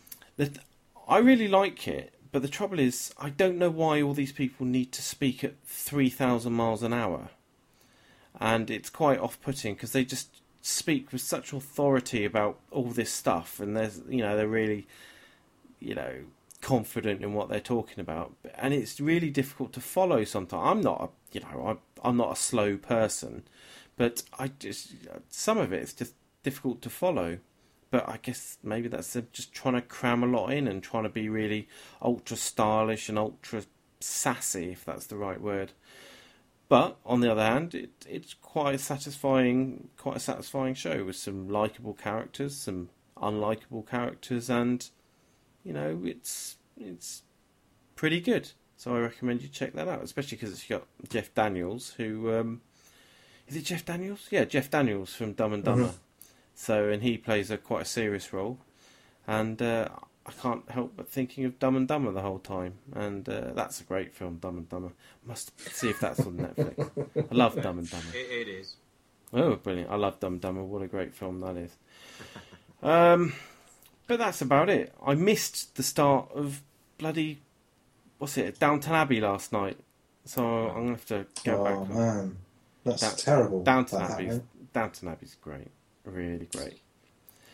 i 1.07 1.18
really 1.18 1.47
like 1.49 1.88
it 1.88 2.14
but 2.32 2.41
the 2.41 2.47
trouble 2.47 2.80
is 2.80 3.14
i 3.18 3.30
don't 3.30 3.57
know 3.57 3.70
why 3.70 4.01
all 4.01 4.14
these 4.14 4.32
people 4.32 4.66
need 4.66 4.91
to 4.91 5.01
speak 5.01 5.43
at 5.43 5.53
3000 5.66 6.51
miles 6.53 6.82
an 6.82 6.93
hour 6.93 7.30
and 8.39 8.72
it's 8.72 8.89
quite 8.89 9.20
off-putting 9.20 9.74
because 9.74 9.91
they 9.91 10.05
just 10.05 10.41
speak 10.61 11.11
with 11.11 11.22
such 11.22 11.51
authority 11.53 12.24
about 12.26 12.57
all 12.72 12.86
this 12.86 13.11
stuff, 13.11 13.59
and 13.59 13.76
there's 13.76 14.01
you 14.09 14.20
know 14.20 14.36
they're 14.36 14.47
really 14.47 14.88
you 15.80 15.93
know 15.93 16.22
confident 16.61 17.22
in 17.22 17.34
what 17.34 17.49
they're 17.49 17.59
talking 17.59 17.99
about, 17.99 18.34
and 18.55 18.74
it's 18.74 18.99
really 18.99 19.30
difficult 19.30 19.74
to 19.74 19.82
follow. 19.82 20.24
Sometimes 20.24 20.64
I'm 20.66 20.82
not 20.82 21.01
a 21.01 21.38
you 21.38 21.41
know 21.41 21.68
I'm 21.68 21.80
I'm 22.03 22.18
not 22.18 22.32
a 22.32 22.36
slow 22.36 22.78
person, 22.78 23.43
but 23.97 24.24
I 24.39 24.47
just 24.47 24.93
some 25.30 25.57
of 25.57 25.72
it 25.74 25.84
is 25.84 25.93
just 25.93 26.14
difficult 26.44 26.82
to 26.84 26.89
follow. 26.89 27.39
But 27.89 28.08
I 28.10 28.18
guess 28.22 28.58
maybe 28.64 28.88
that's 28.88 29.16
just 29.32 29.54
trying 29.54 29.76
to 29.76 29.82
cram 29.82 30.24
a 30.24 30.28
lot 30.28 30.52
in 30.52 30.68
and 30.68 30.82
trying 30.82 31.04
to 31.04 31.10
be 31.10 31.30
really 31.30 31.68
ultra 32.02 32.36
stylish 32.38 33.08
and 33.08 33.20
ultra 33.20 33.64
sassy, 34.00 34.72
if 34.72 34.84
that's 34.84 35.08
the 35.08 35.16
right 35.16 35.39
word. 35.39 35.74
But 36.70 36.98
on 37.06 37.22
the 37.22 37.32
other 37.32 37.44
hand, 37.44 37.76
it, 37.76 37.91
it's 38.10 38.34
quite 38.34 38.74
a 38.74 38.80
satisfying, 38.80 39.89
quite 39.98 40.18
a 40.18 40.20
satisfying 40.20 40.74
show 40.74 41.04
with 41.06 41.16
some 41.16 41.48
likable 41.48 41.94
characters, 41.94 42.56
some 42.56 42.89
unlikable 43.18 43.88
characters, 43.88 44.50
and 44.50 44.89
you 45.63 45.72
know 45.72 46.01
it's 46.04 46.58
it's 46.76 47.22
pretty 47.96 48.20
good. 48.20 48.51
So 48.76 48.96
I 48.96 49.00
recommend 49.00 49.43
you 49.43 49.50
check 49.50 49.74
that 49.74 49.88
out, 49.88 50.04
especially 50.04 50.38
because 50.38 50.51
it's 50.51 50.67
got 50.67 50.88
Jeff 51.09 51.34
Daniels, 51.36 51.93
who 51.97 52.34
um, 52.34 52.62
is 53.47 53.55
it 53.55 53.66
Jeff 53.66 53.86
Daniels? 53.86 54.28
Yeah, 54.32 54.46
Jeff 54.46 54.72
Daniels 54.72 55.13
from 55.13 55.34
Dumb 55.34 55.54
and 55.54 55.63
Dumber. 55.63 55.89
Mhm. 55.89 55.93
So 56.55 56.89
and 56.89 57.01
he 57.04 57.17
plays 57.17 57.51
a 57.51 57.58
quite 57.58 57.82
a 57.84 57.86
serious 57.86 58.32
role, 58.32 58.59
and 59.28 59.62
uh, 59.62 59.89
I 60.25 60.32
can't 60.32 60.70
help 60.70 60.93
but 60.96 61.09
thinking 61.09 61.46
of 61.46 61.59
Dumb 61.59 61.75
and 61.75 61.88
Dumber 61.88 62.12
the 62.12 62.21
whole 62.21 62.39
time, 62.39 62.75
and 62.93 63.28
uh, 63.28 63.51
that's 63.54 63.82
a 63.82 63.84
great 63.84 64.13
film, 64.13 64.38
Dumb 64.38 64.58
and 64.58 64.70
Dumber. 64.70 64.92
Must 65.25 65.51
see 65.74 65.89
if 65.89 66.00
that's 66.00 66.20
on 66.20 66.38
Netflix. 66.38 67.28
I 67.32 67.36
love 67.36 67.62
Dumb 67.62 67.80
and 67.80 67.89
Dumber. 67.89 68.16
It, 68.16 68.47
it 68.47 68.47
is. 68.47 68.75
Oh, 69.34 69.55
brilliant! 69.55 69.89
I 69.89 69.96
love 69.96 70.20
Dumb 70.20 70.34
and 70.34 70.42
Dumber. 70.42 70.63
What 70.63 70.82
a 70.82 70.88
great 70.88 71.13
film 71.13 71.39
that 71.42 71.58
is. 71.58 71.71
Um, 72.82 73.34
but 74.08 74.20
that's 74.20 74.42
about 74.42 74.70
it. 74.70 74.93
I 75.04 75.16
missed 75.16 75.75
the 75.75 75.84
start 75.84 76.30
of 76.34 76.62
bloody 76.97 77.42
what's 78.24 78.38
it, 78.38 78.58
Downton 78.58 78.93
Abbey 78.93 79.20
last 79.20 79.51
night, 79.51 79.78
so 80.24 80.46
I'm 80.70 80.75
gonna 80.86 80.89
have 80.92 81.05
to 81.08 81.25
go 81.43 81.58
oh 81.58 81.63
back. 81.63 81.74
Oh 81.75 81.86
man, 81.93 82.38
that's 82.86 83.01
Down- 83.01 83.16
terrible. 83.17 83.63
Downton 83.63 84.00
that 84.00 84.12
Abbey's 84.12 84.34
happening. 84.34 84.47
Downton 84.74 85.08
Abbey's 85.09 85.36
great, 85.42 85.71
really 86.05 86.47
great. 86.55 86.80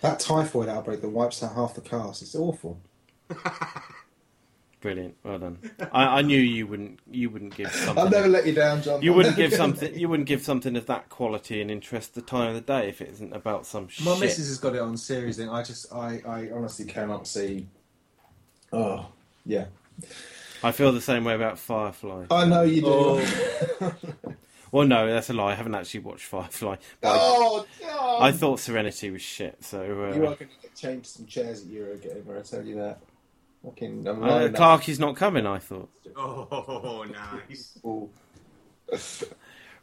That 0.01 0.19
typhoid 0.19 0.69
outbreak 0.69 1.01
that 1.01 1.09
wipes 1.09 1.43
out 1.43 1.55
half 1.55 1.75
the 1.75 1.81
cast. 1.81 2.21
It's 2.21 2.35
awful. 2.35 2.79
Brilliant, 4.81 5.15
well 5.23 5.39
done. 5.39 5.57
I, 5.91 6.19
I 6.19 6.21
knew 6.21 6.39
you 6.39 6.65
wouldn't. 6.65 6.99
You 7.11 7.29
wouldn't 7.29 7.53
give 7.53 7.69
something. 7.69 7.97
I'll 8.01 8.09
never 8.09 8.29
let 8.29 8.45
you 8.47 8.53
down, 8.53 8.81
John. 8.81 9.01
you 9.01 9.11
I'll 9.11 9.17
wouldn't 9.17 9.35
give 9.35 9.53
something. 9.53 9.93
You 9.93 10.07
wouldn't 10.07 10.27
give 10.27 10.41
something 10.41 10.77
of 10.77 10.85
that 10.85 11.09
quality 11.09 11.61
and 11.61 11.69
interest 11.69 12.15
the 12.15 12.21
time 12.21 12.47
of 12.47 12.55
the 12.55 12.61
day 12.61 12.87
if 12.87 13.01
it 13.01 13.09
isn't 13.09 13.33
about 13.35 13.65
some 13.65 13.89
My 14.05 14.13
shit. 14.13 14.19
missus 14.21 14.47
has 14.47 14.57
got 14.57 14.75
it 14.75 14.81
on 14.81 14.95
series 14.95 15.35
thing. 15.35 15.49
I 15.49 15.63
just, 15.63 15.91
I, 15.93 16.21
I 16.25 16.49
honestly 16.53 16.85
cannot 16.85 17.27
see. 17.27 17.67
Oh, 18.71 19.07
yeah. 19.45 19.65
I 20.63 20.71
feel 20.71 20.93
the 20.93 21.01
same 21.01 21.25
way 21.25 21.35
about 21.35 21.59
Firefly. 21.59 22.27
I 22.31 22.45
know 22.45 22.61
you 22.61 22.81
do. 22.81 22.87
Oh. 22.87 23.93
Well, 24.71 24.87
no, 24.87 25.07
that's 25.11 25.29
a 25.29 25.33
lie. 25.33 25.51
I 25.51 25.55
haven't 25.55 25.75
actually 25.75 26.01
watched 26.01 26.25
Firefly. 26.25 26.75
But 27.01 27.07
I- 27.09 27.17
Oh, 27.21 27.65
John! 27.79 28.21
I 28.23 28.31
thought 28.31 28.59
Serenity 28.59 29.09
was 29.11 29.21
shit. 29.21 29.63
So 29.63 29.81
uh, 29.81 30.15
you 30.15 30.21
are 30.23 30.35
going 30.35 30.37
to 30.37 30.45
get 30.61 30.75
changed 30.75 31.07
some 31.07 31.25
chairs 31.25 31.61
at 31.63 31.67
Eurogamer. 31.69 32.39
I 32.39 32.41
tell 32.41 32.65
you 32.65 32.75
that. 32.75 32.99
Fucking, 33.65 34.07
I'm 34.07 34.23
uh. 34.23 34.49
Clark 34.49 34.87
is 34.89 34.99
not 34.99 35.15
coming. 35.15 35.45
I 35.45 35.59
thought. 35.59 35.89
Oh, 36.15 37.05
nice. 37.11 37.77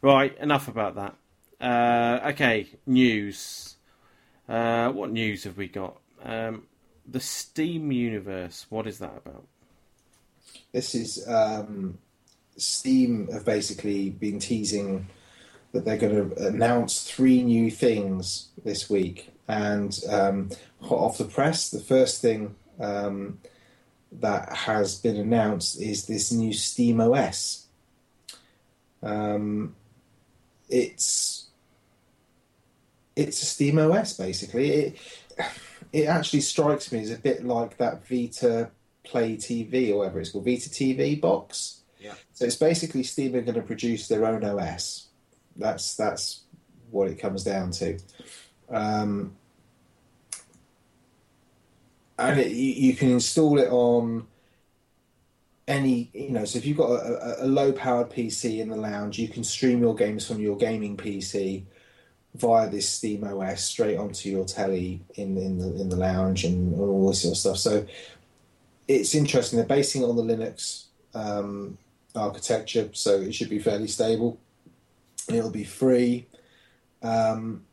Right, 0.01 0.37
enough 0.37 0.67
about 0.67 0.95
that. 0.95 1.15
Uh, 1.59 2.29
okay, 2.31 2.67
news. 2.85 3.77
Uh, 4.47 4.91
what 4.91 5.11
news 5.11 5.43
have 5.45 5.57
we 5.57 5.67
got? 5.67 5.97
Um, 6.23 6.63
the 7.07 7.19
Steam 7.19 7.91
universe. 7.91 8.67
What 8.69 8.85
is 8.85 8.99
that 8.99 9.13
about? 9.25 9.45
This 10.71 10.93
is 10.93 11.25
um, 11.27 11.97
Steam 12.57 13.29
have 13.31 13.45
basically 13.45 14.09
been 14.09 14.39
teasing 14.39 15.07
that 15.71 15.85
they're 15.85 15.97
going 15.97 16.29
to 16.29 16.47
announce 16.47 17.03
three 17.03 17.43
new 17.43 17.69
things 17.69 18.49
this 18.63 18.89
week, 18.89 19.31
and 19.47 19.99
um, 20.09 20.49
hot 20.81 20.99
off 20.99 21.17
the 21.17 21.25
press, 21.25 21.69
the 21.69 21.79
first 21.79 22.21
thing 22.21 22.55
um, 22.79 23.39
that 24.11 24.51
has 24.53 24.99
been 24.99 25.17
announced 25.17 25.79
is 25.81 26.05
this 26.05 26.31
new 26.31 26.53
Steam 26.53 27.01
OS. 27.01 27.67
Um, 29.03 29.75
it's 30.69 31.47
it's 33.15 33.41
a 33.41 33.45
Steam 33.45 33.79
OS 33.79 34.13
basically. 34.13 34.69
It 34.71 34.99
it 35.93 36.05
actually 36.05 36.41
strikes 36.41 36.91
me 36.91 37.01
as 37.01 37.11
a 37.11 37.17
bit 37.17 37.45
like 37.45 37.77
that 37.77 38.07
Vita 38.07 38.71
Play 39.03 39.37
TV 39.37 39.91
or 39.91 39.99
whatever 39.99 40.19
it's 40.19 40.31
called, 40.31 40.45
Vita 40.45 40.69
TV 40.69 41.19
box. 41.19 41.76
Yeah. 41.99 42.13
So 42.33 42.45
it's 42.45 42.55
basically 42.55 43.03
Steam 43.03 43.35
are 43.35 43.41
going 43.41 43.55
to 43.55 43.61
produce 43.61 44.07
their 44.07 44.25
own 44.25 44.43
OS. 44.43 45.07
That's 45.55 45.95
that's 45.95 46.41
what 46.91 47.07
it 47.07 47.15
comes 47.15 47.43
down 47.43 47.71
to. 47.71 47.97
Um, 48.69 49.35
and 52.19 52.39
it, 52.39 52.51
you, 52.51 52.89
you 52.89 52.95
can 52.95 53.11
install 53.11 53.59
it 53.59 53.69
on 53.69 54.27
any 55.67 56.09
you 56.13 56.29
know 56.29 56.45
so 56.45 56.57
if 56.57 56.65
you've 56.65 56.77
got 56.77 56.91
a, 56.91 57.43
a, 57.43 57.45
low 57.45 57.73
powered 57.73 58.09
pc 58.09 58.59
in 58.59 58.69
the 58.69 58.75
lounge 58.75 59.19
you 59.19 59.27
can 59.27 59.43
stream 59.43 59.81
your 59.81 59.93
games 59.93 60.25
from 60.25 60.39
your 60.39 60.55
gaming 60.55 60.95
pc 60.95 61.63
via 62.35 62.69
this 62.69 62.87
steam 62.87 63.23
os 63.25 63.63
straight 63.63 63.97
onto 63.97 64.29
your 64.29 64.45
telly 64.45 65.01
in 65.15 65.37
in 65.37 65.57
the 65.57 65.81
in 65.81 65.89
the 65.89 65.95
lounge 65.95 66.45
and 66.45 66.79
all 66.79 67.09
this 67.09 67.21
sort 67.21 67.33
of 67.33 67.37
stuff 67.37 67.57
so 67.57 67.85
it's 68.87 69.13
interesting 69.13 69.57
they're 69.57 69.65
basing 69.65 70.03
it 70.03 70.05
on 70.05 70.15
the 70.15 70.23
linux 70.23 70.85
um, 71.13 71.77
architecture 72.17 72.89
so 72.93 73.15
it 73.21 73.33
should 73.33 73.49
be 73.49 73.59
fairly 73.59 73.87
stable 73.87 74.37
it'll 75.29 75.49
be 75.51 75.63
free 75.63 76.25
um, 77.03 77.63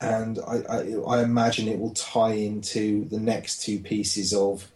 and 0.00 0.38
I, 0.46 0.56
I, 0.68 0.94
I 1.18 1.22
imagine 1.22 1.68
it 1.68 1.78
will 1.78 1.94
tie 1.94 2.32
into 2.32 3.04
the 3.06 3.18
next 3.20 3.62
two 3.62 3.78
pieces 3.78 4.32
of 4.34 4.68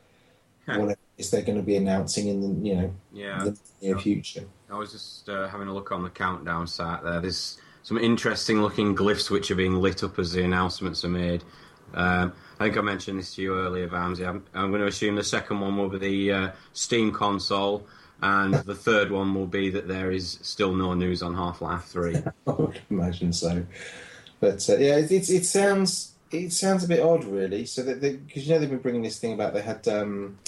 Huh. 0.69 0.81
whatever 0.81 0.99
is 1.17 1.31
they're 1.31 1.43
going 1.43 1.59
to 1.59 1.63
be 1.65 1.77
announcing 1.77 2.27
in 2.27 2.41
the 2.41 2.69
you 2.69 2.75
know 2.75 2.95
Yeah. 3.13 3.45
the 3.45 3.57
near 3.81 3.97
future. 3.99 4.45
I 4.69 4.75
was 4.77 4.91
just 4.91 5.29
uh, 5.29 5.47
having 5.47 5.69
a 5.69 5.73
look 5.73 5.93
on 5.93 6.03
the 6.03 6.11
countdown 6.11 6.67
site 6.67 7.05
there. 7.05 7.21
There's 7.21 7.57
some 7.85 7.99
interesting 7.99 8.61
looking 8.61 8.97
glyphs 8.97 9.31
which 9.31 9.49
are 9.53 9.55
being 9.55 9.77
lit 9.77 10.03
up 10.03 10.19
as 10.19 10.33
the 10.33 10.43
announcements 10.43 11.05
are 11.05 11.09
made. 11.09 11.45
Um, 11.95 12.33
I 12.59 12.65
think 12.65 12.77
I 12.77 12.81
mentioned 12.81 13.21
this 13.21 13.33
to 13.37 13.43
you 13.43 13.55
earlier, 13.57 13.87
Vamsy. 13.87 14.27
I'm, 14.27 14.45
I'm 14.55 14.71
going 14.71 14.81
to 14.81 14.89
assume 14.89 15.15
the 15.15 15.23
second 15.23 15.61
one 15.61 15.77
will 15.77 15.89
be 15.89 15.99
the 15.99 16.33
uh, 16.33 16.51
Steam 16.73 17.13
console, 17.13 17.87
and 18.23 18.55
the 18.55 18.75
third 18.75 19.11
one 19.11 19.35
will 19.35 19.47
be 19.47 19.71
that 19.71 19.89
there 19.89 20.11
is 20.11 20.39
still 20.43 20.75
no 20.75 20.95
news 20.95 21.23
on 21.23 21.35
Half 21.35 21.61
Life 21.61 21.85
3. 21.85 22.17
I 22.47 22.51
would 22.51 22.81
imagine 22.91 23.33
so. 23.33 23.65
But 24.41 24.69
uh, 24.69 24.77
yeah, 24.77 24.97
it, 24.97 25.11
it, 25.11 25.29
it 25.29 25.45
sounds 25.45 26.13
it 26.31 26.53
sounds 26.53 26.85
a 26.85 26.89
bit 26.89 27.01
odd, 27.01 27.25
really. 27.25 27.67
So 27.67 27.83
that 27.83 28.01
because 28.01 28.47
you 28.47 28.55
know 28.55 28.61
they've 28.61 28.71
been 28.71 28.79
bringing 28.79 29.03
this 29.03 29.19
thing 29.19 29.33
about 29.33 29.55
they 29.55 29.63
had 29.63 29.87
um, 29.89 30.39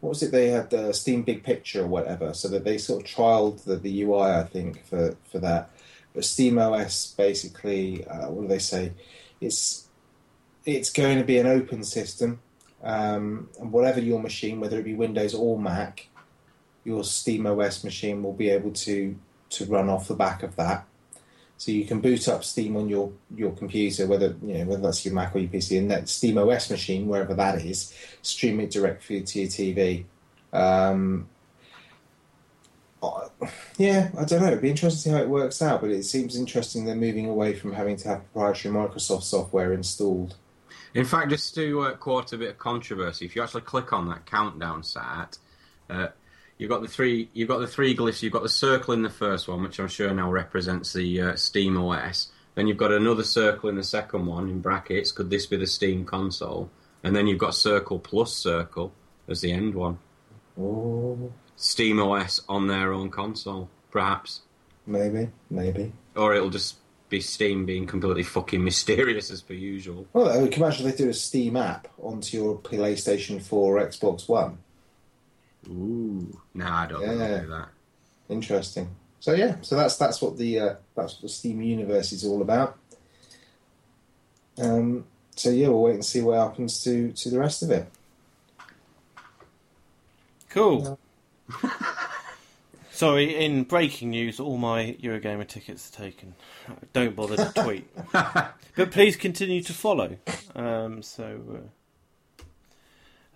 what 0.00 0.10
was 0.10 0.22
it? 0.22 0.32
They 0.32 0.48
had 0.48 0.72
uh, 0.74 0.92
Steam 0.92 1.22
Big 1.22 1.42
Picture 1.42 1.82
or 1.82 1.86
whatever. 1.86 2.34
So 2.34 2.48
that 2.48 2.64
they 2.64 2.78
sort 2.78 3.02
of 3.02 3.08
trialed 3.08 3.64
the, 3.64 3.76
the 3.76 4.02
UI, 4.02 4.32
I 4.32 4.44
think, 4.44 4.84
for 4.84 5.16
for 5.30 5.38
that. 5.38 5.70
But 6.14 6.24
Steam 6.24 6.58
OS 6.58 7.14
basically, 7.16 8.06
uh, 8.06 8.30
what 8.30 8.42
do 8.42 8.48
they 8.48 8.58
say? 8.58 8.92
It's 9.40 9.88
it's 10.64 10.90
going 10.90 11.18
to 11.18 11.24
be 11.24 11.38
an 11.38 11.46
open 11.46 11.82
system, 11.82 12.40
um, 12.82 13.48
and 13.60 13.72
whatever 13.72 14.00
your 14.00 14.20
machine, 14.20 14.60
whether 14.60 14.78
it 14.78 14.84
be 14.84 14.94
Windows 14.94 15.34
or 15.34 15.58
Mac, 15.58 16.08
your 16.84 17.04
Steam 17.04 17.46
OS 17.46 17.84
machine 17.84 18.22
will 18.22 18.32
be 18.32 18.50
able 18.50 18.72
to 18.72 19.16
to 19.50 19.64
run 19.66 19.88
off 19.88 20.08
the 20.08 20.14
back 20.14 20.42
of 20.42 20.56
that. 20.56 20.86
So 21.58 21.70
you 21.70 21.84
can 21.84 22.00
boot 22.00 22.26
up 22.26 22.42
Steam 22.42 22.76
on 22.76 22.88
your, 22.88 23.12
your 23.36 23.52
computer, 23.52 24.06
whether 24.06 24.34
you 24.42 24.58
know 24.58 24.64
whether 24.64 24.82
that's 24.82 25.04
your 25.04 25.14
Mac 25.14 25.34
or 25.34 25.38
your 25.38 25.50
PC, 25.50 25.78
and 25.78 25.90
that 25.90 26.08
Steam 26.08 26.38
OS 26.38 26.70
machine, 26.70 27.06
wherever 27.06 27.34
that 27.34 27.62
is, 27.62 27.94
stream 28.22 28.58
it 28.60 28.70
directly 28.70 29.22
to 29.22 29.40
your 29.40 29.48
TV. 29.48 30.04
Um, 30.52 31.28
yeah, 33.78 34.10
I 34.18 34.24
don't 34.24 34.40
know. 34.40 34.48
It'd 34.48 34.62
be 34.62 34.70
interesting 34.70 35.12
to 35.12 35.16
see 35.16 35.22
how 35.22 35.22
it 35.22 35.28
works 35.28 35.62
out, 35.62 35.80
but 35.80 35.90
it 35.90 36.04
seems 36.04 36.36
interesting 36.36 36.84
they're 36.84 36.94
moving 36.94 37.26
away 37.26 37.54
from 37.54 37.72
having 37.72 37.96
to 37.96 38.08
have 38.08 38.32
proprietary 38.32 38.74
Microsoft 38.74 39.22
software 39.22 39.72
installed. 39.72 40.36
In 40.94 41.04
fact, 41.04 41.30
just 41.30 41.54
to 41.54 41.80
uh, 41.80 41.94
quote 41.94 42.32
a 42.32 42.38
bit 42.38 42.50
of 42.50 42.58
controversy, 42.58 43.24
if 43.24 43.34
you 43.34 43.42
actually 43.42 43.62
click 43.62 43.92
on 43.92 44.08
that 44.08 44.26
countdown 44.26 44.82
site, 44.82 45.38
uh, 45.88 46.08
you've 46.62 46.70
got 46.70 46.80
the 46.80 46.86
three 46.86 47.28
you've 47.32 47.48
got 47.48 47.58
the 47.58 47.66
three 47.66 47.94
glyphs. 47.94 48.22
You've 48.22 48.32
got 48.32 48.44
the 48.44 48.48
circle 48.48 48.94
in 48.94 49.02
the 49.02 49.10
first 49.10 49.48
one, 49.48 49.64
which 49.64 49.80
I'm 49.80 49.88
sure 49.88 50.14
now 50.14 50.30
represents 50.30 50.92
the 50.92 51.20
uh, 51.20 51.34
Steam 51.34 51.76
OS. 51.76 52.30
Then 52.54 52.68
you've 52.68 52.76
got 52.76 52.92
another 52.92 53.24
circle 53.24 53.68
in 53.68 53.74
the 53.74 53.82
second 53.82 54.26
one 54.26 54.48
in 54.48 54.60
brackets. 54.60 55.10
Could 55.10 55.28
this 55.28 55.44
be 55.44 55.56
the 55.56 55.66
Steam 55.66 56.04
console? 56.04 56.70
And 57.02 57.16
then 57.16 57.26
you've 57.26 57.40
got 57.40 57.56
circle 57.56 57.98
plus 57.98 58.32
circle 58.32 58.92
as 59.26 59.40
the 59.40 59.50
end 59.50 59.74
one. 59.74 59.98
Oh, 60.56 61.32
Steam 61.56 61.98
OS 61.98 62.40
on 62.48 62.68
their 62.68 62.92
own 62.92 63.10
console, 63.10 63.68
perhaps, 63.90 64.42
maybe, 64.86 65.30
maybe. 65.50 65.92
or 66.14 66.32
it'll 66.32 66.50
just 66.50 66.76
be 67.08 67.20
Steam 67.20 67.66
being 67.66 67.86
completely 67.88 68.22
fucking 68.22 68.62
mysterious 68.62 69.32
as 69.32 69.42
per 69.42 69.54
usual. 69.54 70.06
Well, 70.12 70.28
I 70.28 70.46
can 70.46 70.62
imagine 70.62 70.88
they 70.88 70.96
do 70.96 71.08
a 71.08 71.14
Steam 71.14 71.56
app 71.56 71.88
onto 72.00 72.36
your 72.36 72.58
PlayStation 72.58 73.42
4 73.42 73.78
or 73.78 73.84
Xbox 73.84 74.28
One. 74.28 74.58
Ooh, 75.68 76.38
nah, 76.54 76.82
I 76.82 76.86
don't 76.86 77.00
think 77.00 77.18
Yeah. 77.18 77.28
they'll 77.28 77.40
do 77.42 77.46
that. 77.48 77.68
Interesting. 78.28 78.88
So 79.20 79.32
yeah, 79.34 79.56
so 79.60 79.76
that's 79.76 79.96
that's 79.96 80.20
what 80.20 80.36
the 80.36 80.58
uh, 80.58 80.74
that's 80.96 81.14
what 81.14 81.22
the 81.22 81.28
Steam 81.28 81.62
universe 81.62 82.12
is 82.12 82.24
all 82.24 82.42
about. 82.42 82.76
Um, 84.58 85.04
so 85.36 85.50
yeah, 85.50 85.68
we'll 85.68 85.82
wait 85.82 85.94
and 85.94 86.04
see 86.04 86.20
what 86.20 86.38
happens 86.38 86.82
to 86.84 87.12
to 87.12 87.30
the 87.30 87.38
rest 87.38 87.62
of 87.62 87.70
it. 87.70 87.86
Cool. 90.50 90.98
Sorry, 92.90 93.34
in 93.44 93.64
breaking 93.64 94.10
news, 94.10 94.38
all 94.38 94.58
my 94.58 94.96
Eurogamer 95.02 95.48
tickets 95.48 95.88
are 95.90 95.96
taken. 95.96 96.34
Don't 96.92 97.16
bother 97.16 97.36
to 97.36 97.52
tweet. 97.62 97.88
but 98.12 98.90
please 98.90 99.16
continue 99.16 99.62
to 99.62 99.72
follow. 99.72 100.18
Um, 100.54 101.02
so, 101.02 101.64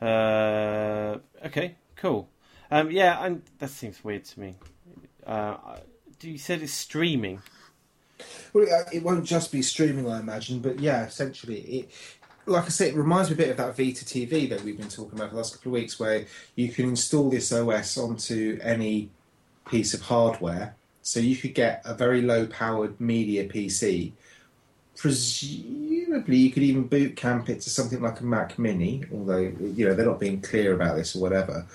uh, 0.01 0.05
uh, 0.05 1.19
okay, 1.47 1.75
cool. 1.97 2.29
Um, 2.71 2.91
yeah, 2.91 3.25
and 3.25 3.43
that 3.59 3.71
seems 3.71 4.03
weird 4.05 4.25
to 4.25 4.41
me. 4.41 4.57
Uh, 5.27 5.57
do 6.19 6.31
you 6.31 6.39
said 6.39 6.63
it's 6.63 6.73
streaming. 6.73 7.43
Well, 8.53 8.65
it, 8.65 8.97
it 8.97 9.03
won't 9.03 9.25
just 9.25 9.53
be 9.53 9.63
streaming, 9.63 10.11
I 10.11 10.21
imagine, 10.21 10.61
but 10.61 10.81
yeah, 10.81 11.05
essentially, 11.05 11.61
it 11.61 11.91
like 12.47 12.65
I 12.65 12.69
say, 12.69 12.89
it 12.89 12.95
reminds 12.95 13.29
me 13.29 13.35
a 13.35 13.37
bit 13.37 13.51
of 13.51 13.57
that 13.57 13.77
Vita 13.77 14.05
TV 14.05 14.49
that 14.49 14.63
we've 14.63 14.79
been 14.79 14.89
talking 14.89 15.19
about 15.19 15.31
the 15.31 15.37
last 15.37 15.55
couple 15.55 15.71
of 15.71 15.75
weeks, 15.75 15.99
where 15.99 16.25
you 16.55 16.69
can 16.71 16.89
install 16.89 17.29
this 17.29 17.53
OS 17.53 17.99
onto 17.99 18.59
any 18.63 19.11
piece 19.69 19.95
of 19.95 20.03
hardware. 20.03 20.77
So 21.03 21.21
you 21.21 21.37
could 21.37 21.55
get 21.55 21.83
a 21.85 21.95
very 21.95 22.23
low 22.23 22.47
powered 22.47 23.01
media 23.01 23.49
PC. 23.49 24.13
Presumably, 24.97 26.37
you 26.37 26.51
could 26.51 26.63
even 26.63 26.87
boot 26.87 27.17
camp 27.17 27.49
it 27.49 27.61
to 27.63 27.71
something 27.71 28.01
like 28.01 28.21
a 28.21 28.25
Mac 28.25 28.59
Mini, 28.59 29.05
although 29.13 29.39
you 29.39 29.87
know 29.87 29.95
they're 29.95 30.07
not 30.07 30.21
being 30.21 30.41
clear 30.41 30.75
about 30.75 30.97
this 30.97 31.15
or 31.15 31.21
whatever. 31.21 31.67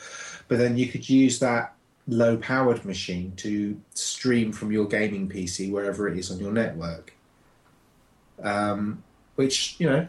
But 0.48 0.58
then 0.58 0.78
you 0.78 0.88
could 0.88 1.08
use 1.08 1.40
that 1.40 1.76
low 2.08 2.36
powered 2.38 2.84
machine 2.84 3.34
to 3.38 3.80
stream 3.94 4.52
from 4.52 4.72
your 4.72 4.86
gaming 4.86 5.30
PC 5.30 5.72
wherever 5.72 6.08
it 6.08 6.18
is 6.18 6.32
on 6.32 6.40
your 6.40 6.52
network. 6.52 7.14
Um, 8.42 9.04
which 9.36 9.76
you 9.80 9.88
know 9.88 10.08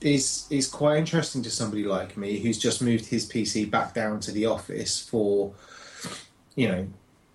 is 0.00 0.46
is 0.50 0.68
quite 0.68 0.98
interesting 0.98 1.42
to 1.42 1.50
somebody 1.50 1.84
like 1.84 2.16
me 2.16 2.38
who's 2.38 2.58
just 2.58 2.82
moved 2.82 3.06
his 3.06 3.28
PC 3.28 3.70
back 3.70 3.94
down 3.94 4.20
to 4.20 4.32
the 4.32 4.46
office 4.46 5.00
for 5.00 5.52
you 6.54 6.68
know 6.68 6.86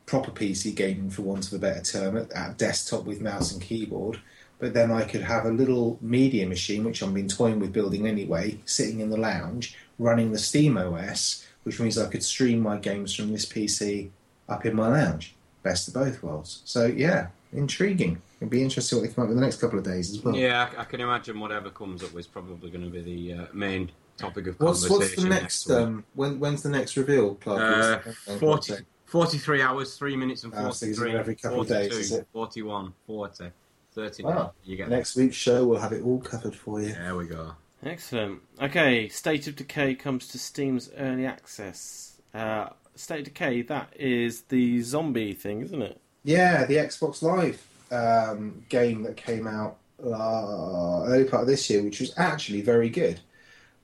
proper 0.06 0.32
PC 0.32 0.74
gaming 0.74 1.10
for 1.10 1.22
want 1.24 1.48
of 1.48 1.54
a 1.54 1.60
better 1.60 1.82
term 1.82 2.18
at, 2.18 2.32
at 2.32 2.58
desktop 2.58 3.06
with 3.06 3.22
mouse 3.22 3.52
and 3.52 3.62
keyboard. 3.62 4.20
But 4.60 4.74
then 4.74 4.92
I 4.92 5.04
could 5.04 5.22
have 5.22 5.46
a 5.46 5.52
little 5.52 6.00
media 6.02 6.48
machine, 6.48 6.84
which 6.84 7.04
I've 7.04 7.14
been 7.14 7.28
toying 7.28 7.60
with 7.60 7.72
building 7.72 8.08
anyway, 8.08 8.60
sitting 8.66 9.00
in 9.02 9.10
the 9.10 9.18
lounge, 9.18 9.78
running 10.00 10.32
the 10.32 10.40
Steam 10.40 10.78
OS, 10.78 11.46
which 11.64 11.80
means 11.80 11.98
I 11.98 12.08
could 12.10 12.24
stream 12.24 12.60
my 12.62 12.78
games 12.78 13.14
from 13.14 13.32
this 13.32 13.46
PC 13.46 14.10
up 14.50 14.66
in 14.66 14.76
my 14.76 14.88
lounge. 14.88 15.36
Best 15.62 15.88
of 15.88 15.94
both 15.94 16.24
worlds. 16.24 16.62
So 16.66 16.86
yeah, 16.86 17.28
intriguing. 17.54 18.22
It'd 18.40 18.50
be 18.50 18.62
interesting 18.64 19.00
what 19.00 19.08
they 19.08 19.14
come 19.14 19.24
up 19.24 19.30
with 19.30 19.38
the 19.38 19.44
next 19.44 19.60
couple 19.60 19.78
of 19.80 19.86
days 19.86 20.12
as 20.12 20.24
well. 20.24 20.36
Yeah, 20.36 20.70
I, 20.78 20.82
I 20.82 20.84
can 20.86 21.02
imagine 21.02 21.40
whatever 21.40 21.70
comes 21.70 22.04
up 22.04 22.16
is 22.18 22.26
probably 22.28 22.70
going 22.70 22.84
to 22.84 22.90
be 22.90 23.02
the 23.02 23.34
uh, 23.34 23.46
main 23.54 23.92
topic 24.18 24.48
of 24.48 24.60
What's 24.60 24.88
conversation 24.88 25.00
what's 25.00 25.24
the 25.24 25.30
next? 25.30 25.68
week. 25.68 25.78
um, 25.78 26.04
when 26.16 26.40
when's 26.40 26.64
the 26.64 26.70
next 26.70 26.98
reveal, 26.98 27.36
Clark? 27.36 28.06
Uh, 28.08 28.38
40, 28.40 28.76
43 29.06 29.62
hours, 29.62 29.96
3 29.98 30.16
minutes 30.16 30.44
and 30.44 30.54
Ah, 30.56 30.70
so 30.70 30.86
43, 30.88 31.12
every 31.16 31.36
couple 31.36 31.62
of 31.62 31.68
days, 31.68 31.92
is 31.96 32.12
it? 32.12 32.28
41, 32.34 32.94
40, 33.08 33.52
30 33.98 34.24
Wow. 34.24 34.54
You 34.64 34.78
get 34.78 34.90
Next 34.90 35.16
week's 35.16 35.36
show, 35.36 35.66
we'll 35.66 35.80
have 35.80 35.92
it 35.92 36.04
all 36.04 36.20
covered 36.20 36.56
for 36.56 36.80
you. 36.80 36.94
There 36.94 37.16
we 37.16 37.26
go. 37.26 37.54
Excellent. 37.84 38.42
Okay, 38.62 39.10
State 39.10 39.48
of 39.48 39.56
Decay 39.56 39.96
comes 39.96 40.28
to 40.28 40.38
Steam's 40.38 40.92
early 40.98 41.26
access. 41.26 42.20
Uh, 42.32 42.70
State 42.96 43.20
of 43.20 43.26
Decay, 43.26 43.64
that 43.64 43.92
is 43.96 44.42
the 44.44 44.82
zombie 44.82 45.34
thing, 45.34 45.62
isn't 45.62 45.82
it? 45.82 46.00
Yeah, 46.24 46.66
the 46.66 46.76
Xbox 46.76 47.24
Live 47.24 47.66
um, 47.92 48.64
game 48.70 49.02
that 49.02 49.18
came 49.18 49.48
out 49.48 49.78
uh, 50.04 51.04
early 51.06 51.24
part 51.26 51.42
of 51.42 51.48
this 51.48 51.68
year, 51.68 51.82
which 51.82 52.00
was 52.00 52.14
actually 52.18 52.62
very 52.62 52.90
good. 52.90 53.20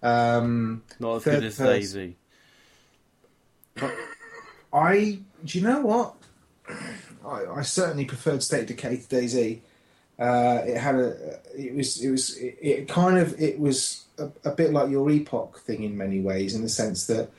Um, 0.03 0.83
Not 0.99 1.15
as 1.15 1.23
good 1.23 1.43
as 1.43 1.57
person. 1.57 2.15
DayZ. 3.77 3.93
I 4.71 5.19
do 5.43 5.57
you 5.57 5.63
know 5.63 5.81
what? 5.81 6.15
I, 7.25 7.45
I 7.55 7.61
certainly 7.63 8.05
preferred 8.05 8.43
State 8.43 8.61
of 8.61 8.67
Decay 8.67 8.97
to 8.97 9.03
DayZ. 9.03 9.61
Uh, 10.19 10.61
it 10.65 10.77
had 10.77 10.95
a 10.95 11.39
it 11.57 11.73
was 11.73 12.01
it 12.01 12.11
was 12.11 12.37
it, 12.37 12.57
it 12.61 12.87
kind 12.87 13.17
of 13.17 13.39
it 13.41 13.59
was 13.59 14.05
a, 14.17 14.29
a 14.45 14.51
bit 14.51 14.71
like 14.71 14.89
your 14.89 15.09
Epoch 15.09 15.59
thing 15.61 15.83
in 15.83 15.97
many 15.97 16.21
ways, 16.21 16.55
in 16.55 16.61
the 16.61 16.69
sense 16.69 17.07
that 17.07 17.29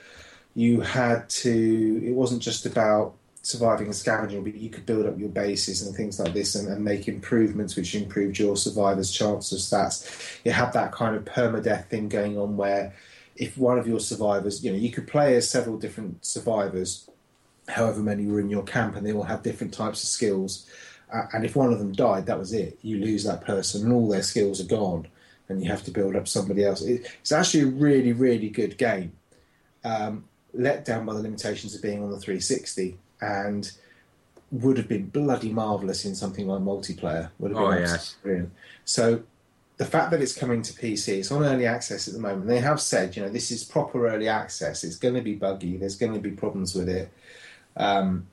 you 0.55 0.80
had 0.80 1.28
to. 1.28 2.02
It 2.05 2.14
wasn't 2.14 2.42
just 2.42 2.66
about 2.66 3.14
surviving 3.42 3.86
and 3.86 3.94
scavenging, 3.94 4.42
but 4.42 4.55
you 4.55 4.70
could 4.70 4.86
build 4.86 5.06
up 5.06 5.18
your 5.18 5.28
bases 5.28 5.82
and 5.86 5.94
things 5.94 6.18
like 6.18 6.32
this 6.32 6.55
and, 6.55 6.66
and 6.68 6.82
make 6.82 7.06
improvements 7.06 7.76
which 7.76 7.94
improved 7.94 8.38
your 8.38 8.56
survivors' 8.56 9.12
chance 9.12 9.52
of 9.52 9.59
stats. 9.59 10.40
It 10.44 10.52
had 10.52 10.72
that 10.72 10.92
kind 10.92 11.14
of 11.14 11.24
permadeath 11.24 11.86
thing 11.86 12.09
going 12.09 12.38
on 12.38 12.56
where 12.56 12.94
if 13.36 13.59
one 13.59 13.78
of 13.78 13.86
your 13.86 14.01
survivors, 14.01 14.64
you 14.64 14.72
know, 14.72 14.78
you 14.78 14.90
could 14.90 15.06
play 15.06 15.36
as 15.36 15.48
several 15.48 15.76
different 15.76 16.24
survivors, 16.24 17.09
however 17.68 18.01
many 18.01 18.26
were 18.26 18.40
in 18.40 18.48
your 18.48 18.62
camp, 18.62 18.96
and 18.96 19.06
they 19.06 19.12
all 19.12 19.24
have 19.24 19.42
different 19.42 19.74
types 19.74 20.02
of 20.02 20.09
skills. 20.09 20.66
Uh, 21.12 21.22
and 21.32 21.44
if 21.44 21.55
one 21.56 21.72
of 21.72 21.78
them 21.78 21.93
died, 21.93 22.26
that 22.26 22.39
was 22.39 22.52
it. 22.52 22.78
You 22.82 22.98
lose 22.98 23.24
that 23.24 23.44
person, 23.44 23.85
and 23.85 23.93
all 23.93 24.09
their 24.09 24.22
skills 24.22 24.60
are 24.60 24.66
gone, 24.66 25.06
and 25.48 25.62
you 25.62 25.70
have 25.70 25.85
to 25.85 25.90
build 25.90 26.16
up 26.16 26.26
somebody 26.28 26.64
else. 26.64 26.82
It, 26.82 27.06
it's 27.20 27.32
actually 27.32 27.62
a 27.64 27.66
really, 27.66 28.12
really 28.12 28.48
good 28.48 28.76
game. 28.78 29.12
Um, 29.85 30.24
let 30.55 30.85
down 30.85 31.05
by 31.05 31.14
the 31.14 31.20
limitations 31.22 31.74
of 31.74 31.82
being 31.82 32.02
on 32.02 32.10
the 32.10 32.18
360 32.18 32.97
and 33.20 33.70
would 34.51 34.76
have 34.78 34.89
been 34.89 35.06
bloody 35.06 35.52
marvelous 35.52 36.05
in 36.05 36.14
something 36.14 36.47
like 36.47 36.60
multiplayer. 36.62 37.31
Would 37.39 37.51
have 37.51 37.59
been 37.59 37.66
Oh, 37.66 37.78
yes. 37.78 38.16
brilliant. 38.22 38.52
So 38.85 39.22
the 39.76 39.85
fact 39.85 40.12
that 40.12 40.22
it's 40.22 40.35
coming 40.35 40.62
to 40.62 40.72
PC, 40.72 41.09
it's 41.18 41.32
on 41.32 41.43
early 41.44 41.66
access 41.66 42.06
at 42.06 42.14
the 42.14 42.20
moment. 42.20 42.47
They 42.47 42.60
have 42.60 42.81
said, 42.81 43.16
you 43.16 43.22
know, 43.22 43.28
this 43.28 43.51
is 43.51 43.64
proper 43.64 44.06
early 44.09 44.28
access. 44.28 44.85
It's 44.85 44.97
going 44.97 45.14
to 45.14 45.22
be 45.22 45.35
buggy. 45.35 45.76
There's 45.76 45.97
going 45.97 46.14
to 46.14 46.20
be 46.20 46.31
problems 46.31 46.74
with 46.74 46.89
it. 46.89 47.12
Um, 47.76 48.28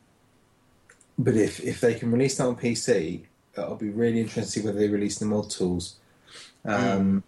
but 1.24 1.36
if 1.36 1.60
if 1.62 1.82
they 1.82 1.94
can 1.96 2.12
release 2.12 2.38
that 2.38 2.46
on 2.48 2.56
PC, 2.56 3.24
I'll 3.58 3.76
be 3.76 3.90
really 3.90 4.20
interested 4.22 4.42
to 4.44 4.60
see 4.60 4.66
whether 4.66 4.80
they 4.80 4.88
release 4.90 5.20
the 5.20 5.26
mod 5.26 5.50
tools. 5.50 5.96
Um, 6.66 7.24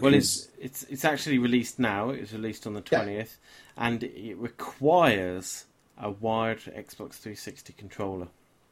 Well, 0.00 0.14
it's 0.14 0.48
it's 0.58 0.84
it's 0.84 1.04
actually 1.04 1.38
released 1.38 1.78
now. 1.78 2.10
It 2.10 2.20
was 2.20 2.32
released 2.32 2.66
on 2.66 2.74
the 2.74 2.80
Yeah. 2.90 2.98
twentieth, 2.98 3.38
and 3.76 4.02
it 4.04 4.36
requires 4.38 5.66
a 5.98 6.10
wired 6.10 6.60
Xbox 6.60 7.14
360 7.14 7.74
controller 7.74 8.28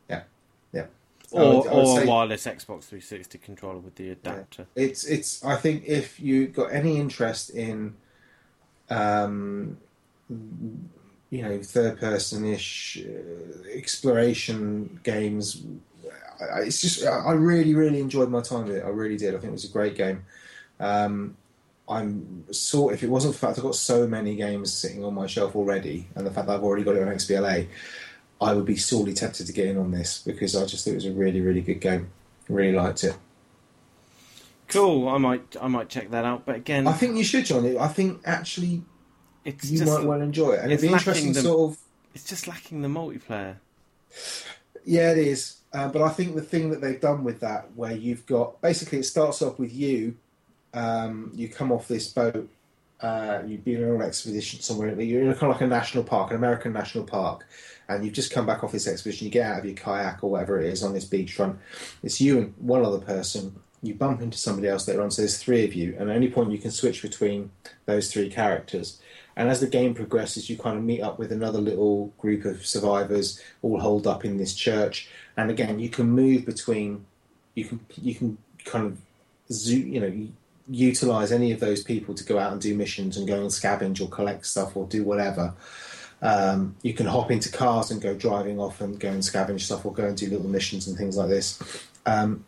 yeah, 0.08 0.22
yeah. 0.72 0.86
Or 1.30 1.58
would- 1.62 1.66
or 1.68 1.98
say- 1.98 2.04
a 2.04 2.06
wireless 2.06 2.46
Xbox 2.46 2.84
360 2.84 3.38
controller 3.38 3.78
with 3.78 3.94
the 3.96 4.10
adapter. 4.10 4.66
It's 4.74 5.04
it's. 5.04 5.44
I 5.44 5.56
think 5.56 5.84
if 5.86 6.18
you 6.18 6.48
got 6.48 6.72
any 6.72 6.96
interest 6.96 7.50
in, 7.50 7.94
um, 8.88 9.76
you 11.30 11.42
know, 11.42 11.62
third 11.62 11.98
person 11.98 12.44
ish 12.44 12.98
uh, 13.04 13.68
exploration 13.72 15.00
games, 15.04 15.64
I- 16.40 16.60
it's 16.62 16.80
just 16.80 17.04
I 17.06 17.32
really 17.32 17.74
really 17.74 18.00
enjoyed 18.00 18.30
my 18.30 18.40
time 18.40 18.66
with 18.66 18.76
it. 18.76 18.84
I 18.84 18.88
really 18.88 19.16
did. 19.16 19.34
I 19.34 19.38
think 19.38 19.50
it 19.50 19.52
was 19.52 19.64
a 19.64 19.72
great 19.72 19.94
game. 19.96 20.24
Um, 20.78 21.36
I'm 21.88 22.44
sort 22.52 22.94
if 22.94 23.02
it 23.02 23.08
wasn't 23.10 23.34
for 23.34 23.40
the 23.40 23.46
fact 23.48 23.58
I've 23.58 23.64
got 23.64 23.74
so 23.74 24.06
many 24.06 24.36
games 24.36 24.72
sitting 24.72 25.04
on 25.04 25.14
my 25.14 25.26
shelf 25.26 25.56
already, 25.56 26.08
and 26.14 26.26
the 26.26 26.30
fact 26.30 26.46
that 26.46 26.54
I've 26.54 26.62
already 26.64 26.84
got 26.84 26.96
it 26.96 27.02
on 27.02 27.08
XBLA, 27.14 27.66
I 28.40 28.54
would 28.54 28.64
be 28.64 28.76
sorely 28.76 29.12
tempted 29.12 29.46
to 29.46 29.52
get 29.52 29.66
in 29.68 29.76
on 29.76 29.90
this 29.90 30.22
because 30.24 30.56
I 30.56 30.64
just 30.66 30.84
thought 30.84 30.92
it 30.92 30.96
was 30.96 31.06
a 31.06 31.12
really 31.12 31.40
really 31.40 31.60
good 31.62 31.80
game. 31.80 32.10
Really 32.48 32.72
liked 32.76 33.04
it. 33.04 33.16
Cool. 34.68 35.08
I 35.08 35.18
might 35.18 35.56
I 35.60 35.66
might 35.68 35.88
check 35.88 36.10
that 36.10 36.24
out. 36.24 36.46
But 36.46 36.56
again, 36.56 36.86
I 36.86 36.92
think 36.92 37.16
you 37.16 37.24
should, 37.24 37.44
John. 37.44 37.76
I 37.76 37.88
think 37.88 38.20
actually 38.24 38.82
it's 39.44 39.70
you 39.70 39.78
just 39.78 39.92
might 39.92 40.04
well 40.06 40.20
enjoy 40.20 40.52
it, 40.52 40.60
and 40.60 40.72
it'd 40.72 40.82
it's 40.84 40.90
be 40.90 40.92
interesting, 40.92 41.32
the- 41.32 41.40
sort 41.40 41.70
of. 41.72 41.78
it's 42.14 42.24
just 42.24 42.46
lacking 42.48 42.82
the 42.82 42.88
multiplayer. 42.88 43.56
Yeah, 44.84 45.12
it 45.12 45.18
is. 45.18 45.56
Uh, 45.72 45.88
but 45.88 46.02
I 46.02 46.08
think 46.08 46.34
the 46.34 46.42
thing 46.42 46.70
that 46.70 46.80
they've 46.80 47.00
done 47.00 47.22
with 47.22 47.40
that, 47.40 47.68
where 47.76 47.92
you've 47.92 48.26
got 48.26 48.60
basically, 48.60 48.98
it 48.98 49.04
starts 49.04 49.40
off 49.42 49.58
with 49.58 49.72
you. 49.72 50.16
Um, 50.74 51.32
you 51.34 51.48
come 51.48 51.70
off 51.72 51.86
this 51.88 52.08
boat. 52.12 52.48
Uh, 53.00 53.42
you've 53.46 53.64
been 53.64 53.82
on 53.88 53.96
an 53.96 54.02
expedition 54.02 54.60
somewhere. 54.60 55.00
You're 55.00 55.22
in 55.22 55.28
a 55.30 55.34
kind 55.34 55.44
of 55.52 55.56
like 55.56 55.60
a 55.62 55.66
national 55.66 56.04
park, 56.04 56.30
an 56.30 56.36
American 56.36 56.72
national 56.72 57.04
park, 57.04 57.46
and 57.88 58.04
you've 58.04 58.12
just 58.14 58.32
come 58.32 58.46
back 58.46 58.62
off 58.62 58.72
this 58.72 58.86
expedition. 58.86 59.26
You 59.26 59.30
get 59.30 59.46
out 59.46 59.60
of 59.60 59.64
your 59.64 59.74
kayak 59.74 60.22
or 60.22 60.30
whatever 60.30 60.60
it 60.60 60.66
is 60.66 60.82
on 60.82 60.92
this 60.92 61.06
beachfront. 61.06 61.56
It's 62.02 62.20
you 62.20 62.38
and 62.38 62.54
one 62.58 62.84
other 62.84 62.98
person. 62.98 63.54
You 63.82 63.94
bump 63.94 64.20
into 64.20 64.36
somebody 64.36 64.68
else 64.68 64.86
later 64.86 65.02
on, 65.02 65.10
so 65.10 65.22
there's 65.22 65.38
three 65.38 65.64
of 65.64 65.72
you, 65.72 65.96
and 65.98 66.10
at 66.10 66.16
any 66.16 66.28
point 66.30 66.50
you 66.50 66.58
can 66.58 66.70
switch 66.70 67.00
between 67.00 67.50
those 67.86 68.12
three 68.12 68.28
characters. 68.28 69.00
And 69.40 69.48
as 69.48 69.60
the 69.60 69.66
game 69.66 69.94
progresses, 69.94 70.50
you 70.50 70.58
kind 70.58 70.76
of 70.76 70.84
meet 70.84 71.00
up 71.00 71.18
with 71.18 71.32
another 71.32 71.62
little 71.62 72.12
group 72.18 72.44
of 72.44 72.66
survivors, 72.66 73.40
all 73.62 73.80
holed 73.80 74.06
up 74.06 74.22
in 74.26 74.36
this 74.36 74.54
church. 74.54 75.08
And 75.38 75.50
again, 75.50 75.78
you 75.78 75.88
can 75.88 76.10
move 76.10 76.44
between, 76.44 77.06
you 77.54 77.64
can 77.64 77.80
you 77.96 78.14
can 78.14 78.36
kind 78.66 78.84
of, 78.84 78.98
you 79.48 79.98
know, 79.98 80.28
utilize 80.68 81.32
any 81.32 81.52
of 81.52 81.60
those 81.60 81.82
people 81.82 82.14
to 82.16 82.22
go 82.22 82.38
out 82.38 82.52
and 82.52 82.60
do 82.60 82.74
missions 82.74 83.16
and 83.16 83.26
go 83.26 83.40
and 83.40 83.48
scavenge 83.48 84.02
or 84.02 84.10
collect 84.10 84.44
stuff 84.44 84.76
or 84.76 84.86
do 84.88 85.04
whatever. 85.04 85.54
Um, 86.20 86.76
you 86.82 86.92
can 86.92 87.06
hop 87.06 87.30
into 87.30 87.50
cars 87.50 87.90
and 87.90 87.98
go 87.98 88.12
driving 88.14 88.60
off 88.60 88.82
and 88.82 89.00
go 89.00 89.08
and 89.08 89.22
scavenge 89.22 89.62
stuff 89.62 89.86
or 89.86 89.94
go 89.94 90.04
and 90.04 90.18
do 90.18 90.28
little 90.28 90.48
missions 90.48 90.86
and 90.86 90.98
things 90.98 91.16
like 91.16 91.30
this. 91.30 91.58
Um, 92.04 92.44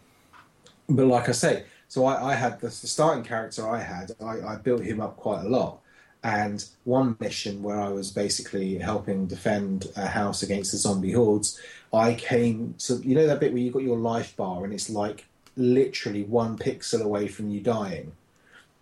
but 0.91 1.07
like 1.07 1.31
I 1.31 1.33
say, 1.33 1.65
so 1.89 2.05
I, 2.05 2.33
I 2.33 2.35
had 2.35 2.61
the, 2.61 2.67
the 2.67 2.87
starting 2.87 3.25
character 3.25 3.67
I 3.67 3.81
had, 3.81 4.13
I, 4.23 4.41
I 4.43 4.57
built 4.57 4.83
him 4.83 5.01
up 5.01 5.17
quite 5.17 5.47
a 5.47 5.49
lot. 5.49 5.79
And 6.25 6.65
one 6.85 7.17
mission 7.19 7.63
where 7.63 7.81
I 7.81 7.89
was 7.89 8.13
basically 8.13 8.79
helping 8.79 9.27
defend 9.27 9.87
a 9.97 10.07
house 10.07 10.43
against 10.43 10.71
the 10.71 10.79
zombie 10.79 11.13
hordes, 11.13 11.61
I 11.93 12.15
came 12.15 12.75
to 12.81 12.97
you 12.97 13.15
know 13.15 13.27
that 13.27 13.41
bit 13.41 13.53
where 13.53 13.63
you 13.63 13.73
got 13.73 13.83
your 13.83 13.99
life 13.99 14.37
bar 14.37 14.65
and 14.65 14.73
it's 14.73 14.89
like 14.89 15.27
literally 15.57 16.23
one 16.23 16.57
pixel 16.57 17.03
away 17.03 17.29
from 17.29 17.51
you 17.51 17.61
dying. 17.61 18.13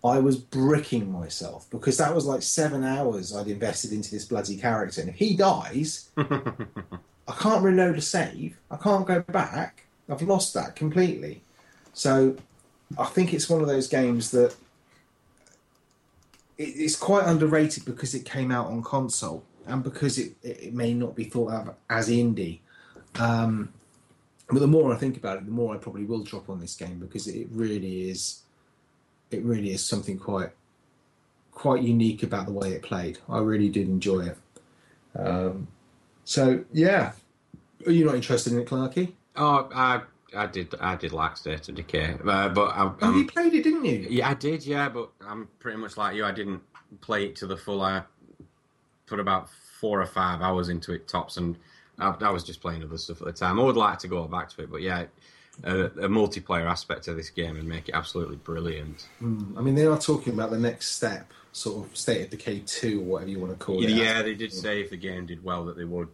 I 0.03 0.19
was 0.19 0.37
bricking 0.37 1.11
myself 1.11 1.67
because 1.69 1.97
that 1.97 2.15
was 2.15 2.25
like 2.25 2.41
seven 2.41 2.83
hours 2.83 3.35
I'd 3.35 3.47
invested 3.47 3.91
into 3.91 4.11
this 4.11 4.25
bloody 4.25 4.57
character. 4.57 5.01
And 5.01 5.09
if 5.09 5.15
he 5.15 5.35
dies, 5.35 6.09
I 6.17 7.33
can't 7.37 7.63
reload 7.63 7.97
a 7.97 8.01
save. 8.01 8.57
I 8.71 8.77
can't 8.77 9.05
go 9.05 9.21
back. 9.21 9.85
I've 10.09 10.23
lost 10.23 10.53
that 10.55 10.75
completely. 10.75 11.41
So 11.93 12.35
I 12.97 13.05
think 13.05 13.33
it's 13.33 13.49
one 13.49 13.61
of 13.61 13.67
those 13.67 13.87
games 13.87 14.31
that 14.31 14.55
it's 16.57 16.95
quite 16.95 17.25
underrated 17.25 17.85
because 17.85 18.13
it 18.13 18.25
came 18.25 18.51
out 18.51 18.67
on 18.67 18.83
console 18.83 19.43
and 19.65 19.83
because 19.83 20.17
it, 20.17 20.33
it, 20.43 20.73
may 20.73 20.93
not 20.93 21.15
be 21.15 21.23
thought 21.23 21.51
of 21.51 21.75
as 21.89 22.09
indie. 22.09 22.59
Um, 23.19 23.73
but 24.49 24.59
the 24.59 24.67
more 24.67 24.93
I 24.93 24.97
think 24.97 25.17
about 25.17 25.37
it, 25.37 25.45
the 25.45 25.51
more 25.51 25.73
I 25.73 25.77
probably 25.77 26.05
will 26.05 26.23
drop 26.23 26.49
on 26.49 26.59
this 26.59 26.75
game 26.75 26.99
because 26.99 27.27
it 27.27 27.47
really 27.51 28.09
is, 28.09 28.41
it 29.29 29.43
really 29.43 29.71
is 29.71 29.83
something 29.83 30.17
quite, 30.17 30.49
quite 31.51 31.83
unique 31.83 32.23
about 32.23 32.47
the 32.47 32.51
way 32.51 32.73
it 32.73 32.81
played. 32.81 33.19
I 33.29 33.39
really 33.39 33.69
did 33.69 33.87
enjoy 33.87 34.27
it. 34.27 34.37
Um, 35.15 35.67
so 36.25 36.63
yeah, 36.73 37.13
are 37.85 37.91
you 37.91 38.05
not 38.05 38.15
interested 38.15 38.53
in 38.53 38.59
it, 38.59 38.67
Clarky? 38.67 39.13
Oh, 39.35 39.69
I 39.73 40.01
I 40.35 40.45
did 40.47 40.73
I 40.79 40.95
did 40.95 41.11
like 41.11 41.37
State 41.37 41.67
of 41.69 41.75
Decay, 41.75 42.15
uh, 42.25 42.49
but 42.49 42.69
I, 42.69 42.91
Oh, 43.01 43.15
you 43.17 43.25
played 43.27 43.53
it, 43.53 43.63
didn't 43.63 43.85
you? 43.85 44.07
yeah, 44.09 44.29
I 44.29 44.33
did, 44.33 44.65
yeah, 44.65 44.89
but 44.89 45.09
I'm 45.25 45.47
pretty 45.59 45.77
much 45.77 45.97
like 45.97 46.15
you. 46.15 46.23
I 46.25 46.31
didn't 46.31 46.61
play 47.01 47.25
it 47.25 47.35
to 47.37 47.47
the 47.47 47.57
full. 47.57 47.81
I 47.81 48.03
put 49.07 49.19
about 49.19 49.49
four 49.79 50.01
or 50.01 50.05
five 50.05 50.41
hours 50.41 50.69
into 50.69 50.93
it 50.93 51.07
tops, 51.07 51.37
and 51.37 51.57
I, 51.99 52.15
I 52.21 52.29
was 52.29 52.43
just 52.43 52.61
playing 52.61 52.83
other 52.83 52.97
stuff 52.97 53.21
at 53.21 53.27
the 53.27 53.33
time. 53.33 53.59
I 53.59 53.63
would 53.63 53.75
like 53.77 53.99
to 53.99 54.07
go 54.07 54.25
back 54.27 54.49
to 54.51 54.63
it, 54.63 54.71
but 54.71 54.81
yeah, 54.81 55.05
a, 55.63 55.85
a 55.85 56.07
multiplayer 56.09 56.65
aspect 56.65 57.07
of 57.07 57.17
this 57.17 57.29
game 57.29 57.57
and 57.57 57.67
make 57.67 57.89
it 57.89 57.95
absolutely 57.95 58.37
brilliant. 58.37 59.07
Mm, 59.21 59.57
I 59.57 59.61
mean, 59.61 59.75
they 59.75 59.85
are 59.85 59.97
talking 59.99 60.33
about 60.33 60.49
the 60.51 60.59
next 60.59 60.95
step, 60.95 61.31
sort 61.51 61.85
of 61.85 61.97
State 61.97 62.21
of 62.25 62.29
Decay 62.29 62.59
two 62.65 63.01
or 63.01 63.03
whatever 63.03 63.31
you 63.31 63.39
want 63.39 63.51
to 63.57 63.63
call 63.63 63.83
it. 63.83 63.89
Yeah, 63.89 64.21
they 64.21 64.35
did 64.35 64.53
say 64.53 64.81
if 64.81 64.91
the 64.91 64.97
game 64.97 65.25
did 65.25 65.43
well 65.43 65.65
that 65.65 65.75
they 65.75 65.83
would. 65.85 66.07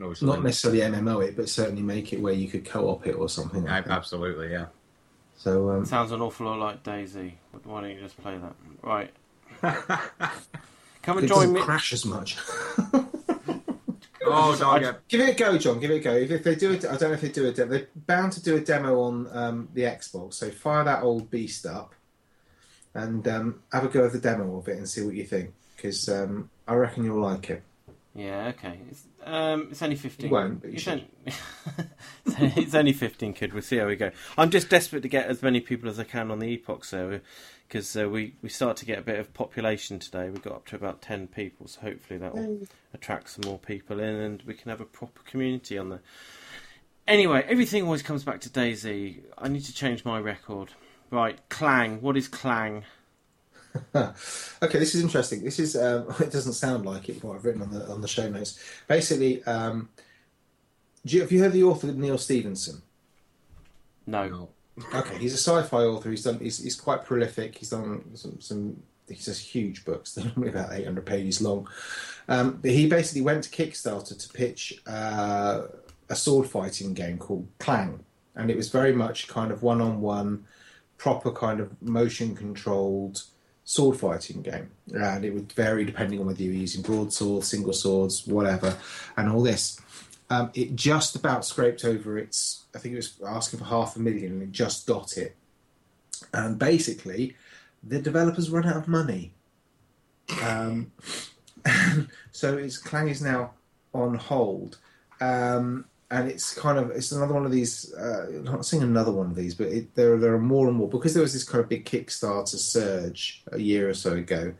Obviously, 0.00 0.28
Not 0.28 0.42
necessarily 0.42 0.80
MMO 0.80 1.26
it, 1.26 1.36
but 1.36 1.48
certainly 1.48 1.82
make 1.82 2.12
it 2.12 2.20
where 2.20 2.34
you 2.34 2.48
could 2.48 2.64
co-op 2.66 3.06
it 3.06 3.12
or 3.12 3.28
something. 3.28 3.66
I- 3.68 3.76
Like 3.76 3.84
that. 3.86 3.92
absolutely, 3.92 4.50
yeah. 4.52 4.66
So 5.36 5.70
um, 5.70 5.84
Sounds 5.84 6.12
an 6.12 6.20
awful 6.20 6.46
lot 6.46 6.58
like 6.58 6.82
DayZ. 6.82 7.32
Why 7.64 7.80
don't 7.82 7.90
you 7.90 8.00
just 8.00 8.20
play 8.20 8.38
that? 8.38 8.54
Right. 8.82 9.10
Come 11.02 11.18
and 11.18 11.28
doesn't 11.28 11.44
join 11.44 11.52
me. 11.54 11.60
crash 11.60 11.92
as 11.92 12.04
much. 12.04 12.36
Oh, 14.28 14.56
don't 14.58 14.80
get 14.80 15.08
Give 15.08 15.20
it 15.20 15.30
a 15.30 15.38
go, 15.38 15.56
John. 15.56 15.78
Give 15.78 15.90
it 15.92 15.96
a 15.96 16.00
go. 16.00 16.12
If, 16.14 16.30
if 16.32 16.42
they 16.42 16.56
do 16.56 16.72
it, 16.72 16.84
I 16.84 16.96
don't 16.96 17.10
know 17.10 17.12
if 17.12 17.20
they 17.20 17.28
do 17.28 17.46
a 17.46 17.52
demo. 17.52 17.70
They're 17.70 17.86
bound 17.94 18.32
to 18.32 18.42
do 18.42 18.56
a 18.56 18.60
demo 18.60 19.00
on 19.02 19.28
um, 19.30 19.68
the 19.72 19.82
Xbox. 19.82 20.34
So 20.34 20.50
fire 20.50 20.82
that 20.84 21.02
old 21.04 21.30
beast 21.30 21.64
up 21.64 21.94
and 22.92 23.26
um, 23.28 23.62
have 23.72 23.84
a 23.84 23.88
go 23.88 24.02
of 24.02 24.12
the 24.12 24.18
demo 24.18 24.56
of 24.58 24.68
it 24.68 24.78
and 24.78 24.88
see 24.88 25.02
what 25.04 25.14
you 25.14 25.24
think. 25.24 25.52
Because 25.76 26.08
um, 26.08 26.50
I 26.66 26.74
reckon 26.74 27.04
you'll 27.04 27.20
like 27.20 27.50
it. 27.50 27.62
Yeah, 28.16 28.48
okay. 28.48 28.78
It's, 28.90 29.04
um, 29.24 29.68
it's 29.70 29.82
only 29.82 29.96
15. 29.96 30.26
You 30.26 30.32
won't, 30.32 30.60
but 30.60 30.70
you 30.70 30.74
it's, 30.74 30.82
should. 30.82 31.04
only, 32.38 32.52
it's 32.56 32.74
only 32.74 32.92
15 32.92 33.34
quid. 33.34 33.52
We'll 33.52 33.62
see 33.62 33.76
how 33.76 33.86
we 33.86 33.96
go. 33.96 34.10
I'm 34.38 34.50
just 34.50 34.70
desperate 34.70 35.02
to 35.02 35.08
get 35.08 35.26
as 35.26 35.42
many 35.42 35.60
people 35.60 35.88
as 35.90 35.98
I 35.98 36.04
can 36.04 36.30
on 36.30 36.38
the 36.38 36.48
Epoch 36.48 36.84
server 36.84 37.20
because 37.68 37.96
uh, 37.96 38.08
we 38.08 38.34
we 38.42 38.48
start 38.48 38.76
to 38.78 38.86
get 38.86 38.98
a 38.98 39.02
bit 39.02 39.18
of 39.18 39.34
population 39.34 39.98
today. 39.98 40.30
We 40.30 40.38
got 40.38 40.54
up 40.54 40.66
to 40.68 40.76
about 40.76 41.02
ten 41.02 41.26
people, 41.26 41.68
so 41.68 41.82
hopefully 41.82 42.18
that 42.18 42.34
will 42.34 42.66
attract 42.94 43.30
some 43.30 43.42
more 43.44 43.58
people 43.58 44.00
in, 44.00 44.14
and 44.14 44.42
we 44.46 44.54
can 44.54 44.70
have 44.70 44.80
a 44.80 44.86
proper 44.86 45.22
community 45.24 45.76
on 45.76 45.90
there. 45.90 46.02
Anyway, 47.06 47.44
everything 47.48 47.84
always 47.84 48.02
comes 48.02 48.24
back 48.24 48.40
to 48.40 48.48
DayZ. 48.48 49.20
I 49.38 49.48
need 49.48 49.64
to 49.64 49.74
change 49.74 50.04
my 50.04 50.18
record. 50.18 50.70
Right, 51.10 51.38
Clang. 51.48 52.00
What 52.00 52.16
is 52.16 52.28
Clang? 52.28 52.84
okay, 53.94 54.78
this 54.78 54.94
is 54.94 55.02
interesting. 55.02 55.44
This 55.44 55.58
is 55.58 55.76
um, 55.76 56.06
it 56.20 56.30
doesn't 56.32 56.54
sound 56.54 56.86
like 56.86 57.08
it. 57.08 57.22
What 57.22 57.36
I've 57.36 57.44
written 57.44 57.62
on 57.62 57.70
the 57.70 57.86
on 57.88 58.00
the 58.00 58.08
show 58.08 58.28
notes. 58.28 58.58
Basically, 58.88 59.42
um, 59.44 59.88
do 61.04 61.16
you, 61.16 61.22
have 61.22 61.32
you 61.32 61.40
heard 61.40 61.52
the 61.52 61.62
author 61.62 61.86
Neal 61.88 62.18
Stephenson? 62.18 62.82
No. 64.06 64.28
No. 64.28 64.48
Okay, 64.94 65.18
he's 65.18 65.32
a 65.32 65.38
sci-fi 65.38 65.84
author. 65.84 66.10
He's 66.10 66.24
done. 66.24 66.38
He's, 66.38 66.62
he's 66.62 66.76
quite 66.76 67.04
prolific. 67.04 67.56
He's 67.56 67.70
done 67.70 68.02
some. 68.14 68.40
some 68.40 68.82
he 69.08 69.14
says 69.14 69.38
huge 69.38 69.84
books. 69.84 70.12
They're 70.14 70.30
only 70.36 70.48
about 70.48 70.72
eight 70.72 70.84
hundred 70.84 71.06
pages 71.06 71.40
long. 71.40 71.68
Um, 72.28 72.58
but 72.60 72.72
he 72.72 72.88
basically 72.88 73.22
went 73.22 73.44
to 73.44 73.50
Kickstarter 73.50 74.18
to 74.18 74.28
pitch 74.32 74.82
uh, 74.86 75.62
a 76.08 76.16
sword 76.16 76.48
fighting 76.48 76.92
game 76.92 77.18
called 77.18 77.46
Clang, 77.58 78.04
and 78.34 78.50
it 78.50 78.56
was 78.56 78.68
very 78.68 78.92
much 78.92 79.28
kind 79.28 79.52
of 79.52 79.62
one-on-one, 79.62 80.44
proper 80.98 81.30
kind 81.30 81.60
of 81.60 81.80
motion 81.80 82.34
controlled 82.34 83.22
sword 83.66 83.98
fighting 83.98 84.42
game, 84.42 84.70
and 84.94 85.24
it 85.24 85.34
would 85.34 85.52
vary 85.52 85.84
depending 85.84 86.20
on 86.20 86.26
whether 86.26 86.42
you 86.42 86.50
were 86.50 86.56
using 86.56 86.82
broadswords, 86.82 87.48
single 87.48 87.72
swords, 87.72 88.26
whatever, 88.26 88.78
and 89.16 89.28
all 89.28 89.42
this. 89.42 89.78
Um, 90.30 90.50
it 90.54 90.74
just 90.74 91.16
about 91.16 91.44
scraped 91.44 91.84
over 91.84 92.16
its. 92.16 92.64
I 92.74 92.78
think 92.78 92.94
it 92.94 92.96
was 92.96 93.14
asking 93.26 93.58
for 93.58 93.66
half 93.66 93.96
a 93.96 93.98
million, 93.98 94.32
and 94.32 94.42
it 94.42 94.52
just 94.52 94.86
got 94.86 95.18
it. 95.18 95.36
And 96.32 96.58
basically, 96.58 97.36
the 97.82 98.00
developers 98.00 98.50
run 98.50 98.66
out 98.66 98.76
of 98.76 98.88
money. 98.88 99.32
Um, 100.42 100.92
so 102.32 102.56
its 102.56 102.78
Clang 102.78 103.08
is 103.08 103.20
now 103.20 103.50
on 103.92 104.14
hold, 104.14 104.78
um, 105.20 105.86
and 106.10 106.28
it's 106.28 106.54
kind 106.54 106.78
of 106.78 106.90
it's 106.90 107.12
another 107.12 107.34
one 107.34 107.44
of 107.44 107.52
these. 107.52 107.92
Uh, 107.94 108.26
I'm 108.28 108.44
not 108.44 108.66
seeing 108.66 108.82
another 108.82 109.12
one 109.12 109.26
of 109.26 109.34
these, 109.34 109.54
but 109.54 109.68
it, 109.68 109.94
there 109.94 110.16
there 110.18 110.34
are 110.34 110.40
more 110.40 110.68
and 110.68 110.76
more 110.76 110.88
because 110.88 111.14
there 111.14 111.22
was 111.22 111.32
this 111.32 111.44
kind 111.44 111.62
of 111.62 111.68
big 111.68 111.84
Kickstarter 111.84 112.56
surge 112.56 113.42
a 113.52 113.58
year 113.58 113.88
or 113.88 113.94
so 113.94 114.14
ago. 114.14 114.54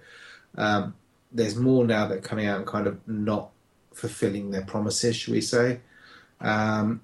Um, 0.56 0.94
there's 1.32 1.56
more 1.56 1.85
now 1.85 2.06
that 2.06 2.18
are 2.18 2.23
coming 2.23 2.47
out 2.47 2.59
and 2.59 2.66
kind 2.66 2.86
of 2.86 3.06
not 3.06 3.51
fulfilling 3.93 4.51
their 4.51 4.64
promises, 4.64 5.16
should 5.16 5.35
we 5.35 5.40
say? 5.40 5.81
Um, 6.40 7.02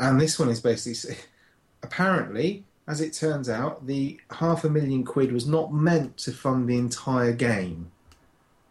and 0.00 0.20
this 0.20 0.38
one 0.38 0.48
is 0.48 0.60
basically 0.60 1.16
apparently, 1.82 2.64
as 2.86 3.00
it 3.00 3.12
turns 3.12 3.48
out, 3.48 3.86
the 3.86 4.18
half 4.30 4.64
a 4.64 4.70
million 4.70 5.04
quid 5.04 5.32
was 5.32 5.46
not 5.46 5.72
meant 5.72 6.16
to 6.18 6.32
fund 6.32 6.68
the 6.68 6.78
entire 6.78 7.32
game, 7.32 7.90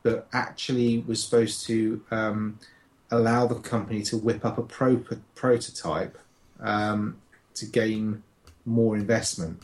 but 0.02 0.28
actually 0.34 1.00
was 1.00 1.24
supposed 1.24 1.66
to 1.68 2.04
um, 2.12 2.60
allow 3.12 3.48
the 3.48 3.56
company 3.56 4.02
to 4.04 4.18
whip 4.18 4.46
up 4.46 4.58
a 4.58 4.64
pro- 4.64 5.04
prototype 5.36 6.18
um, 6.60 7.18
to 7.56 7.66
gain 7.66 8.24
more 8.66 8.96
investment, 8.96 9.64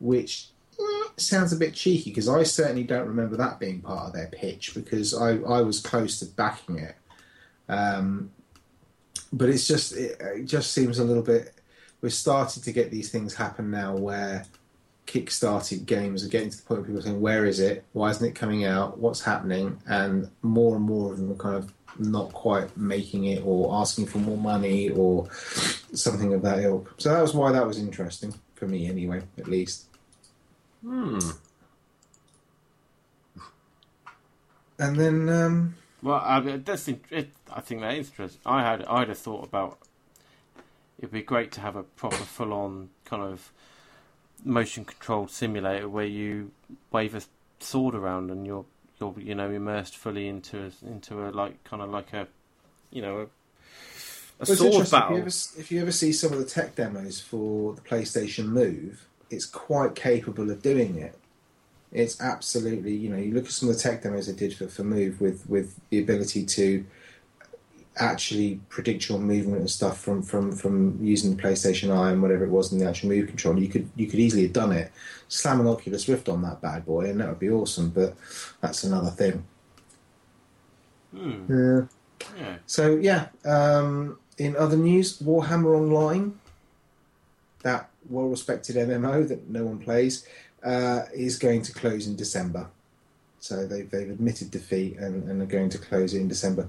which 0.00 0.48
eh, 0.78 1.08
sounds 1.16 1.52
a 1.52 1.56
bit 1.56 1.74
cheeky 1.74 2.10
because 2.10 2.28
I 2.28 2.42
certainly 2.44 2.84
don't 2.84 3.06
remember 3.08 3.36
that 3.36 3.58
being 3.58 3.80
part 3.80 4.06
of 4.06 4.12
their 4.12 4.28
pitch 4.28 4.72
because 4.74 5.14
I, 5.14 5.38
I 5.38 5.60
was 5.62 5.80
close 5.80 6.18
to 6.20 6.26
backing 6.26 6.78
it. 6.78 6.96
Um, 7.68 8.30
but 9.32 9.48
it's 9.48 9.66
just 9.66 9.94
it, 9.96 10.20
it 10.20 10.44
just 10.44 10.72
seems 10.72 10.98
a 10.98 11.04
little 11.04 11.22
bit. 11.22 11.54
We're 12.00 12.10
starting 12.10 12.62
to 12.62 12.72
get 12.72 12.90
these 12.90 13.10
things 13.10 13.34
happen 13.34 13.70
now 13.70 13.96
where 13.96 14.44
kickstarted 15.06 15.86
games 15.86 16.24
are 16.24 16.28
getting 16.28 16.50
to 16.50 16.56
the 16.56 16.62
point 16.62 16.80
where 16.80 16.86
people 16.86 17.00
are 17.00 17.02
saying, 17.02 17.20
"Where 17.20 17.44
is 17.46 17.60
it? 17.60 17.84
Why 17.92 18.10
isn't 18.10 18.26
it 18.26 18.34
coming 18.34 18.64
out? 18.64 18.98
What's 18.98 19.22
happening?" 19.22 19.80
And 19.86 20.30
more 20.42 20.76
and 20.76 20.84
more 20.84 21.12
of 21.12 21.18
them 21.18 21.32
are 21.32 21.36
kind 21.36 21.56
of 21.56 21.72
not 21.98 22.32
quite 22.32 22.76
making 22.76 23.24
it 23.24 23.42
or 23.44 23.74
asking 23.80 24.06
for 24.06 24.18
more 24.18 24.36
money 24.36 24.90
or 24.90 25.28
something 25.30 26.32
of 26.34 26.42
that 26.42 26.58
ilk. 26.60 26.94
So 26.98 27.12
that 27.12 27.20
was 27.22 27.34
why 27.34 27.52
that 27.52 27.66
was 27.66 27.78
interesting 27.78 28.34
for 28.54 28.66
me, 28.66 28.86
anyway, 28.88 29.22
at 29.38 29.48
least. 29.48 29.86
Hmm. 30.82 31.18
And 34.78 34.96
then, 34.96 35.28
um, 35.28 35.76
Well, 36.02 36.16
I, 36.22 36.40
that's 36.40 36.88
in- 36.88 37.00
it, 37.10 37.30
I 37.52 37.60
think 37.60 37.80
that 37.82 37.94
is 37.94 38.08
interesting. 38.08 38.40
I 38.44 38.62
had 38.62 38.84
I'd 38.86 39.08
have 39.08 39.18
thought 39.18 39.44
about 39.44 39.78
it'd 40.98 41.12
be 41.12 41.22
great 41.22 41.52
to 41.52 41.60
have 41.60 41.76
a 41.76 41.82
proper 41.82 42.16
full 42.16 42.52
on 42.52 42.90
kind 43.04 43.22
of 43.22 43.52
motion 44.44 44.84
controlled 44.84 45.30
simulator 45.30 45.88
where 45.88 46.04
you 46.06 46.50
wave 46.90 47.14
a 47.14 47.22
sword 47.60 47.94
around 47.94 48.30
and 48.30 48.46
you're 48.46 48.64
you're 49.00 49.14
you 49.18 49.34
know 49.34 49.50
immersed 49.50 49.96
fully 49.96 50.28
into 50.28 50.58
a, 50.58 50.86
into 50.86 51.26
a 51.26 51.30
like 51.30 51.62
kind 51.64 51.82
of 51.82 51.90
like 51.90 52.12
a 52.12 52.26
you 52.90 53.02
know 53.02 53.20
a, 53.20 53.22
a 53.22 54.46
Well, 54.46 54.56
sword 54.56 54.90
battle. 54.90 55.16
If 55.16 55.16
you, 55.16 55.20
ever, 55.20 55.28
if 55.58 55.72
you 55.72 55.80
ever 55.82 55.92
see 55.92 56.12
some 56.12 56.32
of 56.32 56.38
the 56.38 56.44
tech 56.44 56.74
demos 56.76 57.20
for 57.20 57.74
the 57.74 57.80
PlayStation 57.80 58.46
Move, 58.46 59.06
it's 59.30 59.46
quite 59.46 59.94
capable 59.94 60.50
of 60.50 60.62
doing 60.62 60.96
it. 60.98 61.16
It's 61.92 62.20
absolutely, 62.20 62.94
you 62.94 63.08
know, 63.08 63.16
you 63.16 63.32
look 63.32 63.44
at 63.44 63.52
some 63.52 63.68
of 63.68 63.76
the 63.76 63.80
tech 63.80 64.02
demos 64.02 64.26
they 64.26 64.32
did 64.32 64.56
for, 64.56 64.66
for 64.66 64.82
Move 64.82 65.20
with, 65.20 65.48
with 65.48 65.78
the 65.90 66.00
ability 66.00 66.44
to 66.44 66.84
actually 67.96 68.60
predict 68.68 69.08
your 69.08 69.18
movement 69.18 69.60
and 69.60 69.70
stuff 69.70 70.00
from, 70.00 70.22
from, 70.22 70.52
from 70.52 70.98
using 71.00 71.36
the 71.36 71.42
PlayStation 71.42 71.96
Eye 71.96 72.10
and 72.10 72.20
whatever 72.20 72.44
it 72.44 72.50
was 72.50 72.72
in 72.72 72.78
the 72.78 72.88
actual 72.88 73.10
Move 73.10 73.28
controller. 73.28 73.60
You 73.60 73.68
could 73.68 73.88
you 73.96 74.06
could 74.06 74.18
easily 74.18 74.42
have 74.42 74.52
done 74.52 74.72
it. 74.72 74.90
Slam 75.28 75.60
an 75.60 75.66
Oculus 75.66 76.08
Rift 76.08 76.28
on 76.28 76.42
that 76.42 76.60
bad 76.60 76.84
boy, 76.84 77.08
and 77.08 77.20
that 77.20 77.28
would 77.28 77.38
be 77.38 77.50
awesome. 77.50 77.90
But 77.90 78.16
that's 78.60 78.84
another 78.84 79.10
thing. 79.10 79.44
Hmm, 81.14 81.52
Yeah. 81.52 81.86
yeah. 82.38 82.56
So 82.66 82.96
yeah, 82.96 83.28
um, 83.44 84.18
in 84.38 84.56
other 84.56 84.76
news, 84.76 85.18
Warhammer 85.20 85.76
Online, 85.76 86.38
that 87.62 87.90
well-respected 88.10 88.76
MMO 88.76 89.26
that 89.28 89.48
no 89.48 89.64
one 89.64 89.78
plays, 89.78 90.26
uh, 90.62 91.02
is 91.14 91.38
going 91.38 91.62
to 91.62 91.72
close 91.72 92.06
in 92.06 92.16
December. 92.16 92.66
So 93.38 93.66
they've 93.66 93.88
they've 93.90 94.10
admitted 94.10 94.50
defeat 94.50 94.96
and, 94.98 95.28
and 95.28 95.42
are 95.42 95.46
going 95.46 95.68
to 95.70 95.78
close 95.78 96.14
it 96.14 96.20
in 96.20 96.28
December. 96.28 96.68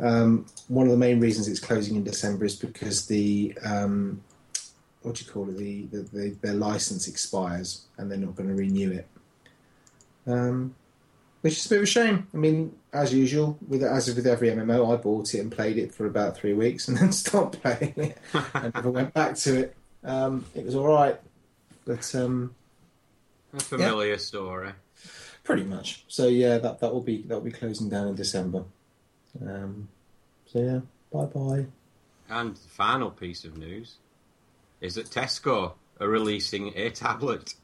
Um, 0.00 0.46
one 0.68 0.86
of 0.86 0.92
the 0.92 0.98
main 0.98 1.20
reasons 1.20 1.46
it's 1.48 1.60
closing 1.60 1.96
in 1.96 2.04
December 2.04 2.44
is 2.44 2.56
because 2.56 3.06
the 3.06 3.56
um, 3.64 4.22
what 5.02 5.14
do 5.14 5.24
you 5.24 5.30
call 5.30 5.48
it? 5.50 5.56
The, 5.56 5.82
the, 5.84 5.98
the 6.02 6.36
their 6.40 6.54
license 6.54 7.06
expires 7.08 7.86
and 7.98 8.10
they're 8.10 8.18
not 8.18 8.34
going 8.34 8.48
to 8.48 8.54
renew 8.54 8.90
it. 8.92 9.06
Um, 10.26 10.74
which 11.42 11.58
is 11.58 11.66
a 11.66 11.68
bit 11.68 11.76
of 11.78 11.82
a 11.82 11.86
shame. 11.86 12.26
I 12.32 12.38
mean, 12.38 12.74
as 12.92 13.12
usual, 13.12 13.58
with 13.68 13.82
as 13.82 14.12
with 14.12 14.26
every 14.26 14.48
MMO, 14.48 14.92
I 14.92 14.96
bought 14.96 15.34
it 15.34 15.40
and 15.40 15.52
played 15.52 15.76
it 15.76 15.92
for 15.94 16.06
about 16.06 16.36
three 16.36 16.54
weeks 16.54 16.88
and 16.88 16.96
then 16.96 17.12
stopped 17.24 17.60
playing 17.62 17.92
it 17.96 18.18
and 18.54 18.74
never 18.74 18.90
went 18.90 19.12
back 19.12 19.36
to 19.36 19.60
it. 19.60 19.76
Um, 20.02 20.44
it 20.54 20.64
was 20.64 20.74
all 20.74 20.86
right, 20.88 21.20
but 21.84 22.14
um, 22.14 22.54
A 23.52 23.60
familiar 23.60 24.18
story. 24.18 24.72
pretty 25.44 25.64
much. 25.64 26.04
So 26.08 26.28
yeah, 26.28 26.56
that 26.58 26.80
that 26.80 26.92
will 26.92 27.02
be 27.02 27.22
that 27.22 27.34
will 27.34 27.42
be 27.42 27.52
closing 27.52 27.88
down 27.90 28.08
in 28.08 28.14
December. 28.14 28.64
Um, 29.42 29.88
so 30.46 30.58
yeah, 30.60 30.80
bye 31.12 31.26
bye. 31.26 31.66
And 32.30 32.54
the 32.56 32.68
final 32.68 33.10
piece 33.10 33.44
of 33.44 33.56
news 33.58 33.96
is 34.80 34.94
that 34.96 35.06
Tesco 35.06 35.72
are 36.00 36.08
releasing 36.08 36.72
a 36.76 36.90
tablet. 36.90 37.54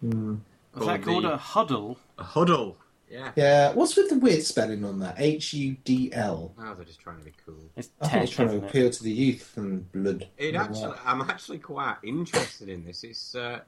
Hmm. 0.00 0.36
Was 0.74 0.86
that 0.86 1.02
Called 1.02 1.04
called 1.04 1.24
the- 1.24 1.34
a 1.34 1.38
Hudl? 1.38 1.96
A 2.18 2.24
Hudl. 2.24 2.74
Yeah. 3.10 3.30
Yeah, 3.36 3.72
what's 3.72 3.96
with 3.96 4.10
the 4.10 4.18
weird 4.18 4.42
spelling 4.42 4.84
on 4.84 4.98
that? 4.98 5.14
H 5.18 5.54
U 5.54 5.76
D 5.84 6.10
L. 6.12 6.52
Oh, 6.58 6.74
they're 6.74 6.84
just 6.84 6.98
trying 7.00 7.18
to 7.18 7.24
be 7.24 7.32
cool. 7.46 7.54
It's 7.76 7.88
I 8.00 8.08
think 8.08 8.22
it's 8.24 8.30
tech, 8.32 8.36
trying 8.36 8.48
to 8.48 8.54
isn't 8.56 8.64
it? 8.64 8.68
appeal 8.68 8.90
to 8.90 9.02
the 9.04 9.12
youth 9.12 9.56
and 9.56 9.90
blood. 9.92 10.26
It 10.36 10.48
and 10.48 10.56
all 10.56 10.62
actually, 10.64 10.90
that. 10.90 11.00
I'm 11.06 11.20
actually 11.22 11.58
quite 11.60 11.96
interested 12.02 12.68
in 12.68 12.84
this. 12.84 13.04
It's 13.04 13.34
uh, 13.36 13.60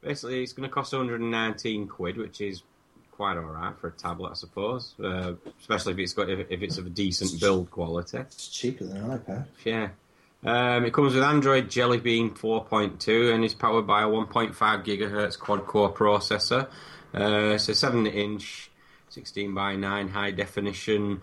basically 0.00 0.42
it's 0.42 0.52
going 0.52 0.68
to 0.68 0.72
cost 0.74 0.92
119 0.92 1.86
quid, 1.86 2.16
which 2.16 2.40
is 2.40 2.62
quite 3.14 3.36
all 3.36 3.44
right 3.44 3.74
for 3.80 3.88
a 3.88 3.92
tablet, 3.92 4.30
I 4.30 4.34
suppose. 4.34 4.94
Uh, 5.02 5.34
especially 5.60 5.92
if 5.92 5.98
it's 6.00 6.12
got 6.12 6.28
if, 6.28 6.50
if 6.50 6.62
it's 6.62 6.78
of 6.78 6.86
a 6.86 6.90
decent 6.90 7.40
build 7.40 7.70
quality. 7.70 8.18
It's 8.18 8.48
cheaper 8.48 8.84
than 8.84 8.96
an 8.98 9.18
iPad. 9.18 9.46
Yeah. 9.64 9.88
Um, 10.44 10.84
it 10.84 10.92
comes 10.92 11.14
with 11.14 11.22
Android 11.22 11.70
Jelly 11.70 11.98
Bean 11.98 12.30
4.2 12.30 13.34
and 13.34 13.44
is 13.44 13.54
powered 13.54 13.86
by 13.86 14.02
a 14.02 14.06
1.5 14.06 14.54
gigahertz 14.54 15.38
quad 15.38 15.66
core 15.66 15.92
processor. 15.92 16.68
Uh, 17.14 17.54
it's 17.54 17.68
a 17.68 17.74
7 17.74 18.06
inch, 18.06 18.70
16 19.08 19.54
by 19.54 19.76
9 19.76 20.08
high 20.08 20.32
definition, 20.32 21.22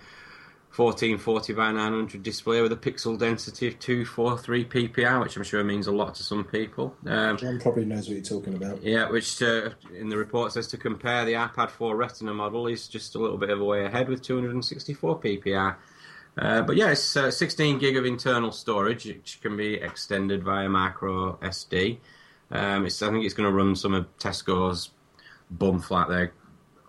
1440 0.74 1.54
by 1.54 1.72
900 1.74 2.24
display 2.24 2.62
with 2.62 2.72
a 2.72 2.78
pixel 2.78 3.20
density 3.20 3.68
of 3.68 3.78
243 3.80 4.66
ppi, 4.66 5.22
which 5.22 5.36
I'm 5.36 5.44
sure 5.44 5.62
means 5.66 5.88
a 5.88 5.92
lot 5.92 6.16
to 6.16 6.24
some 6.24 6.46
people. 6.46 6.96
Um, 7.06 7.36
John 7.36 7.60
probably 7.60 7.84
knows 7.84 8.08
what 8.08 8.16
you're 8.16 8.24
talking 8.24 8.54
about. 8.54 8.82
yeah, 8.82 9.10
which 9.10 9.42
uh, 9.42 9.72
in 9.94 10.08
the 10.08 10.16
report 10.16 10.54
says 10.54 10.68
to 10.68 10.78
compare 10.78 11.26
the 11.26 11.34
iPad 11.34 11.72
4 11.72 11.98
Retina 11.98 12.34
model 12.34 12.68
is 12.68 12.88
just 12.88 13.16
a 13.16 13.20
little 13.20 13.38
bit 13.38 13.50
of 13.50 13.60
a 13.60 13.66
way 13.66 13.84
ahead 13.84 14.08
with 14.08 14.22
264 14.22 15.20
ppi. 15.20 15.76
Uh, 16.38 16.62
but 16.62 16.78
yeah, 16.78 16.92
it's 16.92 17.18
uh, 17.18 17.30
16 17.30 17.78
gig 17.80 17.98
of 17.98 18.06
internal 18.06 18.54
storage, 18.54 19.06
which 19.06 19.40
can 19.42 19.58
be 19.58 19.74
extended 19.74 20.42
via 20.42 20.70
micro 20.70 21.36
SD. 21.38 21.98
Um, 22.50 22.86
it's, 22.86 23.02
I 23.02 23.10
think 23.10 23.26
it's 23.26 23.34
going 23.34 23.50
to 23.50 23.56
run 23.56 23.76
some 23.76 23.94
of 23.94 24.06
Tesco's 24.18 24.92
bum 25.50 25.82
flat 25.82 26.08
their 26.08 26.32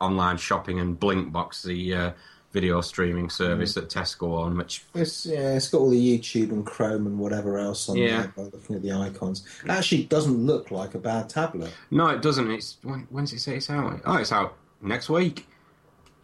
online 0.00 0.36
shopping 0.36 0.78
and 0.78 0.98
Blinkbox, 0.98 1.64
the 1.64 1.94
uh, 1.94 2.12
video 2.52 2.80
streaming 2.82 3.30
service 3.30 3.74
that 3.74 3.88
Tesco 3.88 4.38
on, 4.38 4.56
which 4.56 4.84
It's 4.94 5.24
yeah, 5.26 5.54
it's 5.54 5.68
got 5.70 5.78
all 5.78 5.90
the 5.90 6.18
YouTube 6.18 6.50
and 6.50 6.64
Chrome 6.66 7.06
and 7.06 7.18
whatever 7.18 7.58
else 7.58 7.88
on 7.88 7.96
Yeah. 7.96 8.22
there 8.22 8.32
by 8.36 8.42
looking 8.42 8.76
at 8.76 8.82
the 8.82 8.92
icons. 8.92 9.44
It 9.64 9.70
actually 9.70 10.04
doesn't 10.04 10.36
look 10.46 10.70
like 10.70 10.94
a 10.94 10.98
bad 10.98 11.28
tablet. 11.28 11.72
no, 11.90 12.08
it 12.08 12.20
doesn't. 12.22 12.50
It's 12.50 12.76
when, 12.82 13.06
when's 13.10 13.32
it 13.32 13.40
say 13.40 13.56
it's 13.56 13.70
out? 13.70 14.00
Oh, 14.04 14.16
it's 14.16 14.32
out 14.32 14.56
next 14.82 15.08
week. 15.08 15.46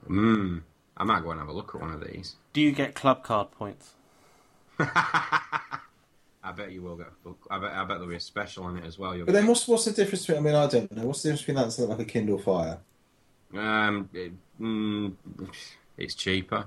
Hmm. 0.07 0.59
I 0.97 1.05
might 1.05 1.23
go 1.23 1.31
and 1.31 1.41
have 1.41 1.49
a 1.49 1.53
look 1.53 1.75
at 1.75 1.81
one 1.81 1.93
of 1.93 2.05
these. 2.07 2.37
Do 2.53 2.61
you 2.61 2.73
get 2.73 2.95
club 2.95 3.23
card 3.23 3.51
points? 3.53 3.93
I 4.81 6.53
bet 6.57 6.73
you 6.73 6.83
will 6.83 6.97
get. 6.97 7.09
I 7.51 7.59
bet. 7.59 7.73
I 7.73 7.81
bet 7.81 7.89
there'll 7.89 8.07
be 8.09 8.17
a 8.17 8.21
special 8.21 8.65
on 8.65 8.77
it 8.79 8.85
as 8.85 8.99
well. 8.99 9.15
You'll 9.15 9.27
But 9.27 9.33
then 9.33 9.47
what's 9.47 9.67
what's 9.69 9.85
the 9.85 9.93
difference 9.93 10.27
between? 10.27 10.39
I 10.39 10.47
mean, 10.47 10.55
I 10.55 10.67
don't 10.67 10.91
know. 10.97 11.05
What's 11.07 11.23
the 11.23 11.29
difference 11.31 11.43
between 11.43 11.57
that 11.57 11.65
and 11.65 11.73
something 11.73 11.97
like 11.99 12.07
a 12.07 12.11
Kindle 12.11 12.39
Fire? 12.39 12.79
Um, 13.55 14.09
it, 14.13 14.33
mm, 14.61 15.13
it's 15.99 16.15
cheaper. 16.15 16.66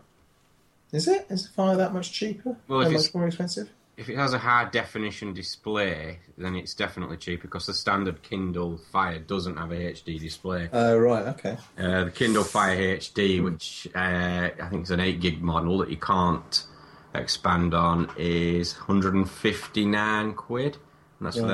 Is 0.91 1.07
it? 1.07 1.25
Is 1.29 1.47
the 1.47 1.53
Fire 1.53 1.75
that 1.77 1.93
much 1.93 2.11
cheaper? 2.11 2.57
Well, 2.67 2.81
if 2.81 2.87
much 2.87 2.93
it's- 2.95 3.13
more 3.15 3.27
expensive? 3.27 3.69
If 3.97 4.09
it 4.09 4.15
has 4.15 4.33
a 4.33 4.39
high 4.39 4.65
definition 4.65 5.33
display, 5.33 6.19
then 6.37 6.55
it's 6.55 6.73
definitely 6.73 7.17
cheaper 7.17 7.43
because 7.43 7.67
the 7.67 7.73
standard 7.73 8.23
Kindle 8.23 8.77
Fire 8.91 9.19
doesn't 9.19 9.57
have 9.57 9.71
a 9.71 9.75
HD 9.91 10.17
display. 10.17 10.69
Oh, 10.73 10.97
right. 10.97 11.27
Okay. 11.27 11.57
Uh, 11.77 12.05
the 12.05 12.11
Kindle 12.11 12.43
Fire 12.43 12.75
HD, 12.97 13.43
which 13.43 13.87
uh, 13.93 13.99
I 14.59 14.67
think 14.69 14.83
is 14.85 14.91
an 14.91 15.01
8 15.01 15.19
gig 15.21 15.41
model 15.43 15.77
that 15.79 15.89
you 15.91 15.97
can't 15.97 16.63
expand 17.13 17.75
on, 17.75 18.09
is 18.17 18.73
159 18.73 20.33
quid. 20.33 20.77
And 21.19 21.27
that's 21.27 21.37
Right. 21.37 21.47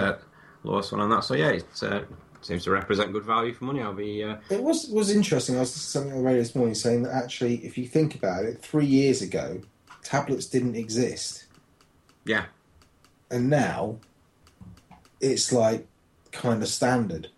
the 0.64 0.70
lowest 0.70 0.92
one 0.94 1.02
on 1.02 1.10
that. 1.10 1.24
So, 1.26 1.34
yeah, 1.34 1.50
it's 1.50 1.84
uh, 1.84 2.06
seems 2.42 2.64
to 2.64 2.72
represent 2.72 3.12
good 3.12 3.24
value 3.24 3.54
for 3.54 3.66
money. 3.66 3.82
I'll 3.82 3.94
be. 3.94 4.24
Uh, 4.24 4.38
It 4.50 4.62
was 4.62 4.88
was 4.88 5.10
interesting. 5.10 5.58
I 5.58 5.62
was 5.62 5.74
something 5.74 6.12
on 6.12 6.20
the 6.20 6.24
radio 6.24 6.42
this 6.42 6.56
morning 6.56 6.76
saying 6.76 7.04
that 7.04 7.14
actually, 7.14 7.56
if 7.66 7.78
you 7.78 7.88
think 7.88 8.16
about 8.16 8.46
it, 8.46 8.62
three 8.62 8.86
years 8.86 9.22
ago, 9.22 9.62
tablets 10.04 10.46
didn't 10.46 10.76
exist, 10.76 11.46
yeah. 12.26 12.46
and 13.30 13.50
now 13.50 13.98
it's 15.20 15.52
like 15.52 15.88
kind 16.32 16.62
of 16.62 16.70
standard. 16.70 17.30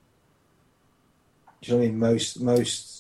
Do 1.61 1.71
you 1.71 1.73
know 1.73 1.80
what 1.80 1.85
I 1.85 1.89
mean? 1.89 1.99
Most 1.99 2.39
most 2.41 2.99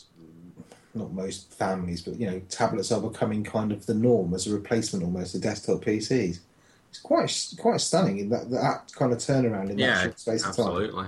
not 0.93 1.11
most 1.11 1.53
families, 1.53 2.01
but 2.01 2.19
you 2.19 2.29
know, 2.29 2.39
tablets 2.49 2.91
are 2.91 3.01
becoming 3.01 3.43
kind 3.43 3.71
of 3.71 3.85
the 3.85 3.93
norm 3.93 4.33
as 4.33 4.47
a 4.47 4.53
replacement 4.53 5.03
almost 5.03 5.33
to 5.33 5.39
desktop 5.39 5.83
PCs. 5.83 6.39
It's 6.89 6.99
quite 6.99 7.53
quite 7.59 7.81
stunning 7.81 8.17
in 8.17 8.29
that 8.29 8.49
that 8.49 8.91
kind 8.93 9.11
of 9.11 9.19
turnaround 9.19 9.69
in 9.69 9.77
that 9.77 10.03
short 10.03 10.19
space 10.19 10.45
of 10.45 10.55
time. 10.55 10.65
absolutely. 10.65 11.05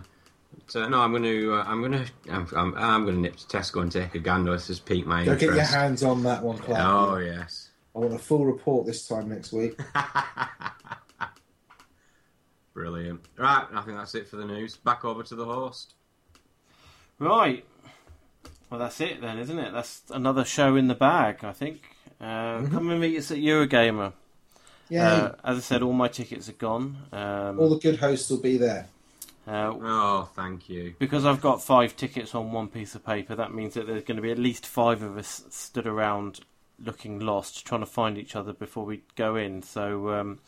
But, 0.68 0.76
uh, 0.76 0.90
no, 0.90 1.00
I'm 1.02 1.12
going 1.12 1.24
to. 1.24 1.54
Uh, 1.56 1.64
I'm 1.66 1.80
going 1.82 1.92
to. 2.06 2.06
I'm, 2.30 2.48
I'm, 2.56 2.76
I'm 2.76 3.04
going 3.04 3.16
to 3.16 3.22
nip 3.22 3.36
to 3.38 3.46
Tesco 3.58 3.82
and 3.82 3.92
take 3.92 4.16
a 4.16 4.20
gander. 4.20 4.52
This 4.54 4.68
has 4.70 4.80
piqued 4.80 5.08
my 5.08 5.26
Go 5.26 5.34
interest. 5.34 5.54
get 5.54 5.56
your 5.56 5.66
hands 5.66 6.04
on 6.04 6.24
that 6.24 6.44
one, 6.44 6.58
Clark. 6.58 6.82
Oh 6.82 7.18
yes. 7.18 7.70
I 7.96 8.00
want 8.00 8.14
a 8.14 8.20
full 8.20 8.46
report 8.46 8.86
this 8.86 9.06
time 9.08 9.28
next 9.30 9.52
week. 9.52 9.78
Brilliant. 12.74 13.20
Right, 13.38 13.66
I 13.74 13.82
think 13.82 13.98
that's 13.98 14.16
it 14.16 14.28
for 14.30 14.38
the 14.38 14.46
news. 14.46 14.78
Back 14.78 15.04
over 15.04 15.24
to 15.24 15.36
the 15.36 15.44
host. 15.46 15.96
Right. 17.20 17.66
Well, 18.70 18.80
that's 18.80 19.02
it 19.02 19.20
then, 19.20 19.38
isn't 19.40 19.60
it? 19.60 19.74
That's 19.74 20.04
another 20.12 20.46
show 20.46 20.78
in 20.78 20.88
the 20.88 20.96
bag, 20.96 21.44
I 21.44 21.52
think. 21.52 21.82
Uh, 22.22 22.66
Come 22.68 22.90
and 22.90 23.02
meet 23.02 23.18
us 23.18 23.30
at 23.32 23.38
Eurogamer. 23.40 24.14
Yeah, 24.88 25.12
Uh, 25.12 25.36
as 25.44 25.58
I 25.58 25.62
said, 25.62 25.82
all 25.84 25.92
my 25.94 26.08
tickets 26.08 26.48
are 26.48 26.54
gone. 26.54 26.96
Um, 27.12 27.60
all 27.60 27.70
the 27.70 27.78
good 27.80 28.00
hosts 28.00 28.30
will 28.30 28.40
be 28.42 28.58
there. 28.58 28.88
Uh, 29.48 29.74
Oh, 29.82 30.30
thank 30.36 30.70
you. 30.70 30.96
because 31.00 31.26
I've 31.26 31.42
got 31.42 31.62
five 31.64 31.96
tickets 31.96 32.36
on 32.36 32.52
one 32.52 32.68
piece 32.68 32.96
of 32.96 33.06
paper, 33.06 33.36
that 33.36 33.54
means 33.54 33.74
that 33.74 33.88
there's 33.88 34.04
going 34.04 34.18
to 34.18 34.22
be 34.22 34.32
at 34.32 34.40
least 34.40 34.66
five 34.66 35.02
of 35.02 35.18
us 35.18 35.44
stood 35.50 35.88
around 35.88 36.42
looking 36.84 37.20
lost, 37.20 37.66
trying 37.66 37.82
to 37.82 37.86
find 37.88 38.18
each 38.18 38.36
other 38.36 38.54
before 38.54 38.86
we 38.86 39.02
go 39.16 39.36
in. 39.36 39.62
So 39.62 40.10
um, 40.12 40.40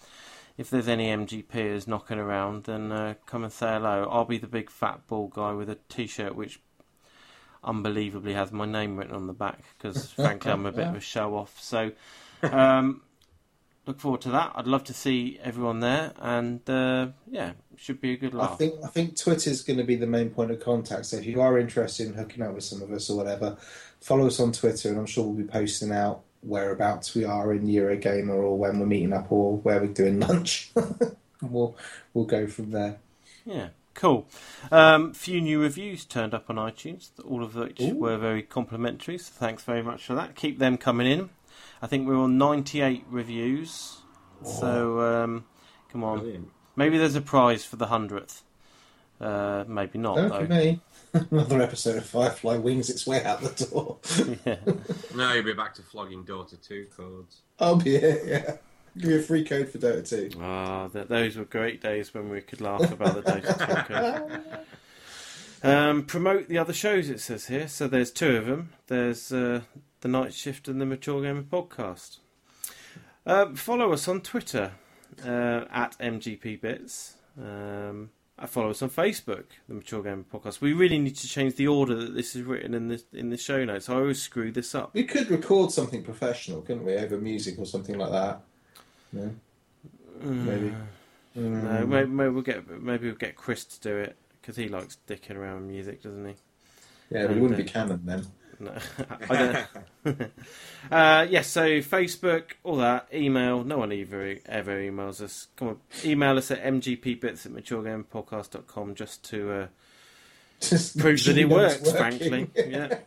if 0.57 0.69
there's 0.69 0.87
any 0.87 1.07
MGPers 1.07 1.87
knocking 1.87 2.17
around, 2.19 2.63
then 2.65 2.91
uh, 2.91 3.13
come 3.25 3.43
and 3.43 3.53
say 3.53 3.67
hello. 3.67 4.07
I'll 4.11 4.25
be 4.25 4.37
the 4.39 4.47
big 4.47 4.69
fat 4.69 5.01
bald 5.07 5.33
guy 5.33 5.51
with 5.53 5.69
a 5.69 5.77
t-shirt 5.89 6.35
which 6.35 6.59
unbelievably 7.63 8.33
has 8.33 8.51
my 8.51 8.65
name 8.65 8.97
written 8.97 9.15
on 9.15 9.27
the 9.27 9.33
back 9.33 9.63
because 9.77 10.11
frankly 10.15 10.51
I'm 10.51 10.65
a 10.65 10.71
bit 10.71 10.87
of 10.87 10.95
a 10.95 10.99
show 10.99 11.35
off. 11.35 11.59
So 11.61 11.91
um, 12.43 13.01
look 13.85 13.99
forward 13.99 14.21
to 14.21 14.29
that. 14.31 14.51
I'd 14.55 14.67
love 14.67 14.83
to 14.85 14.93
see 14.93 15.39
everyone 15.43 15.79
there, 15.79 16.13
and 16.19 16.67
uh, 16.69 17.07
yeah, 17.29 17.53
should 17.77 18.01
be 18.01 18.13
a 18.13 18.17
good 18.17 18.33
laugh. 18.33 18.53
I 18.53 18.55
think 18.55 18.75
I 18.83 18.87
think 18.87 19.17
Twitter's 19.17 19.61
going 19.61 19.77
to 19.77 19.83
be 19.83 19.95
the 19.95 20.07
main 20.07 20.29
point 20.29 20.51
of 20.51 20.59
contact. 20.59 21.07
So 21.07 21.17
if 21.17 21.25
you 21.25 21.41
are 21.41 21.57
interested 21.57 22.07
in 22.07 22.13
hooking 22.13 22.43
up 22.43 22.53
with 22.53 22.63
some 22.63 22.81
of 22.81 22.91
us 22.91 23.09
or 23.09 23.17
whatever, 23.17 23.57
follow 24.01 24.27
us 24.27 24.39
on 24.39 24.51
Twitter, 24.51 24.89
and 24.89 24.97
I'm 24.97 25.05
sure 25.05 25.25
we'll 25.25 25.33
be 25.33 25.43
posting 25.43 25.91
out 25.91 26.21
whereabouts 26.41 27.15
we 27.15 27.23
are 27.23 27.53
in 27.53 27.67
Eurogamer 27.67 28.29
or 28.29 28.57
when 28.57 28.79
we're 28.79 28.85
meeting 28.85 29.13
up 29.13 29.31
or 29.31 29.57
where 29.57 29.79
we're 29.79 29.87
doing 29.87 30.19
lunch. 30.19 30.71
we'll 31.41 31.75
we'll 32.13 32.25
go 32.25 32.47
from 32.47 32.71
there. 32.71 32.97
Yeah, 33.45 33.69
cool. 33.93 34.27
Um, 34.71 35.13
few 35.13 35.41
new 35.41 35.61
reviews 35.61 36.05
turned 36.05 36.33
up 36.33 36.49
on 36.49 36.55
iTunes, 36.55 37.09
all 37.25 37.43
of 37.43 37.55
which 37.55 37.81
Ooh. 37.81 37.95
were 37.95 38.17
very 38.17 38.43
complimentary. 38.43 39.17
So 39.17 39.31
thanks 39.33 39.63
very 39.63 39.81
much 39.81 40.05
for 40.05 40.15
that. 40.15 40.35
Keep 40.35 40.59
them 40.59 40.77
coming 40.77 41.07
in. 41.07 41.29
I 41.83 41.87
think 41.87 42.07
we're 42.07 42.15
on 42.15 42.37
98 42.37 43.03
reviews. 43.09 43.97
So 44.45 45.01
um, 45.01 45.45
come 45.91 46.03
on, 46.05 46.19
Brilliant. 46.19 46.49
maybe 46.77 46.97
there's 46.97 47.15
a 47.15 47.21
prize 47.21 47.65
for 47.65 47.75
the 47.75 47.87
hundredth. 47.87 48.41
Uh, 49.19 49.65
maybe 49.67 49.99
not 49.99 50.15
Don't 50.15 50.29
though. 50.29 50.39
for 50.39 50.47
me. 50.47 50.79
Another 51.31 51.61
episode 51.61 51.97
of 51.97 52.05
Firefly 52.05 52.57
wings 52.57 52.89
its 52.89 53.05
way 53.05 53.21
out 53.25 53.41
the 53.41 53.65
door. 53.65 53.97
yeah. 54.45 54.55
No, 55.15 55.33
you'll 55.33 55.43
be 55.43 55.53
back 55.53 55.73
to 55.75 55.81
flogging 55.81 56.23
Dota 56.23 56.59
2 56.65 56.87
codes. 56.95 57.41
I'll 57.59 57.75
be 57.75 57.99
here. 57.99 58.21
Yeah, 58.25 58.55
give 58.97 59.09
me 59.11 59.17
a 59.17 59.21
free 59.21 59.43
code 59.43 59.69
for 59.69 59.77
Dota 59.77 60.07
2. 60.33 60.39
Ah, 60.41 60.87
th- 60.87 61.07
those 61.07 61.35
were 61.37 61.45
great 61.45 61.81
days 61.81 62.13
when 62.13 62.29
we 62.29 62.39
could 62.41 62.61
laugh 62.61 62.91
about 62.91 63.15
the 63.15 63.21
Dota 63.21 63.87
2 63.87 63.93
code. 63.93 64.41
Um, 65.63 66.03
promote 66.03 66.49
the 66.49 66.57
other 66.57 66.73
shows, 66.73 67.09
it 67.09 67.19
says 67.21 67.47
here. 67.47 67.67
So 67.67 67.87
there's 67.87 68.11
two 68.11 68.35
of 68.35 68.45
them. 68.45 68.73
There's 68.87 69.31
uh, 69.31 69.61
the 70.01 70.07
Night 70.09 70.33
Shift 70.33 70.67
and 70.67 70.81
the 70.81 70.85
Mature 70.85 71.21
Gamer 71.21 71.43
Podcast. 71.43 72.17
Um, 73.25 73.55
follow 73.55 73.93
us 73.93 74.07
on 74.09 74.19
Twitter 74.21 74.73
uh, 75.25 75.63
at 75.71 75.97
MGPBits. 75.99 77.13
Um, 77.41 78.09
uh, 78.37 78.47
follow 78.47 78.71
us 78.71 78.81
on 78.81 78.89
Facebook, 78.89 79.45
the 79.69 79.75
Mature 79.75 80.03
Gamer 80.03 80.25
Podcast. 80.31 80.59
We 80.59 80.73
really 80.73 80.99
need 80.99 81.15
to 81.17 81.27
change 81.27 81.55
the 81.55 81.67
order 81.67 81.95
that 81.95 82.13
this 82.13 82.35
is 82.35 82.41
written 82.41 82.73
in 82.73 82.89
the 82.89 83.01
in 83.13 83.29
the 83.29 83.37
show 83.37 83.63
notes. 83.63 83.87
I 83.89 83.95
always 83.95 84.21
screw 84.21 84.51
this 84.51 84.75
up. 84.75 84.93
We 84.93 85.03
could 85.05 85.29
record 85.29 85.71
something 85.71 86.03
professional, 86.03 86.61
couldn't 86.61 86.83
we, 86.83 86.95
over 86.97 87.17
music 87.17 87.57
or 87.57 87.65
something 87.65 87.97
like 87.97 88.11
that? 88.11 88.41
No, 89.13 89.33
maybe. 90.21 90.69
No, 90.69 90.75
Mm. 91.35 91.87
maybe, 91.87 92.09
maybe 92.09 92.29
we'll 92.29 92.43
get 92.43 92.69
maybe 92.69 93.07
we'll 93.07 93.15
get 93.15 93.35
Chris 93.35 93.65
to 93.65 93.79
do 93.79 93.97
it 93.97 94.15
because 94.43 94.57
he 94.57 94.67
likes 94.67 94.97
dicking 95.07 95.37
around 95.37 95.61
with 95.61 95.71
music, 95.71 96.03
doesn't 96.03 96.25
he? 96.25 96.35
Yeah, 97.09 97.27
but 97.27 97.37
it 97.37 97.39
wouldn't 97.39 97.57
be 97.57 97.63
canon 97.63 98.01
then. 98.03 98.27
No, 98.59 98.75
I 99.29 99.65
don't. 100.05 100.31
uh, 100.91 101.25
yes, 101.29 101.47
so 101.47 101.79
Facebook, 101.79 102.51
all 102.63 102.75
that, 102.77 103.07
email. 103.13 103.63
No 103.63 103.77
one 103.77 103.93
ever 103.93 104.35
ever 104.45 104.79
emails 104.79 105.21
us. 105.21 105.47
Come 105.55 105.69
on, 105.69 105.77
email 106.03 106.37
us 106.37 106.51
at 106.51 106.61
mgpbits 106.63 107.45
at 107.45 107.53
maturegamepodcast.com 107.53 108.95
just 108.95 109.23
to 109.29 109.51
uh, 109.51 109.67
Just 110.59 110.97
prove 110.99 111.23
that 111.23 111.37
it 111.37 111.49
works. 111.49 111.81
working. 111.81 111.95
Frankly, 111.97 112.49
yeah. 112.67 112.97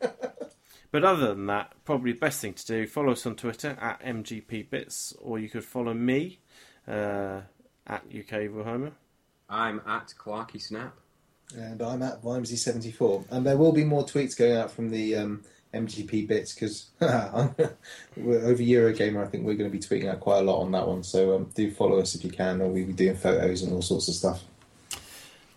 But 0.91 1.05
other 1.05 1.29
than 1.35 1.47
that, 1.47 1.73
probably 1.85 2.13
the 2.13 2.19
best 2.19 2.41
thing 2.41 2.55
to 2.55 2.67
do 2.67 2.87
follow 2.87 3.13
us 3.13 3.27
on 3.27 3.37
Twitter 3.37 3.77
at 3.81 4.01
mgpbits, 4.03 5.15
or 5.21 5.39
you 5.39 5.49
could 5.51 5.65
follow 5.65 5.93
me 5.93 6.39
uh, 6.89 7.43
at 7.87 8.03
UK 8.07 8.49
Wilheimer. 8.51 8.93
I'm 9.49 9.81
at 9.87 10.13
Clarky 10.19 10.61
Snap. 10.61 10.97
And 11.55 11.81
I'm 11.83 12.03
at 12.03 12.23
Vimesy74. 12.23 13.27
And 13.31 13.47
there 13.47 13.57
will 13.57 13.73
be 13.73 13.85
more 13.85 14.05
tweets 14.05 14.37
going 14.37 14.57
out 14.57 14.71
from 14.71 14.91
the 14.91 15.17
um, 15.17 15.45
MGP 15.73 16.27
bits 16.27 16.55
because 16.55 16.87
over 17.01 17.77
Eurogamer, 18.17 19.25
I 19.25 19.29
think 19.29 19.45
we're 19.45 19.55
going 19.55 19.71
to 19.71 19.77
be 19.77 19.79
tweeting 19.79 20.11
out 20.11 20.21
quite 20.21 20.39
a 20.39 20.43
lot 20.43 20.61
on 20.61 20.73
that 20.73 20.87
one. 20.87 21.03
So 21.03 21.37
um, 21.37 21.51
do 21.55 21.71
follow 21.71 21.99
us 21.99 22.15
if 22.15 22.25
you 22.25 22.31
can, 22.31 22.61
or 22.61 22.69
we'll 22.69 22.87
be 22.87 22.93
doing 22.93 23.17
photos 23.17 23.63
and 23.63 23.73
all 23.73 23.83
sorts 23.83 24.09
of 24.09 24.15
stuff. 24.15 24.43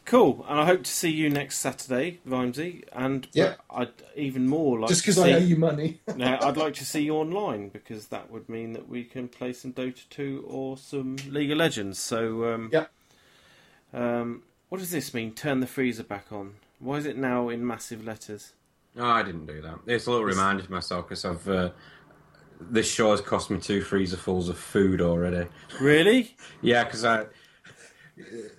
Cool, 0.06 0.44
and 0.50 0.60
I 0.60 0.66
hope 0.66 0.86
to 0.86 0.90
see 0.90 1.12
you 1.12 1.30
next 1.30 1.60
Saturday, 1.60 2.20
Vimesy. 2.28 2.84
And 2.92 3.28
Yeah. 3.32 3.56
I'd 3.70 3.92
even 4.16 4.48
more 4.48 4.80
like 4.80 4.90
Just 4.90 5.04
because 5.04 5.20
I 5.20 5.34
owe 5.34 5.38
you 5.38 5.56
money. 5.56 6.00
Now, 6.16 6.40
I'd 6.42 6.58
like 6.58 6.74
to 6.76 6.86
see 6.86 7.04
you 7.04 7.14
online 7.16 7.70
because 7.70 8.08
that 8.08 8.32
would 8.32 8.50
mean 8.50 8.74
that 8.74 8.90
we 8.90 9.04
can 9.04 9.28
play 9.28 9.54
some 9.54 9.72
Dota 9.72 10.10
2 10.10 10.46
or 10.48 10.78
some 10.78 11.18
League 11.28 11.52
of 11.52 11.60
Legends. 11.60 12.00
So, 12.00 12.52
um, 12.52 12.70
Yep. 12.74 12.92
Um, 13.94 14.44
what 14.70 14.78
does 14.80 14.92
this 14.92 15.14
mean? 15.14 15.34
Turn 15.34 15.60
the 15.60 15.68
freezer 15.68 16.04
back 16.04 16.32
on. 16.32 16.56
Why 16.80 16.98
is 16.98 17.06
it 17.06 17.18
now 17.18 17.50
in 17.50 17.66
massive 17.66 18.06
letters? 18.06 18.54
No, 18.96 19.06
I 19.06 19.24
didn't 19.24 19.46
do 19.46 19.62
that. 19.62 19.80
It's 19.86 20.08
a 20.08 20.12
little 20.12 20.26
reminder 20.26 20.64
to 20.64 20.72
myself 20.72 21.08
because 21.08 21.26
I've. 21.26 21.48
Uh, 21.48 21.70
this 22.62 22.92
show 22.92 23.12
has 23.12 23.22
cost 23.22 23.50
me 23.50 23.58
two 23.60 23.82
freezerfuls 23.82 24.50
of 24.50 24.58
food 24.58 25.02
already. 25.02 25.48
Really? 25.80 26.36
Yeah, 26.62 26.84
because 26.84 27.06
I. 27.06 27.26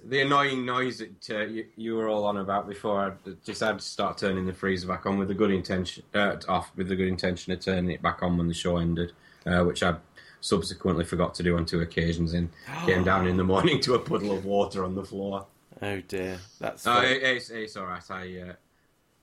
the 0.06 0.22
annoying 0.22 0.64
noise 0.64 0.98
that 0.98 1.30
uh, 1.30 1.44
you, 1.44 1.66
you 1.76 1.96
were 1.96 2.08
all 2.08 2.24
on 2.24 2.38
about 2.38 2.66
before. 2.66 2.98
I 3.00 3.30
just 3.44 3.60
had 3.60 3.78
to 3.78 3.84
start 3.84 4.16
turning 4.18 4.46
the 4.46 4.54
freezer 4.54 4.88
back 4.88 5.04
on 5.04 5.18
with 5.18 5.30
a 5.30 5.34
good 5.34 5.50
intention, 5.50 6.02
uh, 6.14 6.36
off 6.48 6.72
with 6.76 6.88
the 6.88 6.96
good 6.96 7.08
intention 7.08 7.52
of 7.52 7.60
turning 7.60 7.90
it 7.90 8.00
back 8.00 8.22
on 8.22 8.38
when 8.38 8.48
the 8.48 8.54
show 8.54 8.78
ended, 8.78 9.12
uh, 9.44 9.62
which 9.64 9.82
I 9.82 9.96
subsequently 10.40 11.04
forgot 11.04 11.34
to 11.34 11.42
do 11.42 11.58
on 11.58 11.66
two 11.66 11.80
occasions. 11.80 12.32
And 12.32 12.48
came 12.86 13.04
down 13.04 13.26
in 13.26 13.36
the 13.36 13.44
morning 13.44 13.80
to 13.80 13.94
a 13.94 13.98
puddle 13.98 14.32
of 14.32 14.46
water 14.46 14.82
on 14.82 14.94
the 14.94 15.04
floor. 15.04 15.46
Oh 15.82 16.00
dear, 16.02 16.38
that's 16.58 16.86
Oh, 16.86 17.00
it, 17.02 17.22
it's, 17.22 17.50
it's 17.50 17.76
all 17.76 17.86
right. 17.86 18.02
I 18.10 18.40
uh, 18.50 18.52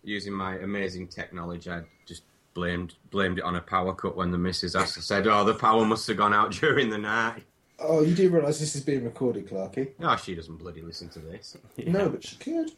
using 0.04 0.34
my 0.34 0.56
amazing 0.58 1.08
technology, 1.08 1.70
I 1.70 1.82
just 2.06 2.24
blamed 2.54 2.96
blamed 3.12 3.38
it 3.40 3.44
on 3.44 3.56
a 3.56 3.62
power 3.62 3.94
cut 3.94 4.16
when 4.16 4.32
the 4.32 4.38
missus 4.38 4.76
asked. 4.76 4.98
I 4.98 5.02
said, 5.02 5.28
"Oh, 5.28 5.44
the 5.44 5.54
power 5.54 5.86
must 5.86 6.08
have 6.08 6.18
gone 6.18 6.34
out 6.34 6.52
during 6.60 6.90
the 6.90 6.98
night." 6.98 7.44
Oh, 7.80 8.02
you 8.02 8.16
do 8.16 8.30
realise 8.32 8.60
this 8.60 8.76
is 8.76 8.82
being 8.82 9.04
recorded, 9.04 9.48
Clarky? 9.48 9.90
No, 10.00 10.16
she 10.16 10.34
doesn't 10.34 10.56
bloody 10.58 10.82
listen 10.82 11.10
to 11.10 11.20
this. 11.20 11.56
Yeah. 11.76 11.92
No, 11.92 12.10
but 12.10 12.24
she 12.26 12.36
could. 12.38 12.72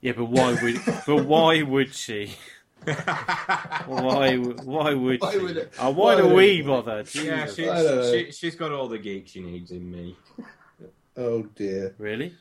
Yeah, 0.00 0.12
but 0.12 0.26
why 0.26 0.56
would? 0.62 0.80
but 1.06 1.24
why 1.26 1.62
would 1.62 1.92
she? 1.94 2.32
Why? 2.86 4.36
Why 4.36 4.94
would 4.94 5.20
Why 5.20 5.32
she? 5.32 5.38
would 5.38 5.56
it- 5.58 5.72
Oh, 5.78 5.90
why, 5.90 6.14
why 6.14 6.16
do 6.16 6.28
would 6.28 6.36
we 6.36 6.60
it- 6.60 6.66
bother? 6.66 7.04
Yeah, 7.12 7.44
Jesus. 7.46 7.54
she, 7.56 7.68
I 7.68 8.10
she, 8.10 8.32
she's 8.32 8.54
got 8.56 8.72
all 8.72 8.88
the 8.88 8.98
geek 8.98 9.28
she 9.28 9.40
needs 9.40 9.70
in 9.70 9.90
me. 9.90 10.16
Oh 11.16 11.42
dear. 11.42 11.94
Really? 11.98 12.34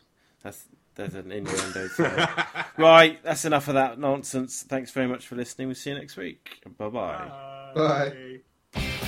That's 0.43 0.65
there's 0.95 1.15
an 1.15 1.31
innuendo. 1.31 1.87
somewhere. 1.87 2.45
right, 2.77 3.23
that's 3.23 3.45
enough 3.45 3.67
of 3.67 3.75
that 3.75 3.99
nonsense. 3.99 4.63
Thanks 4.63 4.91
very 4.91 5.07
much 5.07 5.27
for 5.27 5.35
listening. 5.35 5.67
We'll 5.69 5.75
see 5.75 5.91
you 5.91 5.97
next 5.97 6.17
week. 6.17 6.61
Bye 6.77 6.89
bye. 6.89 8.41
Bye. 8.73 8.99